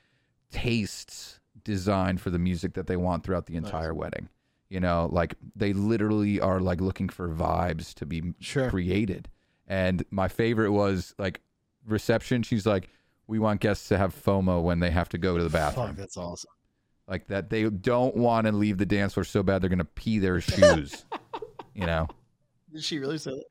tastes 0.50 1.40
designed 1.64 2.20
for 2.20 2.30
the 2.30 2.38
music 2.38 2.74
that 2.74 2.86
they 2.86 2.96
want 2.96 3.24
throughout 3.24 3.46
the 3.46 3.56
entire 3.56 3.92
wedding. 3.94 4.28
You 4.68 4.80
know, 4.80 5.08
like 5.12 5.34
they 5.54 5.74
literally 5.74 6.40
are 6.40 6.60
like 6.60 6.80
looking 6.80 7.10
for 7.10 7.28
vibes 7.28 7.92
to 7.94 8.06
be 8.06 8.32
Sure. 8.40 8.70
created. 8.70 9.28
And 9.72 10.04
my 10.10 10.28
favorite 10.28 10.70
was 10.70 11.14
like 11.16 11.40
reception. 11.86 12.42
She's 12.42 12.66
like, 12.66 12.90
"We 13.26 13.38
want 13.38 13.62
guests 13.62 13.88
to 13.88 13.96
have 13.96 14.14
FOMO 14.14 14.62
when 14.62 14.80
they 14.80 14.90
have 14.90 15.08
to 15.08 15.18
go 15.18 15.38
to 15.38 15.42
the 15.42 15.48
bathroom." 15.48 15.86
Fuck, 15.86 15.96
that's 15.96 16.18
awesome. 16.18 16.50
Like 17.08 17.26
that 17.28 17.48
they 17.48 17.70
don't 17.70 18.14
want 18.14 18.46
to 18.46 18.52
leave 18.52 18.76
the 18.76 18.84
dance 18.84 19.14
floor 19.14 19.24
so 19.24 19.42
bad 19.42 19.62
they're 19.62 19.70
gonna 19.70 19.86
pee 19.86 20.18
their 20.18 20.42
shoes. 20.42 21.06
you 21.74 21.86
know. 21.86 22.06
Did 22.70 22.84
she 22.84 22.98
really 22.98 23.16
say 23.16 23.30
that? 23.30 23.44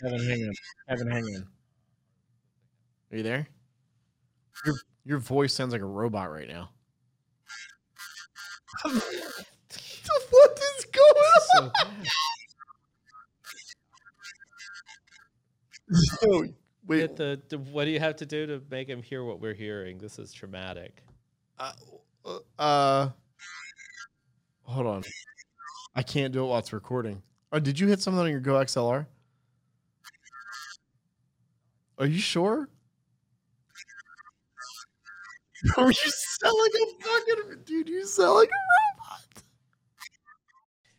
Kevin, 0.00 0.26
hang 0.26 0.42
on. 0.44 0.54
Kevin, 0.88 1.10
hang 1.10 1.24
on. 1.24 1.46
Are 3.12 3.16
you 3.18 3.22
there? 3.22 3.46
Your 4.64 4.74
your 5.04 5.18
voice 5.18 5.52
sounds 5.52 5.72
like 5.72 5.82
a 5.82 5.86
robot 5.86 6.32
right 6.32 6.48
now. 6.48 6.70
what 10.30 10.60
is 10.78 10.84
going 10.86 11.26
on? 11.62 11.72
So, 15.92 16.44
wait, 16.86 17.00
Get 17.00 17.16
the, 17.16 17.40
the- 17.48 17.58
what 17.58 17.84
do 17.84 17.90
you 17.90 18.00
have 18.00 18.16
to 18.16 18.26
do 18.26 18.46
to 18.46 18.62
make 18.70 18.88
him 18.88 19.02
hear 19.02 19.24
what 19.24 19.40
we're 19.40 19.54
hearing? 19.54 19.98
This 19.98 20.18
is 20.18 20.32
traumatic. 20.32 21.02
uh, 21.58 21.72
uh, 22.24 22.38
uh, 22.58 23.08
hold 24.62 24.86
on. 24.86 25.02
I 25.94 26.02
can't 26.02 26.32
do 26.32 26.44
it 26.44 26.48
while 26.48 26.58
it's 26.58 26.72
recording. 26.72 27.22
Oh, 27.52 27.58
did 27.58 27.78
you 27.78 27.86
hit 27.86 28.00
something 28.00 28.20
on 28.20 28.30
your 28.30 28.40
Go 28.40 28.54
XLR? 28.54 29.06
Are 31.98 32.06
you 32.06 32.18
sure? 32.18 32.68
Are 35.76 35.88
you 35.90 35.94
selling 35.94 36.70
a 36.74 37.02
fucking 37.04 37.58
dude. 37.64 37.88
You 37.88 38.04
like 38.18 38.48
a. 38.50 38.93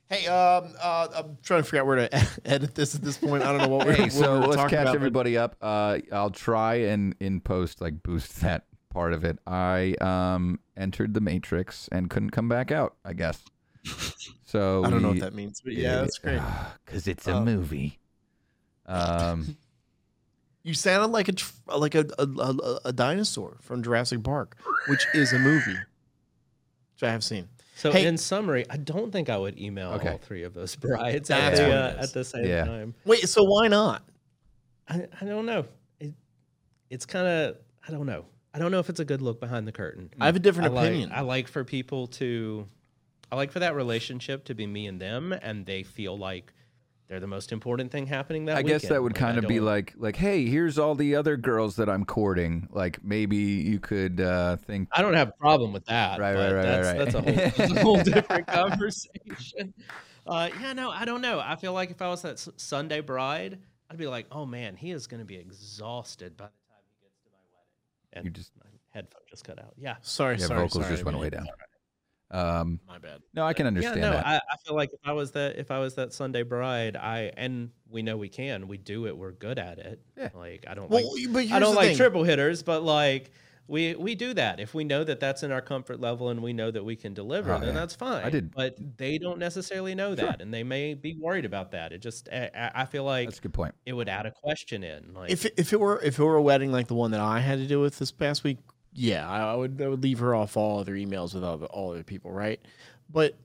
Hey, 0.10 0.28
um, 0.28 0.74
uh, 0.82 1.08
I'm 1.16 1.38
trying 1.42 1.62
to 1.62 1.64
figure 1.64 1.80
out 1.82 1.88
where 1.88 2.08
to 2.08 2.28
edit 2.46 2.76
this 2.76 2.94
at 2.96 3.02
this 3.02 3.18
point. 3.18 3.42
I 3.44 3.52
don't 3.52 3.62
know 3.70 3.76
what 3.76 3.88
we're, 3.88 3.94
Hey, 3.94 4.10
so 4.10 4.40
we're 4.40 4.48
let's 4.48 4.62
catch 4.72 4.84
about, 4.84 4.96
everybody 4.96 5.36
up. 5.38 5.56
Uh, 5.62 6.00
I'll 6.12 6.30
try 6.30 6.76
and 6.76 7.16
in 7.20 7.42
post 7.42 7.82
like 7.82 8.04
boost 8.04 8.42
that 8.42 8.66
part 8.92 9.14
of 9.14 9.24
it. 9.24 9.40
I 9.48 9.96
um 10.02 10.60
entered 10.78 11.14
the 11.16 11.22
Matrix 11.22 11.88
and 11.92 12.10
couldn't 12.10 12.30
come 12.32 12.48
back 12.48 12.72
out. 12.72 12.96
I 13.04 13.14
guess. 13.14 13.44
So 14.46 14.84
I 14.86 14.90
don't 14.92 15.02
know 15.02 15.10
what 15.10 15.20
that 15.22 15.34
means, 15.34 15.62
but 15.62 15.74
yeah, 15.74 16.02
that's 16.02 16.20
great. 16.20 16.42
Because 16.86 17.08
it's 17.08 17.28
a 17.28 17.38
Uh, 17.38 17.42
movie. 17.42 18.00
Um, 18.86 19.58
You 20.64 20.74
sounded 20.74 21.12
like 21.12 21.28
a 21.28 21.32
tr- 21.34 21.54
like 21.78 21.94
a 21.94 22.08
a, 22.18 22.24
a 22.26 22.80
a 22.86 22.92
dinosaur 22.92 23.58
from 23.62 23.84
Jurassic 23.84 24.24
Park, 24.24 24.58
which 24.88 25.06
is 25.14 25.32
a 25.32 25.38
movie, 25.38 25.78
which 26.96 27.04
I 27.04 27.12
have 27.12 27.24
seen. 27.24 27.50
So 27.78 27.92
Hey- 27.92 28.06
in 28.08 28.18
summary, 28.18 28.66
I 28.70 28.78
don't 28.78 29.12
think 29.12 29.30
I 29.30 29.38
would 29.38 29.60
email 29.60 29.92
Okay. 29.94 30.10
all 30.10 30.18
three 30.18 30.44
of 30.44 30.54
those 30.54 30.76
brides 30.78 31.28
That's 31.28 31.60
at, 31.60 31.68
the, 31.68 31.74
uh, 31.76 32.04
at 32.04 32.14
the 32.14 32.24
same 32.24 32.46
Yeah. 32.46 32.64
time. 32.64 32.96
Wait, 33.04 33.28
so 33.28 33.44
why 33.44 33.68
not? 33.68 34.02
I, 34.88 35.08
I 35.20 35.26
don't 35.26 35.46
know. 35.46 35.66
It, 36.00 36.14
it's 36.90 37.06
kind 37.06 37.28
of 37.28 37.58
I 37.88 37.92
don't 37.92 38.06
know. 38.06 38.26
I 38.54 38.60
don't 38.60 38.72
know 38.72 38.80
if 38.80 38.90
it's 38.90 39.02
a 39.02 39.06
good 39.06 39.22
look 39.22 39.42
behind 39.42 39.68
the 39.68 39.74
curtain. 39.74 40.10
I 40.20 40.26
have 40.28 40.38
a 40.38 40.40
different 40.40 40.72
I 40.72 40.74
like, 40.74 40.86
opinion. 40.88 41.12
I 41.14 41.20
like 41.22 41.50
for 41.50 41.66
people 41.66 42.08
to, 42.08 42.66
I 43.30 43.36
like 43.36 43.52
for 43.52 43.60
that 43.60 43.76
relationship 43.76 44.46
to 44.46 44.56
be 44.56 44.66
me 44.66 44.88
and 44.88 45.00
them, 45.00 45.34
and 45.34 45.66
they 45.66 45.84
feel 45.84 46.18
like 46.18 46.54
they're 47.08 47.20
the 47.20 47.28
most 47.28 47.52
important 47.52 47.92
thing 47.92 48.08
happening 48.08 48.46
that 48.46 48.58
I 48.58 48.64
guess 48.64 48.88
that 48.88 49.02
would 49.02 49.14
Like, 49.14 49.20
kind 49.20 49.38
of 49.38 49.48
be 49.48 49.60
like 49.60 49.94
like 49.96 50.16
hey, 50.16 50.46
here's 50.46 50.80
all 50.80 50.96
the 50.96 51.16
other 51.16 51.38
girls 51.38 51.76
that 51.76 51.90
I'm 51.90 52.06
courting. 52.06 52.68
Like 52.72 53.04
maybe 53.04 53.38
you 53.38 53.80
could 53.80 54.20
uh, 54.20 54.56
think. 54.58 54.90
I 54.92 55.02
don't 55.02 55.14
have 55.14 55.30
a 55.30 55.34
problem 55.34 55.72
with 55.72 55.86
that. 55.86 56.20
Right, 56.20 56.34
but 56.34 56.54
right, 56.54 56.54
right, 56.54 56.64
that's, 56.64 56.88
right, 56.88 56.98
That's 56.98 57.16
a 57.16 57.22
whole, 57.22 57.34
that's 57.34 57.72
a 57.72 57.82
whole 57.82 58.04
different 58.04 58.48
conversation. 58.48 59.74
Uh, 60.26 60.50
yeah, 60.60 60.74
no, 60.74 60.90
I 60.90 61.06
don't 61.06 61.22
know. 61.22 61.40
I 61.40 61.56
feel 61.56 61.74
like 61.74 61.92
if 61.92 62.02
I 62.02 62.08
was 62.08 62.24
that 62.24 62.40
Sunday 62.58 63.02
bride, 63.02 63.60
I'd 63.92 63.98
be 63.98 64.08
like, 64.08 64.26
oh 64.32 64.46
man, 64.46 64.76
he 64.76 64.90
is 64.92 65.06
going 65.06 65.20
to 65.22 65.26
be 65.26 65.36
exhausted 65.36 66.36
by 66.36 66.46
the 66.46 66.52
time 66.68 66.82
he 66.90 67.06
gets 67.06 67.20
to 67.20 67.30
my 67.30 67.38
wedding. 67.54 68.14
And 68.14 68.26
You 68.26 68.32
just 68.32 68.52
my 68.58 68.70
headphone 68.90 69.22
just 69.30 69.44
cut 69.44 69.60
out. 69.60 69.74
Yeah. 69.78 69.98
Sorry, 70.02 70.38
yeah, 70.38 70.48
sorry, 70.48 70.62
vocals 70.62 70.86
sorry, 70.86 70.96
just 70.96 71.06
went 71.06 71.20
way 71.20 71.30
didn't 71.30 71.46
down. 71.46 71.54
Mean- 72.32 72.42
Um, 72.42 72.80
My 72.88 72.98
bad. 72.98 73.22
no, 73.34 73.46
I 73.46 73.54
can 73.54 73.68
understand 73.68 73.98
yeah, 73.98 74.10
no, 74.10 74.12
that. 74.18 74.26
I, 74.26 74.36
I 74.38 74.58
feel 74.66 74.76
like 74.76 74.90
if 74.94 75.00
I 75.04 75.12
was 75.14 75.32
that 75.32 75.58
if 75.58 75.72
I 75.72 75.80
was 75.80 75.96
that 75.96 76.14
Sunday 76.14 76.44
bride, 76.44 76.96
I 76.96 77.32
and 77.38 77.70
we 77.90 78.02
know 78.02 78.18
we 78.18 78.30
can, 78.30 78.68
we 78.68 78.78
do 78.78 79.08
it, 79.08 79.18
we're 79.18 79.32
good 79.32 79.60
at 79.60 79.80
it. 79.80 80.02
Yeah. 80.18 80.30
Like 80.34 80.66
I 80.68 80.74
don't 80.74 80.90
Well, 80.90 81.14
like 81.16 81.32
but 81.50 81.56
I 81.56 81.60
don't 81.60 81.76
like 81.76 81.90
thing. 81.90 81.98
triple 81.98 82.24
hitters, 82.24 82.64
but 82.64 82.84
like 82.84 83.32
we 83.68 83.96
we 83.96 84.14
do 84.14 84.32
that 84.36 84.60
if 84.60 84.76
we 84.76 84.84
know 84.84 85.04
that 85.04 85.20
that's 85.20 85.42
in 85.42 85.52
our 85.52 85.62
comfort 85.62 86.00
level 86.00 86.30
and 86.30 86.44
we 86.44 86.54
know 86.54 86.70
that 86.70 86.84
we 86.84 86.96
can 86.96 87.14
deliver, 87.16 87.52
Oh, 87.52 87.58
then 87.60 87.70
yeah. 87.70 87.74
that's 87.80 87.96
fine. 87.96 88.24
I 88.24 88.30
did- 88.30 88.54
but 88.54 88.76
they 88.98 89.18
don't 89.18 89.40
necessarily 89.40 89.96
know 89.96 90.14
that, 90.16 90.40
and 90.42 90.54
they 90.54 90.64
may 90.64 90.94
be 90.94 91.16
worried 91.20 91.46
about 91.46 91.72
that. 91.72 91.92
It 91.92 91.98
just 92.00 92.30
I, 92.32 92.50
I- 92.56 92.72
I 92.82 92.86
feel 92.86 93.04
like 93.06 93.28
That's 93.30 93.40
a 93.40 93.42
good 93.42 93.54
point. 93.54 93.74
it 93.86 93.94
would 93.94 94.08
add 94.10 94.26
a 94.28 94.32
question 94.32 94.84
in. 94.84 95.14
Like 95.16 95.32
If 95.32 95.46
it, 95.46 95.54
if 95.58 95.74
it 95.74 95.80
were 95.80 96.00
if 96.04 96.20
it 96.20 96.24
were 96.24 96.36
a 96.36 96.42
wedding 96.42 96.72
like 96.72 96.88
the 96.88 96.96
one 96.96 97.12
that 97.12 97.22
I 97.22 97.40
had 97.40 97.58
to 97.60 97.66
deal 97.68 97.82
with 97.82 97.98
this 97.98 98.12
past 98.12 98.44
week, 98.44 98.58
yeah, 98.96 99.30
I, 99.30 99.52
I 99.52 99.56
would 99.56 99.82
I 99.82 99.88
would 99.88 100.02
leave 100.02 100.20
her 100.20 100.34
off 100.34 100.56
all 100.56 100.80
other 100.80 100.94
emails 100.94 101.34
with 101.34 101.44
all, 101.44 101.58
the, 101.58 101.66
all 101.68 101.92
other 101.92 102.04
people, 102.04 102.32
right? 102.32 102.60
But 103.12 103.36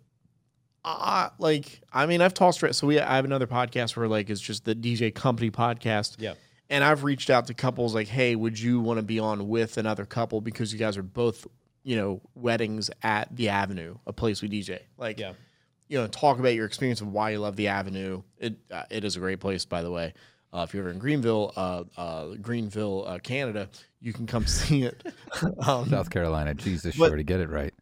I 0.85 1.31
like 1.39 1.81
I 1.93 2.07
mean 2.07 2.23
I've 2.23 2.35
tossed 2.35 2.65
so 2.75 2.87
we 2.87 3.01
I 3.01 3.17
have 3.17 3.25
another 3.25 3.49
podcast 3.49 3.97
where 3.97 4.09
like 4.09 4.31
it's 4.31 4.41
just 4.41 4.65
the 4.65 4.75
DJ 4.75 5.15
company 5.15 5.51
podcast. 5.51 6.17
yeah, 6.19 6.35
And 6.71 6.85
I've 6.85 7.05
reached 7.05 7.31
out 7.31 7.49
to 7.49 7.55
couples 7.55 7.95
like, 7.95 8.09
hey, 8.09 8.37
would 8.37 8.59
you 8.59 8.81
want 8.81 8.99
to 8.99 9.03
be 9.03 9.19
on 9.19 9.49
with 9.49 9.77
another 9.77 10.07
couple 10.07 10.41
because 10.41 10.73
you 10.73 10.79
guys 10.79 10.97
are 10.97 11.03
both, 11.03 11.47
you 11.83 11.97
know, 11.97 12.23
weddings 12.35 12.91
at 13.03 13.35
the 13.35 13.49
Avenue, 13.49 13.97
a 14.07 14.13
place 14.13 14.41
we 14.41 14.49
DJ. 14.49 14.79
Like, 14.97 15.19
yeah. 15.19 15.33
you 15.89 15.99
know, 15.99 16.07
talk 16.07 16.39
about 16.39 16.55
your 16.55 16.67
experience 16.67 17.01
of 17.01 17.09
why 17.09 17.31
you 17.31 17.41
love 17.41 17.57
the 17.57 17.69
Avenue. 17.69 18.23
It 18.39 18.57
uh, 18.71 18.85
it 18.89 19.05
is 19.05 19.17
a 19.17 19.21
great 19.21 19.41
place, 19.41 19.65
by 19.65 19.83
the 19.83 19.91
way. 19.91 20.15
Uh, 20.53 20.65
if 20.67 20.75
you're 20.75 20.83
ever 20.83 20.91
in 20.91 20.99
Greenville, 20.99 21.53
uh, 21.57 21.85
uh, 21.97 22.27
Greenville, 22.41 23.05
uh, 23.07 23.19
Canada, 23.19 23.69
you 24.01 24.13
can 24.13 24.27
come 24.27 24.47
see 24.47 24.83
it. 24.83 25.03
um, 25.67 25.89
South 25.89 26.11
Carolina, 26.11 26.55
Jesus, 26.55 26.97
but- 26.97 27.09
sure 27.09 27.17
to 27.17 27.23
get 27.23 27.41
it 27.41 27.49
right. 27.51 27.75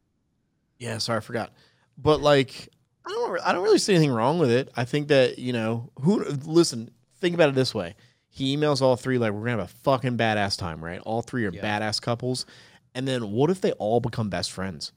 yeah, 0.78 0.98
sorry, 0.98 1.18
I 1.18 1.20
forgot. 1.20 1.52
But 1.96 2.20
like, 2.20 2.68
I 3.06 3.10
don't, 3.10 3.40
I 3.46 3.52
don't 3.52 3.64
really 3.64 3.78
see 3.78 3.94
anything 3.94 4.12
wrong 4.12 4.38
with 4.38 4.50
it. 4.50 4.70
I 4.76 4.84
think 4.84 5.08
that 5.08 5.38
you 5.38 5.52
know, 5.52 5.90
who 6.00 6.22
listen, 6.24 6.90
think 7.20 7.34
about 7.34 7.48
it 7.48 7.54
this 7.54 7.74
way. 7.74 7.94
He 8.30 8.56
emails 8.56 8.82
all 8.82 8.94
three 8.96 9.18
like 9.18 9.32
we're 9.32 9.40
gonna 9.40 9.50
have 9.52 9.60
a 9.60 9.66
fucking 9.82 10.16
badass 10.18 10.56
time, 10.58 10.84
right? 10.84 11.00
All 11.00 11.22
three 11.22 11.44
are 11.46 11.50
Yeah. 11.52 11.62
badass 11.62 12.00
couples, 12.00 12.46
and 12.94 13.08
then 13.08 13.32
what 13.32 13.50
if 13.50 13.60
they 13.60 13.72
all 13.72 14.00
become 14.00 14.28
best 14.28 14.52
friends? 14.52 14.92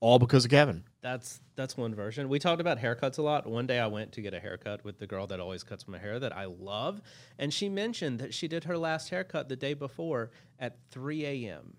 All 0.00 0.18
because 0.18 0.44
of 0.46 0.50
Kevin. 0.50 0.84
That's 1.02 1.40
that's 1.56 1.76
one 1.76 1.94
version. 1.94 2.28
We 2.28 2.38
talked 2.38 2.60
about 2.60 2.78
haircuts 2.78 3.18
a 3.18 3.22
lot. 3.22 3.46
One 3.46 3.66
day 3.66 3.78
I 3.78 3.86
went 3.86 4.12
to 4.12 4.20
get 4.20 4.34
a 4.34 4.40
haircut 4.40 4.84
with 4.84 4.98
the 4.98 5.06
girl 5.06 5.26
that 5.28 5.40
always 5.40 5.62
cuts 5.62 5.88
my 5.88 5.98
hair 5.98 6.18
that 6.18 6.36
I 6.36 6.44
love, 6.44 7.00
and 7.38 7.52
she 7.54 7.68
mentioned 7.68 8.18
that 8.18 8.34
she 8.34 8.48
did 8.48 8.64
her 8.64 8.76
last 8.76 9.08
haircut 9.08 9.48
the 9.48 9.56
day 9.56 9.72
before 9.74 10.30
at 10.58 10.76
3 10.90 11.24
a.m. 11.24 11.76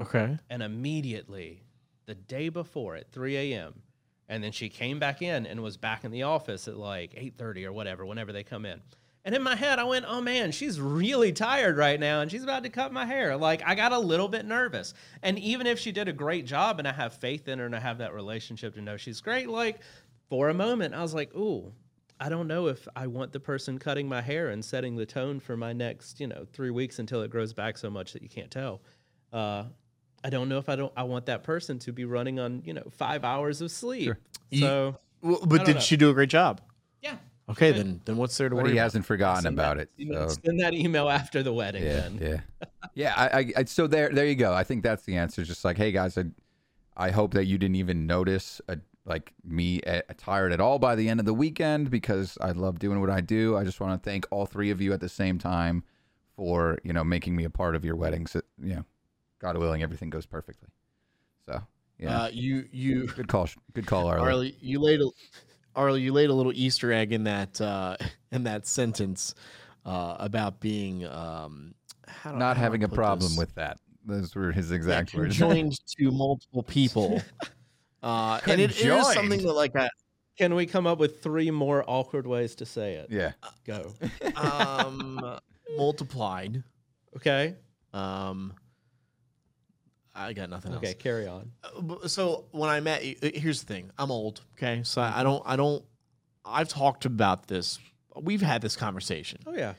Okay. 0.00 0.38
and 0.48 0.62
immediately 0.62 1.62
the 2.06 2.14
day 2.14 2.48
before 2.48 2.96
at 2.96 3.12
3 3.12 3.36
a.m. 3.36 3.82
and 4.28 4.42
then 4.42 4.52
she 4.52 4.68
came 4.68 4.98
back 4.98 5.20
in 5.20 5.44
and 5.44 5.60
was 5.62 5.76
back 5.76 6.04
in 6.04 6.10
the 6.10 6.22
office 6.22 6.68
at 6.68 6.76
like 6.76 7.12
8:30 7.14 7.66
or 7.66 7.72
whatever 7.72 8.06
whenever 8.06 8.32
they 8.32 8.44
come 8.44 8.64
in. 8.64 8.80
And 9.24 9.34
in 9.34 9.42
my 9.42 9.54
head, 9.54 9.78
I 9.78 9.84
went, 9.84 10.06
"Oh 10.08 10.20
man, 10.22 10.50
she's 10.50 10.80
really 10.80 11.32
tired 11.32 11.76
right 11.76 12.00
now, 12.00 12.20
and 12.22 12.30
she's 12.30 12.42
about 12.42 12.62
to 12.62 12.70
cut 12.70 12.92
my 12.92 13.04
hair." 13.04 13.36
Like 13.36 13.62
I 13.66 13.74
got 13.74 13.92
a 13.92 13.98
little 13.98 14.28
bit 14.28 14.46
nervous. 14.46 14.94
And 15.22 15.38
even 15.38 15.66
if 15.66 15.78
she 15.78 15.92
did 15.92 16.08
a 16.08 16.12
great 16.12 16.46
job, 16.46 16.78
and 16.78 16.88
I 16.88 16.92
have 16.92 17.12
faith 17.14 17.46
in 17.46 17.58
her, 17.58 17.66
and 17.66 17.76
I 17.76 17.80
have 17.80 17.98
that 17.98 18.14
relationship 18.14 18.74
to 18.74 18.80
know 18.80 18.96
she's 18.96 19.20
great, 19.20 19.48
like 19.48 19.80
for 20.30 20.48
a 20.48 20.54
moment, 20.54 20.94
I 20.94 21.02
was 21.02 21.12
like, 21.12 21.34
"Ooh, 21.34 21.72
I 22.18 22.28
don't 22.30 22.48
know 22.48 22.68
if 22.68 22.88
I 22.96 23.06
want 23.08 23.32
the 23.32 23.40
person 23.40 23.78
cutting 23.78 24.08
my 24.08 24.22
hair 24.22 24.48
and 24.48 24.64
setting 24.64 24.96
the 24.96 25.06
tone 25.06 25.38
for 25.38 25.56
my 25.56 25.72
next, 25.74 26.18
you 26.20 26.26
know, 26.26 26.46
three 26.52 26.70
weeks 26.70 26.98
until 26.98 27.20
it 27.22 27.30
grows 27.30 27.52
back 27.52 27.76
so 27.76 27.90
much 27.90 28.14
that 28.14 28.22
you 28.22 28.28
can't 28.28 28.50
tell." 28.50 28.80
Uh, 29.32 29.64
I 30.24 30.30
don't 30.30 30.48
know 30.48 30.58
if 30.58 30.68
I 30.70 30.76
don't. 30.76 30.92
I 30.96 31.02
want 31.02 31.26
that 31.26 31.42
person 31.42 31.78
to 31.80 31.92
be 31.92 32.04
running 32.06 32.38
on, 32.40 32.62
you 32.64 32.72
know, 32.74 32.84
five 32.90 33.24
hours 33.24 33.60
of 33.60 33.70
sleep. 33.70 34.14
You- 34.50 34.60
So 34.60 34.96
Well, 35.22 35.40
but 35.46 35.64
did 35.66 35.74
know. 35.76 35.80
she 35.80 35.96
do 35.98 36.08
a 36.10 36.14
great 36.14 36.30
job? 36.30 36.60
yeah, 37.02 37.16
Okay, 37.50 37.72
then 37.72 38.00
then 38.04 38.16
what's 38.16 38.36
there 38.38 38.48
to 38.48 38.54
But 38.54 38.62
worry 38.62 38.72
he 38.72 38.78
about? 38.78 38.84
hasn't 38.84 39.06
forgotten 39.06 39.42
Send 39.42 39.54
about 39.58 39.76
that- 39.78 39.82
it. 39.84 39.90
you 39.96 40.12
So. 40.12 40.28
Send 40.44 40.60
that 40.60 40.72
email 40.74 41.08
after 41.08 41.42
the 41.42 41.52
wedding. 41.52 41.82
Yeah, 41.82 41.92
then. 42.08 42.18
yeah, 42.20 42.68
yeah. 42.94 43.14
I, 43.16 43.38
I, 43.38 43.52
I, 43.58 43.64
so 43.64 43.86
there, 43.86 44.10
there 44.10 44.26
you 44.26 44.34
go. 44.36 44.52
I 44.54 44.62
think 44.64 44.82
that's 44.82 45.02
the 45.04 45.16
answer. 45.16 45.42
Just 45.44 45.64
like, 45.64 45.76
hey 45.76 45.90
guys, 45.92 46.16
I, 46.16 46.24
I 46.96 47.10
hope 47.10 47.34
that 47.34 47.44
you 47.46 47.58
didn't 47.58 47.76
even 47.76 48.06
notice 48.06 48.60
a, 48.68 48.78
like 49.04 49.32
me 49.44 49.80
a, 49.86 50.02
tired 50.14 50.52
at 50.52 50.60
all 50.60 50.78
by 50.78 50.94
the 50.94 51.08
end 51.08 51.18
of 51.18 51.26
the 51.26 51.34
weekend 51.34 51.90
because 51.90 52.36
I 52.40 52.52
love 52.52 52.78
doing 52.78 53.00
what 53.00 53.10
I 53.10 53.20
do. 53.20 53.56
I 53.56 53.64
just 53.64 53.80
want 53.80 54.00
to 54.00 54.08
thank 54.10 54.26
all 54.30 54.46
three 54.46 54.70
of 54.70 54.80
you 54.80 54.92
at 54.92 55.00
the 55.00 55.08
same 55.08 55.38
time 55.38 55.82
for 56.36 56.78
you 56.84 56.92
know 56.92 57.02
making 57.02 57.34
me 57.34 57.44
a 57.44 57.50
part 57.50 57.74
of 57.74 57.84
your 57.84 57.96
wedding. 57.96 58.26
So, 58.26 58.42
you 58.62 58.76
know, 58.76 58.84
God 59.40 59.56
willing, 59.56 59.82
everything 59.82 60.10
goes 60.10 60.26
perfectly. 60.26 60.68
So 61.46 61.62
yeah, 61.98 62.22
Uh, 62.24 62.28
you 62.32 62.66
you 62.70 63.06
good 63.08 63.26
call, 63.28 63.48
good 63.72 63.86
call, 63.86 64.06
Arley. 64.08 64.22
Arley, 64.28 64.56
you 64.60 64.78
laid 64.80 65.00
a 65.00 65.08
Arley, 65.76 66.00
you 66.02 66.12
laid 66.12 66.30
a 66.30 66.34
little 66.34 66.52
Easter 66.54 66.92
egg 66.92 67.12
in 67.12 67.24
that 67.24 67.60
uh, 67.60 67.96
in 68.32 68.44
that 68.44 68.66
sentence 68.66 69.34
uh, 69.84 70.16
about 70.18 70.60
being 70.60 71.04
um, 71.06 71.74
how 72.06 72.32
do- 72.32 72.38
Not 72.38 72.56
having 72.56 72.84
a 72.84 72.88
problem 72.88 73.30
this? 73.30 73.38
with 73.38 73.54
that. 73.54 73.78
Those 74.04 74.34
were 74.34 74.50
his 74.52 74.70
Yeah, 74.70 74.76
exact 74.76 75.14
words. 75.14 75.36
Joined 75.36 75.78
to 75.98 76.10
multiple 76.10 76.62
people. 76.62 77.22
Uh, 78.02 78.40
and 78.46 78.58
it 78.62 78.70
is 78.80 79.12
something 79.12 79.42
that 79.42 79.52
like 79.52 79.76
I, 79.76 79.90
Can 80.38 80.54
we 80.54 80.64
come 80.64 80.86
up 80.86 80.98
with 80.98 81.22
three 81.22 81.50
more 81.50 81.84
awkward 81.86 82.26
ways 82.26 82.54
to 82.54 82.64
say 82.64 82.94
it? 82.94 83.08
yeah. 83.10 83.32
Go. 83.66 83.92
um, 84.36 85.38
multiplied. 85.76 86.62
Okay. 87.16 87.56
Um, 87.92 88.54
I 90.14 90.32
got 90.32 90.50
nothing 90.50 90.72
Okay. 90.74 90.86
else. 90.88 90.94
Okay, 90.94 91.02
carry 91.02 91.26
on. 91.28 91.52
Uh, 91.62 92.08
So 92.08 92.46
when 92.50 92.68
I 92.68 92.80
met, 92.80 93.04
you- 93.04 93.16
uh, 93.22 93.28
here's 93.34 93.60
the 93.62 93.66
thing: 93.72 93.90
I'm 93.98 94.10
old. 94.10 94.40
Okay, 94.56 94.82
so 94.84 95.00
I 95.02 95.20
I 95.20 95.22
don't, 95.22 95.42
I 95.46 95.56
don't. 95.56 95.84
I've 96.44 96.68
talked 96.68 97.04
about 97.04 97.46
this. 97.46 97.78
We've 98.20 98.42
had 98.42 98.60
this 98.60 98.74
conversation, 98.76 99.40
Oh 99.46 99.54
yeah. 99.54 99.74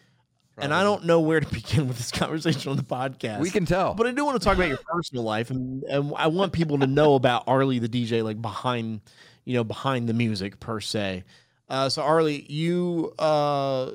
and 0.57 0.73
I 0.73 0.83
don't 0.83 1.03
know 1.05 1.19
where 1.19 1.39
to 1.41 1.47
begin 1.53 1.87
with 1.87 1.97
this 1.97 2.11
conversation 2.11 2.71
on 2.71 2.77
the 2.77 2.83
podcast. 2.83 3.39
We 3.39 3.49
can 3.49 3.65
tell. 3.65 3.93
But 3.93 4.07
I 4.07 4.11
do 4.11 4.23
want 4.23 4.39
to 4.39 4.43
talk 4.45 4.55
about 4.55 4.69
your 4.69 4.79
personal 4.87 5.23
life, 5.23 5.49
and, 5.51 5.83
and 5.83 6.13
I 6.15 6.27
want 6.27 6.53
people 6.53 6.79
to 6.79 6.87
know 6.87 7.15
about 7.15 7.43
Arley 7.47 7.79
the 7.79 7.89
DJ, 7.89 8.23
like 8.23 8.41
behind, 8.41 9.01
you 9.43 9.55
know, 9.55 9.63
behind 9.65 10.07
the 10.07 10.13
music 10.13 10.59
per 10.61 10.79
se. 10.79 11.23
Uh, 11.67 11.89
so 11.89 12.01
Arley, 12.03 12.45
you, 12.49 13.13
uh, 13.19 13.91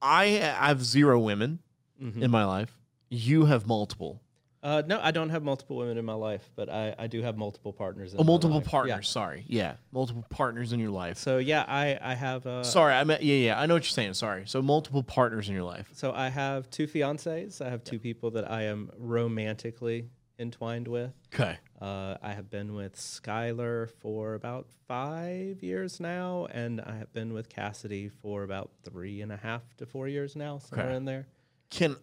I 0.00 0.24
have 0.26 0.82
zero 0.84 1.18
women 1.20 1.58
Mhm. 2.02 2.22
in 2.22 2.30
my 2.30 2.44
life. 2.44 2.76
You 3.10 3.44
have 3.46 3.66
multiple, 3.66 4.20
Uh, 4.66 4.82
no, 4.84 4.98
I 5.00 5.12
don't 5.12 5.30
have 5.30 5.44
multiple 5.44 5.76
women 5.76 5.96
in 5.96 6.04
my 6.04 6.14
life, 6.14 6.50
but 6.56 6.68
I, 6.68 6.92
I 6.98 7.06
do 7.06 7.22
have 7.22 7.36
multiple 7.36 7.72
partners. 7.72 8.12
In 8.14 8.18
oh, 8.18 8.24
my 8.24 8.26
multiple 8.26 8.56
life. 8.56 8.64
Yeah. 8.64 8.70
partners. 8.70 9.08
Sorry, 9.08 9.44
yeah, 9.46 9.74
multiple 9.92 10.26
partners 10.28 10.72
in 10.72 10.80
your 10.80 10.90
life. 10.90 11.18
So 11.18 11.38
yeah, 11.38 11.64
I 11.68 11.96
I 12.02 12.14
have. 12.14 12.44
Uh, 12.44 12.64
Sorry, 12.64 12.92
I 12.92 13.04
meant 13.04 13.22
yeah, 13.22 13.36
yeah. 13.36 13.60
I 13.60 13.66
know 13.66 13.74
what 13.74 13.84
you're 13.84 13.90
saying. 13.90 14.14
Sorry. 14.14 14.42
So 14.46 14.60
multiple 14.62 15.04
partners 15.04 15.48
in 15.48 15.54
your 15.54 15.62
life. 15.62 15.88
So 15.92 16.12
I 16.12 16.30
have 16.30 16.68
two 16.68 16.88
fiancés. 16.88 17.64
I 17.64 17.70
have 17.70 17.84
two 17.84 18.00
people 18.00 18.32
that 18.32 18.50
I 18.50 18.62
am 18.62 18.90
romantically 18.98 20.08
entwined 20.40 20.88
with. 20.88 21.12
Okay. 21.32 21.58
Uh, 21.80 22.16
I 22.20 22.32
have 22.32 22.50
been 22.50 22.74
with 22.74 22.96
Skylar 22.96 23.88
for 24.00 24.34
about 24.34 24.66
five 24.88 25.62
years 25.62 26.00
now, 26.00 26.48
and 26.50 26.80
I 26.80 26.96
have 26.96 27.12
been 27.12 27.32
with 27.32 27.48
Cassidy 27.48 28.08
for 28.08 28.42
about 28.42 28.72
three 28.82 29.20
and 29.20 29.30
a 29.30 29.36
half 29.36 29.62
to 29.76 29.86
four 29.86 30.08
years 30.08 30.34
now, 30.34 30.58
somewhere 30.58 30.88
Okay. 30.88 30.96
in 30.96 31.04
there. 31.04 31.28
Can 31.70 31.94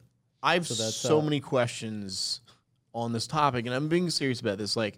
I've 0.44 0.68
So 0.68 0.76
so 0.90 1.20
uh, 1.20 1.22
many 1.22 1.40
questions 1.40 2.42
on 2.94 3.12
this 3.14 3.28
topic, 3.28 3.66
and 3.66 3.74
I'm 3.76 3.88
being 3.88 4.10
serious 4.10 4.40
about 4.42 4.58
this. 4.58 4.76
Like, 4.76 4.98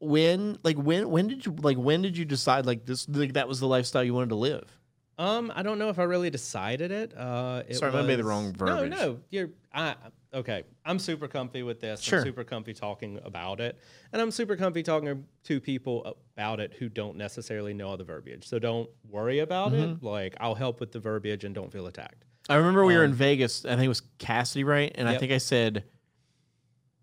when, 0.00 0.58
like, 0.62 0.76
when, 0.76 1.10
when 1.10 1.26
did 1.28 1.44
you, 1.44 1.52
like, 1.60 1.76
when 1.76 2.02
did 2.02 2.16
you 2.16 2.24
decide, 2.24 2.66
like, 2.66 2.84
this, 2.86 3.08
like, 3.08 3.32
that 3.34 3.48
was 3.48 3.60
the 3.60 3.66
lifestyle 3.66 4.04
you 4.04 4.14
wanted 4.14 4.30
to 4.30 4.36
live? 4.36 4.70
Um, 5.18 5.52
I 5.56 5.64
don't 5.64 5.80
know 5.80 5.88
if 5.88 5.98
I 5.98 6.04
really 6.04 6.30
decided 6.30 6.92
it. 6.92 7.12
Uh, 7.16 7.64
it 7.66 7.74
Sorry, 7.76 7.92
I 7.92 8.02
made 8.02 8.14
the 8.14 8.18
was- 8.18 8.26
wrong 8.26 8.54
No, 8.60 8.66
verbiage. 8.66 8.90
no, 8.92 9.18
you're. 9.30 9.48
I 9.74 9.96
okay. 10.32 10.62
I'm 10.84 11.00
super 11.00 11.26
comfy 11.26 11.64
with 11.64 11.80
this. 11.80 12.00
Sure. 12.00 12.20
I'm 12.20 12.24
super 12.24 12.44
comfy 12.44 12.72
talking 12.72 13.18
about 13.24 13.58
it, 13.60 13.76
and 14.12 14.22
I'm 14.22 14.30
super 14.30 14.54
comfy 14.54 14.84
talking 14.84 15.24
to 15.44 15.60
people 15.60 16.16
about 16.36 16.60
it 16.60 16.72
who 16.78 16.88
don't 16.88 17.16
necessarily 17.16 17.74
know 17.74 17.88
all 17.88 17.96
the 17.96 18.04
verbiage. 18.04 18.46
So 18.46 18.60
don't 18.60 18.88
worry 19.10 19.40
about 19.40 19.72
Mm-hmm. 19.72 19.94
it. 19.94 20.02
Like 20.04 20.36
I'll 20.38 20.54
help 20.54 20.78
with 20.78 20.92
the 20.92 21.00
verbiage, 21.00 21.42
and 21.44 21.52
don't 21.52 21.72
feel 21.72 21.88
attacked. 21.88 22.24
I 22.48 22.56
remember 22.56 22.84
we 22.84 22.96
were 22.96 23.04
in 23.04 23.10
Um, 23.12 23.16
Vegas. 23.16 23.64
I 23.64 23.70
think 23.70 23.84
it 23.84 23.88
was 23.88 24.02
Cassidy, 24.18 24.64
right? 24.64 24.90
And 24.94 25.08
I 25.08 25.12
Yep. 25.12 25.20
think 25.20 25.32
I 25.32 25.38
said, 25.38 25.84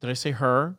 did 0.02 0.10
I 0.10 0.14
say 0.14 0.32
her? 0.32 0.76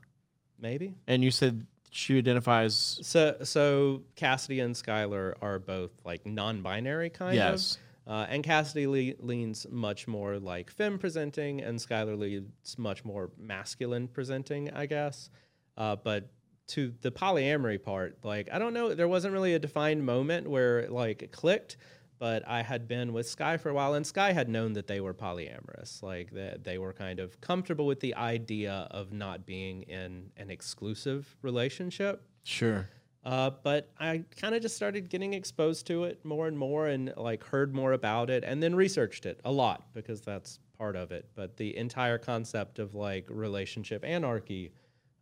Maybe. 0.58 0.94
And 1.06 1.22
you 1.22 1.30
said 1.30 1.66
she 1.90 2.18
identifies. 2.18 2.74
So 3.02 3.36
so 3.42 4.02
Cassidy 4.16 4.60
and 4.60 4.74
Skylar 4.74 5.34
are 5.40 5.58
both 5.58 5.90
like 6.04 6.26
non-binary 6.26 7.10
kind 7.10 7.30
of. 7.30 7.34
Yes. 7.36 7.78
Uh, 8.06 8.24
and 8.28 8.44
Cassidy 8.44 8.86
le- 8.86 9.24
leans 9.26 9.66
much 9.70 10.06
more 10.06 10.38
like 10.38 10.70
femme 10.70 10.98
presenting, 10.98 11.60
and 11.60 11.78
Skylar 11.78 12.16
leans 12.16 12.78
much 12.78 13.04
more 13.04 13.30
masculine 13.36 14.06
presenting, 14.08 14.70
I 14.72 14.86
guess. 14.86 15.28
Uh, 15.76 15.96
but 15.96 16.30
to 16.68 16.92
the 17.00 17.10
polyamory 17.10 17.82
part, 17.82 18.18
like 18.24 18.48
I 18.52 18.58
don't 18.58 18.74
know, 18.74 18.94
there 18.94 19.08
wasn't 19.08 19.32
really 19.32 19.54
a 19.54 19.58
defined 19.58 20.04
moment 20.04 20.48
where 20.48 20.80
it, 20.80 20.92
like 20.92 21.22
it 21.22 21.32
clicked. 21.32 21.76
But 22.18 22.46
I 22.48 22.62
had 22.62 22.88
been 22.88 23.12
with 23.12 23.28
Sky 23.28 23.56
for 23.58 23.68
a 23.68 23.74
while, 23.74 23.94
and 23.94 24.06
Sky 24.06 24.32
had 24.32 24.48
known 24.48 24.72
that 24.74 24.86
they 24.86 25.00
were 25.00 25.12
polyamorous. 25.12 26.02
Like 26.02 26.30
that, 26.32 26.64
they 26.64 26.78
were 26.78 26.92
kind 26.92 27.20
of 27.20 27.40
comfortable 27.40 27.86
with 27.86 28.00
the 28.00 28.14
idea 28.14 28.88
of 28.90 29.12
not 29.12 29.44
being 29.44 29.82
in 29.82 30.30
an 30.36 30.50
exclusive 30.50 31.36
relationship. 31.42 32.22
Sure. 32.44 32.88
Uh, 33.24 33.50
but 33.64 33.90
I 33.98 34.22
kind 34.40 34.54
of 34.54 34.62
just 34.62 34.76
started 34.76 35.10
getting 35.10 35.34
exposed 35.34 35.86
to 35.88 36.04
it 36.04 36.24
more 36.24 36.46
and 36.46 36.56
more 36.56 36.86
and 36.86 37.12
like 37.16 37.42
heard 37.42 37.74
more 37.74 37.92
about 37.92 38.30
it 38.30 38.44
and 38.44 38.62
then 38.62 38.74
researched 38.74 39.26
it 39.26 39.40
a 39.44 39.50
lot 39.50 39.92
because 39.94 40.20
that's 40.20 40.60
part 40.78 40.94
of 40.94 41.10
it. 41.10 41.28
But 41.34 41.56
the 41.56 41.76
entire 41.76 42.18
concept 42.18 42.78
of 42.78 42.94
like 42.94 43.26
relationship 43.28 44.04
anarchy, 44.04 44.72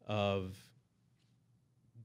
of 0.07 0.55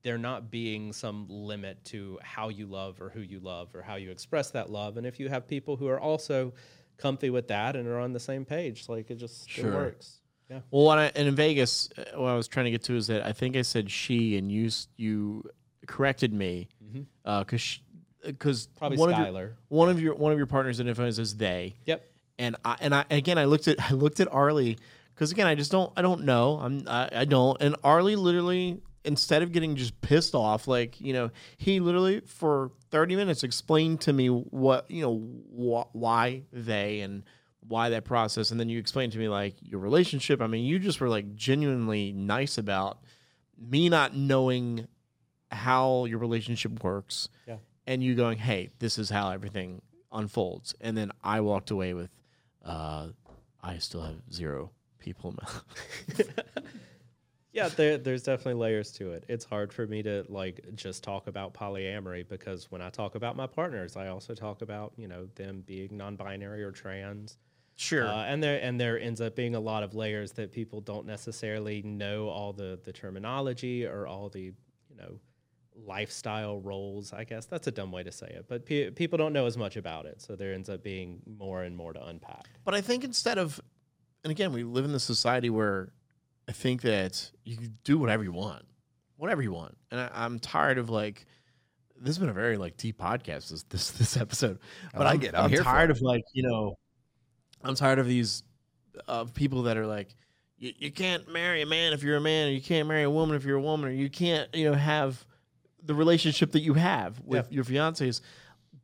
there 0.04 0.18
not 0.18 0.50
being 0.50 0.94
some 0.94 1.28
limit 1.30 1.84
to 1.86 2.20
how 2.24 2.50
you 2.50 2.66
love 2.68 3.02
or 3.02 3.10
who 3.10 3.20
you 3.20 3.40
love 3.40 3.76
or 3.76 3.82
how 3.82 3.96
you 3.96 4.12
express 4.12 4.52
that 4.52 4.70
love. 4.70 4.98
And 4.98 5.06
if 5.06 5.20
you 5.20 5.30
have 5.30 5.48
people 5.48 5.76
who 5.76 5.88
are 5.88 6.00
also 6.00 6.54
comfy 6.98 7.30
with 7.30 7.48
that 7.50 7.76
and 7.76 7.88
are 7.88 8.00
on 8.00 8.14
the 8.14 8.20
same 8.20 8.46
page, 8.46 8.88
like 8.88 9.10
it 9.12 9.16
just 9.16 9.50
Sure. 9.50 9.72
it 9.72 9.76
works. 9.76 10.20
Yeah. 10.50 10.62
Well, 10.72 10.86
what 10.86 10.98
I, 10.98 11.12
and 11.16 11.28
in 11.28 11.36
Vegas, 11.36 11.90
uh, 11.98 12.20
what 12.20 12.30
I 12.30 12.36
was 12.36 12.48
trying 12.48 12.66
to 12.66 12.72
get 12.72 12.84
to 12.84 12.96
is 12.96 13.08
that 13.08 13.24
I 13.26 13.34
think 13.34 13.56
I 13.56 13.62
said 13.62 13.92
she, 13.92 14.36
and 14.38 14.52
you 14.52 14.70
you 14.98 15.44
corrected 15.86 16.34
me 16.34 16.70
mm-hmm. 16.84 17.02
uh, 17.24 17.44
because 17.44 17.80
because 18.26 18.68
uh, 18.76 18.80
Probably 18.80 18.98
one 18.98 19.14
Of 19.14 19.20
your, 19.20 19.28
Skylar. 19.28 19.52
one 19.68 19.90
of 19.90 20.02
your 20.02 20.16
one 20.16 20.32
of 20.32 20.38
your 20.40 20.48
partners 20.48 20.80
identifies 20.80 21.20
as 21.20 21.36
they, 21.36 21.76
Yep. 21.86 22.04
and 22.40 22.56
I 22.66 22.78
and 22.80 22.96
I 22.96 23.06
again 23.12 23.38
I 23.38 23.46
looked 23.46 23.68
at 23.68 23.80
I 23.92 23.94
looked 23.94 24.20
at 24.20 24.28
Arley 24.32 24.78
because 25.14 25.32
again 25.32 25.46
I 25.46 25.54
just 25.54 25.72
don't 25.72 25.94
I 25.96 26.02
don't 26.02 26.24
know 26.24 26.60
I'm 26.60 26.84
I, 26.88 27.10
I 27.12 27.26
don't 27.26 27.62
and 27.62 27.76
Arley 27.84 28.16
literally 28.16 28.82
instead 29.06 29.42
of 29.42 29.52
getting 29.52 29.76
just 29.76 30.00
pissed 30.02 30.36
off 30.36 30.68
like 30.68 31.00
you 31.00 31.14
know 31.14 31.32
he 31.58 31.80
literally 31.80 32.20
for 32.22 32.72
30 32.92 33.16
minutes 33.16 33.44
explained 33.44 34.02
to 34.02 34.12
me 34.14 34.28
what 34.28 34.90
you 34.92 35.02
know 35.02 35.18
wh- 35.88 35.96
why 35.96 36.44
they 36.52 37.00
and 37.02 37.24
why 37.68 37.90
that 37.90 38.04
process. 38.06 38.52
And 38.52 38.60
then 38.60 38.68
you 38.70 38.80
explained 38.80 39.12
to 39.14 39.20
me 39.20 39.28
like 39.30 39.56
your 39.62 39.80
relationship. 39.80 40.42
I 40.42 40.48
mean 40.48 40.66
you 40.66 40.80
just 40.80 41.00
were 41.02 41.10
like 41.10 41.36
genuinely 41.36 42.12
nice 42.14 42.58
about 42.58 43.00
me 43.58 43.90
not 43.90 44.16
knowing 44.16 44.88
how 45.52 46.06
your 46.06 46.20
relationship 46.20 46.84
works 46.84 47.28
Yeah. 47.48 47.58
and 47.88 48.04
you 48.04 48.16
going 48.16 48.38
hey 48.38 48.70
this 48.80 48.98
is 48.98 49.10
how 49.10 49.30
everything 49.32 49.82
unfolds. 50.12 50.76
And 50.82 50.98
then 50.98 51.12
I 51.24 51.42
walked 51.42 51.72
away 51.72 51.94
with 51.94 52.10
uh, 52.66 53.10
I 53.62 53.78
still 53.78 54.02
have 54.02 54.18
zero 54.32 54.72
people 55.00 55.30
in 55.32 55.38
my 55.42 56.24
Yeah, 57.52 57.68
there, 57.70 57.98
there's 57.98 58.24
definitely 58.24 58.60
layers 58.60 58.92
to 58.94 59.12
it. 59.12 59.26
It's 59.28 59.44
hard 59.44 59.74
for 59.74 59.88
me 59.88 60.04
to 60.04 60.24
like 60.30 60.64
just 60.76 61.04
talk 61.04 61.28
about 61.28 61.54
polyamory 61.54 62.28
because 62.28 62.70
when 62.70 62.82
I 62.82 62.90
talk 62.90 63.16
about 63.16 63.36
my 63.36 63.48
partners, 63.48 63.98
I 63.98 64.08
also 64.08 64.36
talk 64.36 64.62
about 64.62 64.94
you 64.98 65.08
know 65.08 65.28
them 65.36 65.64
being 65.66 65.98
non-binary 65.98 66.64
or 66.64 66.72
trans. 66.72 67.38
Sure. 67.76 68.08
Uh, 68.08 68.26
and 68.26 68.44
there 68.44 68.62
and 68.62 68.80
there 68.80 69.00
ends 69.00 69.20
up 69.22 69.36
being 69.36 69.56
a 69.56 69.60
lot 69.60 69.84
of 69.84 69.96
layers 69.96 70.32
that 70.34 70.52
people 70.52 70.82
don't 70.82 71.06
necessarily 71.06 71.82
know 71.82 72.28
all 72.28 72.54
the 72.54 72.80
the 72.84 72.94
terminology 72.94 73.86
or 73.86 74.06
all 74.06 74.30
the 74.30 74.54
you 74.90 74.96
know 74.96 75.20
lifestyle 75.86 76.60
roles. 76.60 77.14
I 77.14 77.24
guess 77.24 77.46
that's 77.46 77.68
a 77.68 77.72
dumb 77.72 77.92
way 77.92 78.04
to 78.04 78.12
say 78.12 78.28
it, 78.28 78.46
but 78.48 78.66
pe- 78.66 78.92
people 78.92 79.18
don't 79.18 79.34
know 79.34 79.46
as 79.48 79.58
much 79.58 79.76
about 79.76 80.06
it, 80.06 80.22
so 80.22 80.36
there 80.36 80.54
ends 80.54 80.70
up 80.70 80.84
being 80.84 81.22
more 81.26 81.64
and 81.64 81.76
more 81.76 81.94
to 81.94 82.06
unpack. 82.06 82.48
But 82.64 82.76
I 82.76 82.82
think 82.82 83.04
instead 83.04 83.38
of, 83.38 83.60
and 84.24 84.30
again, 84.30 84.52
we 84.52 84.64
live 84.64 84.86
in 84.86 84.92
this 84.92 85.04
society 85.04 85.50
where 85.50 85.94
I 86.50 86.52
think 86.52 86.82
that 86.82 87.30
you 87.44 87.58
can 87.58 87.78
do 87.84 88.00
whatever 88.00 88.24
you 88.24 88.32
want, 88.32 88.64
whatever 89.18 89.44
you 89.44 89.52
want, 89.52 89.78
and 89.92 90.02
I, 90.02 90.10
I'm 90.12 90.40
tired 90.40 90.80
of 90.80 90.90
like. 90.90 91.28
This 91.96 92.16
has 92.16 92.18
been 92.18 92.30
a 92.30 92.34
very 92.34 92.58
like 92.58 92.76
deep 92.76 92.98
podcast 92.98 93.50
this 93.50 93.64
this, 93.64 93.92
this 94.00 94.18
episode, 94.18 94.58
but 94.96 95.06
I 95.06 95.12
I'm, 95.12 95.22
it. 95.22 95.36
I'm 95.36 95.54
I'm 95.54 95.64
tired 95.64 95.92
of 95.92 96.02
like 96.02 96.24
you 96.34 96.42
know, 96.42 96.74
I'm 97.62 97.76
tired 97.76 98.00
of 98.00 98.08
these 98.08 98.42
of 99.08 99.36
people 99.36 99.64
that 99.64 99.78
are 99.78 99.86
like, 99.86 100.16
you, 100.58 100.74
you 100.76 100.92
can't 100.92 101.32
marry 101.32 101.62
a 101.62 101.68
man 101.68 101.94
if 101.94 102.02
you're 102.02 102.18
a 102.18 102.22
man, 102.22 102.48
or 102.48 102.52
you 102.52 102.62
can't 102.62 102.88
marry 102.88 103.04
a 103.04 103.12
woman 103.12 103.36
if 103.36 103.46
you're 103.46 103.58
a 103.58 103.62
woman, 103.62 103.90
or 103.90 103.94
you 103.94 104.10
can't 104.10 104.50
you 104.56 104.72
know 104.72 104.76
have 104.76 105.24
the 105.84 105.94
relationship 105.94 106.54
that 106.54 106.62
you 106.62 106.74
have 106.74 107.20
with 107.20 107.52
your 107.52 107.64
fiancés. 107.64 108.22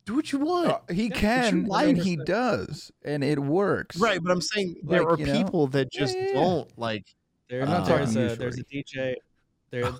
Do 0.05 0.13
what 0.13 0.31
you 0.31 0.37
want. 0.37 0.69
Uh, 0.69 0.79
he 0.93 1.09
but 1.09 1.17
can, 1.17 1.67
and 1.71 1.97
he 1.97 2.15
does, 2.15 2.91
and 3.03 3.23
it 3.23 3.39
works. 3.39 3.97
Right, 3.97 4.21
but 4.21 4.31
I'm 4.31 4.41
saying 4.41 4.75
there 4.83 5.01
Like, 5.01 5.13
are 5.13 5.19
you 5.19 5.25
know? 5.25 5.33
people 5.33 5.67
that 5.67 5.91
just 5.91 6.15
yeah, 6.15 6.27
yeah. 6.27 6.33
don't 6.33 6.77
like. 6.77 7.05
There, 7.49 7.61
I'm 7.61 7.69
not 7.69 7.85
there's 7.85 8.15
a 8.15 8.35
there's 8.39 8.59
a 8.59 8.63
DJ 8.63 9.15
there 9.71 9.91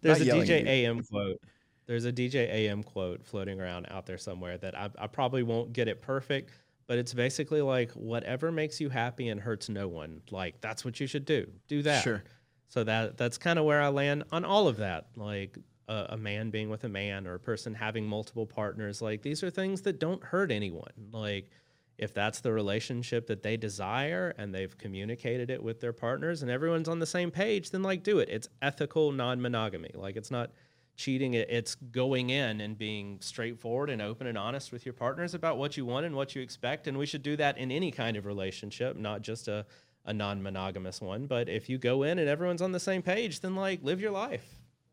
there's 0.00 0.20
a 0.20 0.26
DJ. 0.26 0.64
AM 0.66 1.02
quote. 1.02 1.40
There's 1.86 2.04
a 2.04 2.12
DJ 2.12 2.48
AM 2.48 2.82
quote 2.82 3.24
floating 3.24 3.60
around 3.60 3.86
out 3.90 4.06
there 4.06 4.18
somewhere 4.18 4.58
that 4.58 4.76
I, 4.76 4.90
I 4.98 5.06
probably 5.06 5.42
won't 5.42 5.72
get 5.72 5.88
it 5.88 6.02
perfect, 6.02 6.50
but 6.86 6.98
it's 6.98 7.14
basically 7.14 7.62
like 7.62 7.90
whatever 7.92 8.50
makes 8.50 8.80
you 8.80 8.88
happy 8.88 9.28
and 9.28 9.40
hurts 9.40 9.68
no 9.68 9.88
one. 9.88 10.22
Like 10.30 10.60
that's 10.60 10.84
what 10.84 11.00
you 11.00 11.06
should 11.06 11.24
do. 11.24 11.46
Do 11.68 11.82
that. 11.82 12.02
Sure. 12.02 12.24
So 12.68 12.84
that 12.84 13.16
that's 13.16 13.38
kind 13.38 13.58
of 13.58 13.64
where 13.64 13.80
I 13.80 13.88
land 13.88 14.24
on 14.32 14.44
all 14.44 14.68
of 14.68 14.78
that. 14.78 15.08
Like 15.16 15.58
a, 15.88 16.06
a 16.10 16.16
man 16.16 16.50
being 16.50 16.68
with 16.68 16.84
a 16.84 16.88
man 16.88 17.26
or 17.26 17.34
a 17.34 17.40
person 17.40 17.74
having 17.74 18.06
multiple 18.06 18.46
partners. 18.46 19.00
Like 19.00 19.22
these 19.22 19.42
are 19.42 19.50
things 19.50 19.82
that 19.82 20.00
don't 20.00 20.22
hurt 20.22 20.50
anyone. 20.50 20.92
Like 21.12 21.50
if 21.98 22.12
that's 22.12 22.40
the 22.40 22.52
relationship 22.52 23.26
that 23.28 23.42
they 23.42 23.56
desire 23.56 24.34
and 24.36 24.54
they've 24.54 24.76
communicated 24.76 25.50
it 25.50 25.62
with 25.62 25.80
their 25.80 25.92
partners 25.92 26.42
and 26.42 26.50
everyone's 26.50 26.88
on 26.88 26.98
the 26.98 27.06
same 27.06 27.30
page, 27.30 27.70
then 27.70 27.82
like 27.82 28.02
do 28.02 28.18
it. 28.18 28.28
It's 28.28 28.48
ethical 28.60 29.12
non-monogamy. 29.12 29.92
Like 29.94 30.16
it's 30.16 30.30
not 30.30 30.50
cheating. 30.96 31.34
It's 31.34 31.74
going 31.74 32.30
in 32.30 32.60
and 32.60 32.76
being 32.76 33.18
straightforward 33.20 33.90
and 33.90 34.02
open 34.02 34.26
and 34.26 34.36
honest 34.36 34.72
with 34.72 34.84
your 34.84 34.92
partners 34.92 35.34
about 35.34 35.56
what 35.58 35.76
you 35.76 35.84
want 35.86 36.04
and 36.06 36.14
what 36.14 36.34
you 36.34 36.42
expect. 36.42 36.86
And 36.86 36.98
we 36.98 37.06
should 37.06 37.22
do 37.22 37.36
that 37.36 37.56
in 37.58 37.70
any 37.70 37.90
kind 37.90 38.16
of 38.16 38.26
relationship, 38.26 38.96
not 38.96 39.22
just 39.22 39.48
a, 39.48 39.64
a 40.04 40.12
non-monogamous 40.12 41.00
one. 41.00 41.26
But 41.26 41.48
if 41.48 41.68
you 41.68 41.78
go 41.78 42.02
in 42.02 42.18
and 42.18 42.28
everyone's 42.28 42.62
on 42.62 42.72
the 42.72 42.80
same 42.80 43.02
page, 43.02 43.40
then 43.40 43.54
like 43.56 43.82
live 43.82 44.00
your 44.00 44.10
life. 44.10 44.44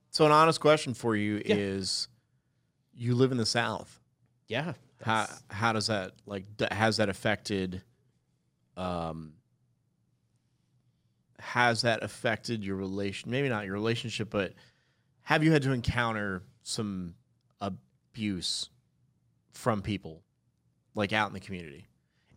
So 0.10 0.26
an 0.26 0.32
honest 0.32 0.62
question 0.62 0.94
for 0.94 1.16
you 1.16 1.42
Yeah. 1.46 1.56
is: 1.56 2.08
You 2.94 3.16
live 3.16 3.32
in 3.32 3.38
the 3.38 3.46
South. 3.46 4.00
Yeah. 4.48 4.74
How 5.04 5.28
how 5.50 5.74
does 5.74 5.88
that 5.88 6.14
like 6.26 6.46
has 6.72 6.98
that 6.98 7.10
affected? 7.10 7.82
Um, 8.78 9.34
has 11.40 11.82
that 11.82 12.04
affected 12.04 12.64
your 12.64 12.78
relation? 12.78 13.30
Maybe 13.30 13.50
not 13.50 13.66
your 13.66 13.74
relationship, 13.74 14.30
but 14.30 14.54
have 15.24 15.44
you 15.44 15.52
had 15.52 15.62
to 15.64 15.72
encounter 15.72 16.44
some 16.64 17.16
abuse 17.60 18.70
from 19.52 19.82
people, 19.82 20.24
like 20.96 21.12
out 21.14 21.28
in 21.28 21.34
the 21.34 21.40
community, 21.40 21.88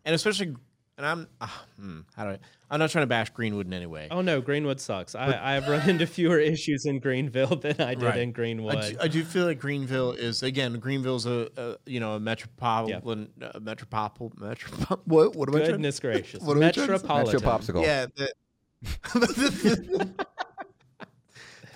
and 0.05 0.13
especially? 0.13 0.55
And 0.97 1.05
I'm, 1.05 1.27
ah, 1.41 1.63
hmm, 1.79 1.99
how 2.15 2.23
do 2.23 2.29
I? 2.31 2.39
I'm 2.71 2.79
not 2.79 2.89
trying 2.89 3.03
to 3.03 3.07
bash 3.07 3.29
Greenwood 3.29 3.67
in 3.67 3.73
any 3.73 3.85
way. 3.85 4.07
Oh 4.09 4.21
no, 4.21 4.41
Greenwood 4.41 4.79
sucks. 4.81 5.13
I, 5.13 5.55
I've 5.55 5.67
run 5.67 5.87
into 5.87 6.07
fewer 6.07 6.39
issues 6.53 6.85
in 6.87 6.99
Greenville 6.99 7.55
than 7.55 7.79
I 7.79 7.93
did 7.93 8.03
Right. 8.03 8.17
in 8.19 8.29
I 8.29 8.31
Greenwood. 8.31 8.81
do, 8.81 8.97
I 8.99 9.07
do 9.07 9.23
feel 9.23 9.45
like 9.45 9.59
Greenville 9.59 10.13
is 10.13 10.41
again. 10.41 10.79
Greenville's 10.79 11.27
a, 11.27 11.49
a 11.55 11.75
you 11.85 11.99
know 11.99 12.13
a 12.13 12.19
metropolitan, 12.19 13.29
a 13.53 13.59
metropolitan, 13.59 14.31
metro. 14.41 14.97
What 15.05 15.35
what 15.35 15.49
am 15.49 15.55
I 15.55 15.59
trying? 15.59 15.71
Goodness 15.73 15.99
gracious. 15.99 16.41
what 16.43 16.57
am 16.57 16.63
I 16.63 16.71
trying 16.71 16.87
to 16.87 16.97
say? 16.99 17.07
Metropolitan. 17.07 17.41
Metro 17.43 17.81
popsicle. 17.81 17.83
Yeah, 17.83 18.07
that 18.17 18.33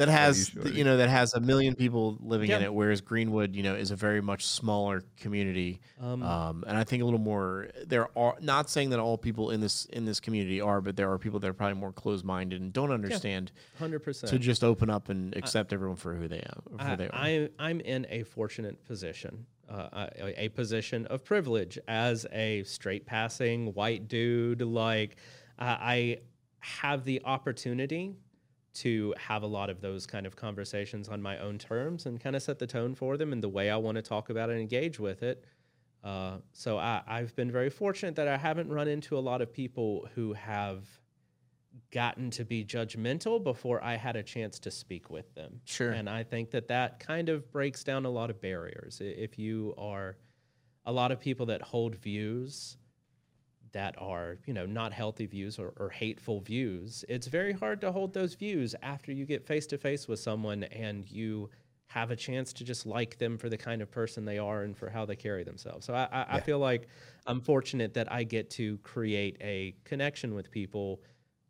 that 0.05 0.09
has 0.11 0.49
Shorty. 0.49 0.71
you 0.71 0.83
know 0.83 0.97
that 0.97 1.09
has 1.09 1.33
a 1.33 1.39
million 1.39 1.75
people 1.75 2.17
living 2.21 2.49
in 2.51 2.61
it, 2.61 2.73
whereas 2.73 3.01
Greenwood, 3.01 3.55
you 3.55 3.63
know, 3.63 3.75
is 3.75 3.91
a 3.91 3.95
very 3.95 4.21
much 4.21 4.45
smaller 4.45 5.03
community. 5.17 5.79
Um, 5.99 6.21
Um, 6.23 6.63
and 6.67 6.77
I 6.77 6.83
think 6.83 7.01
a 7.01 7.05
little 7.05 7.19
more. 7.19 7.69
There 7.85 8.07
are 8.17 8.35
not 8.41 8.69
saying 8.69 8.89
that 8.91 8.99
all 8.99 9.17
people 9.17 9.51
in 9.51 9.61
this 9.61 9.85
in 9.85 10.05
this 10.05 10.19
community 10.19 10.59
are, 10.61 10.81
but 10.81 10.95
there 10.95 11.11
are 11.11 11.17
people 11.17 11.39
that 11.39 11.47
are 11.47 11.53
probably 11.53 11.79
more 11.79 11.91
closed 11.91 12.25
minded 12.25 12.61
and 12.61 12.73
don't 12.73 12.91
understand 12.91 13.51
hundred 13.79 13.99
percent. 13.99 14.31
to 14.31 14.39
just 14.39 14.63
open 14.63 14.89
up 14.89 15.09
and 15.09 15.35
accept 15.37 15.73
everyone 15.73 15.97
for 15.97 16.13
who 16.15 16.27
they 16.27 16.39
are. 16.39 16.61
Who 16.69 16.77
I, 16.79 16.95
they 16.95 17.07
are. 17.07 17.15
I, 17.15 17.49
I'm 17.59 17.79
in 17.81 18.05
a 18.09 18.23
fortunate 18.23 18.83
position, 18.85 19.45
uh, 19.69 20.07
a, 20.19 20.45
a 20.45 20.49
position 20.49 21.05
of 21.07 21.23
privilege 21.23 21.77
as 21.87 22.25
a 22.31 22.63
straight 22.63 23.05
passing 23.05 23.73
white 23.73 24.07
dude. 24.07 24.61
Like, 24.61 25.17
uh, 25.59 25.77
I 25.79 26.19
have 26.59 27.03
the 27.05 27.21
opportunity 27.25 28.15
to 28.73 29.13
have 29.17 29.43
a 29.43 29.47
lot 29.47 29.69
of 29.69 29.81
those 29.81 30.05
kind 30.05 30.25
of 30.25 30.35
conversations 30.35 31.09
on 31.09 31.21
my 31.21 31.37
own 31.39 31.57
terms 31.57 32.05
and 32.05 32.19
kind 32.21 32.35
of 32.35 32.41
set 32.41 32.59
the 32.59 32.67
tone 32.67 32.95
for 32.95 33.17
them 33.17 33.33
and 33.33 33.43
the 33.43 33.49
way 33.49 33.69
I 33.69 33.77
want 33.77 33.95
to 33.95 34.01
talk 34.01 34.29
about 34.29 34.49
it 34.49 34.53
and 34.53 34.61
engage 34.61 34.99
with 34.99 35.23
it. 35.23 35.43
Uh, 36.03 36.37
so 36.53 36.77
I, 36.77 37.01
I've 37.05 37.35
been 37.35 37.51
very 37.51 37.69
fortunate 37.69 38.15
that 38.15 38.27
I 38.27 38.37
haven't 38.37 38.69
run 38.71 38.87
into 38.87 39.17
a 39.17 39.19
lot 39.19 39.41
of 39.41 39.53
people 39.53 40.07
who 40.15 40.33
have 40.33 40.85
gotten 41.91 42.29
to 42.31 42.45
be 42.45 42.65
judgmental 42.65 43.43
before 43.43 43.83
I 43.83 43.95
had 43.95 44.15
a 44.15 44.23
chance 44.23 44.59
to 44.59 44.71
speak 44.71 45.09
with 45.09 45.33
them. 45.35 45.61
Sure. 45.65 45.91
And 45.91 46.09
I 46.09 46.23
think 46.23 46.51
that 46.51 46.67
that 46.69 46.99
kind 46.99 47.29
of 47.29 47.51
breaks 47.51 47.83
down 47.83 48.05
a 48.05 48.09
lot 48.09 48.29
of 48.29 48.41
barriers. 48.41 48.99
If 49.01 49.37
you 49.37 49.73
are 49.77 50.17
a 50.85 50.91
lot 50.91 51.11
of 51.11 51.19
people 51.19 51.45
that 51.47 51.61
hold 51.61 51.95
views 51.95 52.77
that 53.73 53.95
are, 53.97 54.37
you 54.45 54.53
know, 54.53 54.65
not 54.65 54.91
healthy 54.93 55.25
views 55.25 55.57
or, 55.59 55.73
or 55.77 55.89
hateful 55.89 56.39
views, 56.41 57.05
it's 57.07 57.27
very 57.27 57.53
hard 57.53 57.79
to 57.81 57.91
hold 57.91 58.13
those 58.13 58.33
views 58.35 58.75
after 58.81 59.11
you 59.11 59.25
get 59.25 59.45
face 59.45 59.65
to 59.67 59.77
face 59.77 60.07
with 60.07 60.19
someone 60.19 60.63
and 60.65 61.09
you 61.09 61.49
have 61.87 62.11
a 62.11 62.15
chance 62.15 62.53
to 62.53 62.63
just 62.63 62.85
like 62.85 63.17
them 63.17 63.37
for 63.37 63.49
the 63.49 63.57
kind 63.57 63.81
of 63.81 63.91
person 63.91 64.23
they 64.23 64.37
are 64.37 64.63
and 64.63 64.77
for 64.77 64.89
how 64.89 65.05
they 65.05 65.15
carry 65.15 65.43
themselves. 65.43 65.85
So 65.85 65.93
I, 65.93 66.07
I, 66.11 66.25
I 66.37 66.39
feel 66.39 66.59
like 66.59 66.87
I'm 67.27 67.41
fortunate 67.41 67.93
that 67.95 68.11
I 68.11 68.23
get 68.23 68.49
to 68.51 68.77
create 68.79 69.37
a 69.41 69.75
connection 69.83 70.33
with 70.33 70.49
people 70.51 71.01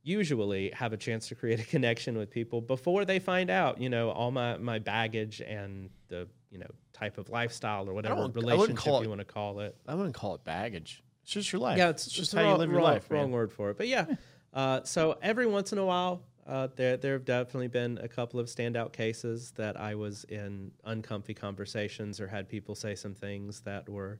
usually 0.04 0.72
have 0.72 0.94
a 0.94 0.98
chance 0.98 1.28
to 1.28 1.36
create 1.36 1.60
a 1.60 1.64
connection 1.66 2.18
with 2.18 2.30
people 2.32 2.60
before 2.60 3.06
they 3.06 3.20
find 3.20 3.50
out, 3.52 3.80
you 3.80 3.90
know, 3.90 4.10
all 4.10 4.32
my, 4.32 4.58
my 4.58 4.80
baggage 4.80 5.42
and 5.42 5.90
the, 6.08 6.28
you 6.50 6.58
know, 6.58 6.66
type 6.92 7.18
of 7.20 7.30
lifestyle 7.30 7.88
or 7.88 7.94
whatever 7.94 8.16
wouldn't- 8.16 8.36
I 8.38 8.40
wouldn't 8.56 8.60
relationship 8.80 8.94
it- 9.02 9.04
you 9.04 9.10
want 9.10 9.22
to 9.22 9.26
call 9.26 9.60
it. 9.60 9.76
I 9.88 9.94
wouldn't 9.96 10.16
call 10.16 10.34
it 10.36 10.44
baggage. 10.44 11.04
It's 11.32 11.46
just 11.46 11.54
your 11.54 11.62
life. 11.62 11.78
Yeah, 11.78 11.90
it's, 11.90 12.08
just 12.08 12.20
it's 12.20 12.34
how 12.34 12.42
wrong, 12.44 12.52
you 12.52 12.58
live 12.58 12.70
your 12.72 12.80
wrong- 12.80 12.88
life. 12.92 13.10
man. 13.10 13.20
Wrong 13.22 13.32
word 13.32 13.54
for 13.54 13.70
it, 13.70 13.78
but 13.78 13.88
yeah. 13.88 14.06
Uh, 14.54 14.84
so 14.84 15.18
every 15.22 15.46
once 15.48 15.72
in 15.72 15.78
a 15.78 15.86
while, 15.86 16.24
uh, 16.46 16.68
there 16.76 16.98
there 16.98 17.14
have 17.14 17.24
definitely 17.24 17.70
been 17.70 17.98
a 18.02 18.08
couple 18.10 18.38
of 18.38 18.48
standout 18.48 18.92
cases 18.92 19.52
that 19.52 19.80
I 19.80 19.96
was 19.96 20.26
in 20.26 20.72
uncomfy 20.84 21.34
conversations 21.34 22.20
or 22.20 22.28
had 22.28 22.50
people 22.50 22.76
say 22.76 22.96
some 22.96 23.14
things 23.14 23.62
that 23.62 23.88
were 23.88 24.20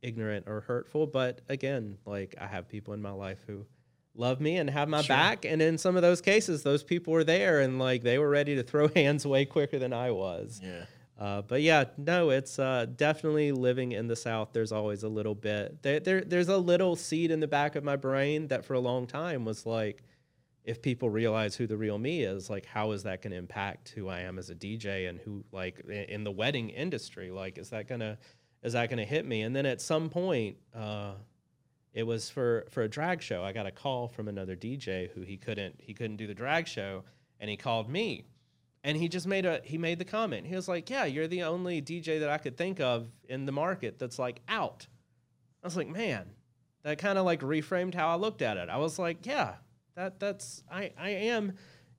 ignorant 0.00 0.46
or 0.48 0.62
hurtful. 0.62 1.06
But 1.06 1.42
again, 1.50 1.98
like 2.06 2.34
I 2.40 2.46
have 2.46 2.68
people 2.70 2.94
in 2.94 3.02
my 3.02 3.10
life 3.10 3.44
who 3.46 3.66
love 4.14 4.40
me 4.40 4.56
and 4.56 4.70
have 4.70 4.88
my 4.88 5.02
back, 5.06 5.44
and 5.44 5.60
in 5.60 5.76
some 5.76 5.94
of 5.94 6.00
those 6.00 6.22
cases, 6.22 6.62
those 6.62 6.82
people 6.82 7.12
were 7.12 7.24
there 7.24 7.60
and 7.60 7.78
like 7.78 8.02
they 8.02 8.16
were 8.16 8.30
ready 8.30 8.54
to 8.56 8.62
throw 8.62 8.88
hands 8.96 9.26
way 9.26 9.44
quicker 9.44 9.78
than 9.78 9.92
I 9.92 10.10
was. 10.10 10.58
Yeah. 10.64 10.86
Uh, 11.18 11.40
but 11.42 11.62
yeah, 11.62 11.84
no, 11.96 12.30
it's 12.30 12.58
uh, 12.58 12.86
definitely 12.96 13.50
living 13.50 13.92
in 13.92 14.06
the 14.06 14.16
South. 14.16 14.50
There's 14.52 14.72
always 14.72 15.02
a 15.02 15.08
little 15.08 15.34
bit. 15.34 15.82
There, 15.82 15.98
there, 15.98 16.20
there's 16.20 16.48
a 16.48 16.58
little 16.58 16.94
seed 16.94 17.30
in 17.30 17.40
the 17.40 17.48
back 17.48 17.74
of 17.74 17.84
my 17.84 17.96
brain 17.96 18.48
that 18.48 18.64
for 18.64 18.74
a 18.74 18.80
long 18.80 19.06
time 19.06 19.44
was 19.44 19.64
like, 19.64 20.02
if 20.64 20.82
people 20.82 21.08
realize 21.08 21.54
who 21.54 21.66
the 21.66 21.76
real 21.76 21.96
me 21.96 22.24
is, 22.24 22.50
like, 22.50 22.66
how 22.66 22.90
is 22.90 23.04
that 23.04 23.22
going 23.22 23.30
to 23.30 23.36
impact 23.36 23.90
who 23.90 24.08
I 24.08 24.20
am 24.20 24.36
as 24.36 24.50
a 24.50 24.54
DJ 24.54 25.08
and 25.08 25.18
who, 25.20 25.44
like, 25.52 25.78
in 25.88 26.24
the 26.24 26.32
wedding 26.32 26.70
industry, 26.70 27.30
like, 27.30 27.56
is 27.56 27.70
that 27.70 27.86
gonna, 27.86 28.18
is 28.64 28.72
that 28.72 28.90
gonna 28.90 29.04
hit 29.04 29.24
me? 29.24 29.42
And 29.42 29.54
then 29.54 29.64
at 29.64 29.80
some 29.80 30.10
point, 30.10 30.56
uh, 30.74 31.12
it 31.96 32.02
was 32.02 32.28
for 32.28 32.66
for 32.70 32.82
a 32.82 32.88
drag 32.88 33.22
show. 33.22 33.42
I 33.42 33.52
got 33.52 33.64
a 33.66 33.70
call 33.70 34.06
from 34.06 34.28
another 34.28 34.54
DJ 34.54 35.10
who 35.12 35.22
he 35.22 35.38
couldn't 35.38 35.76
he 35.78 35.94
couldn't 35.94 36.16
do 36.16 36.26
the 36.26 36.34
drag 36.34 36.68
show, 36.68 37.04
and 37.40 37.48
he 37.48 37.56
called 37.56 37.88
me 37.88 38.26
and 38.86 38.96
he 38.96 39.08
just 39.08 39.26
made 39.26 39.44
a 39.44 39.60
he 39.64 39.76
made 39.76 39.98
the 39.98 40.04
comment. 40.04 40.46
He 40.46 40.54
was 40.54 40.68
like 40.68 40.88
yeah 40.88 41.04
you're 41.04 41.26
the 41.26 41.42
only 41.42 41.82
dj 41.82 42.20
that 42.20 42.30
i 42.30 42.38
could 42.38 42.56
think 42.56 42.80
of 42.80 43.08
in 43.28 43.44
the 43.44 43.52
market 43.52 43.98
that's 43.98 44.18
like 44.18 44.40
out. 44.48 44.86
I 45.62 45.66
was 45.66 45.76
like 45.76 45.88
man 45.88 46.30
that 46.84 46.98
kind 46.98 47.18
of 47.18 47.24
like 47.24 47.40
reframed 47.40 47.94
how 47.94 48.08
i 48.08 48.14
looked 48.14 48.40
at 48.40 48.56
it. 48.56 48.70
I 48.70 48.78
was 48.78 48.98
like 48.98 49.26
yeah 49.26 49.56
that 49.96 50.20
that's 50.20 50.62
i 50.70 50.92
i 50.96 51.10
am 51.10 51.52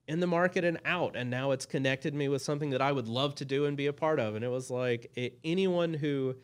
in 0.08 0.20
the 0.20 0.26
market 0.26 0.64
and 0.64 0.80
out 0.86 1.14
and 1.14 1.28
now 1.28 1.50
it's 1.50 1.66
connected 1.66 2.14
me 2.14 2.28
with 2.28 2.40
something 2.40 2.70
that 2.70 2.80
i 2.80 2.90
would 2.90 3.06
love 3.06 3.34
to 3.36 3.44
do 3.44 3.66
and 3.66 3.76
be 3.76 3.86
a 3.86 3.92
part 3.92 4.18
of. 4.18 4.34
And 4.34 4.42
it 4.42 4.50
was 4.50 4.70
like 4.70 5.10
it, 5.14 5.38
anyone 5.44 5.92
who 5.92 6.36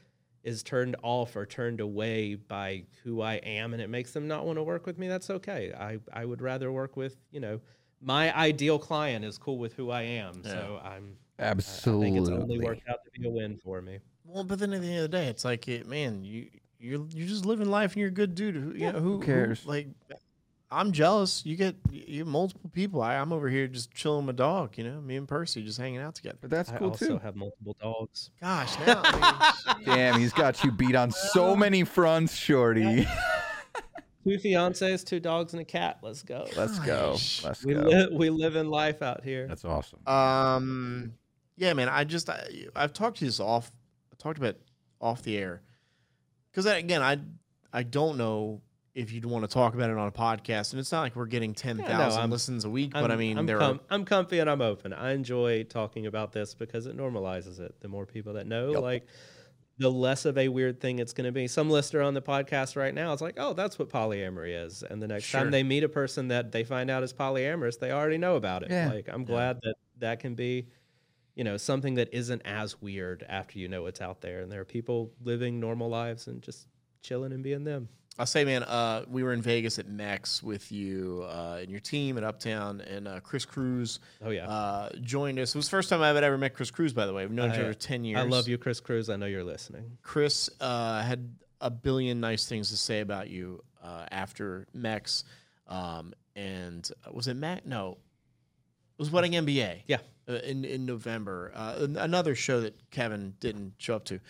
is 0.42 0.62
turned 0.62 0.94
off 1.02 1.36
or 1.36 1.46
turned 1.46 1.80
away 1.80 2.34
by 2.34 2.84
who 3.02 3.22
i 3.22 3.36
am 3.36 3.72
and 3.72 3.80
it 3.80 3.88
makes 3.88 4.12
them 4.12 4.28
not 4.28 4.44
want 4.44 4.58
to 4.58 4.62
work 4.62 4.84
with 4.84 4.98
me 4.98 5.08
that's 5.08 5.30
okay. 5.30 5.72
I 5.72 6.00
i 6.12 6.26
would 6.26 6.42
rather 6.42 6.70
work 6.70 6.98
with 6.98 7.16
you 7.30 7.40
know 7.40 7.60
my 8.04 8.36
ideal 8.36 8.78
client 8.78 9.24
is 9.24 9.38
cool 9.38 9.58
with 9.58 9.72
who 9.74 9.90
I 9.90 10.02
am. 10.02 10.44
So 10.44 10.80
I'm 10.84 11.16
I 11.38 11.54
think 11.54 11.58
it's 11.58 11.86
only 11.86 12.18
Absolutely. 12.18 12.58
worked 12.64 12.88
out 12.88 12.98
to 13.04 13.20
be 13.20 13.26
a 13.26 13.30
win 13.30 13.56
for 13.56 13.82
me. 13.82 13.98
Well, 14.24 14.44
but 14.44 14.58
then 14.58 14.72
at 14.72 14.80
the 14.80 14.86
end 14.88 14.96
of 14.98 15.02
the 15.02 15.08
day, 15.16 15.26
it's 15.26 15.44
like, 15.44 15.68
it, 15.68 15.86
man, 15.86 16.24
you 16.24 16.48
you're 16.78 17.06
you're 17.12 17.28
just 17.28 17.44
living 17.44 17.70
life 17.70 17.92
and 17.92 18.00
you're 18.00 18.08
a 18.08 18.12
good 18.12 18.34
dude. 18.34 18.54
Who, 18.54 18.72
you 18.72 18.92
know, 18.92 19.00
who 19.00 19.20
cares? 19.20 19.66
like, 19.66 19.88
I'm 20.70 20.92
jealous. 20.92 21.44
You 21.44 21.56
get 21.56 21.76
you 21.90 22.20
have 22.20 22.28
multiple 22.28 22.70
people. 22.72 23.02
I, 23.02 23.16
I'm 23.16 23.32
over 23.32 23.48
here 23.48 23.66
just 23.66 23.92
chilling 23.92 24.26
with 24.26 24.36
my 24.36 24.44
dog. 24.44 24.78
You 24.78 24.84
know, 24.84 25.00
me 25.00 25.16
and 25.16 25.26
Percy 25.26 25.62
just 25.62 25.78
hanging 25.78 26.00
out 26.00 26.14
together. 26.14 26.38
But 26.40 26.50
that's 26.50 26.70
cool 26.70 26.76
I 26.76 26.78
cool 26.78 26.90
also 26.90 27.06
too. 27.06 27.18
have 27.18 27.36
multiple 27.36 27.76
dogs. 27.80 28.30
Gosh, 28.40 28.78
now 28.86 29.02
I 29.04 29.74
mean, 29.78 29.84
Damn, 29.84 30.20
he's 30.20 30.32
got 30.32 30.62
you 30.62 30.70
beat 30.70 30.94
on 30.94 31.10
so 31.32 31.56
many 31.56 31.84
fronts, 31.84 32.36
Shorty. 32.36 33.06
Two 34.24 34.38
fiancés, 34.38 35.04
two 35.04 35.20
dogs, 35.20 35.52
and 35.52 35.60
a 35.60 35.64
cat. 35.64 35.98
Let's 36.02 36.22
go. 36.22 36.46
Let's 36.56 36.78
go. 36.80 37.16
Let's 37.44 37.64
We 37.64 37.74
go. 37.74 37.80
live 37.82 38.10
we 38.12 38.30
live 38.30 38.56
in 38.56 38.68
life 38.68 39.02
out 39.02 39.22
here. 39.22 39.46
That's 39.46 39.64
awesome. 39.64 40.00
Um, 40.06 41.12
yeah, 41.56 41.72
man. 41.74 41.88
I 41.88 42.04
just 42.04 42.28
I, 42.30 42.46
I've 42.74 42.92
talked 42.92 43.18
to 43.18 43.24
this 43.26 43.38
off. 43.40 43.70
I 44.12 44.16
talked 44.18 44.38
about 44.38 44.56
off 45.00 45.22
the 45.22 45.36
air 45.36 45.62
because 46.50 46.64
again, 46.66 47.02
I 47.02 47.18
I 47.72 47.82
don't 47.82 48.16
know 48.16 48.62
if 48.94 49.12
you'd 49.12 49.24
want 49.24 49.44
to 49.44 49.48
talk 49.52 49.74
about 49.74 49.90
it 49.90 49.98
on 49.98 50.06
a 50.08 50.12
podcast, 50.12 50.72
and 50.72 50.80
it's 50.80 50.92
not 50.92 51.00
like 51.02 51.16
we're 51.16 51.26
getting 51.26 51.52
ten 51.52 51.76
thousand 51.78 52.20
I'm- 52.20 52.30
listens 52.30 52.64
a 52.64 52.70
week, 52.70 52.92
I'm, 52.94 53.02
but 53.02 53.10
I 53.10 53.16
mean, 53.16 53.36
I'm, 53.36 53.44
there 53.46 53.58
com- 53.58 53.76
are 53.76 53.80
I'm 53.94 54.04
comfy 54.04 54.38
and 54.38 54.48
I'm 54.48 54.60
open. 54.62 54.92
I 54.94 55.12
enjoy 55.12 55.64
talking 55.64 56.06
about 56.06 56.32
this 56.32 56.54
because 56.54 56.86
it 56.86 56.96
normalizes 56.96 57.58
it. 57.60 57.74
The 57.80 57.88
more 57.88 58.06
people 58.06 58.34
that 58.34 58.46
know, 58.46 58.70
Yep. 58.72 58.80
like, 58.82 59.06
the 59.78 59.90
less 59.90 60.24
of 60.24 60.38
a 60.38 60.48
weird 60.48 60.80
thing 60.80 60.98
it's 61.00 61.12
going 61.12 61.24
to 61.26 61.32
be. 61.32 61.48
Some 61.48 61.68
listener 61.68 62.02
on 62.02 62.14
the 62.14 62.22
podcast 62.22 62.76
right 62.76 62.94
now 62.94 63.12
is 63.12 63.20
like, 63.20 63.34
"Oh, 63.38 63.52
that's 63.54 63.78
what 63.78 63.88
polyamory 63.88 64.64
is," 64.66 64.82
and 64.82 65.02
the 65.02 65.08
next 65.08 65.24
Sure. 65.24 65.40
time 65.40 65.50
they 65.50 65.62
meet 65.62 65.82
a 65.84 65.88
person 65.88 66.28
that 66.28 66.52
they 66.52 66.62
find 66.64 66.90
out 66.90 67.02
is 67.02 67.12
polyamorous, 67.12 67.78
they 67.78 67.90
already 67.90 68.18
know 68.18 68.36
about 68.36 68.62
it. 68.62 68.70
Yeah. 68.70 68.90
Like, 68.90 69.08
I'm 69.08 69.24
glad 69.24 69.58
that 69.62 69.74
that 69.98 70.20
can 70.20 70.34
be, 70.34 70.68
you 71.34 71.42
know, 71.44 71.56
something 71.56 71.94
that 71.94 72.08
isn't 72.12 72.42
as 72.44 72.80
weird 72.80 73.24
after 73.28 73.58
you 73.58 73.66
know 73.68 73.82
what's 73.82 74.00
out 74.00 74.20
there, 74.20 74.42
and 74.42 74.52
there 74.52 74.60
are 74.60 74.64
people 74.64 75.12
living 75.22 75.58
normal 75.60 75.88
lives 75.88 76.28
and 76.28 76.40
just 76.42 76.68
chilling 77.02 77.32
and 77.32 77.42
being 77.42 77.64
them. 77.64 77.88
I'll 78.18 78.26
say, 78.26 78.44
man, 78.44 78.62
uh, 78.62 79.04
we 79.08 79.24
were 79.24 79.32
in 79.32 79.42
Vegas 79.42 79.78
at 79.80 79.88
Mex 79.88 80.40
with 80.42 80.70
you 80.70 81.24
uh, 81.28 81.58
and 81.60 81.68
your 81.70 81.80
team 81.80 82.16
at 82.16 82.22
Uptown, 82.22 82.80
and 82.82 83.08
uh, 83.08 83.18
Chris 83.20 83.44
Cruz 83.44 83.98
Oh 84.24 84.30
yeah. 84.30 84.48
uh, 84.48 84.90
joined 85.00 85.38
us. 85.40 85.54
It 85.54 85.58
was 85.58 85.66
the 85.66 85.70
first 85.70 85.88
time 85.88 86.00
I've 86.00 86.14
ever 86.16 86.38
met 86.38 86.54
Chris 86.54 86.70
Cruz, 86.70 86.92
by 86.92 87.06
the 87.06 87.12
way. 87.12 87.24
We've 87.26 87.34
known 87.34 87.50
each 87.50 87.58
other 87.58 87.74
ten 87.74 88.04
years. 88.04 88.20
I 88.20 88.22
love 88.22 88.46
you, 88.46 88.56
Chris 88.56 88.78
Cruz. 88.80 89.10
I 89.10 89.16
know 89.16 89.26
you're 89.26 89.42
listening. 89.42 89.98
Chris 90.02 90.48
uh, 90.60 91.02
had 91.02 91.34
a 91.60 91.70
billion 91.70 92.20
nice 92.20 92.46
things 92.46 92.70
to 92.70 92.76
say 92.76 93.00
about 93.00 93.30
you 93.30 93.62
uh, 93.82 94.06
after 94.12 94.66
Mex. 94.72 95.24
Um, 95.66 96.12
and 96.36 96.88
was 97.12 97.26
it 97.26 97.34
Mac? 97.34 97.66
No, 97.66 97.92
it 97.92 98.98
was 98.98 99.10
Wedding 99.10 99.32
MBA. 99.32 99.82
Yeah. 99.86 99.98
In 100.28 100.64
in 100.64 100.86
November, 100.86 101.52
uh, 101.54 101.86
another 101.98 102.34
show 102.34 102.60
that 102.62 102.90
Kevin 102.90 103.34
didn't 103.40 103.74
show 103.78 103.96
up 103.96 104.04
to, 104.06 104.20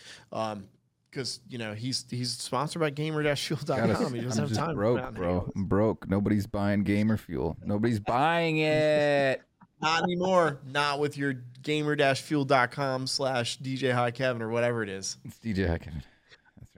because 1.14 1.40
you 1.48 1.58
know 1.58 1.74
he's 1.74 2.04
he's 2.10 2.32
sponsored 2.32 2.80
by 2.80 2.90
Gotta- 2.90 3.02
Gamer-Fuel.com. 3.02 4.14
He 4.14 4.20
doesn't 4.20 4.42
I'm 4.44 4.48
have 4.48 4.56
time. 4.56 4.74
broke, 4.74 4.96
come 4.98 5.04
out 5.04 5.08
and 5.08 5.16
bro. 5.16 5.26
hang 5.28 5.36
out 5.36 5.42
with 5.46 5.48
us. 5.48 5.52
I'm 5.56 5.64
broke. 5.66 6.08
Nobody's 6.08 6.46
buying 6.46 6.82
gamer 6.82 7.16
fuel. 7.16 7.56
Nobody's 7.64 8.00
buying 8.00 8.58
it. 8.58 9.40
Not 9.80 10.02
anymore. 10.04 10.60
Not 10.66 10.98
with 10.98 11.16
your 11.18 11.34
gamer-fuel.com 11.62 13.06
slash 13.06 13.58
DJ 13.58 13.92
Hi 13.92 14.10
Kevin 14.10 14.42
or 14.42 14.48
whatever 14.48 14.82
it 14.82 14.88
is. 14.88 15.18
It's 15.24 15.38
DJ 15.38 15.68
Hi 15.68 15.78
Kevin. 15.78 16.02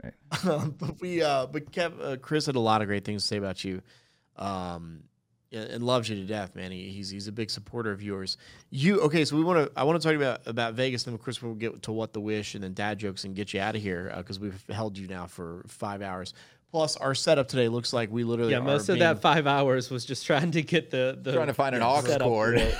That's 0.03 0.45
right. 0.45 0.51
Um, 0.55 0.71
but 0.79 1.01
we, 1.01 1.23
uh, 1.23 1.47
but 1.47 1.71
Kev, 1.71 1.93
uh, 2.03 2.17
Chris 2.17 2.47
had 2.47 2.57
a 2.57 2.61
lot 2.61 2.83
of 2.83 2.89
great 2.89 3.05
things 3.05 3.23
to 3.23 3.29
say 3.29 3.37
about 3.37 3.65
you, 3.65 3.81
um, 4.37 5.05
and, 5.57 5.71
and 5.71 5.83
loves 5.85 6.09
you 6.09 6.17
to 6.17 6.23
death, 6.25 6.55
man. 6.55 6.71
He, 6.71 6.91
he's 6.91 7.11
he's 7.11 7.27
a 7.29 7.33
big 7.33 7.51
supporter 7.51 7.91
of 7.91 8.03
yours. 8.03 8.37
You 8.71 9.01
okay? 9.03 9.25
So 9.25 9.37
we 9.37 9.43
want 9.45 9.67
to. 9.67 9.73
I 9.79 9.85
want 9.85 10.01
to 10.01 10.07
talk 10.07 10.17
about 10.17 10.47
about 10.47 10.75
Vegas, 10.75 11.07
and 11.07 11.15
then 11.17 11.23
Chris 11.23 11.43
will 11.43 11.55
get 11.55 11.83
to 11.83 11.93
what 11.93 12.13
the 12.13 12.21
wish, 12.21 12.55
and 12.55 12.63
then 12.63 12.75
dad 12.75 12.99
jokes, 12.99 13.25
and 13.25 13.35
get 13.35 13.53
you 13.55 13.61
out 13.61 13.75
of 13.77 13.83
here 13.83 14.13
because 14.17 14.39
we've 14.39 14.63
held 14.71 14.97
you 14.99 15.07
now 15.09 15.27
for 15.27 15.65
five 15.69 16.03
hours. 16.03 16.35
Plus, 16.71 16.97
our 16.97 17.15
setup 17.15 17.49
today 17.49 17.69
looks 17.69 17.93
like 17.93 18.11
we 18.11 18.25
literally 18.25 18.53
Yeah, 18.53 18.59
are 18.59 18.63
most 18.63 18.89
of 18.89 18.95
being- 18.95 19.01
that 19.01 19.21
five 19.23 19.47
hours 19.47 19.89
was 19.91 20.05
just 20.05 20.27
trying 20.27 20.51
to 20.51 20.63
get 20.63 20.91
the, 20.91 21.17
the 21.23 21.33
Trying 21.33 21.47
to 21.47 21.55
find 21.55 21.75
an 21.77 21.83
aux 21.83 22.03
cord. 22.21 22.59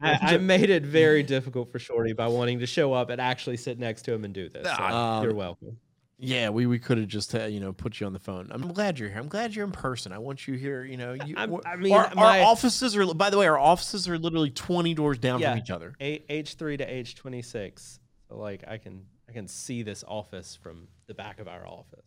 I, 0.00 0.34
I 0.34 0.36
made 0.38 0.70
it 0.70 0.84
very 0.84 1.22
difficult 1.22 1.72
for 1.72 1.78
Shorty 1.78 2.12
by 2.12 2.28
wanting 2.28 2.60
to 2.60 2.66
show 2.66 2.92
up 2.92 3.10
and 3.10 3.20
actually 3.20 3.56
sit 3.56 3.78
next 3.78 4.02
to 4.02 4.12
him 4.12 4.24
and 4.24 4.32
do 4.34 4.48
this. 4.48 4.66
So 4.66 4.82
Um, 4.82 5.24
you're 5.24 5.34
welcome. 5.34 5.76
Yeah, 6.20 6.48
we, 6.50 6.66
we 6.66 6.80
could 6.80 6.98
have 6.98 7.06
just 7.06 7.32
uh, 7.34 7.44
you 7.44 7.60
know 7.60 7.72
put 7.72 8.00
you 8.00 8.06
on 8.06 8.12
the 8.12 8.18
phone. 8.18 8.48
I'm 8.50 8.72
glad 8.72 8.98
you're 8.98 9.08
here. 9.08 9.18
I'm 9.18 9.28
glad 9.28 9.54
you're 9.54 9.64
in 9.64 9.70
person. 9.70 10.12
I 10.12 10.18
want 10.18 10.48
you 10.48 10.54
here. 10.54 10.84
You 10.84 10.96
know, 10.96 11.12
you, 11.12 11.34
I'm- 11.36 11.50
we're- 11.50 11.62
I 11.64 11.76
mean, 11.76 11.92
our, 11.94 12.12
my- 12.14 12.40
our 12.40 12.46
offices 12.46 12.96
are. 12.96 13.14
By 13.14 13.30
the 13.30 13.38
way, 13.38 13.46
our 13.46 13.58
offices 13.58 14.08
are 14.08 14.18
literally 14.18 14.50
20 14.50 14.94
doors 14.94 15.18
down 15.18 15.38
Yeah. 15.40 15.50
from 15.52 15.58
each 15.60 15.70
other. 15.70 15.94
A- 16.00 16.24
age 16.28 16.54
three 16.56 16.76
to 16.76 16.84
age 16.84 17.14
twenty 17.14 17.42
six. 17.42 18.00
So 18.28 18.36
like 18.36 18.64
I 18.66 18.78
can 18.78 19.04
I 19.28 19.32
can 19.32 19.46
see 19.46 19.82
this 19.84 20.02
office 20.08 20.58
from 20.60 20.88
the 21.06 21.14
back 21.14 21.38
of 21.38 21.46
our 21.46 21.64
office. 21.66 22.04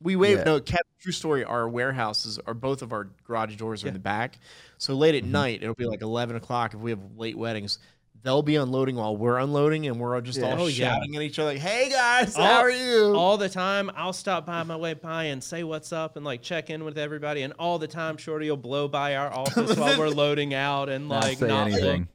We 0.00 0.16
wave 0.16 0.38
Yeah. 0.38 0.44
No, 0.44 0.60
Cat, 0.60 0.82
true 1.00 1.12
story. 1.12 1.44
Our 1.44 1.68
warehouses 1.68 2.38
are 2.46 2.52
both 2.54 2.82
of 2.82 2.92
our 2.92 3.08
garage 3.26 3.56
doors 3.56 3.84
are 3.84 3.88
in 3.88 3.94
the 3.94 4.00
back. 4.00 4.38
So 4.76 4.94
late 4.94 5.14
at 5.14 5.24
night, 5.24 5.62
it'll 5.62 5.74
be 5.74 5.86
like 5.86 6.02
11 6.02 6.36
o'clock 6.36 6.74
if 6.74 6.80
we 6.80 6.90
have 6.90 7.00
late 7.16 7.38
weddings. 7.38 7.78
They'll 8.24 8.42
be 8.42 8.56
unloading 8.56 8.96
while 8.96 9.14
we're 9.16 9.36
unloading, 9.38 9.86
and 9.86 10.00
we're 10.00 10.18
just 10.22 10.38
Yeah. 10.40 10.54
all 10.56 10.62
Oh, 10.62 10.66
yeah. 10.66 10.94
shouting 10.94 11.14
at 11.14 11.20
each 11.22 11.38
other 11.38 11.50
like, 11.52 11.60
"Hey 11.60 11.90
guys, 11.90 12.34
All- 12.36 12.42
how 12.42 12.60
are 12.60 12.70
you?" 12.70 13.14
All 13.14 13.36
the 13.36 13.50
time, 13.50 13.90
I'll 13.94 14.14
stop 14.14 14.46
by 14.46 14.62
my 14.62 14.76
way 14.76 14.94
by 14.94 15.24
and 15.24 15.44
say 15.44 15.62
what's 15.62 15.92
up 15.92 16.16
and 16.16 16.24
like 16.24 16.40
check 16.40 16.70
in 16.70 16.84
with 16.84 16.96
everybody. 16.96 17.42
And 17.42 17.52
all 17.58 17.78
the 17.78 17.86
time, 17.86 18.16
Shorty 18.16 18.48
will 18.48 18.56
blow 18.56 18.88
by 18.88 19.14
our 19.16 19.30
office 19.38 19.76
while 19.76 19.98
we're 19.98 20.08
loading 20.08 20.54
out 20.54 20.88
and 20.88 21.08
Not 21.08 21.22
like 21.22 21.36
say 21.38 21.48
not 21.48 21.70
look. 21.70 21.78
anything. 21.80 22.08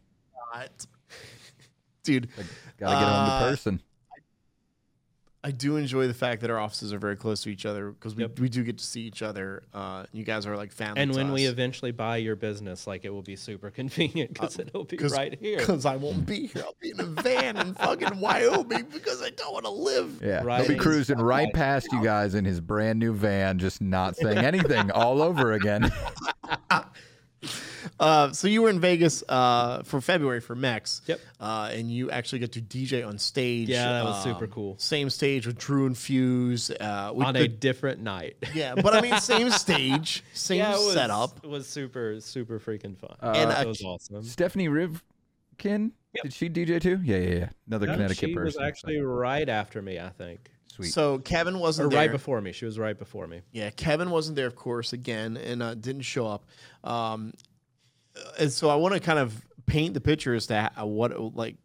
Dude, 2.04 2.28
Gotta 2.80 2.96
get 2.96 3.04
on 3.08 3.30
Uh, 3.30 3.40
the 3.46 3.52
person. 3.52 3.82
I 5.42 5.52
do 5.52 5.78
enjoy 5.78 6.08
the 6.08 6.14
fact 6.14 6.42
that 6.42 6.50
our 6.50 6.60
offices 6.60 6.92
are 6.92 7.00
very 7.00 7.16
close 7.16 7.44
to 7.44 7.50
each 7.50 7.66
other 7.66 7.92
because 7.92 8.14
we, 8.14 8.24
Yep. 8.24 8.40
we 8.40 8.50
do 8.50 8.62
get 8.62 8.78
to 8.78 8.84
see 8.84 9.02
each 9.04 9.22
other. 9.22 9.64
Uh, 9.74 10.04
you 10.12 10.26
guys 10.26 10.46
are 10.46 10.58
like 10.58 10.74
family. 10.74 11.02
And 11.02 11.14
to 11.14 11.18
when 11.18 11.32
we 11.32 11.46
eventually 11.46 11.92
buy 11.92 12.18
your 12.18 12.36
business, 12.36 12.86
like 12.86 13.06
it 13.06 13.10
will 13.10 13.22
be 13.22 13.38
super 13.38 13.70
convenient 13.80 14.34
because 14.34 14.60
it'll 14.60 14.84
be 14.84 14.98
'cause- 14.98 15.14
right 15.16 15.40
here. 15.40 15.60
Because 15.60 15.86
I 15.86 15.96
won't 15.96 16.26
be 16.26 16.48
here. 16.48 16.64
I'll 16.66 16.76
be 16.82 16.90
in 16.92 17.00
a 17.00 17.06
van 17.06 17.56
in 17.56 17.74
fucking 17.76 18.20
Wyoming 18.20 18.88
because 18.94 19.22
I 19.22 19.30
don't 19.30 19.54
want 19.54 19.64
to 19.66 19.72
live. 19.72 20.22
Yeah, 20.22 20.44
right 20.44 20.60
he'll 20.66 20.76
be 20.76 20.76
cruising 20.76 21.20
right 21.20 21.54
past 21.54 21.88
you 21.94 22.04
guys 22.04 22.36
in 22.36 22.44
his 22.44 22.60
brand 22.60 23.00
new 23.00 23.14
van, 23.14 23.60
just 23.60 23.82
not 23.82 24.18
saying 24.18 24.40
anything 24.40 24.92
all 24.92 25.22
over 25.22 25.54
again. 25.54 25.90
Uh, 28.00 28.32
so 28.32 28.48
you 28.48 28.62
were 28.62 28.70
in 28.70 28.80
Vegas 28.80 29.24
uh, 29.28 29.84
for 29.84 30.00
February 30.00 30.40
for 30.40 30.56
Mex. 30.56 31.02
Yep. 31.08 31.20
Uh, 31.40 31.70
and 31.74 31.92
you 31.92 32.10
actually 32.12 32.40
got 32.40 32.52
to 32.54 32.62
DJ 32.62 33.06
on 33.06 33.18
stage. 33.18 33.68
Yeah, 33.68 33.92
that 33.92 34.06
was 34.06 34.26
um, 34.26 34.34
super 34.34 34.48
cool. 34.48 34.76
Same 34.78 35.10
stage 35.10 35.46
with 35.48 35.58
Drew 35.58 35.86
and 35.86 35.98
Fuse. 35.98 36.72
Uh, 36.72 37.12
with 37.14 37.28
on 37.28 37.34
the- 37.34 37.42
a 37.44 37.48
different 37.48 38.02
night. 38.02 38.38
yeah, 38.54 38.76
but 38.76 38.94
I 38.94 39.02
mean, 39.02 39.20
same 39.20 39.50
stage, 39.66 40.24
same 40.34 40.60
yeah, 40.60 40.72
it 40.76 40.80
was, 40.80 40.94
setup. 40.94 41.40
It 41.44 41.50
was 41.50 41.68
super, 41.68 42.20
super 42.22 42.60
freaking 42.60 42.98
fun. 42.98 43.16
And, 43.22 43.50
Uh, 43.52 43.56
uh, 43.56 43.62
it 43.62 43.68
was 43.68 43.84
awesome. 43.84 44.24
Stephanie 44.24 44.70
Rivkin, 44.70 45.92
did 46.24 46.34
she 46.34 46.50
DJ 46.50 46.82
too? 46.82 47.00
Yeah, 47.04 47.18
yeah, 47.18 47.36
yeah. 47.36 47.50
Another 47.68 47.88
No, 47.88 47.94
Connecticut 47.94 48.30
she 48.30 48.34
person. 48.34 48.46
was 48.46 48.58
actually 48.68 49.00
right 49.00 49.50
after 49.50 49.82
me, 49.82 50.00
I 50.00 50.10
think, 50.10 50.52
sweet. 50.84 50.94
So 50.94 51.20
Kevin 51.20 51.60
wasn't 51.60 51.92
there. 51.92 52.00
right 52.00 52.12
before 52.12 52.42
me. 52.42 52.52
She 52.52 52.66
was 52.66 52.80
right 52.80 52.98
before 52.98 53.28
me. 53.28 53.42
Yeah, 53.52 53.70
Kevin 53.70 54.10
wasn't 54.10 54.36
there, 54.36 54.48
of 54.48 54.56
course, 54.56 54.94
again, 54.94 55.38
and 55.38 55.62
uh, 55.62 55.76
didn't 55.76 56.02
show 56.04 56.28
up. 56.28 56.46
Um, 56.84 57.34
and 58.40 58.52
so 58.52 58.70
I 58.70 58.76
want 58.76 58.94
to 58.94 59.00
kind 59.00 59.20
of 59.20 59.46
paint 59.66 59.94
the 59.94 60.02
picture 60.02 60.34
as 60.34 60.48
to 60.48 60.72
how, 60.76 60.86
what 60.88 61.36
like 61.36 61.56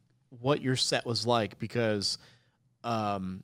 what 0.41 0.61
your 0.61 0.77
set 0.77 1.07
was 1.07 1.27
like 1.27 1.59
because, 1.59 2.19
um, 2.83 3.43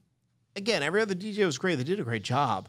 again, 0.57 0.83
every 0.83 1.01
other 1.01 1.15
DJ 1.15 1.45
was 1.47 1.59
great. 1.59 1.77
They 1.77 1.85
did 1.85 2.01
a 2.01 2.05
great 2.05 2.23
job. 2.23 2.69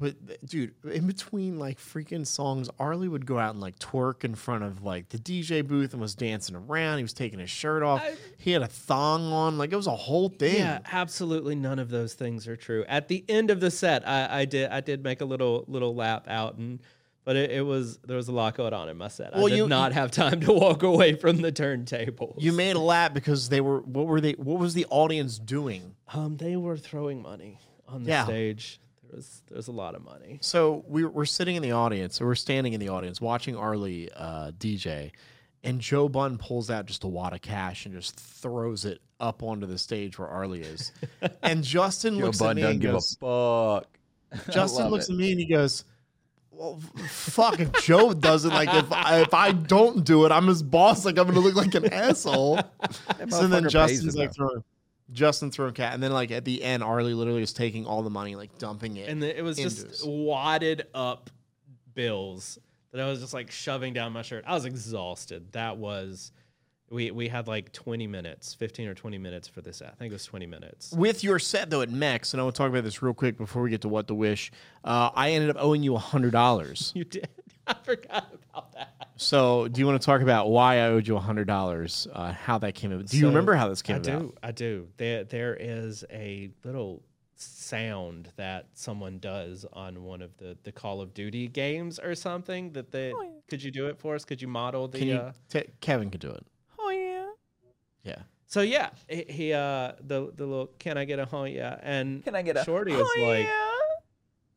But 0.00 0.46
dude, 0.46 0.74
in 0.84 1.06
between 1.08 1.58
like 1.58 1.78
freaking 1.78 2.26
songs, 2.26 2.70
Arley 2.78 3.08
would 3.08 3.26
go 3.26 3.38
out 3.38 3.50
and 3.54 3.60
like 3.60 3.78
twerk 3.80 4.22
in 4.24 4.34
front 4.36 4.62
of 4.62 4.82
like 4.84 5.08
the 5.08 5.18
DJ 5.18 5.66
booth 5.66 5.92
and 5.92 6.00
was 6.00 6.14
dancing 6.14 6.54
around. 6.54 6.98
He 6.98 7.02
was 7.04 7.12
taking 7.12 7.40
his 7.40 7.50
shirt 7.50 7.82
off. 7.82 8.00
I- 8.02 8.14
he 8.38 8.52
had 8.52 8.62
a 8.62 8.68
thong 8.68 9.32
on. 9.32 9.58
Like 9.58 9.72
it 9.72 9.76
was 9.76 9.88
a 9.88 9.96
whole 9.96 10.28
thing. 10.28 10.56
Yeah, 10.58 10.78
absolutely 10.92 11.56
none 11.56 11.78
of 11.80 11.90
those 11.90 12.14
things 12.14 12.46
are 12.46 12.56
true. 12.56 12.84
At 12.88 13.08
the 13.08 13.24
end 13.28 13.50
of 13.50 13.58
the 13.60 13.70
set, 13.70 14.06
I, 14.06 14.40
I 14.40 14.44
did 14.44 14.70
I 14.70 14.80
did 14.80 15.02
make 15.02 15.20
a 15.20 15.24
little 15.24 15.64
little 15.66 15.94
lap 15.94 16.26
out 16.28 16.56
and 16.58 16.80
but 17.24 17.34
it, 17.36 17.50
it 17.50 17.62
was 17.62 17.98
there 18.06 18.16
was 18.16 18.28
a 18.28 18.32
lot 18.32 18.54
going 18.56 18.72
on 18.72 18.88
in 18.88 18.96
my 18.96 19.08
set. 19.08 19.34
I 19.34 19.38
Well, 19.38 19.48
did 19.48 19.56
you- 19.56 19.68
not 19.68 19.92
have 19.92 20.10
time 20.12 20.40
to 20.42 20.52
walk 20.52 20.82
away 20.84 21.14
from 21.14 21.38
the 21.42 21.50
turntables. 21.52 22.36
You 22.40 22.52
made 22.52 22.76
a 22.76 22.80
lap 22.80 23.12
because 23.14 23.48
they 23.48 23.60
were 23.60 23.80
what 23.80 24.06
were 24.06 24.20
they 24.20 24.32
what 24.34 24.60
was 24.60 24.74
the 24.74 24.86
audience 24.90 25.38
doing? 25.40 25.96
um 26.14 26.36
they 26.36 26.54
were 26.56 26.76
throwing 26.76 27.20
money 27.20 27.58
on 27.88 28.04
the 28.04 28.10
Yeah. 28.10 28.24
stage. 28.24 28.80
There 29.08 29.16
was 29.16 29.42
there 29.48 29.56
was 29.56 29.68
a 29.68 29.72
lot 29.72 29.94
of 29.94 30.04
money. 30.04 30.38
So 30.40 30.84
we 30.86 31.04
we're 31.04 31.24
sitting 31.24 31.56
in 31.56 31.62
the 31.62 31.72
audience, 31.72 32.20
or 32.20 32.26
we're 32.26 32.34
standing 32.34 32.72
in 32.72 32.80
the 32.80 32.90
audience 32.90 33.20
watching 33.20 33.56
Arley 33.56 34.10
uh, 34.14 34.52
DJ, 34.58 35.12
and 35.64 35.80
Joe 35.80 36.08
Bunn 36.08 36.38
pulls 36.38 36.70
out 36.70 36.86
just 36.86 37.04
a 37.04 37.08
wad 37.08 37.32
of 37.32 37.40
cash 37.40 37.86
and 37.86 37.94
just 37.94 38.16
throws 38.16 38.84
it 38.84 39.00
up 39.20 39.42
onto 39.42 39.66
the 39.66 39.78
stage 39.78 40.18
where 40.18 40.28
Arley 40.28 40.60
is. 40.60 40.92
and 41.42 41.64
Justin 41.64 42.18
Joe 42.18 42.26
looks 42.26 42.40
at 42.42 42.56
me 42.56 42.62
and 42.62 42.80
give 42.80 42.92
goes, 42.92 43.16
a 43.20 43.80
fuck. 43.80 44.50
Justin 44.50 44.88
looks 44.88 45.08
it. 45.08 45.12
at 45.12 45.18
me 45.18 45.32
and 45.32 45.40
he 45.40 45.46
goes, 45.46 45.84
well, 46.50 46.80
fuck, 47.08 47.60
if 47.60 47.72
Joe 47.84 48.12
does 48.12 48.44
it, 48.44 48.48
like 48.48 48.68
if 48.72 48.90
I, 48.90 49.20
if 49.20 49.32
I 49.32 49.52
don't 49.52 50.04
do 50.04 50.26
it, 50.26 50.32
I'm 50.32 50.48
his 50.48 50.62
boss. 50.62 51.04
Like 51.04 51.16
I'm 51.16 51.26
gonna 51.26 51.40
look 51.40 51.54
like 51.54 51.74
an 51.74 51.92
asshole. 51.92 52.60
That 53.18 53.32
so 53.32 53.46
then 53.46 53.68
Justin's 53.68 54.16
like 54.16 54.30
though. 54.30 54.48
throwing, 54.48 54.64
Justin 55.12 55.50
throwing 55.50 55.74
cat, 55.74 55.94
and 55.94 56.02
then 56.02 56.12
like 56.12 56.30
at 56.30 56.44
the 56.44 56.62
end, 56.62 56.82
Arley 56.82 57.14
literally 57.14 57.42
is 57.42 57.52
taking 57.52 57.86
all 57.86 58.02
the 58.02 58.10
money, 58.10 58.36
like 58.36 58.58
dumping 58.58 58.96
it. 58.96 59.08
And 59.08 59.22
the, 59.22 59.36
it 59.36 59.42
was 59.42 59.56
just 59.56 59.86
us. 59.86 60.04
wadded 60.04 60.86
up 60.94 61.30
bills 61.94 62.58
that 62.92 63.00
I 63.00 63.08
was 63.08 63.20
just 63.20 63.34
like 63.34 63.50
shoving 63.50 63.92
down 63.92 64.12
my 64.12 64.22
shirt. 64.22 64.44
I 64.46 64.54
was 64.54 64.64
exhausted. 64.64 65.52
That 65.52 65.78
was 65.78 66.32
we 66.90 67.10
we 67.10 67.28
had 67.28 67.48
like 67.48 67.72
20 67.72 68.06
minutes, 68.06 68.54
15 68.54 68.88
or 68.88 68.94
20 68.94 69.18
minutes 69.18 69.48
for 69.48 69.60
this. 69.60 69.82
I 69.82 69.90
think 69.98 70.10
it 70.10 70.14
was 70.14 70.24
20 70.24 70.46
minutes. 70.46 70.92
with 70.92 71.22
your 71.22 71.38
set 71.38 71.70
though 71.70 71.82
at 71.82 71.90
Mex, 71.90 72.32
and 72.34 72.40
I 72.40 72.44
want 72.44 72.56
to 72.56 72.58
talk 72.58 72.70
about 72.70 72.84
this 72.84 73.02
real 73.02 73.14
quick 73.14 73.36
before 73.36 73.62
we 73.62 73.70
get 73.70 73.82
to 73.82 73.88
what 73.88 74.08
to 74.08 74.14
wish. 74.14 74.50
Uh, 74.84 75.10
I 75.14 75.32
ended 75.32 75.50
up 75.50 75.56
owing 75.58 75.82
you 75.82 75.94
a 75.94 75.98
hundred 75.98 76.32
dollars. 76.32 76.92
You 76.98 77.04
did. 77.04 77.28
I 77.72 77.76
forgot 77.84 78.34
about 78.50 78.72
that. 78.72 79.08
So, 79.16 79.68
do 79.68 79.80
you 79.80 79.86
want 79.86 80.00
to 80.00 80.06
talk 80.06 80.20
about 80.22 80.48
why 80.48 80.76
I 80.76 80.86
owed 80.88 81.06
you 81.06 81.16
a 81.16 81.20
hundred 81.20 81.46
dollars? 81.46 82.06
Uh, 82.12 82.32
how 82.32 82.58
that 82.58 82.74
came 82.74 82.92
about? 82.92 83.06
Do 83.06 83.18
you 83.18 83.26
remember 83.26 83.54
how 83.54 83.68
this 83.68 83.82
came 83.82 83.96
I 83.96 83.98
about? 83.98 84.20
do. 84.20 84.34
I 84.42 84.52
do. 84.52 84.88
There 84.96 85.24
there 85.24 85.56
is 85.58 86.04
a 86.10 86.50
little 86.64 87.02
sound 87.34 88.30
that 88.36 88.66
someone 88.74 89.18
does 89.18 89.66
on 89.72 90.02
one 90.02 90.22
of 90.22 90.36
the 90.38 90.56
the 90.62 90.72
Call 90.72 91.00
of 91.00 91.14
Duty 91.14 91.48
games 91.48 91.98
or 91.98 92.14
something 92.14 92.72
that 92.72 92.90
they 92.90 93.12
could 93.48 93.62
you 93.62 93.70
do 93.70 93.86
it 93.86 93.98
for 93.98 94.14
us? 94.14 94.24
Could 94.24 94.40
you 94.40 94.48
model 94.48 94.88
the 94.88 94.98
Can 94.98 95.08
you? 95.08 95.16
uh, 95.16 95.32
T- 95.48 95.64
Kevin 95.80 96.10
could 96.10 96.20
do 96.20 96.30
it. 96.30 96.46
Oh 96.78 96.90
yeah. 96.90 97.26
Yeah. 98.02 98.22
So 98.46 98.62
yeah, 98.62 98.90
he, 99.08 99.24
he 99.28 99.52
uh 99.52 99.92
the 100.00 100.32
the 100.34 100.46
little 100.46 100.70
can 100.78 100.96
I 100.96 101.04
get 101.04 101.18
a 101.18 101.26
huh 101.26 101.42
yeah 101.42 101.78
and 101.82 102.24
Can 102.24 102.34
I 102.34 102.42
get 102.42 102.56
a 102.56 102.64
Shorty 102.64 102.92
is 102.92 103.08
like 103.20 103.46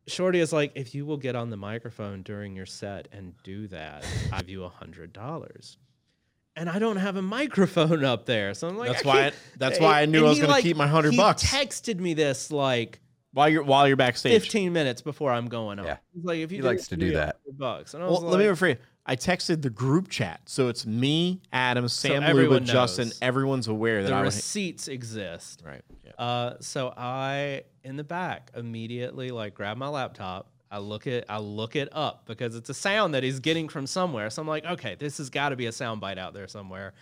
Shorty 0.08 0.40
is 0.40 0.52
like 0.52 0.72
if 0.76 0.96
you 0.96 1.06
will 1.06 1.18
get 1.18 1.36
on 1.36 1.50
the 1.50 1.58
microphone 1.58 2.24
during 2.24 2.56
your 2.56 2.66
set 2.66 3.08
and 3.12 3.34
do 3.44 3.68
that, 3.68 4.06
I'll 4.32 4.40
give 4.40 4.50
you 4.50 4.64
a 4.64 4.70
hundred 4.70 5.14
dollars. 5.14 5.78
And 6.56 6.70
I 6.70 6.80
don't 6.80 6.98
have 6.98 7.16
a 7.16 7.22
microphone 7.22 8.04
up 8.04 8.26
there, 8.26 8.54
so 8.54 8.68
I'm 8.68 8.78
like, 8.78 8.92
That's 8.92 9.06
I 9.06 9.08
why 9.08 9.26
I- 9.28 9.32
that's 9.58 9.80
why 9.80 10.02
I 10.02 10.06
knew 10.06 10.26
I 10.26 10.30
was 10.30 10.38
he, 10.40 10.46
gonna 10.46 10.62
keep 10.62 10.76
my 10.76 10.86
100 10.86 11.16
bucks. 11.16 11.44
Texted 11.44 12.00
me 12.00 12.14
this 12.14 12.52
like 12.52 13.00
While 13.34 13.48
you're 13.48 13.64
while 13.64 13.88
you're 13.88 13.96
backstage. 13.96 14.34
15 14.42 14.74
minutes 14.74 15.02
before 15.02 15.32
I'm 15.32 15.48
going 15.48 15.80
on. 15.80 15.86
Yeah. 15.86 15.98
He's 16.14 16.26
like, 16.26 16.40
if 16.40 16.52
you 16.52 16.58
He 16.58 16.62
likes 16.64 16.88
to 16.90 16.98
do 16.98 17.14
that. 17.14 17.38
Bucks. 17.58 17.94
And 17.94 18.04
I 18.04 18.08
was 18.08 18.22
Well, 18.22 18.32
let 18.32 18.40
me 18.40 18.50
like- 18.50 18.58
rephrase. 18.58 18.78
I 19.12 19.18
texted 19.18 19.62
the 19.62 19.70
group 19.70 20.08
chat, 20.08 20.40
so 20.46 20.70
it's 20.70 20.86
me, 20.86 21.42
Adam, 21.52 21.90
Sam, 21.90 22.24
Luba, 22.34 22.62
Justin. 22.62 23.10
knows. 23.10 23.20
Everyone's 23.22 23.68
aware 23.68 24.04
that 24.04 24.08
the 24.08 24.16
I 24.16 24.22
receipts 24.22 24.88
exist. 24.88 25.64
Right. 25.66 25.82
Yeah. 26.06 26.12
Uh, 26.18 26.56
so 26.62 26.94
I 26.96 27.64
in 27.84 27.98
the 27.98 28.06
back 28.06 28.52
immediately 28.56 29.32
like 29.32 29.54
grab 29.54 29.76
my 29.76 29.90
laptop. 29.90 30.48
I 30.72 30.78
look 30.78 31.08
it 31.08 31.26
I 31.28 31.40
look 31.40 31.76
it 31.76 31.90
up 31.92 32.24
because 32.26 32.56
it's 32.56 32.70
a 32.70 32.74
sound 32.74 33.14
that 33.14 33.22
he's 33.22 33.42
getting 33.42 33.68
from 33.68 33.86
somewhere. 33.86 34.30
So 34.30 34.42
I'm 34.42 34.48
like, 34.48 34.64
okay, 34.66 34.96
this 34.96 35.18
has 35.18 35.30
got 35.30 35.50
to 35.50 35.58
be 35.58 35.66
a 35.66 35.74
sound 35.74 36.00
bite 36.00 36.18
out 36.18 36.34
there 36.34 36.48
somewhere. 36.48 36.94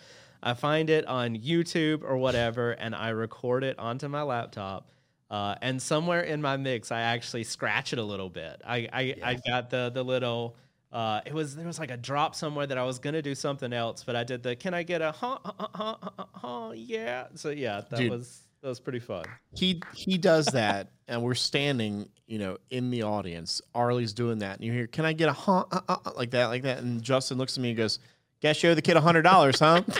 I 0.42 0.54
find 0.54 0.90
it 0.90 1.06
on 1.06 1.36
YouTube 1.36 2.02
or 2.02 2.16
whatever, 2.16 2.72
and 2.72 2.92
I 2.92 3.10
record 3.10 3.62
it 3.62 3.78
onto 3.78 4.08
my 4.08 4.22
laptop. 4.22 4.90
Uh, 5.30 5.54
and 5.62 5.80
somewhere 5.80 6.22
in 6.22 6.42
my 6.42 6.56
mix, 6.56 6.90
I 6.90 7.02
actually 7.02 7.44
scratch 7.44 7.92
it 7.92 8.00
a 8.00 8.04
little 8.04 8.30
bit. 8.30 8.62
I 8.66 8.88
I, 8.92 9.14
I 9.22 9.34
got 9.46 9.70
the 9.70 9.92
the 9.94 10.02
little. 10.02 10.56
Uh, 10.92 11.20
it 11.24 11.32
was 11.32 11.54
there 11.54 11.66
was 11.66 11.78
like 11.78 11.90
a 11.90 11.96
drop 11.96 12.34
somewhere 12.34 12.66
that 12.66 12.76
I 12.76 12.82
was 12.84 12.98
gonna 12.98 13.22
do 13.22 13.34
something 13.34 13.72
else, 13.72 14.02
but 14.04 14.16
I 14.16 14.24
did 14.24 14.42
the 14.42 14.56
can 14.56 14.74
I 14.74 14.82
get 14.82 15.02
a 15.02 15.12
huh 15.12 15.38
huh 15.44 15.52
huh 15.58 15.68
huh, 15.74 15.96
huh, 16.18 16.24
huh 16.34 16.72
yeah. 16.74 17.26
So 17.34 17.50
yeah, 17.50 17.82
that 17.90 17.96
Dude. 17.96 18.10
was 18.10 18.42
that 18.62 18.68
was 18.68 18.80
pretty 18.80 18.98
fun. 18.98 19.24
he 19.54 19.80
he 19.94 20.18
does 20.18 20.46
that, 20.46 20.88
and 21.06 21.22
we're 21.22 21.34
standing, 21.34 22.08
you 22.26 22.38
know, 22.38 22.58
in 22.70 22.90
the 22.90 23.04
audience. 23.04 23.62
Arley's 23.74 24.12
doing 24.12 24.40
that, 24.40 24.56
and 24.56 24.64
you 24.64 24.72
hear, 24.72 24.86
"Can 24.86 25.04
I 25.04 25.12
get 25.12 25.28
a 25.28 25.32
huh, 25.32 25.64
uh, 25.70 25.80
uh, 25.88 25.96
uh," 26.04 26.10
like 26.16 26.32
that, 26.32 26.46
like 26.46 26.62
that?" 26.62 26.78
And 26.78 27.02
Justin 27.02 27.38
looks 27.38 27.56
at 27.56 27.62
me 27.62 27.70
and 27.70 27.78
goes, 27.78 28.00
"Guess 28.40 28.62
you 28.62 28.70
owe 28.70 28.74
the 28.74 28.82
kid 28.82 28.96
a 28.96 29.00
hundred 29.00 29.22
dollars, 29.22 29.60
huh?" 29.60 29.82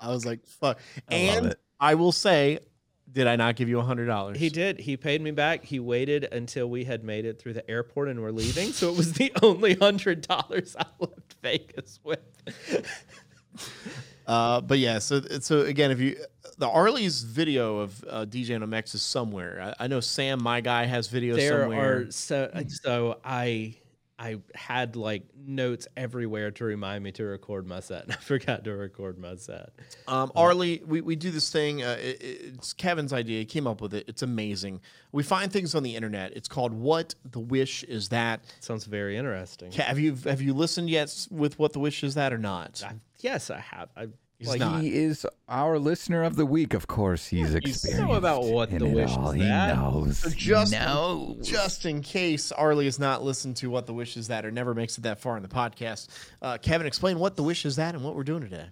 I 0.00 0.10
was 0.10 0.24
like, 0.24 0.46
"Fuck!" 0.46 0.80
I 1.10 1.14
and. 1.14 1.56
I 1.80 1.94
will 1.94 2.12
say, 2.12 2.58
Did 3.10 3.26
I 3.26 3.36
not 3.36 3.56
give 3.56 3.68
you 3.68 3.78
a 3.78 3.82
hundred 3.82 4.06
dollars? 4.06 4.38
He 4.38 4.48
did. 4.50 4.80
He 4.80 4.96
paid 4.96 5.22
me 5.22 5.30
back. 5.30 5.64
He 5.64 5.80
waited 5.80 6.24
until 6.30 6.68
we 6.68 6.84
had 6.84 7.04
made 7.04 7.24
it 7.24 7.38
through 7.38 7.54
the 7.54 7.68
airport 7.70 8.08
and 8.08 8.20
were 8.20 8.32
leaving. 8.32 8.72
So 8.72 8.90
it 8.90 8.96
was 8.96 9.14
the 9.14 9.32
only 9.42 9.74
hundred 9.74 10.26
dollars 10.26 10.76
I 10.78 10.86
left 10.98 11.36
Vegas 11.42 12.00
with. 12.04 12.20
Uh, 14.26 14.60
but 14.60 14.78
yeah, 14.78 14.98
so 14.98 15.22
so 15.40 15.60
again, 15.62 15.90
if 15.90 16.00
you 16.00 16.16
the 16.58 16.68
Arley's 16.68 17.22
video 17.22 17.78
of 17.78 18.04
uh, 18.08 18.26
DJ 18.26 18.62
MX 18.62 18.96
is 18.96 19.02
somewhere. 19.02 19.74
I, 19.78 19.84
I 19.84 19.86
know 19.86 20.00
Sam, 20.00 20.42
my 20.42 20.60
guy, 20.60 20.84
has 20.84 21.08
videos 21.08 21.36
there 21.36 21.62
somewhere. 21.62 21.96
are 21.96 22.10
so 22.10 22.50
so 22.68 23.20
I 23.24 23.76
I 24.18 24.38
had 24.54 24.96
like 24.96 25.22
notes 25.36 25.86
everywhere 25.96 26.50
to 26.52 26.64
remind 26.64 27.04
me 27.04 27.12
to 27.12 27.24
record 27.24 27.66
my 27.66 27.80
set, 27.80 28.04
and 28.04 28.12
I 28.12 28.16
forgot 28.20 28.64
to 28.64 28.74
record 28.74 29.18
my 29.18 29.36
set. 29.36 29.70
Um, 30.08 30.32
Arley, 30.34 30.82
we, 30.84 31.00
we 31.00 31.14
do 31.14 31.30
this 31.30 31.50
thing. 31.50 31.82
Uh, 31.82 31.96
it, 32.00 32.18
it's 32.20 32.72
Kevin's 32.72 33.12
idea. 33.12 33.40
He 33.40 33.44
came 33.44 33.66
up 33.66 33.80
with 33.80 33.94
it. 33.94 34.06
It's 34.08 34.22
amazing. 34.22 34.80
We 35.12 35.22
find 35.22 35.52
things 35.52 35.74
on 35.74 35.84
the 35.84 35.94
internet. 35.94 36.32
It's 36.36 36.48
called 36.48 36.72
"What 36.72 37.14
the 37.24 37.40
Wish 37.40 37.84
Is 37.84 38.08
That." 38.08 38.40
Sounds 38.60 38.84
very 38.84 39.16
interesting. 39.16 39.70
Have 39.72 39.98
you 39.98 40.16
have 40.24 40.42
you 40.42 40.52
listened 40.52 40.90
yet 40.90 41.26
with 41.30 41.58
"What 41.58 41.72
the 41.72 41.80
Wish 41.80 42.02
Is 42.02 42.14
That" 42.14 42.32
or 42.32 42.38
not? 42.38 42.82
I, 42.84 42.94
yes, 43.20 43.50
I 43.50 43.60
have. 43.60 43.88
I 43.96 44.08
He's 44.38 44.48
like, 44.48 44.60
not. 44.60 44.82
He 44.82 44.94
is 44.94 45.26
our 45.48 45.78
listener 45.80 46.22
of 46.22 46.36
the 46.36 46.46
week, 46.46 46.72
of 46.72 46.86
course. 46.86 47.26
He's 47.26 47.50
you 47.50 47.56
experienced. 47.56 48.06
know 48.08 48.14
about 48.14 48.44
what 48.44 48.70
the 48.70 48.86
wish 48.86 49.10
all. 49.10 49.30
is 49.30 49.34
He 49.36 49.42
that. 49.42 49.76
knows. 49.76 50.18
So 50.18 50.30
He 50.30 50.36
just- 50.36 50.72
knows. 50.72 51.48
Just 51.48 51.84
in 51.86 52.02
case 52.02 52.52
Arley 52.52 52.84
has 52.84 52.98
not 53.00 53.24
listened 53.24 53.56
to 53.56 53.68
"What 53.70 53.86
the 53.86 53.92
Wish 53.94 54.16
Is 54.16 54.28
That" 54.28 54.46
or 54.46 54.52
never 54.52 54.74
makes 54.74 54.96
it 54.96 55.00
that 55.02 55.18
far 55.20 55.36
in 55.36 55.42
the 55.42 55.48
podcast, 55.48 56.06
uh, 56.40 56.56
Kevin, 56.58 56.86
explain 56.86 57.18
what 57.18 57.34
the 57.36 57.42
wish 57.42 57.66
is 57.66 57.76
that 57.76 57.94
and 57.96 58.04
what 58.04 58.14
we're 58.14 58.22
doing 58.22 58.42
today. 58.42 58.66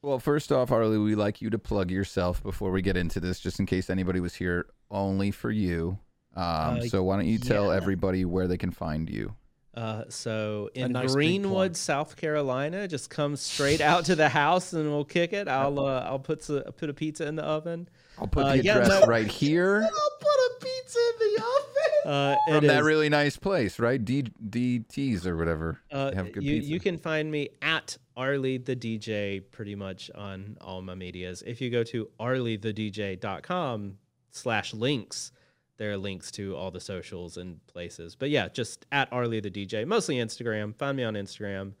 Well, 0.00 0.18
first 0.18 0.50
off, 0.50 0.72
Arley, 0.72 0.96
we 0.98 1.14
like 1.14 1.40
you 1.42 1.50
to 1.50 1.58
plug 1.58 1.90
yourself 1.90 2.42
before 2.42 2.70
we 2.72 2.80
get 2.82 2.96
into 2.96 3.20
this, 3.20 3.38
just 3.38 3.60
in 3.60 3.66
case 3.66 3.90
anybody 3.90 4.18
was 4.18 4.34
here 4.34 4.66
only 4.90 5.30
for 5.30 5.50
you. 5.50 5.98
Um, 6.34 6.42
Uh, 6.42 6.80
so 6.86 7.02
why 7.04 7.16
don't 7.16 7.26
you 7.26 7.38
tell 7.38 7.70
everybody 7.70 8.24
where 8.24 8.48
they 8.48 8.56
can 8.56 8.70
find 8.70 9.08
you? 9.10 9.34
Uh, 9.74 10.04
so 10.10 10.68
in 10.74 10.92
nice 10.92 11.12
Greenwood. 11.14 11.76
South 11.76 12.16
Carolina, 12.16 12.86
just 12.86 13.08
come 13.08 13.36
straight 13.36 13.80
out 13.80 14.04
to 14.04 14.14
the 14.14 14.28
house 14.28 14.74
and 14.74 14.90
we'll 14.90 15.04
kick 15.04 15.32
it. 15.32 15.48
I'll 15.48 15.78
uh, 15.80 16.00
I'll 16.06 16.18
put 16.18 16.46
a, 16.50 16.70
put 16.72 16.90
a 16.90 16.94
pizza 16.94 17.26
in 17.26 17.36
the 17.36 17.42
oven. 17.44 17.88
I'll 18.18 18.26
put 18.26 18.44
Uh, 18.44 18.56
the 18.56 18.64
yeah, 18.64 18.72
address 18.78 19.00
no- 19.00 19.06
right 19.06 19.26
here 19.42 19.82
I'll 19.82 20.18
put 20.20 20.28
a 20.28 20.52
pizza 20.60 20.98
in 20.98 21.34
the 21.34 21.42
oven. 21.42 22.12
Uh, 22.12 22.36
from 22.48 22.64
it 22.64 22.68
that 22.68 22.80
is- 22.80 22.84
really 22.84 23.08
nice 23.08 23.36
place, 23.38 23.78
right? 23.78 24.04
D 24.04 24.24
DTs 24.46 25.24
or 25.24 25.36
whatever. 25.38 25.78
Uh, 25.90 26.10
They 26.10 26.16
have 26.16 26.32
good 26.32 26.42
you, 26.42 26.54
pizza. 26.56 26.70
you 26.70 26.78
can 26.80 26.98
find 26.98 27.30
me 27.30 27.48
at 27.62 27.96
Arley 28.14 28.58
the 28.58 28.76
DJ 28.76 29.40
pretty 29.52 29.74
much 29.74 30.10
on 30.14 30.58
all 30.60 30.82
my 30.82 30.94
medias. 30.94 31.42
If 31.46 31.62
you 31.62 31.70
go 31.70 31.82
to 31.84 32.08
arleythedj.com 32.20 33.96
slash 34.30 34.74
links, 34.74 35.32
there 35.78 35.90
are 35.92 35.96
links 35.96 36.30
to 36.32 36.56
all 36.56 36.70
the 36.70 36.80
socials 36.80 37.36
and 37.36 37.64
places. 37.66 38.14
But 38.14 38.30
yeah, 38.30 38.48
just 38.48 38.86
at 38.92 39.12
Arley 39.12 39.40
the 39.40 39.50
DJ, 39.50 39.86
mostly 39.86 40.16
Instagram. 40.16 40.76
Find 40.76 40.96
me 40.96 41.04
on 41.04 41.14
Instagram. 41.14 41.72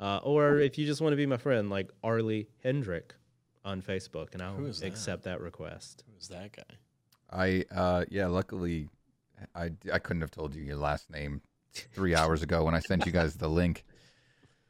Uh, 0.00 0.18
or 0.22 0.58
if 0.58 0.78
you 0.78 0.86
just 0.86 1.00
want 1.00 1.12
to 1.12 1.16
be 1.16 1.26
my 1.26 1.36
friend, 1.36 1.70
like 1.70 1.90
Arley 2.02 2.48
Hendrick 2.62 3.14
on 3.64 3.82
Facebook, 3.82 4.32
and 4.32 4.42
I'll 4.42 4.56
that? 4.56 4.82
accept 4.82 5.24
that 5.24 5.40
request. 5.40 6.02
Who's 6.12 6.28
that 6.28 6.52
guy? 6.56 6.76
I 7.30 7.64
uh 7.74 8.04
yeah, 8.10 8.26
luckily 8.26 8.88
I 9.54 9.70
I 9.92 9.98
couldn't 9.98 10.22
have 10.22 10.30
told 10.30 10.54
you 10.54 10.62
your 10.62 10.76
last 10.76 11.10
name 11.10 11.40
3 11.72 12.14
hours 12.14 12.42
ago 12.42 12.64
when 12.64 12.74
I 12.74 12.80
sent 12.80 13.06
you 13.06 13.12
guys 13.12 13.34
the 13.36 13.48
link 13.48 13.84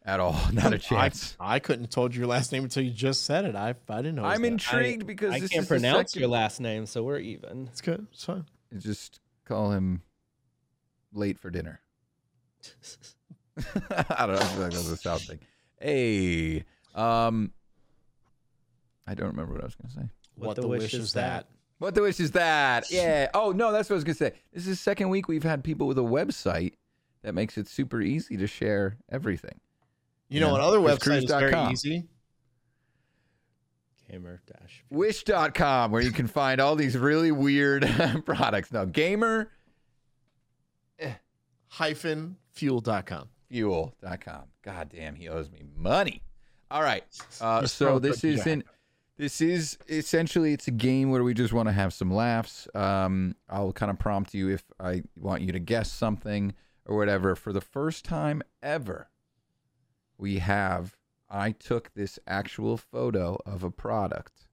at 0.05 0.20
all. 0.20 0.39
Not 0.53 0.73
a 0.73 0.78
chance. 0.78 1.36
I, 1.40 1.57
I 1.57 1.59
couldn't 1.59 1.85
have 1.85 1.90
told 1.90 2.15
you 2.15 2.20
your 2.20 2.28
last 2.28 2.53
name 2.53 2.65
until 2.65 2.82
you 2.85 2.90
just 2.90 3.24
said 3.24 3.44
it. 3.44 3.57
I 3.57 3.74
I 3.89 3.97
didn't 3.97 4.16
know. 4.16 4.24
I'm 4.24 4.43
that. 4.43 4.49
intrigued 4.49 5.07
because 5.07 5.32
I 5.32 5.40
this 5.40 5.51
can't 5.51 5.62
is 5.62 5.69
pronounce 5.69 6.15
your 6.15 6.28
last 6.28 6.61
name, 6.61 6.86
so 6.86 7.03
we're 7.03 7.19
even. 7.19 7.69
It's 7.73 7.81
good. 7.81 8.07
It's 8.12 8.24
fine. 8.24 8.44
Just 8.78 9.20
call 9.44 9.70
him 9.73 10.03
late 11.12 11.39
for 11.39 11.51
dinner. 11.51 11.81
I 13.90 14.27
don't 14.27 14.35
know. 14.36 14.40
I 14.40 14.44
feel 14.44 14.62
like 14.62 14.73
that 14.73 14.78
was 14.78 14.90
a 14.90 14.97
South 14.97 15.23
thing. 15.23 15.40
Hey, 15.81 16.65
um, 16.94 17.53
I 19.07 19.15
don't 19.15 19.28
remember 19.28 19.53
what 19.55 19.62
I 19.62 19.66
was 19.66 19.74
going 19.74 19.89
to 19.89 19.94
say. 19.94 20.09
What, 20.36 20.57
the, 20.57 20.66
wish, 20.66 20.94
is 20.94 21.12
that? 21.12 21.47
What 21.78 21.94
the 21.94 22.03
wish 22.03 22.20
is 22.20 22.31
that? 22.32 22.86
Yeah. 22.90 23.28
Oh 23.35 23.53
no, 23.53 23.73
that's 23.73 23.90
what 23.90 23.94
I 23.94 23.97
was 23.97 24.05
gonna 24.05 24.15
say. 24.15 24.32
This 24.53 24.62
is 24.62 24.69
the 24.69 24.77
second 24.77 25.11
week 25.11 25.28
we've 25.28 25.43
had 25.43 25.62
people 25.65 25.86
with 25.86 25.99
a 25.99 26.03
website 26.03 26.74
that 27.23 27.35
makes 27.35 27.59
it 27.59 27.69
super 27.69 28.01
easy 28.01 28.36
to 28.36 28.47
share 28.47 28.97
everything. 29.11 29.61
You 30.28 30.40
know 30.40 30.47
Yeah. 30.47 30.53
what 30.53 30.61
other 30.62 30.89
It's 30.89 31.05
website 31.05 31.24
is 31.24 31.31
very 31.31 31.73
easy? 31.73 32.05
Gamer 34.12 34.43
dash. 34.47 34.84
Wish.com, 34.90 35.90
where 35.90 36.02
you 36.02 36.12
can 36.12 36.26
find 36.26 36.60
all 36.60 36.76
these 36.76 36.97
really 36.98 37.32
weird 37.32 37.89
products. 38.26 38.70
Now, 38.70 38.84
gamer 38.84 39.51
Hyphen 41.72 42.36
fuel.com. 42.51 43.30
fuel.com. 43.48 44.43
God 44.62 44.90
damn, 44.94 45.14
he 45.14 45.30
owes 45.30 45.51
me 45.51 45.62
money. 45.74 46.22
All 46.70 46.82
right. 46.82 47.02
Uh, 47.40 47.66
so 47.66 47.98
this 47.98 48.22
isn't. 48.24 48.66
This 49.16 49.40
is 49.40 49.78
essentially 49.89 50.52
it's 50.52 50.68
a 50.68 50.72
game 50.72 51.10
where 51.10 51.22
we 51.24 51.32
just 51.32 51.55
want 51.55 51.68
to 51.68 51.72
have 51.72 51.94
some 51.94 52.12
laughs. 52.12 52.68
Um, 52.74 53.36
I'll 53.48 53.72
kind 53.72 53.90
of 53.90 53.98
prompt 53.98 54.34
you 54.34 54.51
if 54.51 54.64
I 54.78 55.02
want 55.16 55.40
you 55.43 55.52
to 55.52 55.59
guess 55.59 55.90
something 55.90 56.55
or 56.84 56.97
whatever. 56.97 57.34
For 57.34 57.55
the 57.55 57.60
first 57.62 58.05
time 58.05 58.43
ever, 58.62 59.09
we 60.18 60.40
have. 60.40 60.98
I 61.33 61.53
took 61.53 61.95
this 61.95 62.19
actual 62.27 62.77
photo 62.77 63.39
of 63.47 63.65
a 63.65 63.71
product. 63.71 64.47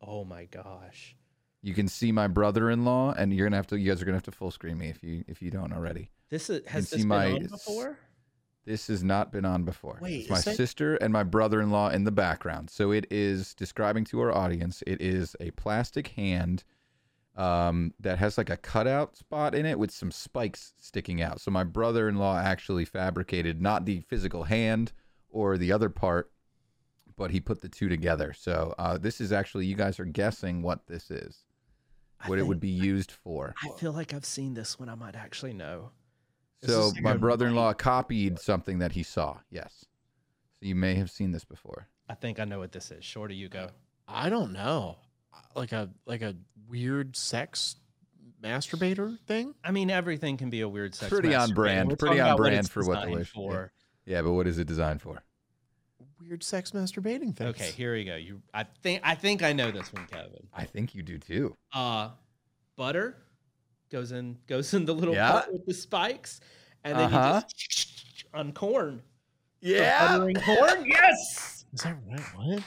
Oh 0.00 0.24
my 0.24 0.44
gosh. 0.44 1.16
You 1.62 1.74
can 1.74 1.88
see 1.88 2.12
my 2.12 2.28
brother-in-law, 2.28 3.14
and 3.18 3.34
you're 3.34 3.46
gonna 3.46 3.56
have 3.56 3.66
to. 3.68 3.78
You 3.78 3.90
guys 3.90 4.00
are 4.00 4.04
gonna 4.04 4.16
have 4.16 4.22
to 4.24 4.30
full 4.30 4.52
screen 4.52 4.78
me 4.78 4.88
if 4.88 5.02
you 5.02 5.24
if 5.26 5.42
you 5.42 5.50
don't 5.50 5.72
already. 5.72 6.10
This 6.30 6.48
is, 6.48 6.64
has 6.66 6.90
this 6.90 7.00
been 7.00 7.08
my 7.08 7.32
on 7.32 7.46
before? 7.46 7.98
This 8.64 8.86
has 8.86 9.02
not 9.02 9.32
been 9.32 9.44
on 9.44 9.64
before. 9.64 9.98
Wait, 10.00 10.20
it's 10.22 10.30
my 10.30 10.40
that- 10.40 10.56
sister 10.56 10.94
and 10.96 11.12
my 11.12 11.24
brother-in-law 11.24 11.90
in 11.90 12.04
the 12.04 12.12
background. 12.12 12.70
So 12.70 12.92
it 12.92 13.06
is 13.10 13.54
describing 13.54 14.04
to 14.06 14.20
our 14.20 14.32
audience. 14.32 14.82
It 14.86 15.00
is 15.00 15.34
a 15.40 15.50
plastic 15.52 16.08
hand 16.08 16.62
um, 17.36 17.94
that 18.00 18.18
has 18.18 18.38
like 18.38 18.50
a 18.50 18.56
cutout 18.56 19.16
spot 19.16 19.54
in 19.54 19.66
it 19.66 19.78
with 19.78 19.90
some 19.90 20.10
spikes 20.10 20.72
sticking 20.78 21.20
out. 21.20 21.40
So 21.40 21.50
my 21.50 21.64
brother-in-law 21.64 22.38
actually 22.38 22.84
fabricated 22.84 23.60
not 23.60 23.86
the 23.86 24.00
physical 24.00 24.44
hand 24.44 24.92
or 25.36 25.58
the 25.58 25.70
other 25.70 25.90
part, 25.90 26.30
but 27.18 27.30
he 27.30 27.40
put 27.40 27.60
the 27.60 27.68
two 27.68 27.90
together. 27.90 28.32
So 28.32 28.74
uh, 28.78 28.96
this 28.96 29.20
is 29.20 29.32
actually 29.32 29.66
you 29.66 29.76
guys 29.76 30.00
are 30.00 30.06
guessing 30.06 30.62
what 30.62 30.86
this 30.86 31.10
is, 31.10 31.44
I 32.18 32.30
what 32.30 32.38
it 32.38 32.46
would 32.46 32.58
be 32.58 32.70
used 32.70 33.12
for. 33.12 33.54
I 33.62 33.68
feel 33.78 33.92
like 33.92 34.14
I've 34.14 34.24
seen 34.24 34.54
this 34.54 34.78
one. 34.78 34.88
I 34.88 34.94
might 34.94 35.14
actually 35.14 35.52
know. 35.52 35.90
Is 36.62 36.70
So 36.70 36.88
like 36.88 37.02
my 37.02 37.16
brother-in-law 37.18 37.74
copied 37.74 38.38
something 38.38 38.78
that 38.78 38.92
he 38.92 39.02
saw. 39.02 39.36
Yes. 39.50 39.84
So 40.58 40.66
you 40.66 40.74
may 40.74 40.94
have 40.94 41.10
seen 41.10 41.32
this 41.32 41.44
before. 41.44 41.86
I 42.08 42.14
think 42.14 42.40
I 42.40 42.44
know 42.44 42.60
what 42.60 42.72
this 42.72 42.90
is. 42.90 43.04
Shorty, 43.04 43.34
you 43.34 43.50
go. 43.50 43.68
I 44.08 44.30
don't 44.30 44.54
know. 44.54 44.96
Like 45.54 45.72
a 45.72 45.90
like 46.06 46.22
a 46.22 46.34
weird 46.66 47.14
sex 47.14 47.76
masturbator 48.42 49.18
thing? 49.26 49.54
I 49.64 49.70
mean, 49.70 49.90
everything 49.90 50.36
can 50.36 50.50
be 50.50 50.60
a 50.62 50.68
weird 50.68 50.94
sex. 50.94 51.10
Pretty 51.10 51.34
on 51.34 51.52
brand. 51.52 51.90
We're 51.90 51.96
pretty 51.96 52.20
on 52.20 52.28
about 52.28 52.38
what 52.38 52.48
brand 52.48 52.58
it's 52.60 52.68
for 52.68 52.84
what 52.84 52.94
the 52.94 53.00
designed 53.00 53.18
wish- 53.18 53.32
for. 53.32 53.52
Yeah, 53.52 53.85
but 54.06 54.32
what 54.32 54.46
is 54.46 54.58
it 54.58 54.66
designed 54.66 55.02
for? 55.02 55.22
Weird 56.20 56.42
sex 56.42 56.70
masturbating 56.72 57.36
thing. 57.36 57.48
Okay, 57.48 57.70
here 57.70 57.92
we 57.92 58.04
go. 58.04 58.16
You, 58.16 58.40
I 58.54 58.64
think, 58.82 59.00
I 59.04 59.14
think 59.14 59.42
I 59.42 59.52
know 59.52 59.70
this 59.70 59.92
one, 59.92 60.06
Kevin. 60.06 60.46
I 60.54 60.64
think 60.64 60.94
you 60.94 61.02
do 61.02 61.18
too. 61.18 61.54
Uh, 61.72 62.10
butter 62.76 63.16
goes 63.90 64.12
in, 64.12 64.38
goes 64.46 64.72
in 64.74 64.84
the 64.86 64.94
little 64.94 65.14
Yeah. 65.14 65.30
pot 65.32 65.52
with 65.52 65.66
the 65.66 65.74
spikes, 65.74 66.40
and 66.84 66.98
then 66.98 67.12
Uh-huh. 67.12 67.42
you 67.46 67.54
just 67.68 68.24
on 68.34 68.52
corn. 68.52 69.02
Yeah. 69.60 70.08
buttering 70.18 70.36
corn. 70.36 70.84
Yes. 70.86 71.64
Is 71.74 71.82
that 71.82 71.96
right? 72.08 72.20
What? 72.34 72.62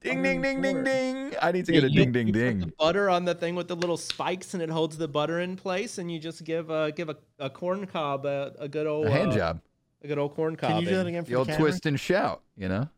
Ding 0.00 0.22
ding 0.22 0.40
ding 0.42 0.62
ding 0.62 0.84
ding. 0.84 1.32
I 1.42 1.50
need 1.50 1.66
to 1.66 1.72
Yeah, 1.74 1.80
get 1.80 1.90
a 1.90 1.92
you- 1.92 2.00
ding 2.04 2.12
ding 2.12 2.26
you 2.28 2.32
put 2.32 2.38
ding. 2.38 2.60
the 2.60 2.72
butter 2.78 3.10
on 3.10 3.24
the 3.24 3.34
thing 3.34 3.56
with 3.56 3.66
the 3.68 3.74
little 3.74 3.96
spikes, 3.96 4.54
and 4.54 4.62
it 4.62 4.70
holds 4.70 4.96
the 4.96 5.08
butter 5.08 5.40
in 5.40 5.56
place, 5.56 5.98
and 5.98 6.10
you 6.12 6.20
just 6.20 6.44
give 6.44 6.70
a 6.70 6.92
give 6.92 7.08
a, 7.08 7.16
a 7.40 7.50
corn 7.50 7.86
cob 7.86 8.24
a, 8.26 8.54
a 8.60 8.68
good 8.68 8.86
old 8.86 9.06
A 9.06 9.10
hand 9.10 9.32
uh, 9.32 9.36
job. 9.36 9.60
A 10.02 10.06
good 10.06 10.18
old 10.18 10.34
corn 10.34 10.56
cob. 10.56 10.70
Can 10.70 10.80
you 10.82 10.88
do 10.88 10.96
that 10.96 11.06
again 11.06 11.24
for 11.24 11.30
The 11.30 11.32
the 11.32 11.38
old 11.38 11.48
camera? 11.48 11.62
twist 11.62 11.86
and 11.86 11.98
shout, 11.98 12.42
you 12.56 12.68
know? 12.68 12.88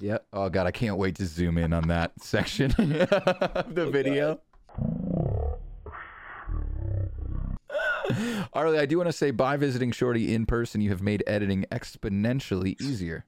Yep. 0.00 0.26
Oh 0.32 0.48
god, 0.48 0.66
I 0.66 0.70
can't 0.70 0.96
wait 0.96 1.16
to 1.16 1.26
zoom 1.26 1.58
in 1.58 1.72
on 1.72 1.88
that 1.88 2.12
section 2.22 2.70
of 2.78 3.74
the 3.74 3.84
oh, 3.86 3.90
video. 3.90 4.40
Arley, 8.52 8.78
I 8.78 8.86
do 8.86 8.96
want 8.96 9.08
to 9.08 9.12
say 9.12 9.30
by 9.30 9.56
visiting 9.56 9.92
Shorty 9.92 10.34
in 10.34 10.46
person, 10.46 10.80
you 10.80 10.90
have 10.90 11.02
made 11.02 11.22
editing 11.26 11.66
exponentially 11.70 12.80
easier. 12.80 13.24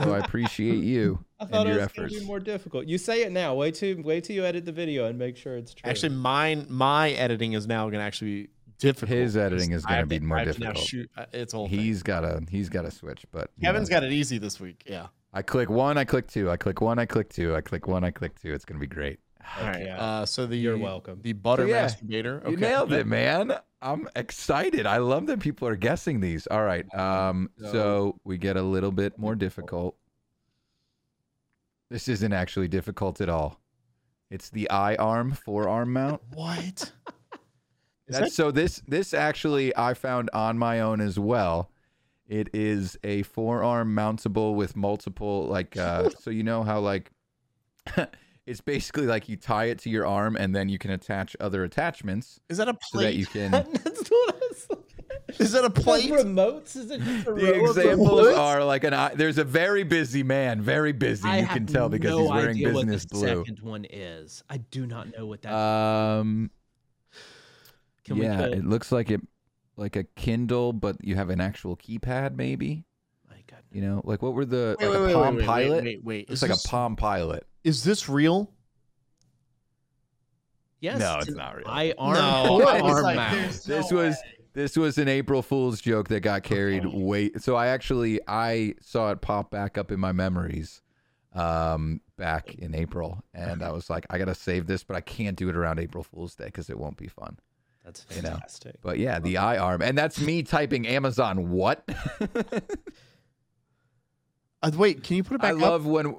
So 0.00 0.14
I 0.14 0.18
appreciate 0.18 0.84
you 0.84 1.24
I 1.40 1.46
thought 1.46 1.66
and 1.66 1.70
it 1.70 1.72
your 1.72 1.82
was 1.82 1.92
going 1.92 2.04
efforts. 2.04 2.14
to 2.14 2.20
be 2.20 2.26
more 2.26 2.40
difficult. 2.40 2.86
You 2.86 2.96
say 2.96 3.22
it 3.22 3.32
now. 3.32 3.54
Wait 3.54 3.74
till 3.74 4.00
wait 4.02 4.24
till 4.24 4.36
you 4.36 4.44
edit 4.44 4.64
the 4.64 4.72
video 4.72 5.06
and 5.06 5.18
make 5.18 5.36
sure 5.36 5.56
it's 5.56 5.74
true. 5.74 5.90
Actually, 5.90 6.14
mine 6.14 6.66
my 6.68 7.10
editing 7.10 7.54
is 7.54 7.66
now 7.66 7.84
going 7.86 7.98
to 7.98 8.04
actually 8.04 8.44
be 8.44 8.48
difficult. 8.78 9.10
His 9.18 9.36
editing 9.36 9.72
is 9.72 9.84
gonna 9.84 10.06
be 10.06 10.20
more 10.20 10.38
I 10.38 10.44
have 10.44 10.56
difficult. 10.56 10.78
shoot- 10.78 11.10
uh, 11.16 11.26
it's 11.32 11.54
a 11.54 11.56
whole. 11.58 11.66
He's 11.68 12.02
got 12.02 12.24
a 12.24 12.42
he's 12.50 12.68
got 12.68 12.84
a 12.84 12.90
switch, 12.90 13.24
but 13.32 13.50
you 13.56 13.66
Kevin's 13.66 13.88
know. 13.90 13.96
got 13.96 14.04
it 14.04 14.12
easy 14.12 14.38
this 14.38 14.60
week. 14.60 14.82
Yeah. 14.86 15.08
I 15.32 15.42
click 15.42 15.68
one, 15.68 15.98
I 15.98 16.04
click 16.04 16.28
two, 16.28 16.48
I 16.50 16.56
click 16.56 16.80
one, 16.80 16.98
I 16.98 17.06
click 17.06 17.28
two, 17.28 17.56
I 17.56 17.60
click 17.60 17.88
one, 17.88 18.04
I 18.04 18.10
click 18.12 18.40
two. 18.40 18.52
It's 18.52 18.64
gonna 18.64 18.78
be 18.80 18.86
great. 18.86 19.18
All 19.60 19.66
right. 19.66 19.84
yeah. 19.84 20.00
Uh, 20.00 20.26
so 20.26 20.46
the 20.46 20.56
You're 20.56 20.78
welcome. 20.78 21.20
The 21.22 21.32
butter 21.34 21.66
yeah, 21.66 21.86
masturbator. 21.86 22.40
Okay. 22.42 22.50
You 22.52 22.56
nailed 22.56 22.92
it, 22.92 23.06
man. 23.06 23.52
I'm 23.82 24.08
excited. 24.16 24.86
I 24.86 24.96
love 24.98 25.26
that 25.26 25.40
people 25.40 25.68
are 25.68 25.76
guessing 25.76 26.20
these. 26.20 26.46
All 26.46 26.64
right. 26.64 26.86
Um, 26.94 27.50
so 27.70 28.18
we 28.24 28.38
get 28.38 28.56
a 28.56 28.62
little 28.62 28.92
bit 28.92 29.18
more 29.18 29.34
difficult. 29.34 29.96
This 31.90 32.08
isn't 32.08 32.32
actually 32.32 32.68
difficult 32.68 33.20
at 33.20 33.28
all. 33.28 33.60
It's 34.30 34.48
the 34.50 34.70
eye 34.70 34.96
arm 34.96 35.32
forearm 35.32 35.92
mount. 35.92 36.22
What? 36.32 36.92
Is 38.06 38.18
That's 38.18 38.34
so 38.34 38.50
this 38.50 38.82
this 38.86 39.14
actually 39.14 39.74
I 39.76 39.94
found 39.94 40.28
on 40.34 40.58
my 40.58 40.80
own 40.80 41.00
as 41.00 41.18
well. 41.18 41.70
It 42.26 42.48
is 42.54 42.98
a 43.04 43.22
forearm 43.22 43.94
mountable 43.94 44.54
with 44.54 44.76
multiple 44.76 45.46
like 45.46 45.76
uh 45.76 46.10
so 46.20 46.30
you 46.30 46.42
know 46.42 46.62
how 46.62 46.80
like 46.80 47.10
it's 48.46 48.60
basically 48.60 49.06
like 49.06 49.28
you 49.28 49.36
tie 49.36 49.66
it 49.66 49.78
to 49.80 49.90
your 49.90 50.06
arm 50.06 50.36
and 50.36 50.54
then 50.54 50.68
you 50.68 50.78
can 50.78 50.90
attach 50.90 51.36
other 51.40 51.64
attachments 51.64 52.40
Is 52.48 52.58
that 52.58 52.68
a 52.68 52.76
so 52.82 52.98
that 52.98 53.04
plate? 53.04 53.14
you 53.16 53.26
can 53.26 53.50
That's 53.84 54.08
what 54.08 54.34
I 54.34 54.38
was. 54.38 54.68
Is 55.40 55.52
that 55.52 55.64
a 55.64 55.68
Those 55.70 55.84
plate? 55.84 56.10
remotes? 56.12 56.76
Is 56.76 56.90
it 56.90 57.00
just 57.00 57.26
a 57.26 57.32
the 57.32 57.32
row 57.32 57.70
of 57.70 57.76
examples 57.78 58.26
remotes? 58.28 58.38
are 58.38 58.64
like 58.64 58.84
an 58.84 58.94
eye 58.94 59.14
there's 59.14 59.38
a 59.38 59.44
very 59.44 59.82
busy 59.82 60.22
man, 60.22 60.60
very 60.62 60.92
busy, 60.92 61.26
I 61.28 61.38
you 61.38 61.44
have 61.46 61.56
can 61.56 61.66
tell 61.66 61.88
because 61.88 62.10
no 62.10 62.20
he's 62.22 62.30
wearing 62.30 62.50
idea 62.50 62.72
what 62.72 62.86
business 62.86 63.04
the 63.06 63.14
blue. 63.16 63.44
second 63.44 63.60
one 63.60 63.86
is. 63.88 64.42
I 64.48 64.58
do 64.58 64.86
not 64.86 65.08
know 65.16 65.26
what 65.26 65.42
that. 65.42 65.52
Um 65.54 66.50
Can 68.04 68.18
we 68.18 68.24
yeah, 68.24 68.36
put- 68.36 68.52
it 68.52 68.64
looks 68.64 68.92
like 68.92 69.10
it 69.10 69.20
like 69.76 69.96
a 69.96 70.04
Kindle, 70.04 70.72
but 70.72 70.96
you 71.02 71.16
have 71.16 71.30
an 71.30 71.40
actual 71.40 71.76
keypad 71.76 72.36
maybe. 72.36 72.84
My 73.28 73.36
goodness. 73.46 73.64
You 73.72 73.82
know, 73.82 74.02
like 74.04 74.22
what 74.22 74.34
were 74.34 74.44
the 74.44 74.76
Wait, 74.78 74.86
like 74.88 74.98
wait, 74.98 75.02
a 75.02 75.06
wait, 75.06 75.14
Palm 75.14 75.24
wait, 75.36 75.38
wait, 75.38 75.46
Pilot? 75.46 75.84
Wait, 75.84 76.04
wait. 76.04 76.30
It's 76.30 76.42
like 76.42 76.50
this, 76.50 76.64
a 76.64 76.68
Palm 76.68 76.96
Pilot. 76.96 77.46
Is 77.64 77.82
this 77.82 78.08
real? 78.08 78.50
Yes, 80.80 80.98
No, 81.00 81.16
it's 81.16 81.28
it's 81.28 81.36
not 81.36 81.56
real. 81.56 81.66
Eye 81.66 81.94
arm, 81.96 82.14
No, 82.14 82.62
I 82.68 82.80
arm 82.80 83.02
like, 83.02 83.16
mount. 83.16 83.52
This 83.64 83.90
No 83.90 83.96
was 83.96 84.16
this 84.52 84.76
was 84.76 84.98
an 84.98 85.08
April 85.08 85.42
Fool's 85.42 85.80
joke 85.80 86.08
that 86.08 86.20
got 86.20 86.42
carried 86.42 86.84
way. 86.84 87.30
So 87.38 87.56
I 87.56 87.68
actually 87.68 88.20
I 88.28 88.74
saw 88.80 89.10
it 89.10 89.20
pop 89.20 89.50
back 89.50 89.78
up 89.78 89.90
in 89.90 89.98
my 89.98 90.12
memories 90.12 90.80
um 91.32 92.00
back 92.16 92.54
in 92.54 92.76
April 92.76 93.20
and 93.34 93.60
I 93.60 93.72
was 93.72 93.90
like 93.90 94.06
I 94.08 94.18
got 94.18 94.26
to 94.26 94.36
save 94.36 94.68
this 94.68 94.84
but 94.84 94.94
I 94.94 95.00
can't 95.00 95.36
do 95.36 95.48
it 95.48 95.56
around 95.56 95.80
April 95.80 96.04
Fool's 96.04 96.36
Day 96.36 96.48
cuz 96.48 96.70
it 96.70 96.78
won't 96.78 96.96
be 96.96 97.08
fun. 97.08 97.38
That's 97.84 98.06
You 98.16 98.22
know. 98.22 98.30
fantastic. 98.30 98.76
But 98.80 98.98
yeah, 98.98 99.18
the 99.20 99.36
eye 99.36 99.58
arm 99.58 99.82
and 99.82 99.96
that's 99.96 100.18
me 100.20 100.42
typing 100.42 100.86
Amazon 100.86 101.50
what? 101.50 101.88
Uh, 104.62 104.70
wait, 104.76 105.02
can 105.02 105.16
you 105.16 105.22
put 105.22 105.34
it 105.34 105.42
back 105.42 105.52
I 105.52 105.56
up? 105.56 105.60
love 105.60 105.86
when 105.86 106.16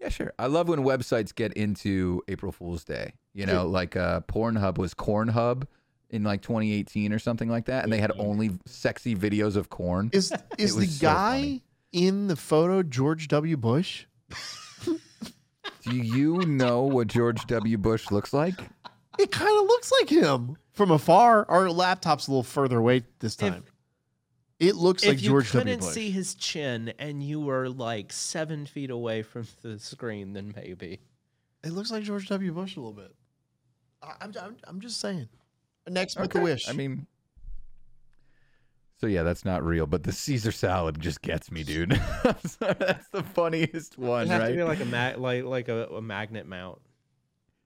Yeah, 0.00 0.08
sure. 0.08 0.32
I 0.36 0.46
love 0.46 0.68
when 0.68 0.80
websites 0.80 1.32
get 1.32 1.52
into 1.52 2.20
April 2.26 2.50
Fool's 2.50 2.82
Day. 2.82 3.14
You 3.34 3.46
know, 3.46 3.68
like 3.68 3.94
uh 3.94 4.20
Pornhub 4.22 4.78
was 4.78 4.94
Cornhub 4.94 5.64
in 6.10 6.24
like 6.24 6.42
2018 6.42 7.12
or 7.12 7.18
something 7.20 7.48
like 7.48 7.66
that 7.66 7.84
and 7.84 7.92
they 7.92 7.98
had 7.98 8.10
only 8.18 8.50
sexy 8.66 9.14
videos 9.14 9.54
of 9.56 9.70
corn. 9.70 10.10
Is 10.12 10.32
is 10.58 10.74
the 10.74 10.80
was 10.80 10.98
so 10.98 11.06
guy 11.06 11.60
in 11.92 12.26
the 12.26 12.36
photo 12.36 12.82
George 12.82 13.28
W. 13.28 13.56
Bush? 13.56 14.06
Do 14.84 15.96
you 15.96 16.38
know 16.46 16.82
what 16.82 17.06
George 17.08 17.44
W. 17.46 17.78
Bush 17.78 18.10
looks 18.10 18.32
like? 18.32 18.54
It 19.18 19.30
kind 19.30 19.56
of 19.60 19.66
looks 19.66 19.92
like 20.00 20.08
him 20.10 20.56
from 20.72 20.90
afar. 20.90 21.46
Our 21.48 21.70
laptop's 21.70 22.26
a 22.28 22.30
little 22.30 22.42
further 22.42 22.78
away 22.78 23.04
this 23.20 23.34
If- 23.34 23.40
time. 23.40 23.64
it 24.58 24.74
looks 24.76 25.04
like 25.04 25.18
George 25.18 25.52
W. 25.52 25.64
Bush. 25.64 25.70
if 25.70 25.70
you 25.70 25.76
couldn't 25.76 25.92
see 25.92 26.10
his 26.10 26.34
chin 26.34 26.92
and 26.98 27.22
you 27.22 27.40
were 27.40 27.68
like 27.68 28.12
seven 28.12 28.66
feet 28.66 28.90
away 28.90 29.22
from 29.22 29.46
the 29.62 29.78
screen, 29.78 30.32
then 30.32 30.52
maybe. 30.56 31.00
It 31.64 31.70
looks 31.72 31.90
like 31.90 32.02
George 32.04 32.26
W. 32.28 32.52
Bush 32.52 32.76
a 32.76 32.80
little 32.80 32.92
bit. 32.92 33.14
I- 34.02 34.14
I'm, 34.20 34.32
I'm, 34.40 34.56
I'm 34.64 34.80
just 34.80 35.00
saying. 35.00 35.28
Next, 35.88 36.18
make 36.18 36.34
a 36.34 36.40
wish. 36.40 36.68
I 36.68 36.72
mean, 36.72 37.06
so 39.00 39.08
yeah, 39.08 39.24
that's 39.24 39.44
not 39.44 39.64
real, 39.64 39.86
but 39.86 40.04
the 40.04 40.12
Caesar 40.12 40.52
salad 40.52 41.00
just 41.00 41.22
gets 41.22 41.50
me, 41.50 41.64
dude. 41.64 41.92
Sorry, 42.46 42.74
that's 42.78 43.08
the 43.08 43.24
funniest 43.34 43.98
one, 43.98 44.22
It'd 44.28 44.30
have 44.30 44.40
to 44.42 44.46
right? 44.46 44.56
be 44.56 44.62
like 44.62 44.80
a 44.80 44.84
ma- 44.84 45.14
like 45.20 45.42
like 45.44 45.68
a, 45.68 45.86
a 45.88 46.00
magnet 46.00 46.46
mount. 46.46 46.80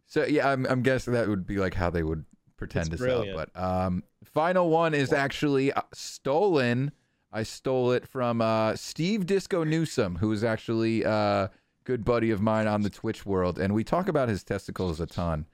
So 0.06 0.24
yeah, 0.24 0.48
I'm, 0.50 0.64
I'm 0.66 0.80
guessing 0.82 1.12
that 1.12 1.28
would 1.28 1.46
be 1.46 1.58
like 1.58 1.74
how 1.74 1.90
they 1.90 2.02
would 2.02 2.24
pretend 2.56 2.92
It's 2.92 3.02
to 3.02 3.08
sell. 3.08 3.26
But 3.34 3.50
um, 3.60 4.02
final 4.24 4.70
one 4.70 4.94
is 4.94 5.12
actually 5.12 5.72
uh, 5.72 5.82
stolen. 5.92 6.92
I 7.32 7.42
stole 7.42 7.92
it 7.92 8.06
from 8.06 8.40
uh, 8.40 8.76
Steve 8.76 9.26
Disco 9.26 9.64
Newsom, 9.64 10.16
who 10.16 10.32
is 10.32 10.42
actually 10.44 11.02
a 11.02 11.50
good 11.84 12.04
buddy 12.04 12.30
of 12.30 12.40
mine 12.40 12.66
on 12.66 12.82
the 12.82 12.90
Twitch 12.90 13.26
world, 13.26 13.58
and 13.58 13.74
we 13.74 13.84
talk 13.84 14.08
about 14.08 14.28
his 14.28 14.42
testicles 14.42 15.00
a 15.00 15.06
ton. 15.06 15.46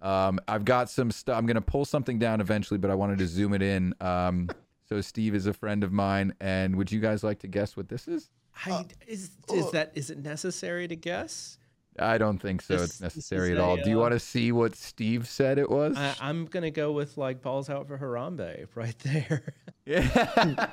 Um, 0.00 0.38
I've 0.46 0.64
got 0.64 0.90
some 0.90 1.10
stuff. 1.10 1.36
I'm 1.36 1.46
gonna 1.46 1.60
pull 1.60 1.84
something 1.84 2.18
down 2.18 2.40
eventually, 2.40 2.78
but 2.78 2.90
I 2.90 2.94
wanted 2.94 3.18
to 3.18 3.26
zoom 3.26 3.52
it 3.54 3.62
in. 3.62 3.94
Um, 4.00 4.48
so 4.88 5.00
Steve 5.00 5.34
is 5.34 5.46
a 5.46 5.52
friend 5.52 5.82
of 5.82 5.92
mine, 5.92 6.34
and 6.40 6.76
would 6.76 6.90
you 6.92 7.00
guys 7.00 7.24
like 7.24 7.40
to 7.40 7.48
guess 7.48 7.76
what 7.76 7.88
this 7.88 8.08
is? 8.08 8.30
I, 8.64 8.86
is 9.06 9.30
is 9.52 9.70
that 9.72 9.92
is 9.94 10.10
it 10.10 10.18
necessary 10.18 10.88
to 10.88 10.96
guess? 10.96 11.58
I 11.98 12.18
don't 12.18 12.38
think 12.38 12.62
so. 12.62 12.74
This- 12.76 12.90
it's 12.90 13.00
necessary 13.00 13.52
at 13.52 13.58
all. 13.58 13.74
a, 13.78 13.82
Do 13.82 13.90
you 13.90 13.98
uh, 13.98 14.02
want 14.02 14.12
to 14.12 14.20
see 14.20 14.52
what 14.52 14.74
Steve 14.76 15.26
said 15.28 15.58
it 15.58 15.68
was? 15.70 15.96
I, 15.96 16.14
I'm 16.20 16.46
gonna 16.46 16.70
go 16.70 16.92
with 16.92 17.16
like 17.16 17.42
balls 17.42 17.68
out 17.70 17.86
for 17.88 17.98
Harambe 17.98 18.66
right 18.74 18.98
there. 19.04 19.54
Yeah. 19.86 20.66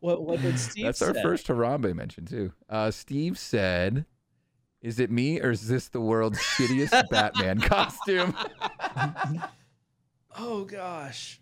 what 0.00 0.22
what 0.24 0.40
did 0.42 0.58
Steve 0.58 0.84
That's 0.86 1.02
our 1.02 1.14
first 1.14 1.46
Harambe 1.48 1.94
mention 1.94 2.26
too. 2.26 2.52
Uh, 2.68 2.90
Steve 2.90 3.38
said, 3.38 4.04
"Is 4.82 4.98
it 5.00 5.10
me 5.10 5.40
or 5.40 5.50
is 5.50 5.66
this 5.68 5.88
the 5.88 6.00
world's 6.00 6.38
shittiest 6.38 7.08
Batman 7.10 7.60
costume?" 7.60 8.34
Oh 10.36 10.64
gosh, 10.64 11.40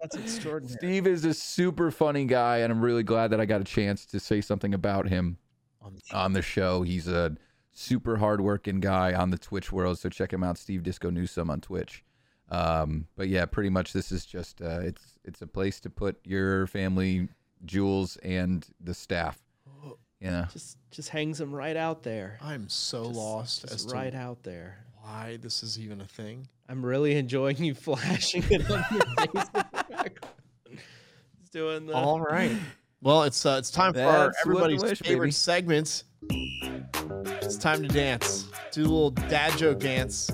that's 0.00 0.16
extraordinary. 0.16 0.76
Steve 0.78 1.06
is 1.06 1.24
a 1.24 1.32
super 1.34 1.90
funny 1.90 2.24
guy, 2.26 2.58
and 2.58 2.70
I'm 2.72 2.80
really 2.82 3.02
glad 3.02 3.30
that 3.30 3.40
I 3.40 3.46
got 3.46 3.60
a 3.60 3.64
chance 3.64 4.04
to 4.06 4.20
say 4.20 4.40
something 4.40 4.74
about 4.74 5.08
him 5.08 5.38
On 5.80 5.96
on 6.12 6.32
the 6.34 6.42
show. 6.42 6.82
He's 6.82 7.08
a 7.08 7.34
super 7.74 8.16
hardworking 8.16 8.80
guy 8.80 9.12
on 9.12 9.30
the 9.30 9.38
Twitch 9.38 9.70
world, 9.72 9.98
so 9.98 10.08
check 10.08 10.32
him 10.32 10.42
out, 10.42 10.56
Steve 10.56 10.82
Disco 10.82 11.10
Newsome 11.10 11.50
on 11.50 11.60
Twitch. 11.60 12.02
Um, 12.50 13.06
but 13.16 13.28
yeah, 13.28 13.44
pretty 13.46 13.70
much 13.70 13.92
this 13.92 14.10
is 14.12 14.24
just 14.24 14.60
uh, 14.62 14.80
it's 14.80 15.18
it's 15.24 15.42
a 15.42 15.46
place 15.46 15.80
to 15.80 15.90
put 15.90 16.16
your 16.24 16.66
family 16.66 17.28
jewels 17.64 18.16
and 18.22 18.66
the 18.80 18.94
staff. 18.94 19.38
You 20.20 20.30
know. 20.30 20.46
just 20.54 20.78
just 20.90 21.10
hangs 21.10 21.36
them 21.36 21.54
right 21.54 21.76
out 21.76 22.02
there. 22.02 22.38
I'm 22.40 22.66
so 22.70 23.04
Just- 23.04 23.16
lost 23.16 23.60
just 23.62 23.74
as 23.86 23.92
right 23.92 24.12
to 24.12 24.16
out 24.16 24.42
there. 24.42 24.78
why 25.02 25.36
this 25.42 25.62
is 25.62 25.78
even 25.78 26.00
a 26.00 26.06
thing. 26.06 26.48
I'm 26.66 26.82
really 26.86 27.16
enjoying 27.16 27.62
you 27.62 27.74
flashing 27.74 28.42
it 28.48 28.70
on 28.70 28.84
your 28.90 29.00
face 29.18 29.48
in 29.54 29.64
the 29.72 29.84
background. 29.90 30.34
It's 31.40 31.50
doing 31.50 31.84
the 31.86 31.92
All 31.92 32.20
right. 32.20 32.56
Well, 33.02 33.24
it's 33.24 33.44
uh, 33.44 33.56
it's 33.58 33.70
time 33.70 33.92
for 33.92 34.00
our, 34.00 34.26
That's 34.28 34.46
what 34.46 34.52
everybody's 34.52 34.82
wish, 34.82 35.00
favorite 35.00 35.26
baby. 35.26 35.32
segments. 35.32 36.04
It's 37.64 37.72
time 37.72 37.80
to 37.80 37.88
dance. 37.88 38.46
Do 38.72 38.82
a 38.82 38.84
little 38.84 39.10
dad 39.10 39.56
joke 39.56 39.80
dance. 39.80 40.30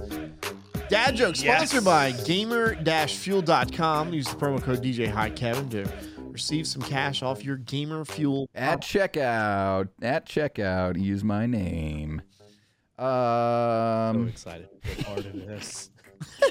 Dad 0.89 1.15
joke 1.15 1.37
sponsored 1.37 1.85
by 1.85 2.11
gamer-fuel.com. 2.11 4.13
Use 4.13 4.27
the 4.27 4.35
promo 4.35 4.61
code 4.61 4.83
DJ 4.83 5.07
Hi 5.07 5.31
Kevin 5.31 5.69
to 5.69 5.89
receive 6.19 6.67
some 6.67 6.83
cash 6.83 7.23
off 7.23 7.45
your 7.45 7.59
gamer 7.59 8.05
fuel. 8.05 8.49
At 8.53 8.81
checkout, 8.81 9.91
at 10.03 10.27
checkout, 10.27 11.01
use 11.01 11.23
my 11.23 11.47
name. 11.47 12.21
so 12.99 13.05
Um, 13.05 14.27
excited 14.27 14.69
to 14.83 14.97
be 14.97 15.01
a 15.01 15.05
part 15.05 15.19
of 15.21 15.33
this. 15.33 15.91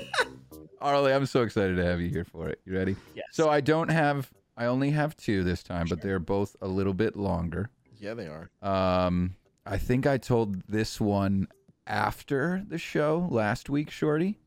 Arley, 0.82 1.12
I'm 1.12 1.26
so 1.26 1.42
excited 1.42 1.76
to 1.76 1.84
have 1.84 2.00
you 2.00 2.08
here 2.08 2.24
for 2.24 2.48
it. 2.48 2.62
You 2.64 2.78
ready? 2.78 2.96
Yes. 3.16 3.26
So 3.34 3.50
I 3.50 3.60
don't 3.60 3.92
have, 3.92 4.32
I 4.56 4.68
only 4.68 4.92
have 4.92 5.18
two 5.18 5.44
this 5.44 5.62
time, 5.62 5.88
but 5.90 6.02
they're 6.02 6.20
both 6.20 6.56
a 6.62 6.70
little 6.70 6.94
bit 6.94 7.18
longer. 7.18 7.70
Yeah, 8.00 8.14
they 8.14 8.28
are. 8.28 8.50
Um, 8.62 9.36
I 9.70 9.78
think 9.78 10.08
I 10.08 10.18
told 10.18 10.64
this 10.68 11.00
one 11.00 11.48
after 11.86 12.64
the 12.68 12.80
show 12.80 13.28
last 13.30 13.70
week, 13.70 13.92
Shorty. 13.92 14.40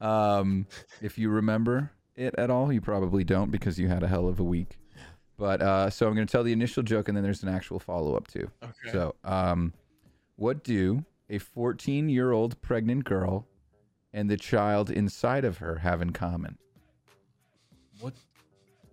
Um, 0.00 0.66
if 1.00 1.18
you 1.18 1.30
remember 1.30 1.92
it 2.16 2.34
at 2.36 2.50
all, 2.50 2.72
you 2.72 2.80
probably 2.80 3.22
don't 3.22 3.52
because 3.52 3.78
you 3.78 3.86
had 3.86 4.02
a 4.02 4.08
hell 4.08 4.26
of 4.26 4.40
a 4.40 4.44
week. 4.44 4.76
But 5.38 5.62
uh, 5.62 5.88
so 5.88 6.08
I'm 6.08 6.16
going 6.16 6.26
to 6.26 6.32
tell 6.32 6.42
the 6.42 6.52
initial 6.52 6.82
joke, 6.82 7.06
and 7.06 7.16
then 7.16 7.22
there's 7.22 7.44
an 7.44 7.48
actual 7.48 7.78
follow 7.78 8.16
up 8.16 8.26
too. 8.26 8.50
Okay. 8.60 8.90
So, 8.90 9.14
um, 9.22 9.72
what 10.34 10.64
do 10.64 11.04
a 11.30 11.38
14 11.38 12.08
year 12.08 12.32
old 12.32 12.60
pregnant 12.60 13.04
girl 13.04 13.46
and 14.12 14.28
the 14.28 14.36
child 14.36 14.90
inside 14.90 15.44
of 15.44 15.58
her 15.58 15.76
have 15.76 16.02
in 16.02 16.10
common? 16.10 16.58
What 18.00 18.14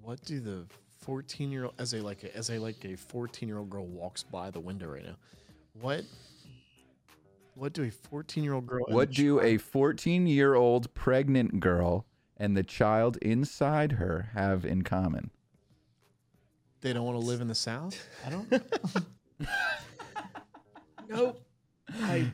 what 0.03 0.23
do 0.23 0.39
the 0.39 0.65
14 1.01 1.51
year 1.51 1.65
old 1.65 1.73
as 1.79 1.93
a 1.93 2.01
like 2.01 2.23
a, 2.23 2.35
as 2.35 2.49
a 2.49 2.59
like 2.59 2.83
a 2.85 2.95
14 2.95 3.49
year 3.49 3.57
old 3.57 3.69
girl 3.69 3.85
walks 3.85 4.23
by 4.23 4.51
the 4.51 4.59
window 4.59 4.87
right 4.87 5.03
now? 5.05 5.15
What 5.79 6.03
what 7.55 7.73
do 7.73 7.83
a 7.83 7.89
14 7.91 8.43
year 8.43 8.53
old 8.53 8.67
girl 8.67 8.85
What 8.87 9.09
a 9.09 9.13
do 9.13 9.39
a 9.41 9.57
14 9.57 10.27
year 10.27 10.55
old 10.55 10.93
pregnant 10.93 11.59
girl 11.59 12.05
and 12.37 12.55
the 12.55 12.63
child 12.63 13.17
inside 13.17 13.93
her 13.93 14.29
have 14.33 14.65
in 14.65 14.83
common? 14.83 15.31
they 16.81 16.93
don't 16.93 17.05
want 17.05 17.19
to 17.19 17.25
live 17.25 17.41
in 17.41 17.47
the 17.47 17.55
south? 17.55 18.07
I 18.25 18.29
don't 18.29 19.47
Nope. 21.09 21.41
I 22.01 22.31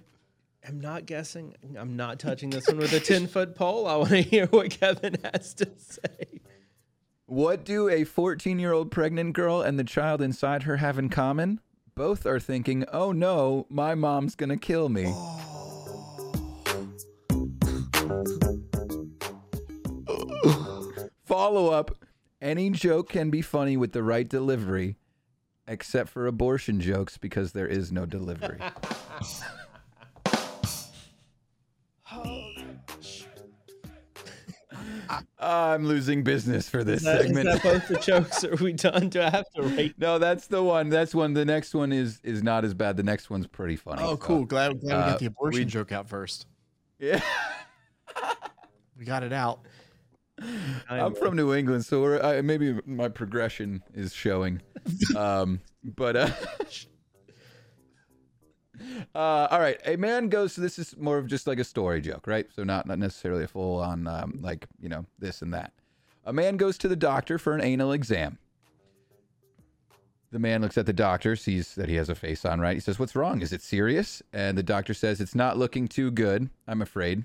am 0.64 0.80
not 0.80 1.06
guessing. 1.06 1.56
I'm 1.78 1.96
not 1.96 2.20
touching 2.20 2.50
this 2.50 2.68
one 2.68 2.78
with 2.78 2.94
a 2.94 3.00
10 3.00 3.28
foot 3.28 3.56
pole. 3.56 3.88
I 3.88 3.96
want 3.96 4.10
to 4.10 4.22
hear 4.22 4.46
what 4.48 4.70
Kevin 4.70 5.16
has 5.34 5.54
to 5.56 5.70
say. 5.78 6.37
What 7.30 7.66
do 7.66 7.90
a 7.90 8.06
14 8.06 8.58
year 8.58 8.72
old 8.72 8.90
pregnant 8.90 9.34
girl 9.34 9.62
and 9.62 9.78
the 9.78 9.84
child 9.84 10.22
inside 10.22 10.64
her 10.64 10.78
have 10.78 10.98
in 10.98 11.10
common? 11.10 11.60
Both 11.94 12.26
are 12.26 12.40
thinking, 12.40 12.86
oh 12.94 13.12
no, 13.12 13.66
my 13.70 13.96
mom's 13.96 14.34
gonna 14.34 14.56
kill 14.56 14.88
me. 14.88 15.08
Oh. 20.08 21.10
Follow 21.26 21.68
up 21.68 21.98
any 22.42 22.70
joke 22.70 23.10
can 23.10 23.30
be 23.30 23.42
funny 23.42 23.76
with 23.76 23.92
the 23.92 24.04
right 24.04 24.30
delivery, 24.30 24.96
except 25.68 26.08
for 26.08 26.28
abortion 26.28 26.80
jokes 26.80 27.18
because 27.18 27.52
there 27.52 27.68
is 27.68 27.92
no 27.92 28.06
delivery. 28.06 28.62
I'm 35.40 35.86
losing 35.86 36.24
business 36.24 36.70
for 36.70 36.84
this 36.84 37.00
Is 37.02 37.06
that, 37.06 37.22
is 37.22 37.28
segment. 37.28 37.46
that 37.46 37.64
both 37.64 37.88
the 37.88 37.96
jokes? 38.02 38.44
Are 38.44 38.56
we 38.56 38.74
done? 38.74 39.10
Do 39.10 39.22
I 39.22 39.30
have 39.30 39.46
to 39.56 39.64
rate? 39.64 39.96
No, 39.98 40.18
that's 40.20 40.48
the 40.48 40.62
one. 40.64 40.90
That's 40.90 41.14
one. 41.16 41.34
The 41.34 41.46
next 41.46 41.74
one 41.74 41.92
is 41.92 42.20
is 42.24 42.44
not 42.44 42.66
as 42.66 42.74
bad. 42.74 42.98
The 42.98 43.04
next 43.04 43.30
one's 43.30 43.48
pretty 43.48 43.76
funny. 43.76 44.02
Oh, 44.04 44.12
so- 44.12 44.18
cool. 44.18 44.46
Glad, 44.46 44.80
glad 44.82 44.84
we 44.84 44.92
uh, 44.92 45.10
got 45.12 45.20
the 45.20 45.26
abortion 45.28 45.60
we- 45.62 45.66
joke 45.66 45.92
out 45.92 46.08
first. 46.10 46.48
Yeah, 47.00 47.22
We 48.98 49.06
got 49.06 49.22
it 49.24 49.32
out. 49.34 49.60
I'm 50.90 51.14
from 51.16 51.36
New 51.36 51.54
England, 51.54 51.86
so 51.86 52.02
we're, 52.02 52.22
I, 52.22 52.42
maybe 52.42 52.80
my 52.86 53.08
progression 53.10 53.84
is 53.94 54.14
showing. 54.14 54.62
Um, 55.16 55.60
but 55.84 56.16
uh, 56.16 56.30
uh, 59.16 59.48
all 59.50 59.60
right, 59.60 59.80
a 59.86 59.96
man 59.96 60.30
goes. 60.30 60.56
This 60.56 60.80
is 60.80 60.96
more 60.98 61.18
of 61.18 61.28
just 61.28 61.48
like 61.48 61.60
a 61.60 61.64
story 61.64 62.02
joke, 62.02 62.28
right? 62.28 62.48
So 62.56 62.64
not 62.64 62.88
not 62.88 63.00
necessarily 63.00 63.44
a 63.44 63.48
full 63.48 63.80
on 63.82 64.08
um, 64.08 64.40
like 64.42 64.68
you 64.80 64.90
know 64.90 65.06
this 65.20 65.42
and 65.42 65.54
that. 65.54 65.74
A 66.26 66.34
man 66.34 66.58
goes 66.58 66.78
to 66.80 66.88
the 66.88 66.96
doctor 66.96 67.38
for 67.38 67.54
an 67.54 67.62
anal 67.62 67.94
exam. 67.94 68.38
The 70.32 70.40
man 70.40 70.62
looks 70.62 70.78
at 70.78 70.86
the 70.86 70.94
doctor, 70.94 71.38
sees 71.38 71.76
that 71.76 71.88
he 71.88 71.96
has 71.96 72.10
a 72.10 72.16
face 72.16 72.44
on, 72.44 72.60
right? 72.60 72.76
He 72.76 72.82
says, 72.82 73.00
What's 73.00 73.16
wrong? 73.16 73.42
Is 73.42 73.54
it 73.54 73.62
serious? 73.62 74.22
And 74.34 74.58
the 74.58 74.64
doctor 74.64 74.94
says, 74.94 75.22
It's 75.22 75.36
not 75.36 75.58
looking 75.58 75.88
too 75.88 76.12
good, 76.12 76.50
I'm 76.68 76.82
afraid. 76.82 77.24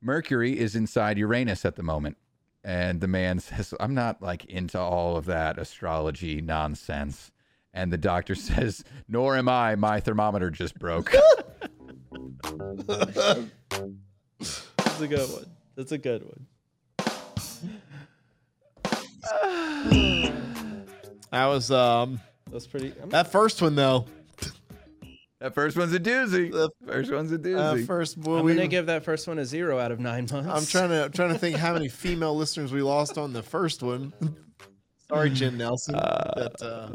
Mercury 0.00 0.58
is 0.58 0.74
inside 0.74 1.18
Uranus 1.18 1.64
at 1.66 1.76
the 1.76 1.82
moment. 1.82 2.16
And 2.64 3.00
the 3.00 3.08
man 3.08 3.38
says, 3.40 3.74
I'm 3.78 3.94
not 3.94 4.22
like 4.22 4.46
into 4.46 4.80
all 4.80 5.16
of 5.16 5.26
that 5.26 5.58
astrology 5.58 6.40
nonsense. 6.40 7.30
And 7.78 7.92
the 7.92 7.98
doctor 7.98 8.34
says, 8.48 8.82
Nor 9.08 9.36
am 9.36 9.48
I. 9.48 9.76
My 9.76 10.00
thermometer 10.00 10.50
just 10.50 10.76
broke. 10.78 11.14
That's 12.88 13.46
a 15.00 15.06
good 15.06 15.30
one. 15.30 15.46
That's 15.76 15.92
a 15.92 15.98
good 15.98 16.24
one. 16.24 16.46
That 21.30 21.44
was 21.44 21.70
um 21.70 22.20
That's 22.50 22.66
pretty. 22.66 22.94
I'm, 23.02 23.10
that 23.10 23.30
first 23.30 23.60
one 23.60 23.74
though. 23.74 24.06
that 25.40 25.52
first 25.54 25.76
one's 25.76 25.92
a 25.92 26.00
doozy. 26.00 26.50
The- 26.50 26.70
First 26.86 27.12
one's 27.12 27.30
a 27.30 27.34
Uh, 27.34 27.38
doozy. 27.74 27.86
first, 27.86 28.18
boy, 28.18 28.38
I'm 28.38 28.46
we, 28.46 28.54
gonna 28.54 28.66
give 28.66 28.86
that 28.86 29.04
first 29.04 29.28
one 29.28 29.38
a 29.38 29.44
zero 29.44 29.78
out 29.78 29.92
of 29.92 30.00
nine 30.00 30.26
months. 30.32 30.48
I'm 30.48 30.64
trying 30.64 30.88
to 30.88 31.04
I'm 31.04 31.12
trying 31.12 31.34
to 31.34 31.38
think 31.38 31.56
how 31.56 31.74
many 31.74 31.88
female 31.88 32.34
listeners 32.34 32.72
we 32.72 32.80
lost 32.80 33.18
on 33.18 33.34
the 33.34 33.42
first 33.42 33.82
one. 33.82 34.14
Sorry, 35.08 35.28
Jen 35.28 35.58
Nelson. 35.58 35.96
that, 35.96 36.62
uh, 36.62 36.92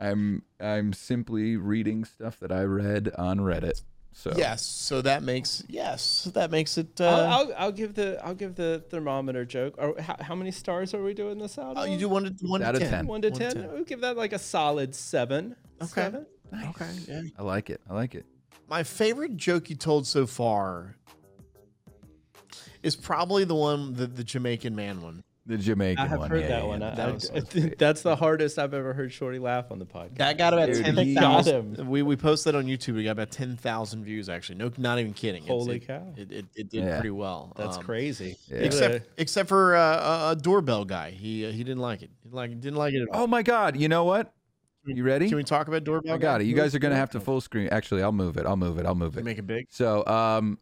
I'm 0.00 0.42
I'm 0.58 0.92
simply 0.92 1.56
reading 1.56 2.04
stuff 2.04 2.40
that 2.40 2.50
I 2.50 2.62
read 2.62 3.12
on 3.16 3.38
Reddit. 3.38 3.82
So 4.12 4.32
yes, 4.36 4.64
so 4.64 5.02
that 5.02 5.22
makes 5.22 5.62
yes, 5.68 6.28
that 6.34 6.50
makes 6.50 6.76
it. 6.78 7.00
Uh, 7.00 7.04
I'll, 7.04 7.20
I'll, 7.20 7.54
I'll 7.58 7.72
give 7.72 7.94
the 7.94 8.18
I'll 8.24 8.34
give 8.34 8.56
the 8.56 8.82
thermometer 8.90 9.44
joke. 9.44 9.74
Or 9.78 10.00
how, 10.00 10.16
how 10.20 10.34
many 10.34 10.50
stars 10.50 10.94
are 10.94 11.02
we 11.02 11.14
doing 11.14 11.38
this 11.38 11.58
out? 11.58 11.76
oh, 11.76 11.82
of? 11.82 11.88
you 11.88 11.98
do 11.98 12.08
one 12.08 12.24
to 12.24 12.46
one 12.46 12.62
Out 12.62 12.74
to 12.74 12.82
of 12.82 12.88
ten. 12.88 12.90
10. 12.90 13.06
one 13.06 13.22
to 13.22 13.30
One 13.30 13.38
to 13.38 13.52
ten. 13.52 13.72
We'll 13.72 13.84
give 13.84 14.00
that 14.00 14.16
like 14.16 14.32
a 14.32 14.38
solid 14.38 14.94
seven. 14.94 15.54
Okay. 15.80 16.02
Seven? 16.02 16.26
Okay. 16.70 16.90
Yeah. 17.06 17.22
I 17.38 17.42
like 17.42 17.70
it. 17.70 17.80
I 17.88 17.94
like 17.94 18.14
it. 18.14 18.26
My 18.68 18.82
favorite 18.82 19.36
joke 19.36 19.70
you 19.70 19.76
told 19.76 20.06
so 20.06 20.26
far 20.26 20.96
is 22.82 22.96
probably 22.96 23.44
the 23.44 23.54
one 23.54 23.94
the, 23.94 24.06
the 24.06 24.24
Jamaican 24.24 24.74
man 24.74 25.02
one. 25.02 25.22
The 25.46 25.56
Jamaican 25.56 26.04
I 26.04 26.06
have 26.06 26.18
one. 26.18 26.30
heard 26.30 26.42
yeah, 26.42 26.48
that 26.48 26.62
yeah, 26.62 26.68
one. 26.68 26.80
yeah. 26.82 26.94
That 26.94 27.08
I- 27.08 27.12
was- 27.12 27.30
I 27.34 27.40
think 27.40 27.78
that's 27.78 28.02
the 28.02 28.14
hardest 28.14 28.58
I've 28.58 28.74
ever 28.74 28.92
heard 28.92 29.12
Shorty 29.12 29.38
laugh 29.38 29.70
on 29.72 29.78
the 29.78 29.86
podcast. 29.86 30.18
That 30.18 30.38
got 30.38 30.52
about 30.52 30.66
Dude, 30.66 30.84
ten 30.84 31.14
Got 31.14 31.46
him. 31.46 31.88
We 31.88 32.02
we 32.02 32.14
posted 32.16 32.54
on 32.54 32.66
YouTube. 32.66 32.94
We 32.94 33.04
got 33.04 33.12
about 33.12 33.30
ten 33.30 33.56
thousand 33.56 34.04
views 34.04 34.28
actually. 34.28 34.56
No, 34.58 34.70
not 34.76 34.98
even 34.98 35.14
kidding. 35.14 35.44
Holy 35.46 35.76
it, 35.76 35.86
cow. 35.86 36.06
It, 36.16 36.30
it, 36.30 36.46
it 36.54 36.70
did 36.70 36.84
Yeah. 36.84 36.96
pretty 36.96 37.10
well. 37.10 37.52
That's 37.56 37.78
Um, 37.78 37.82
crazy. 37.84 38.36
Yeah. 38.48 38.58
Except 38.58 39.08
except 39.16 39.48
for 39.48 39.74
uh, 39.76 40.28
a, 40.28 40.30
a 40.32 40.36
doorbell 40.36 40.84
guy. 40.84 41.10
He 41.10 41.46
uh, 41.46 41.50
he 41.52 41.64
didn't 41.64 41.80
like 41.80 42.02
it. 42.02 42.10
He 42.22 42.28
like 42.30 42.50
didn't 42.60 42.76
like 42.76 42.92
it 42.94 43.02
at 43.02 43.08
all. 43.08 43.22
Oh 43.22 43.26
my 43.26 43.42
God! 43.42 43.76
You 43.76 43.88
know 43.88 44.04
what? 44.04 44.32
You 44.84 45.02
ready? 45.04 45.28
Can 45.28 45.36
we 45.36 45.44
talk 45.44 45.68
about 45.68 45.84
doorbell? 45.84 46.14
I 46.14 46.18
got 46.18 46.40
it. 46.40 46.44
You 46.44 46.54
guys 46.54 46.74
are 46.74 46.78
gonna 46.78 46.96
have 46.96 47.10
to 47.10 47.20
full 47.20 47.40
screen. 47.40 47.68
Actually, 47.70 48.02
I'll 48.02 48.12
move 48.12 48.36
it. 48.36 48.46
I'll 48.46 48.56
move 48.56 48.78
it. 48.78 48.86
I'll 48.86 48.94
move 48.94 49.16
it. 49.18 49.24
make 49.24 49.38
it 49.38 49.46
big. 49.46 49.66
So, 49.70 50.04
um, 50.06 50.58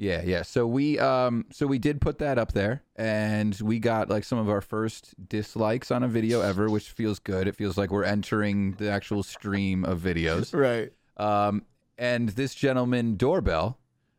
yeah, 0.00 0.22
yeah. 0.24 0.40
So 0.42 0.66
we, 0.66 0.98
um, 0.98 1.44
so 1.52 1.66
we 1.66 1.78
did 1.78 2.00
put 2.00 2.18
that 2.20 2.38
up 2.38 2.52
there, 2.52 2.82
and 2.96 3.54
we 3.60 3.78
got 3.78 4.08
like 4.08 4.24
some 4.24 4.38
of 4.38 4.48
our 4.48 4.62
first 4.62 5.14
dislikes 5.28 5.90
on 5.90 6.02
a 6.02 6.08
video 6.08 6.40
ever, 6.40 6.70
which 6.70 6.88
feels 6.88 7.18
good. 7.18 7.46
It 7.46 7.54
feels 7.54 7.76
like 7.76 7.90
we're 7.90 8.04
entering 8.04 8.72
the 8.78 8.90
actual 8.90 9.22
stream 9.22 9.84
of 9.84 10.00
videos. 10.00 10.54
Right. 10.58 10.90
Um, 11.18 11.64
and 11.98 12.30
this 12.30 12.54
gentleman 12.54 13.16
doorbell. 13.16 13.76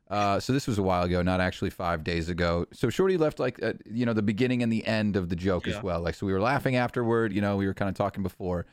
Uh, 0.08 0.40
so 0.40 0.54
this 0.54 0.68
was 0.68 0.78
a 0.78 0.84
while 0.84 1.02
ago, 1.04 1.24
not 1.24 1.40
actually 1.42 1.72
five 1.72 2.04
days 2.04 2.30
ago. 2.30 2.68
So 2.74 2.90
Shorty 2.92 3.18
left 3.18 3.40
like 3.40 3.64
uh, 3.64 3.74
you 3.90 4.06
know 4.06 4.14
the 4.14 4.22
beginning 4.22 4.62
and 4.62 4.72
the 4.72 4.86
end 4.86 5.16
of 5.16 5.30
the 5.30 5.36
joke 5.36 5.66
Yeah. 5.66 5.78
as 5.78 5.82
well. 5.84 6.00
Like 6.02 6.14
so 6.14 6.28
we 6.28 6.34
were 6.34 6.42
laughing 6.42 6.76
afterward. 6.76 7.34
You 7.34 7.42
know 7.42 7.56
we 7.58 7.66
were 7.66 7.74
kind 7.74 7.90
of 7.90 7.96
talking 7.96 8.22
before, 8.22 8.68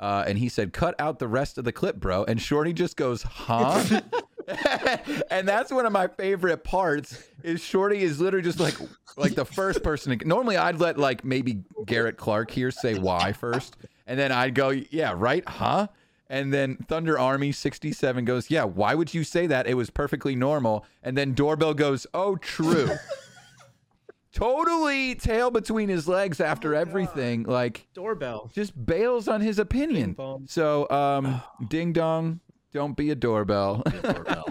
uh, 0.00 0.24
and 0.26 0.38
he 0.38 0.48
said, 0.48 0.72
"Cut 0.72 0.94
out 0.98 1.18
the 1.18 1.28
rest 1.28 1.58
of 1.58 1.64
the 1.64 1.72
clip, 1.72 1.96
bro." 1.96 2.24
And 2.24 2.40
Shorty 2.40 2.72
just 2.72 2.96
goes, 2.96 3.22
"Huh?" 3.24 4.00
and 5.30 5.48
that's 5.48 5.72
one 5.72 5.86
of 5.86 5.92
my 5.92 6.08
favorite 6.08 6.64
parts. 6.64 7.28
Is 7.42 7.60
Shorty 7.60 8.02
is 8.02 8.20
literally 8.20 8.44
just 8.44 8.60
like 8.60 8.74
like 9.16 9.34
the 9.34 9.44
first 9.44 9.82
person. 9.82 10.18
To, 10.18 10.26
normally 10.26 10.56
I'd 10.56 10.80
let 10.80 10.98
like 10.98 11.24
maybe 11.24 11.62
Garrett 11.86 12.16
Clark 12.16 12.50
here 12.50 12.70
say 12.70 12.98
why 12.98 13.32
first, 13.32 13.76
and 14.06 14.18
then 14.18 14.32
I'd 14.32 14.54
go, 14.54 14.70
"Yeah, 14.70 15.14
right, 15.16 15.46
huh?" 15.48 15.88
And 16.28 16.52
then 16.52 16.78
Thunder 16.88 17.18
Army 17.18 17.52
67 17.52 18.24
goes, 18.24 18.50
Yeah, 18.50 18.64
why 18.64 18.94
would 18.94 19.12
you 19.12 19.24
say 19.24 19.46
that? 19.46 19.66
It 19.66 19.74
was 19.74 19.90
perfectly 19.90 20.34
normal. 20.34 20.84
And 21.02 21.16
then 21.16 21.34
Doorbell 21.34 21.74
goes, 21.74 22.06
Oh, 22.14 22.36
true. 22.36 22.90
totally 24.32 25.14
tail 25.14 25.50
between 25.50 25.88
his 25.88 26.08
legs 26.08 26.40
after 26.40 26.74
everything. 26.74 27.44
Like, 27.44 27.86
Doorbell. 27.94 28.50
just 28.54 28.84
bails 28.84 29.28
on 29.28 29.40
his 29.40 29.58
opinion. 29.58 30.16
So, 30.46 30.88
um, 30.90 31.40
ding 31.68 31.92
dong, 31.92 32.40
don't 32.74 32.94
be 32.96 33.10
a 33.10 33.14
doorbell. 33.14 33.82
Doorbell. 34.02 34.44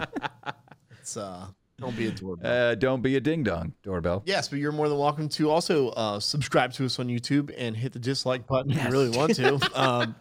it's 1.00 1.16
uh, 1.16 1.46
don't 1.78 1.94
be 1.96 2.06
a 2.06 2.10
doorbell. 2.10 2.70
uh, 2.70 2.74
don't 2.74 3.02
be 3.02 3.16
a 3.16 3.20
ding 3.20 3.42
dong 3.44 3.74
doorbell. 3.82 4.22
Yes, 4.24 4.48
but 4.48 4.58
you're 4.58 4.72
more 4.72 4.88
than 4.88 4.96
welcome 4.98 5.28
to 5.30 5.50
also 5.50 5.90
uh, 5.90 6.18
subscribe 6.18 6.72
to 6.74 6.86
us 6.86 6.98
on 6.98 7.08
YouTube 7.08 7.52
and 7.56 7.76
hit 7.76 7.92
the 7.92 7.98
dislike 7.98 8.46
button 8.46 8.72
if 8.72 8.82
you 8.82 8.90
really 8.90 9.16
want 9.16 9.34
to. 9.36 9.60
Um, 9.74 10.14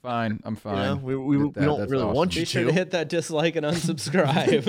Fine, 0.00 0.40
I'm 0.44 0.54
you 0.54 0.60
fine. 0.60 0.76
know, 0.76 0.96
we, 1.02 1.16
we, 1.16 1.36
we 1.38 1.50
don't 1.50 1.80
that's 1.80 1.90
really 1.90 2.04
awesome. 2.04 2.14
want 2.14 2.36
you 2.36 2.42
Be 2.42 2.46
sure 2.46 2.62
to. 2.62 2.68
to 2.68 2.72
hit 2.72 2.92
that 2.92 3.08
dislike 3.08 3.56
and 3.56 3.66
unsubscribe. 3.66 4.62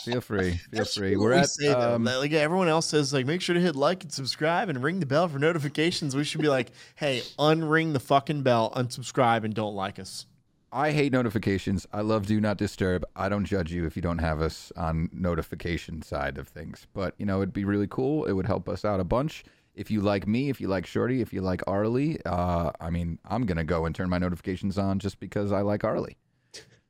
Feel 0.04 0.20
free. 0.20 0.58
Feel 0.72 0.84
free. 0.84 1.16
what 1.16 1.22
We're 1.22 1.30
we 1.34 1.36
at 1.38 1.48
say, 1.48 1.68
though. 1.68 1.94
um, 1.94 2.02
like 2.04 2.32
everyone 2.32 2.66
else 2.66 2.86
says, 2.86 3.12
like 3.12 3.24
make 3.26 3.40
sure 3.40 3.54
to 3.54 3.60
hit 3.60 3.76
like 3.76 4.02
and 4.02 4.10
subscribe 4.12 4.68
and 4.68 4.82
ring 4.82 4.98
the 4.98 5.06
bell 5.06 5.28
for 5.28 5.38
notifications. 5.38 6.16
We 6.16 6.24
should 6.24 6.40
be 6.40 6.48
like, 6.48 6.72
hey, 6.96 7.22
unring 7.38 7.92
the 7.92 8.00
fucking 8.00 8.42
bell, 8.42 8.72
unsubscribe, 8.74 9.44
and 9.44 9.54
don't 9.54 9.76
like 9.76 10.00
us. 10.00 10.26
I 10.74 10.90
hate 10.90 11.12
notifications. 11.12 11.86
I 11.92 12.00
love 12.00 12.26
do 12.26 12.40
not 12.40 12.56
disturb. 12.58 13.04
I 13.14 13.28
don't 13.28 13.44
judge 13.44 13.72
you 13.72 13.86
if 13.86 13.94
you 13.94 14.02
don't 14.02 14.18
have 14.18 14.40
us 14.40 14.72
on 14.76 15.08
notification 15.12 16.02
side 16.02 16.36
of 16.36 16.48
things. 16.48 16.88
But 16.92 17.14
you 17.16 17.24
know, 17.24 17.38
it'd 17.38 17.52
be 17.52 17.64
really 17.64 17.86
cool. 17.86 18.24
It 18.24 18.32
would 18.32 18.46
help 18.46 18.68
us 18.68 18.84
out 18.84 18.98
a 18.98 19.04
bunch. 19.04 19.44
If 19.76 19.88
you 19.88 20.00
like 20.00 20.26
me, 20.26 20.50
if 20.50 20.60
you 20.60 20.66
like 20.66 20.84
Shorty, 20.84 21.20
if 21.20 21.32
you 21.32 21.42
like 21.42 21.62
Arley, 21.68 22.18
uh, 22.26 22.72
I 22.80 22.90
mean, 22.90 23.20
I'm 23.24 23.46
gonna 23.46 23.62
go 23.62 23.86
and 23.86 23.94
turn 23.94 24.10
my 24.10 24.18
notifications 24.18 24.76
on 24.76 24.98
just 24.98 25.20
because 25.20 25.52
I 25.52 25.60
like 25.60 25.84
Arley. 25.84 26.16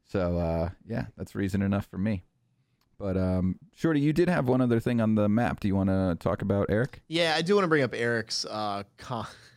So 0.06 0.38
uh, 0.38 0.70
yeah, 0.86 1.06
that's 1.18 1.34
reason 1.34 1.60
enough 1.60 1.84
for 1.84 1.98
me. 1.98 2.24
But 2.98 3.18
um, 3.18 3.58
Shorty, 3.74 4.00
you 4.00 4.14
did 4.14 4.30
have 4.30 4.48
one 4.48 4.62
other 4.62 4.80
thing 4.80 5.02
on 5.02 5.14
the 5.14 5.28
map. 5.28 5.60
Do 5.60 5.68
you 5.68 5.76
want 5.76 5.90
to 5.90 6.16
talk 6.20 6.40
about 6.40 6.68
Eric? 6.70 7.02
Yeah, 7.06 7.34
I 7.36 7.42
do 7.42 7.54
want 7.54 7.64
to 7.64 7.68
bring 7.68 7.82
up 7.82 7.94
Eric's 7.94 8.46
uh, 8.46 8.84
con- 8.96 9.26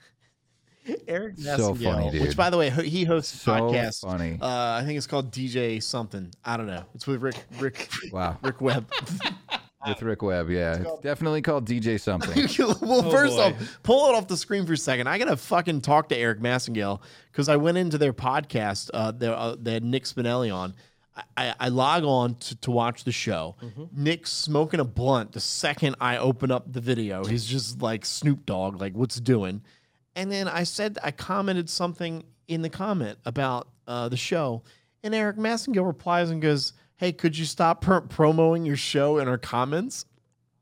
Eric 1.08 1.38
So 1.38 1.74
Massengale, 1.74 1.84
funny, 1.94 2.12
dude. 2.12 2.22
Which, 2.22 2.38
by 2.38 2.50
the 2.50 2.58
way, 2.58 2.70
he 2.70 3.04
hosts 3.04 3.34
a 3.34 3.38
So 3.38 3.52
podcast. 3.52 4.02
funny. 4.02 4.38
Uh, 4.42 4.48
I 4.48 4.84
think 4.86 4.98
it's 4.98 5.08
called 5.08 5.32
DJ 5.32 5.82
something. 5.82 6.32
I 6.46 6.58
don't 6.58 6.68
know. 6.68 6.84
It's 6.96 7.08
with 7.08 7.22
Rick 7.22 7.36
Rick 7.60 7.90
Wow, 8.12 8.38
Rick 8.44 8.62
Webb. 8.62 8.90
with 9.88 10.02
Rick 10.02 10.22
Webb. 10.22 10.50
Yeah, 10.50 10.76
it's 10.82 11.02
definitely 11.02 11.42
called 11.42 11.66
DJ 11.68 12.00
something. 12.00 12.36
well, 12.82 13.06
Oh, 13.06 13.12
first 13.12 13.36
boy. 13.36 13.42
off, 13.44 13.80
pull 13.84 14.10
it 14.10 14.16
off 14.16 14.28
the 14.28 14.38
screen 14.38 14.66
for 14.66 14.74
a 14.74 14.78
second. 14.78 15.08
I 15.08 15.18
gotta 15.18 15.38
fucking 15.38 15.82
talk 15.82 16.10
to 16.10 16.18
Eric 16.18 16.40
Massengale 16.40 17.00
because 17.32 17.50
I 17.50 17.56
went 17.58 17.78
into 17.78 17.98
their 17.98 18.14
podcast. 18.14 18.90
Uh, 18.94 19.12
they, 19.12 19.28
uh, 19.28 19.56
they 19.60 19.74
had 19.74 19.84
Nick 19.84 20.04
Spinelli 20.04 20.54
on. 20.54 20.74
I, 21.36 21.56
I 21.60 21.70
log 21.70 22.04
on 22.04 22.36
to, 22.36 22.56
to 22.58 22.70
watch 22.70 23.04
the 23.04 23.12
show. 23.12 23.56
Nick's 23.92 24.32
smoking 24.32 24.80
a 24.80 24.84
blunt 24.84 25.32
the 25.32 25.40
second 25.40 25.96
I 26.00 26.18
open 26.18 26.52
up 26.52 26.72
the 26.72 26.80
video. 26.80 27.24
He's 27.26 27.44
just 27.44 27.82
like 27.82 28.06
Snoop 28.06 28.46
Dogg, 28.46 28.80
like 28.80 28.94
what's 28.94 29.20
doing. 29.20 29.64
And 30.18 30.32
then 30.32 30.48
I 30.48 30.64
said 30.64 30.98
I 31.04 31.12
commented 31.12 31.70
something 31.70 32.24
in 32.48 32.64
the 32.64 32.70
comment 32.70 33.20
about 33.24 33.68
uh, 33.88 34.10
the 34.10 34.18
show, 34.18 34.64
and 35.04 35.14
Eric 35.14 35.38
Massengill 35.38 35.86
replies 35.86 36.32
and 36.32 36.42
goes, 36.42 36.74
"Hey, 36.98 37.12
could 37.12 37.38
you 37.38 37.46
stop 37.46 37.82
pr- 37.82 38.00
promoting 38.00 38.66
your 38.66 38.78
show 38.78 39.20
in 39.20 39.28
our 39.28 39.38
comments?" 39.38 40.06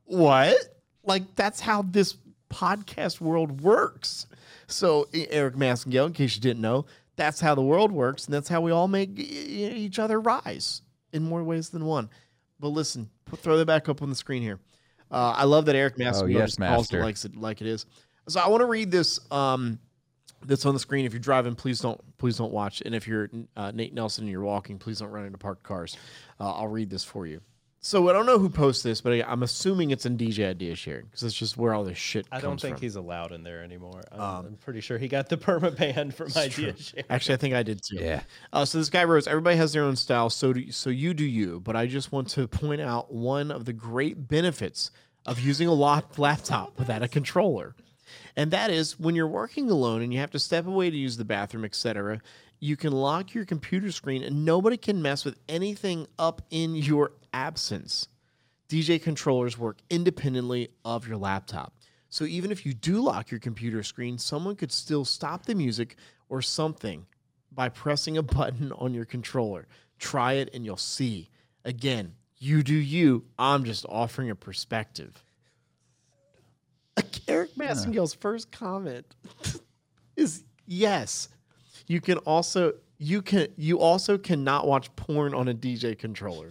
What? 0.04 0.56
Like 1.04 1.34
that's 1.36 1.58
how 1.58 1.82
this 1.82 2.16
podcast 2.50 3.18
world 3.18 3.62
works. 3.62 4.26
So 4.66 5.08
Eric 5.14 5.54
Massengill, 5.54 6.06
in 6.06 6.12
case 6.12 6.36
you 6.36 6.42
didn't 6.42 6.60
know, 6.60 6.84
that's 7.16 7.40
how 7.40 7.54
the 7.54 7.62
world 7.62 7.90
works, 7.90 8.26
and 8.26 8.34
that's 8.34 8.48
how 8.48 8.60
we 8.60 8.72
all 8.72 8.88
make 8.88 9.18
each 9.18 9.98
other 9.98 10.20
rise 10.20 10.82
in 11.14 11.22
more 11.22 11.42
ways 11.42 11.70
than 11.70 11.86
one. 11.86 12.10
But 12.60 12.68
listen, 12.68 13.08
put, 13.24 13.38
throw 13.38 13.56
that 13.56 13.66
back 13.66 13.88
up 13.88 14.02
on 14.02 14.10
the 14.10 14.16
screen 14.16 14.42
here. 14.42 14.60
Uh, 15.10 15.32
I 15.36 15.44
love 15.44 15.64
that 15.66 15.76
Eric 15.76 15.96
Massengill 15.96 16.32
yes, 16.32 16.56
just 16.56 16.58
calls 16.58 16.90
it 16.90 16.94
master. 16.94 17.02
likes 17.02 17.24
it 17.24 17.36
like 17.36 17.60
it 17.60 17.68
is. 17.68 17.86
So 18.28 18.40
I 18.40 18.48
want 18.48 18.60
to 18.60 18.66
read 18.66 18.90
this. 18.90 19.20
Um, 19.30 19.78
that's 20.44 20.66
on 20.66 20.74
the 20.74 20.80
screen. 20.80 21.06
If 21.06 21.12
you're 21.12 21.20
driving, 21.20 21.54
please 21.54 21.80
don't 21.80 22.00
please 22.18 22.36
don't 22.36 22.52
watch. 22.52 22.82
And 22.84 22.94
if 22.94 23.08
you're 23.08 23.28
uh, 23.56 23.72
Nate 23.74 23.94
Nelson 23.94 24.24
and 24.24 24.30
you're 24.30 24.42
walking, 24.42 24.78
please 24.78 24.98
don't 25.00 25.10
run 25.10 25.24
into 25.24 25.38
parked 25.38 25.62
cars. 25.62 25.96
Uh, 26.38 26.52
I'll 26.52 26.68
read 26.68 26.90
this 26.90 27.04
for 27.04 27.26
you. 27.26 27.40
So 27.80 28.08
I 28.10 28.12
don't 28.12 28.26
know 28.26 28.40
who 28.40 28.48
posts 28.48 28.82
this, 28.82 29.00
but 29.00 29.12
I, 29.12 29.22
I'm 29.22 29.44
assuming 29.44 29.92
it's 29.92 30.06
in 30.06 30.18
DJ 30.18 30.48
Idea 30.48 30.74
Sharing 30.74 31.04
because 31.04 31.20
that's 31.20 31.34
just 31.34 31.56
where 31.56 31.72
all 31.72 31.84
this 31.84 31.96
shit. 31.96 32.26
I 32.32 32.40
don't 32.40 32.60
think 32.60 32.78
from. 32.78 32.82
he's 32.82 32.96
allowed 32.96 33.30
in 33.30 33.44
there 33.44 33.62
anymore. 33.62 34.02
I'm, 34.10 34.20
I'm 34.20 34.56
pretty 34.56 34.80
sure 34.80 34.98
he 34.98 35.06
got 35.06 35.28
the 35.28 35.36
perma 35.36 35.76
ban 35.76 36.10
from 36.10 36.32
idea 36.36 36.76
share. 36.76 37.04
Actually, 37.08 37.34
I 37.34 37.38
think 37.38 37.54
I 37.54 37.62
did 37.62 37.80
too. 37.88 37.98
Yeah. 38.00 38.22
Uh, 38.52 38.64
so 38.64 38.78
this 38.78 38.90
guy 38.90 39.04
wrote, 39.04 39.28
"Everybody 39.28 39.56
has 39.56 39.72
their 39.72 39.84
own 39.84 39.94
style, 39.94 40.30
so 40.30 40.52
do 40.52 40.72
so 40.72 40.90
you 40.90 41.14
do 41.14 41.24
you." 41.24 41.60
But 41.60 41.76
I 41.76 41.86
just 41.86 42.10
want 42.10 42.28
to 42.30 42.48
point 42.48 42.80
out 42.80 43.12
one 43.12 43.52
of 43.52 43.66
the 43.66 43.72
great 43.72 44.26
benefits 44.26 44.90
of 45.24 45.38
using 45.38 45.68
a 45.68 45.72
lap- 45.72 46.18
laptop 46.18 46.78
without 46.80 47.04
a 47.04 47.08
controller, 47.08 47.76
and 48.36 48.50
that 48.50 48.70
is 48.70 48.98
when 49.00 49.14
you're 49.14 49.26
working 49.26 49.70
alone 49.70 50.02
and 50.02 50.12
you 50.12 50.20
have 50.20 50.30
to 50.32 50.38
step 50.38 50.66
away 50.66 50.90
to 50.90 50.96
use 50.96 51.16
the 51.16 51.24
bathroom, 51.24 51.64
etc. 51.64 52.20
You 52.60 52.76
can 52.76 52.92
lock 52.92 53.34
your 53.34 53.44
computer 53.44 53.90
screen, 53.90 54.22
and 54.22 54.44
nobody 54.44 54.76
can 54.76 55.02
mess 55.02 55.24
with 55.24 55.38
anything 55.48 56.06
up 56.18 56.42
in 56.50 56.74
your 56.74 57.12
absence. 57.32 58.08
DJ 58.68 59.00
controllers 59.00 59.58
work 59.58 59.78
independently 59.90 60.68
of 60.84 61.06
your 61.06 61.16
laptop. 61.16 61.74
So 62.08 62.24
even 62.24 62.50
if 62.50 62.64
you 62.64 62.72
do 62.72 63.00
lock 63.02 63.30
your 63.30 63.40
computer 63.40 63.82
screen, 63.82 64.18
someone 64.18 64.56
could 64.56 64.72
still 64.72 65.04
stop 65.04 65.46
the 65.46 65.54
music 65.54 65.96
or 66.28 66.42
something 66.42 67.06
by 67.52 67.68
pressing 67.68 68.16
a 68.16 68.22
button 68.22 68.72
on 68.72 68.94
your 68.94 69.04
controller. 69.04 69.66
Try 69.98 70.34
it 70.34 70.50
and 70.52 70.64
you'll 70.64 70.76
see. 70.76 71.30
Again, 71.64 72.14
you 72.38 72.62
do 72.62 72.74
you. 72.74 73.24
I'm 73.38 73.64
just 73.64 73.86
offering 73.88 74.30
a 74.30 74.34
perspective. 74.34 75.25
Eric 77.28 77.54
Massengill's 77.56 78.14
first 78.14 78.50
comment 78.52 79.04
is 80.16 80.44
yes. 80.66 81.28
You 81.86 82.00
can 82.00 82.18
also 82.18 82.74
you 82.98 83.22
can 83.22 83.48
you 83.56 83.78
also 83.78 84.18
cannot 84.18 84.66
watch 84.66 84.94
porn 84.96 85.34
on 85.34 85.48
a 85.48 85.54
DJ 85.54 85.98
controller. 85.98 86.50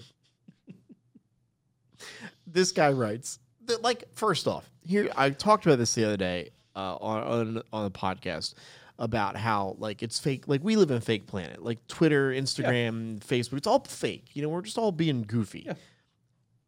this 2.48 2.72
guy 2.72 2.92
writes 2.92 3.40
that 3.66 3.82
like 3.82 4.04
first 4.14 4.48
off 4.48 4.70
here 4.86 5.10
i 5.18 5.30
talked 5.30 5.66
about 5.66 5.80
this 5.80 5.94
the 5.96 6.06
other 6.06 6.18
day 6.18 6.50
uh, 6.76 6.96
on, 6.98 7.24
on 7.24 7.64
on 7.74 7.84
the 7.84 7.92
podcast 7.92 8.54
about 9.00 9.36
how 9.36 9.76
like 9.80 10.04
it's 10.04 10.20
fake 10.20 10.48
like 10.48 10.64
we 10.64 10.76
live 10.76 10.92
in 10.92 10.98
a 10.98 11.02
fake 11.02 11.28
planet. 11.28 11.64
Like 11.64 11.86
twitter 11.88 12.32
instagram 12.32 13.20
facebook 13.20 13.58
it's 13.58 13.68
all 13.68 13.80
fake. 13.80 14.28
You 14.34 14.42
know 14.42 14.50
we're 14.50 14.62
just 14.62 14.78
all 14.78 14.92
being 14.92 15.24
goofy. 15.24 15.68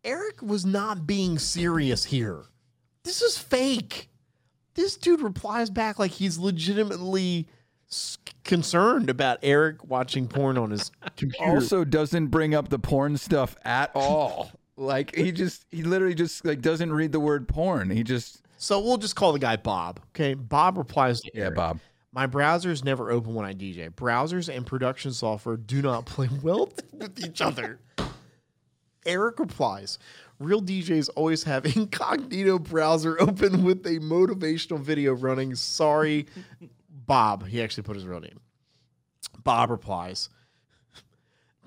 Eric 0.03 0.41
was 0.41 0.65
not 0.65 1.05
being 1.05 1.38
serious 1.38 2.05
here 2.05 2.43
this 3.07 3.21
is 3.21 3.38
fake 3.38 4.09
this 4.75 4.97
dude 4.97 5.21
replies 5.21 5.69
back 5.69 5.97
like 5.97 6.11
he's 6.11 6.38
legitimately 6.38 7.47
concerned 8.43 9.09
about 9.09 9.39
eric 9.43 9.84
watching 9.89 10.27
porn 10.27 10.57
on 10.57 10.71
his 10.71 10.91
computer 11.15 11.51
Also 11.51 11.84
doesn't 11.85 12.27
bring 12.27 12.53
up 12.53 12.67
the 12.69 12.77
porn 12.77 13.17
stuff 13.17 13.55
at 13.63 13.91
all. 13.95 14.51
Like 14.75 15.15
he 15.15 15.31
just 15.31 15.65
he 15.71 15.81
literally 15.84 16.13
just 16.13 16.45
like 16.45 16.61
doesn't 16.61 16.93
read 16.93 17.11
the 17.11 17.19
word 17.19 17.47
porn. 17.47 17.89
He 17.89 18.03
just 18.03 18.43
so 18.57 18.79
we'll 18.79 18.97
just 18.97 19.15
call 19.15 19.34
the 19.34 19.39
guy 19.39 19.55
bob 19.55 19.99
okay 20.09 20.35
bob 20.35 20.77
replies 20.77 21.21
to 21.21 21.31
yeah, 21.34 21.45
Eric. 21.45 21.55
Bob. 21.55 21.79
My 22.11 22.27
browsers 22.27 22.84
never 22.84 23.11
open 23.11 23.34
when 23.34 23.45
I 23.45 23.53
DJ. 23.53 23.89
Browsers 23.89 24.55
and 24.55 24.65
production 24.65 25.13
software 25.13 25.57
do 25.57 25.81
not 25.81 26.05
play 26.07 26.29
well 26.43 26.71
with 26.93 27.23
each 27.23 27.41
other. 27.41 27.79
Eric 29.05 29.39
replies, 29.39 29.99
Real 30.39 30.61
DJs 30.61 31.09
always 31.15 31.43
have 31.43 31.65
incognito 31.76 32.59
browser 32.59 33.19
open 33.22 33.64
with 33.64 33.85
a 33.85 33.99
motivational 33.99 34.80
video 34.80 35.14
running. 35.14 35.55
Sorry, 35.55 36.27
Bob. 36.89 37.45
He 37.47 37.61
actually 37.61 37.84
put 37.84 37.95
his 37.95 38.05
real 38.05 38.19
name. 38.19 38.39
Bob 39.43 39.69
replies, 39.69 40.30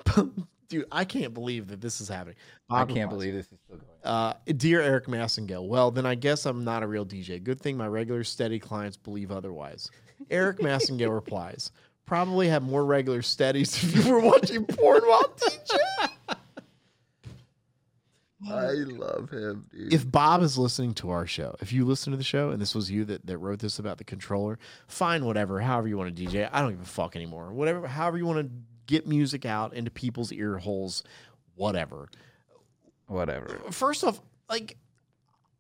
Dude, 0.69 0.85
I 0.93 1.05
can't 1.05 1.35
believe 1.35 1.67
that 1.69 1.81
this 1.81 2.01
is 2.01 2.09
happening. 2.09 2.37
I 2.71 2.85
can't 2.85 2.91
replies, 2.91 3.09
believe 3.09 3.35
this 3.35 3.47
is 3.47 3.59
still 3.65 3.79
going. 3.79 3.89
uh, 4.05 4.35
dear 4.57 4.81
Eric 4.81 5.07
Massengill, 5.07 5.67
well, 5.67 5.91
then 5.91 6.07
I 6.07 6.15
guess 6.15 6.47
I'm 6.47 6.63
not 6.63 6.85
a 6.85 6.87
real 6.87 7.05
DJ. 7.05 7.43
Good 7.43 7.61
thing 7.61 7.77
my 7.77 7.89
regular 7.89 8.23
steady 8.23 8.61
clients 8.61 8.97
believe 8.97 9.33
otherwise. 9.33 9.91
Eric 10.31 10.59
Massengill 10.61 11.13
replies, 11.13 11.73
probably 12.07 12.49
have 12.49 12.63
more 12.63 12.85
regular 12.85 13.21
steadies 13.23 13.83
if 13.83 14.05
you 14.05 14.13
were 14.13 14.21
watching 14.21 14.65
porn 14.65 15.03
while 15.03 15.25
DJ. 15.37 16.09
I 18.49 18.71
love 18.73 19.31
him, 19.31 19.67
dude. 19.71 19.93
If 19.93 20.11
Bob 20.11 20.43
is 20.43 20.57
listening 20.57 20.95
to 20.95 21.11
our 21.11 21.27
show, 21.27 21.57
if 21.61 21.73
you 21.73 21.85
listen 21.85 22.11
to 22.13 22.17
the 22.17 22.25
show 22.25 22.51
and 22.51 22.61
this 22.61 22.75
was 22.75 22.91
you 22.91 23.05
that, 23.07 23.27
that 23.27 23.39
wrote 23.39 23.59
this 23.59 23.79
about 23.79 23.99
the 23.99 24.05
controller, 24.05 24.59
fine, 24.87 25.25
whatever, 25.25 25.61
however 25.61 25.89
you 25.89 25.99
want 25.99 26.15
to 26.17 26.23
DJ. 26.27 26.49
I 26.51 26.61
don't 26.63 26.71
give 26.71 26.81
a 26.81 26.85
fuck 26.85 27.17
anymore. 27.17 27.53
Whatever, 27.53 27.87
however 27.87 28.17
you 28.19 28.27
want 28.27 28.39
to 28.47 28.51
get 28.87 29.07
music 29.07 29.45
out 29.45 29.75
into 29.75 29.91
people's 29.91 30.33
ear 30.33 30.59
holes, 30.59 31.03
whatever. 31.55 32.09
Whatever. 33.07 33.59
first 33.73 34.05
off, 34.05 34.21
like 34.49 34.77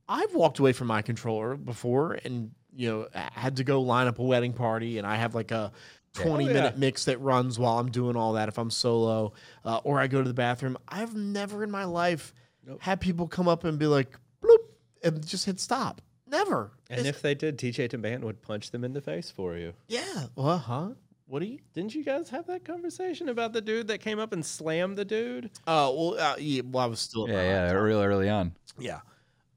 I've 0.08 0.34
walked 0.34 0.58
away 0.60 0.72
from 0.72 0.86
my 0.86 1.02
controller 1.02 1.56
before 1.56 2.12
and 2.24 2.52
you 2.74 2.88
know 2.88 3.08
had 3.32 3.56
to 3.56 3.64
go 3.64 3.82
line 3.82 4.06
up 4.06 4.18
a 4.20 4.22
wedding 4.22 4.52
party 4.52 4.98
and 4.98 5.06
I 5.06 5.16
have 5.16 5.34
like 5.34 5.50
a 5.50 5.72
20 6.14 6.44
Oh, 6.44 6.48
yeah. 6.48 6.54
minute 6.54 6.78
mix 6.78 7.04
that 7.06 7.20
runs 7.20 7.58
while 7.58 7.78
I'm 7.78 7.90
doing 7.90 8.16
all 8.16 8.34
that 8.34 8.48
if 8.48 8.56
I'm 8.58 8.70
solo 8.70 9.32
uh, 9.64 9.80
or 9.84 9.98
I 10.00 10.06
go 10.06 10.22
to 10.22 10.28
the 10.28 10.34
bathroom. 10.34 10.76
I've 10.88 11.14
never 11.14 11.62
in 11.64 11.70
my 11.70 11.84
life 11.84 12.32
had 12.80 13.00
people 13.00 13.26
come 13.28 13.48
up 13.48 13.64
and 13.64 13.78
be 13.78 13.86
like 13.86 14.18
bloop 14.42 14.58
and 15.02 15.26
just 15.26 15.46
hit 15.46 15.58
stop. 15.60 16.00
Never. 16.26 16.70
And 16.88 17.00
It's- 17.00 17.16
if 17.16 17.22
they 17.22 17.34
did, 17.34 17.58
TJ 17.58 17.88
Taban 17.88 18.20
would 18.20 18.40
punch 18.42 18.70
them 18.70 18.84
in 18.84 18.92
the 18.92 19.00
face 19.00 19.30
for 19.30 19.56
you. 19.56 19.74
yeah, 19.88 20.26
well, 20.36 20.58
huh? 20.58 20.90
What 21.26 21.40
do 21.40 21.46
you? 21.46 21.58
Didn't 21.74 21.94
you 21.94 22.02
guys 22.04 22.28
have 22.30 22.46
that 22.48 22.64
conversation 22.64 23.28
about 23.28 23.52
the 23.52 23.60
dude 23.60 23.86
that 23.88 23.98
came 24.00 24.18
up 24.18 24.32
and 24.32 24.44
slammed 24.44 24.96
the 24.98 25.04
dude? 25.04 25.46
Uh, 25.66 25.90
well, 25.94 26.18
uh, 26.18 26.34
yeah, 26.38 26.62
well, 26.64 26.84
I 26.84 26.88
was 26.88 26.98
still 27.00 27.24
at 27.28 27.30
Yeah, 27.34 27.42
yeah, 27.42 27.62
laptop. 27.66 27.82
real 27.82 28.00
early 28.02 28.28
on. 28.28 28.52
yeah. 28.78 29.00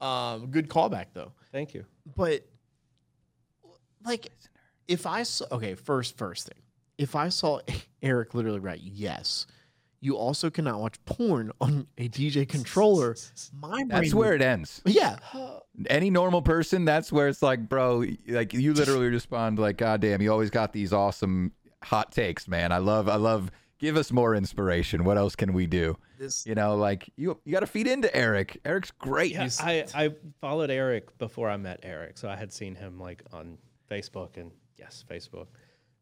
Um, 0.01 0.47
good 0.51 0.67
callback 0.69 1.07
though. 1.13 1.31
Thank 1.51 1.73
you. 1.73 1.85
but 2.15 2.45
like 4.05 4.27
if 4.87 5.05
i 5.05 5.23
saw 5.23 5.45
okay 5.51 5.75
first 5.75 6.17
first 6.17 6.47
thing 6.47 6.61
if 6.97 7.15
i 7.15 7.29
saw 7.29 7.59
eric 8.01 8.33
literally 8.33 8.59
write 8.59 8.81
yes 8.81 9.47
you 10.03 10.17
also 10.17 10.49
cannot 10.49 10.79
watch 10.81 11.03
porn 11.05 11.51
on 11.61 11.87
a 11.97 12.09
dj 12.09 12.47
controller 12.57 13.15
my 13.59 13.69
brain 13.69 13.87
That's 13.87 14.13
would- 14.13 14.19
where 14.19 14.33
it 14.35 14.41
ends. 14.41 14.81
yeah 14.85 15.17
Any 15.87 16.11
normal 16.11 16.43
person, 16.43 16.85
that's 16.85 17.11
where 17.11 17.27
it's 17.27 17.41
like, 17.41 17.67
bro, 17.67 18.03
like 18.27 18.53
you 18.53 18.73
literally 18.73 19.07
respond 19.07 19.57
like, 19.57 19.77
God 19.77 20.01
damn, 20.01 20.21
you 20.21 20.31
always 20.31 20.51
got 20.51 20.71
these 20.71 20.93
awesome 20.93 21.51
hot 21.83 22.11
takes, 22.11 22.47
man. 22.47 22.71
I 22.71 22.77
love, 22.77 23.09
I 23.09 23.15
love. 23.15 23.49
Give 23.79 23.97
us 23.97 24.11
more 24.11 24.35
inspiration. 24.35 25.03
What 25.03 25.17
else 25.17 25.35
can 25.35 25.51
we 25.51 25.65
do? 25.65 25.97
this 26.19 26.45
You 26.45 26.53
know, 26.53 26.75
like 26.75 27.11
you, 27.17 27.39
you 27.43 27.51
got 27.51 27.61
to 27.61 27.67
feed 27.67 27.87
into 27.87 28.15
Eric. 28.15 28.61
Eric's 28.63 28.91
great. 28.91 29.31
Yeah, 29.31 29.49
I, 29.59 29.85
I 29.95 30.09
followed 30.39 30.69
Eric 30.69 31.17
before 31.17 31.49
I 31.49 31.57
met 31.57 31.79
Eric, 31.81 32.19
so 32.19 32.29
I 32.29 32.35
had 32.35 32.53
seen 32.53 32.75
him 32.75 32.99
like 32.99 33.23
on 33.33 33.57
Facebook 33.89 34.37
and 34.37 34.51
yes, 34.77 35.03
Facebook. 35.09 35.47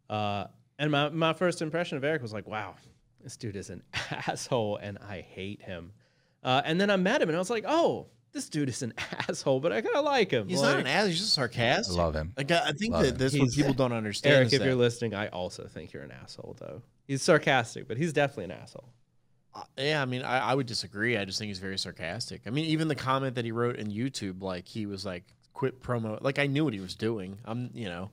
Uh, 0.10 0.48
and 0.80 0.91
my 0.91 1.10
my 1.10 1.32
first 1.34 1.61
impression 1.61 1.98
of 1.98 2.03
Eric 2.03 2.22
was 2.22 2.34
like, 2.34 2.45
wow, 2.48 2.76
this 3.23 3.38
dude 3.38 3.56
is 3.56 3.69
an 3.69 3.84
asshole, 4.27 4.77
and 4.77 4.98
I 5.07 5.22
hate 5.22 5.61
him. 5.61 5.91
Uh, 6.43 6.61
and 6.65 6.80
then 6.81 6.89
I 6.89 6.95
met 6.98 7.22
him, 7.22 7.30
and 7.30 7.35
I 7.35 7.39
was 7.39 7.49
like, 7.49 7.65
oh, 7.68 8.07
this 8.34 8.49
dude 8.49 8.69
is 8.69 8.81
an 8.81 8.93
asshole, 9.30 9.60
but 9.60 9.72
I 9.72 9.81
kind 9.81 9.95
of 9.95 10.06
like 10.06 10.31
him. 10.31 10.48
he's 10.48 10.61
Like, 10.61 10.72
not 10.72 10.80
an 10.80 10.88
ass 10.88 11.07
he's 11.07 11.19
just 11.19 11.34
sarcastic 11.34 11.98
I 11.98 12.02
love 12.03 12.15
him. 12.15 12.34
like 12.38 12.49
i, 12.52 12.69
I 12.69 12.72
think 12.72 12.93
Love 12.93 13.03
that 13.03 13.10
him. 13.11 13.18
that's 13.18 13.38
what 13.38 13.52
people 13.52 13.73
don't 13.73 13.91
understand 13.91 14.35
Eric, 14.35 14.53
if 14.53 14.60
that- 14.60 14.65
you're 14.65 14.76
listening, 14.76 15.14
I 15.14 15.27
also 15.27 15.68
think 15.68 15.91
you're 15.93 16.03
an 16.03 16.11
asshole, 16.11 16.56
though. 16.60 16.81
He's 17.07 17.22
sarcastic, 17.22 17.88
but 17.88 17.98
he's 17.98 18.14
definitely 18.14 18.45
an 18.45 18.52
asshole. 18.61 18.89
Uh, 19.53 19.64
yeah, 19.77 20.02
I 20.02 20.06
mean, 20.06 20.22
I, 20.23 20.52
I 20.52 20.56
would 20.56 20.65
disagree. 20.65 21.18
I 21.18 21.26
just 21.26 21.38
think 21.38 21.49
he's 21.49 21.60
very 21.60 21.77
sarcastic. 21.77 22.43
I 22.48 22.52
mean, 22.52 22.64
even 22.65 22.88
the 22.88 22.95
comment 22.95 23.35
that 23.35 23.43
he 23.43 23.52
wrote 23.52 23.76
in 23.76 23.88
YouTube, 23.91 24.41
like 24.41 24.65
he 24.65 24.85
was 24.85 25.06
like, 25.06 25.26
"Quit 25.53 25.81
promo." 25.84 26.18
Like 26.22 26.39
I 26.39 26.48
knew 26.48 26.64
what 26.64 26.73
he 26.73 26.80
was 26.80 26.95
doing. 26.95 27.38
I'm, 27.43 27.69
you 27.73 27.89
know, 27.89 28.11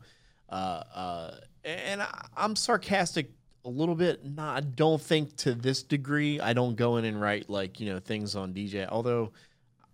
uh, 0.50 0.52
uh, 0.92 1.34
and 1.64 2.02
I, 2.02 2.26
I'm 2.36 2.56
sarcastic 2.56 3.30
a 3.64 3.68
little 3.68 3.94
bit. 3.94 4.24
Not, 4.24 4.56
I 4.56 4.60
don't 4.60 5.00
think 5.00 5.36
to 5.38 5.54
this 5.54 5.82
degree. 5.82 6.40
I 6.40 6.52
don't 6.52 6.76
go 6.76 6.96
in 6.96 7.04
and 7.04 7.20
write 7.20 7.48
like 7.50 7.80
you 7.80 7.92
know 7.92 7.98
things 7.98 8.36
on 8.36 8.52
DJ. 8.54 8.86
Although 8.88 9.32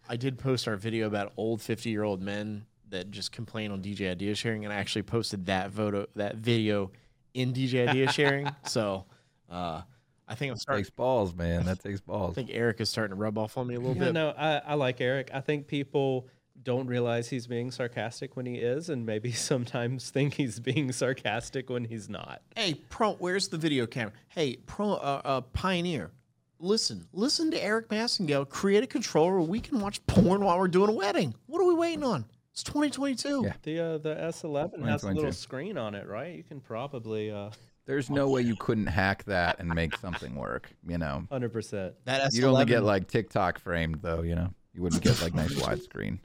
I 0.09 0.17
did 0.17 0.39
post 0.39 0.69
our 0.69 0.77
video 0.77 1.07
about 1.07 1.33
old 1.37 1.61
fifty 1.63 1.91
year 1.91 2.03
old 2.03 2.21
men 2.23 2.67
that 2.91 3.11
just 3.11 3.33
complain 3.33 3.71
on 3.73 3.83
DJ 3.83 4.11
idea 4.11 4.35
sharing, 4.35 4.65
and 4.65 4.73
I 4.73 4.77
actually 4.77 5.03
posted 5.03 5.47
that 5.47 5.73
photo 5.73 6.07
that 6.17 6.37
video 6.37 6.91
in 7.33 7.53
DJ 7.53 7.89
idea 7.89 8.11
sharing. 8.13 8.49
So 8.67 9.05
uh, 9.51 9.83
I 10.29 10.35
think 10.35 10.53
I'm 10.53 10.57
starting. 10.59 10.85
Takes 10.85 10.91
balls, 10.91 11.35
man. 11.35 11.65
That 11.65 11.81
takes 11.83 12.01
balls. 12.01 12.33
I 12.33 12.35
think 12.35 12.51
Eric 12.53 12.81
is 12.81 12.89
starting 12.89 13.17
to 13.17 13.21
rub 13.21 13.37
off 13.39 13.59
on 13.59 13.67
me 13.67 13.75
a 13.75 13.81
little 13.81 13.97
Yeah, 13.97 14.05
bit. 14.05 14.13
no, 14.15 14.31
I, 14.31 14.59
I 14.59 14.75
like 14.75 15.01
Eric. 15.01 15.31
I 15.35 15.41
think 15.41 15.67
people 15.67 16.29
don't 16.63 16.87
realize 16.87 17.29
he's 17.29 17.47
being 17.47 17.71
sarcastic 17.71 18.37
when 18.37 18.47
he 18.47 18.57
is, 18.57 18.89
and 18.89 19.05
maybe 19.05 19.33
sometimes 19.33 20.11
think 20.11 20.35
he's 20.35 20.61
being 20.61 20.93
sarcastic 20.93 21.71
when 21.71 21.85
he's 21.85 22.09
not. 22.09 22.43
Hey, 22.57 22.75
pro, 22.75 23.15
where's 23.15 23.49
the 23.49 23.59
video 23.59 23.87
camera? 23.87 24.13
Hey, 24.29 24.57
pro, 24.67 24.93
uh, 24.93 25.21
uh, 25.25 25.41
pioneer, 25.41 26.11
listen, 26.59 27.07
listen 27.13 27.51
to 27.51 27.63
Eric 27.63 27.89
Massengale 27.89 28.49
create 28.49 28.83
a 28.83 28.87
controller 28.87 29.39
where 29.39 29.49
we 29.49 29.61
can 29.61 29.81
watch 29.81 30.05
porn 30.07 30.45
while 30.45 30.59
we're 30.59 30.69
doing 30.69 30.91
a 30.91 30.95
wedding. 30.95 31.35
What 31.47 31.61
are 31.61 31.67
we 31.67 31.75
waiting 31.75 32.05
on? 32.05 32.25
It's 32.53 32.63
2022. 32.63 33.43
Yeah. 33.45 33.53
The 33.63 33.81
uh, 33.81 33.99
the 33.99 34.15
S11 34.15 34.85
has 34.87 35.03
a 35.03 35.11
little 35.11 35.33
screen 35.33 35.77
on 35.77 35.97
it, 35.97 36.07
right? 36.07 36.37
You 36.37 36.45
can 36.45 36.61
probably 36.61 37.33
uh, 37.33 37.51
There's 37.85 38.11
no 38.11 38.29
way 38.29 38.43
you 38.43 38.55
couldn't 38.55 38.87
hack 38.87 39.25
that 39.25 39.59
and 39.59 39.69
make 39.69 39.97
something 39.97 40.37
work. 40.37 40.71
You 40.87 40.99
know, 40.99 41.27
hundred 41.33 41.53
percent. 41.53 41.95
That 42.05 42.31
S11, 42.31 42.35
you'd 42.35 42.45
only 42.45 42.65
get 42.65 42.85
like 42.85 43.09
TikTok 43.09 43.59
framed 43.59 44.03
though. 44.03 44.23
You 44.23 44.37
know, 44.37 44.55
you 44.73 44.83
wouldn't 44.83 45.03
get 45.03 45.21
like 45.21 45.35
nice 45.35 45.53
widescreen. 45.55 46.21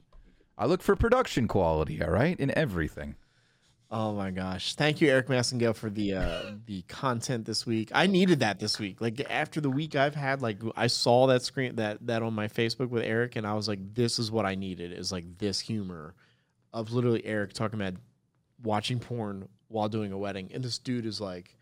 I 0.60 0.66
look 0.66 0.82
for 0.82 0.94
production 0.94 1.48
quality. 1.48 2.02
All 2.02 2.10
right, 2.10 2.38
in 2.38 2.56
everything. 2.56 3.16
Oh 3.90 4.12
my 4.12 4.30
gosh! 4.30 4.74
Thank 4.74 5.00
you, 5.00 5.08
Eric 5.08 5.26
Massengale, 5.28 5.74
for 5.74 5.88
the 5.90 6.14
uh, 6.14 6.42
the 6.66 6.82
content 6.82 7.46
this 7.46 7.64
week. 7.66 7.90
I 7.94 8.06
needed 8.06 8.40
that 8.40 8.60
this 8.60 8.78
week. 8.78 9.00
Like 9.00 9.26
after 9.30 9.60
the 9.60 9.70
week 9.70 9.96
I've 9.96 10.14
had, 10.14 10.42
like 10.42 10.58
I 10.76 10.86
saw 10.86 11.26
that 11.28 11.42
screen 11.42 11.76
that 11.76 12.06
that 12.06 12.22
on 12.22 12.34
my 12.34 12.46
Facebook 12.46 12.90
with 12.90 13.02
Eric, 13.02 13.36
and 13.36 13.46
I 13.46 13.54
was 13.54 13.66
like, 13.68 13.80
this 13.94 14.18
is 14.18 14.30
what 14.30 14.44
I 14.44 14.54
needed. 14.54 14.92
Is 14.92 15.10
like 15.10 15.38
this 15.38 15.58
humor 15.58 16.14
of 16.72 16.92
literally 16.92 17.24
Eric 17.24 17.52
talking 17.54 17.80
about 17.80 17.94
watching 18.62 19.00
porn 19.00 19.48
while 19.68 19.88
doing 19.88 20.12
a 20.12 20.18
wedding, 20.18 20.50
and 20.52 20.62
this 20.62 20.78
dude 20.78 21.06
is 21.06 21.20
like 21.20 21.56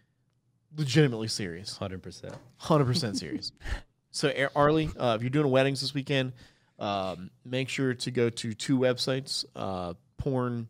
legitimately 0.76 1.28
serious, 1.28 1.76
Hundred 1.78 2.02
percent. 2.02 2.34
hundred 2.56 2.86
percent 2.86 3.16
serious. 3.16 3.52
So 4.10 4.32
Ar- 4.36 4.50
Arley, 4.56 4.88
uh, 4.98 5.14
if 5.16 5.22
you're 5.22 5.28
doing 5.30 5.50
weddings 5.50 5.82
this 5.82 5.92
weekend, 5.92 6.32
um, 6.78 7.30
make 7.44 7.68
sure 7.68 7.94
to 7.94 8.10
go 8.10 8.30
to 8.30 8.52
two 8.54 8.78
websites: 8.78 9.44
uh, 9.56 9.94
porn 10.16 10.68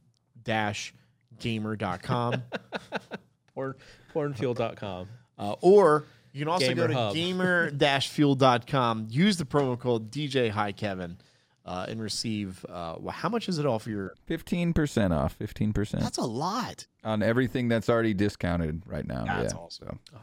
gamer.com, 1.39 2.43
Porn, 3.55 3.75
pornfuel.com. 4.15 5.09
uh, 5.39 5.55
or 5.61 6.07
you 6.33 6.41
can 6.41 6.49
also 6.49 6.69
Gamer 6.69 6.75
go 6.75 6.87
to 6.87 6.95
Hub. 6.95 7.15
gamer-fuel.com 7.15 9.07
use 9.11 9.37
the 9.37 9.45
promo 9.45 9.79
code 9.79 10.11
dj 10.11 10.51
hi 10.51 10.73
kevin 10.73 11.19
uh, 11.65 11.85
and 11.89 12.01
receive 12.01 12.65
uh, 12.69 12.97
well, 12.99 13.13
how 13.13 13.29
much 13.29 13.49
is 13.49 13.59
it 13.59 13.67
off 13.67 13.87
your 13.87 14.15
Fifteen 14.27 14.73
percent 14.73 15.13
off. 15.13 15.35
Fifteen 15.35 15.73
percent 15.75 16.03
that's 16.03 16.19
a 16.19 16.23
lot 16.23 16.87
on 17.05 17.23
everything 17.23 17.69
that's 17.69 17.91
already 17.91 18.15
discounted 18.15 18.83
right 18.87 19.07
now. 19.07 19.25
That's 19.27 19.53
yeah. 19.53 19.61
awesome. 19.61 19.99
So, 20.11 20.19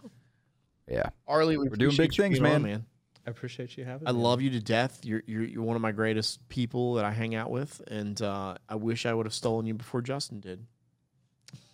yeah. 0.90 1.10
Arley 1.28 1.58
we 1.58 1.70
We're 1.70 1.76
doing 1.76 1.96
big 1.96 2.18
you 2.18 2.24
things, 2.24 2.40
being 2.40 2.56
on, 2.56 2.64
man. 2.64 2.86
I 3.28 3.32
appreciate 3.32 3.78
you 3.78 3.86
having 3.86 4.08
i 4.08 4.12
me. 4.12 4.20
love 4.20 4.42
you 4.42 4.50
to 4.52 4.60
death 4.60 5.00
you're, 5.04 5.24
you're, 5.26 5.44
you're 5.44 5.64
one 5.64 5.76
of 5.76 5.82
my 5.82 5.92
greatest 5.92 6.48
people 6.50 6.94
that 6.96 7.06
i 7.06 7.12
hang 7.12 7.36
out 7.36 7.50
with 7.52 7.82
and 7.88 8.22
uh, 8.22 8.56
i 8.70 8.76
wish 8.76 9.06
i 9.06 9.14
would 9.14 9.26
have 9.26 9.34
stolen 9.34 9.66
you 9.66 9.74
before 9.74 10.02
justin 10.02 10.40
did 10.40 10.66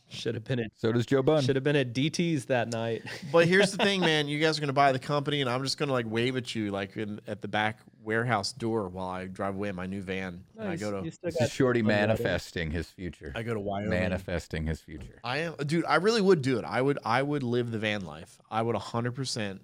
Should 0.10 0.36
have 0.36 0.44
been 0.44 0.60
at 0.60 0.72
So 0.76 0.92
does 0.92 1.06
Joe 1.06 1.22
Bunn. 1.24 1.42
should 1.42 1.56
have 1.56 1.64
been 1.64 1.78
at 1.78 1.94
DT's 1.94 2.46
that 2.48 2.68
night. 2.68 3.04
But 3.32 3.48
here's 3.48 3.72
the 3.72 3.78
thing, 3.88 4.02
man. 4.02 4.28
You 4.28 4.40
guys 4.40 4.58
are 4.58 4.62
gonna 4.62 4.74
buy 4.74 4.92
the 4.92 5.00
company, 5.00 5.40
and 5.40 5.50
I'm 5.50 5.64
just 5.64 5.78
gonna 5.78 5.94
like 5.94 6.06
wave 6.06 6.36
at 6.36 6.54
you, 6.54 6.70
like 6.70 6.98
in, 6.98 7.22
at 7.28 7.42
the 7.42 7.48
back 7.48 7.80
warehouse 8.04 8.52
door 8.52 8.90
while 8.90 9.08
I 9.08 9.28
drive 9.28 9.56
away 9.56 9.70
in 9.70 9.76
my 9.76 9.86
new 9.86 10.02
van. 10.02 10.44
and 10.58 10.68
I 10.68 10.72
Nice. 10.72 10.82
go 10.82 10.92
to 10.92 11.02
This 11.10 11.18
is 11.40 11.50
Shorty 11.54 11.80
some 11.80 11.88
money 11.88 12.00
out 12.00 12.10
of 12.10 12.20
it. 12.20 12.24
manifesting 12.24 12.72
his 12.72 12.88
future. 12.90 13.32
I 13.36 13.44
go 13.44 13.54
to 13.54 13.60
Wyoming. 13.62 13.92
Manifesting 13.92 14.66
his 14.68 14.82
future. 14.82 15.20
I 15.24 15.38
am, 15.38 15.56
dude. 15.66 15.86
I 15.86 15.96
really 15.96 16.20
would 16.22 16.42
do 16.42 16.60
it. 16.60 16.66
I 16.66 16.82
would. 16.82 17.00
I 17.06 17.22
would 17.24 17.44
live 17.44 17.72
the 17.72 17.80
van 17.80 18.04
life. 18.04 18.38
I 18.52 18.62
would 18.64 18.76
100 18.76 19.16
percent 19.16 19.62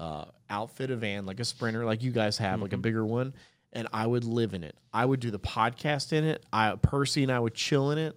uh, 0.00 0.24
outfit 0.48 0.90
a 0.90 0.96
van 0.96 1.26
like 1.26 1.38
a 1.40 1.44
Sprinter, 1.44 1.84
like 1.84 2.02
you 2.02 2.10
guys 2.10 2.38
have, 2.38 2.62
like 2.62 2.72
a 2.72 2.78
bigger 2.78 3.04
one, 3.04 3.34
and 3.74 3.86
I 3.92 4.06
would 4.06 4.24
live 4.24 4.54
in 4.54 4.64
it. 4.64 4.74
I 4.94 5.04
would 5.04 5.20
do 5.20 5.30
the 5.30 5.38
podcast 5.38 6.14
in 6.14 6.24
it. 6.24 6.42
I 6.52 6.74
Percy 6.76 7.22
and 7.22 7.30
I 7.30 7.38
would 7.38 7.54
chill 7.54 7.90
in 7.90 7.98
it. 7.98 8.16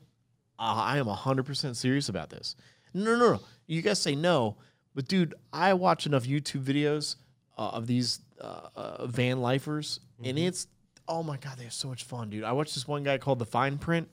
Uh, 0.57 0.75
I 0.77 0.97
am 0.97 1.07
100 1.07 1.45
percent 1.45 1.75
serious 1.75 2.07
about 2.07 2.29
this. 2.29 2.55
No, 2.93 3.17
no, 3.17 3.33
no. 3.33 3.39
You 3.67 3.81
guys 3.81 3.99
say 3.99 4.15
no, 4.15 4.55
but 4.95 5.09
dude, 5.09 5.35
I 5.51 5.73
watch 5.73 6.05
enough 6.05 6.23
YouTube 6.23 6.63
videos 6.63 7.17
uh, 7.57 7.69
of 7.69 7.85
these 7.85 8.19
uh, 8.39 8.69
uh, 8.75 9.05
van 9.07 9.41
lifers, 9.41 9.99
and 10.23 10.39
it's 10.39 10.67
oh 11.09 11.21
my 11.21 11.35
god, 11.35 11.57
they 11.57 11.65
have 11.65 11.73
so 11.73 11.89
much 11.89 12.05
fun, 12.05 12.29
dude. 12.29 12.45
I 12.45 12.53
watched 12.53 12.75
this 12.75 12.87
one 12.87 13.03
guy 13.03 13.17
called 13.17 13.39
the 13.39 13.45
Fine 13.45 13.77
Print, 13.77 14.09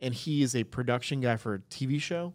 and 0.00 0.14
he 0.14 0.42
is 0.42 0.56
a 0.56 0.64
production 0.64 1.20
guy 1.20 1.36
for 1.36 1.54
a 1.54 1.58
TV 1.58 2.00
show. 2.00 2.32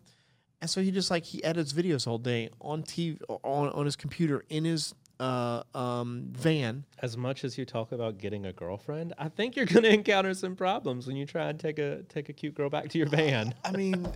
And 0.65 0.69
so 0.71 0.81
he 0.81 0.89
just 0.89 1.11
like 1.11 1.23
he 1.25 1.43
edits 1.43 1.73
videos 1.73 2.07
all 2.07 2.17
day 2.17 2.49
on 2.59 2.81
TV 2.81 3.19
on, 3.43 3.69
on 3.69 3.85
his 3.85 3.95
computer 3.95 4.43
in 4.49 4.65
his 4.65 4.95
uh, 5.19 5.61
um, 5.75 6.29
van. 6.31 6.85
As 7.03 7.15
much 7.15 7.43
as 7.43 7.55
you 7.55 7.65
talk 7.65 7.91
about 7.91 8.17
getting 8.17 8.47
a 8.47 8.51
girlfriend, 8.51 9.13
I 9.19 9.29
think 9.29 9.55
you're 9.55 9.65
gonna 9.75 9.89
encounter 9.89 10.33
some 10.33 10.55
problems 10.55 11.05
when 11.05 11.17
you 11.17 11.27
try 11.27 11.49
and 11.49 11.59
take 11.59 11.77
a 11.77 12.01
take 12.09 12.29
a 12.29 12.33
cute 12.33 12.55
girl 12.55 12.71
back 12.71 12.89
to 12.89 12.97
your 12.97 13.05
van. 13.19 13.53
I 13.63 13.73
mean, 13.73 14.07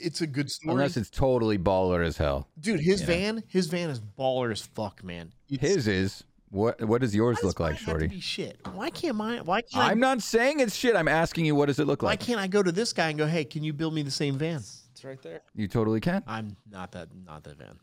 it's 0.00 0.20
a 0.20 0.28
good 0.28 0.48
story, 0.48 0.74
Unless 0.74 0.96
it's 0.96 1.10
totally 1.10 1.58
baller 1.58 2.06
as 2.06 2.16
hell. 2.18 2.46
dude. 2.60 2.78
His 2.78 3.00
Yeah. 3.00 3.06
van, 3.08 3.42
his 3.48 3.66
van 3.66 3.90
is 3.90 4.00
baller 4.00 4.52
as 4.52 4.62
fuck, 4.62 5.02
man. 5.02 5.32
It's- 5.50 5.68
His 5.68 5.88
is. 5.88 6.22
What 6.50 6.84
What 6.84 7.00
does 7.00 7.16
yours 7.16 7.38
does 7.38 7.46
look 7.46 7.58
like, 7.58 7.70
mine 7.72 7.76
have 7.78 7.84
to 7.86 7.90
Shorty? 7.90 8.06
be 8.06 8.20
shit. 8.20 8.60
Why 8.74 8.90
can't 8.90 9.16
mine? 9.16 9.40
Why 9.44 9.62
can't 9.62 9.82
I'm 9.86 9.90
I, 9.90 9.94
not 9.94 10.22
saying 10.22 10.60
it's 10.60 10.76
shit. 10.76 10.94
I'm 10.94 11.08
asking 11.08 11.46
you, 11.46 11.56
what 11.56 11.66
does 11.66 11.80
it 11.80 11.86
look 11.88 12.04
like? 12.04 12.10
Why 12.20 12.24
can't 12.26 12.38
I 12.38 12.46
go 12.46 12.62
to 12.62 12.70
this 12.70 12.92
guy 12.92 13.08
and 13.08 13.18
go, 13.18 13.26
hey, 13.26 13.44
can 13.44 13.64
you 13.64 13.72
build 13.72 13.92
me 13.92 14.02
the 14.02 14.12
same 14.12 14.38
van? 14.38 14.62
It's 15.04 15.08
right 15.10 15.22
there. 15.22 15.42
You 15.54 15.68
totally 15.68 16.00
can. 16.00 16.22
I'm 16.26 16.56
not 16.70 16.92
that, 16.92 17.08
not 17.26 17.44
that 17.44 17.58
van. 17.58 17.78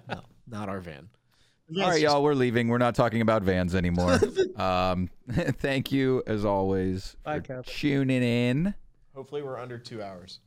no, 0.08 0.22
not 0.48 0.68
our 0.68 0.80
van. 0.80 1.08
All 1.80 1.88
right, 1.88 2.00
y'all, 2.00 2.20
we're 2.20 2.34
leaving. 2.34 2.66
We're 2.66 2.78
not 2.78 2.96
talking 2.96 3.20
about 3.20 3.44
vans 3.44 3.76
anymore. 3.76 4.18
um, 4.56 5.08
thank 5.30 5.92
you, 5.92 6.24
as 6.26 6.44
always, 6.44 7.16
Bye, 7.22 7.36
for 7.36 7.42
Kevin. 7.42 7.64
tuning 7.64 8.22
in. 8.24 8.74
Hopefully, 9.14 9.42
we're 9.42 9.56
under 9.56 9.78
two 9.78 10.02
hours. 10.02 10.40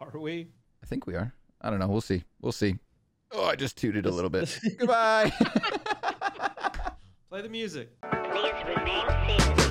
Are 0.00 0.18
we? 0.18 0.48
I 0.82 0.86
think 0.86 1.06
we 1.06 1.14
are. 1.14 1.34
I 1.60 1.68
don't 1.68 1.80
know. 1.80 1.88
We'll 1.88 2.00
see. 2.00 2.24
We'll 2.40 2.52
see. 2.52 2.76
Oh, 3.30 3.44
I 3.44 3.56
just 3.56 3.76
tooted 3.76 4.06
a 4.06 4.10
little 4.10 4.30
bit. 4.30 4.58
Goodbye. 4.78 5.30
Play 7.28 7.42
the 7.42 7.50
music. 7.50 7.90
Please 8.00 8.54
remain 8.66 9.06
seated. 9.26 9.65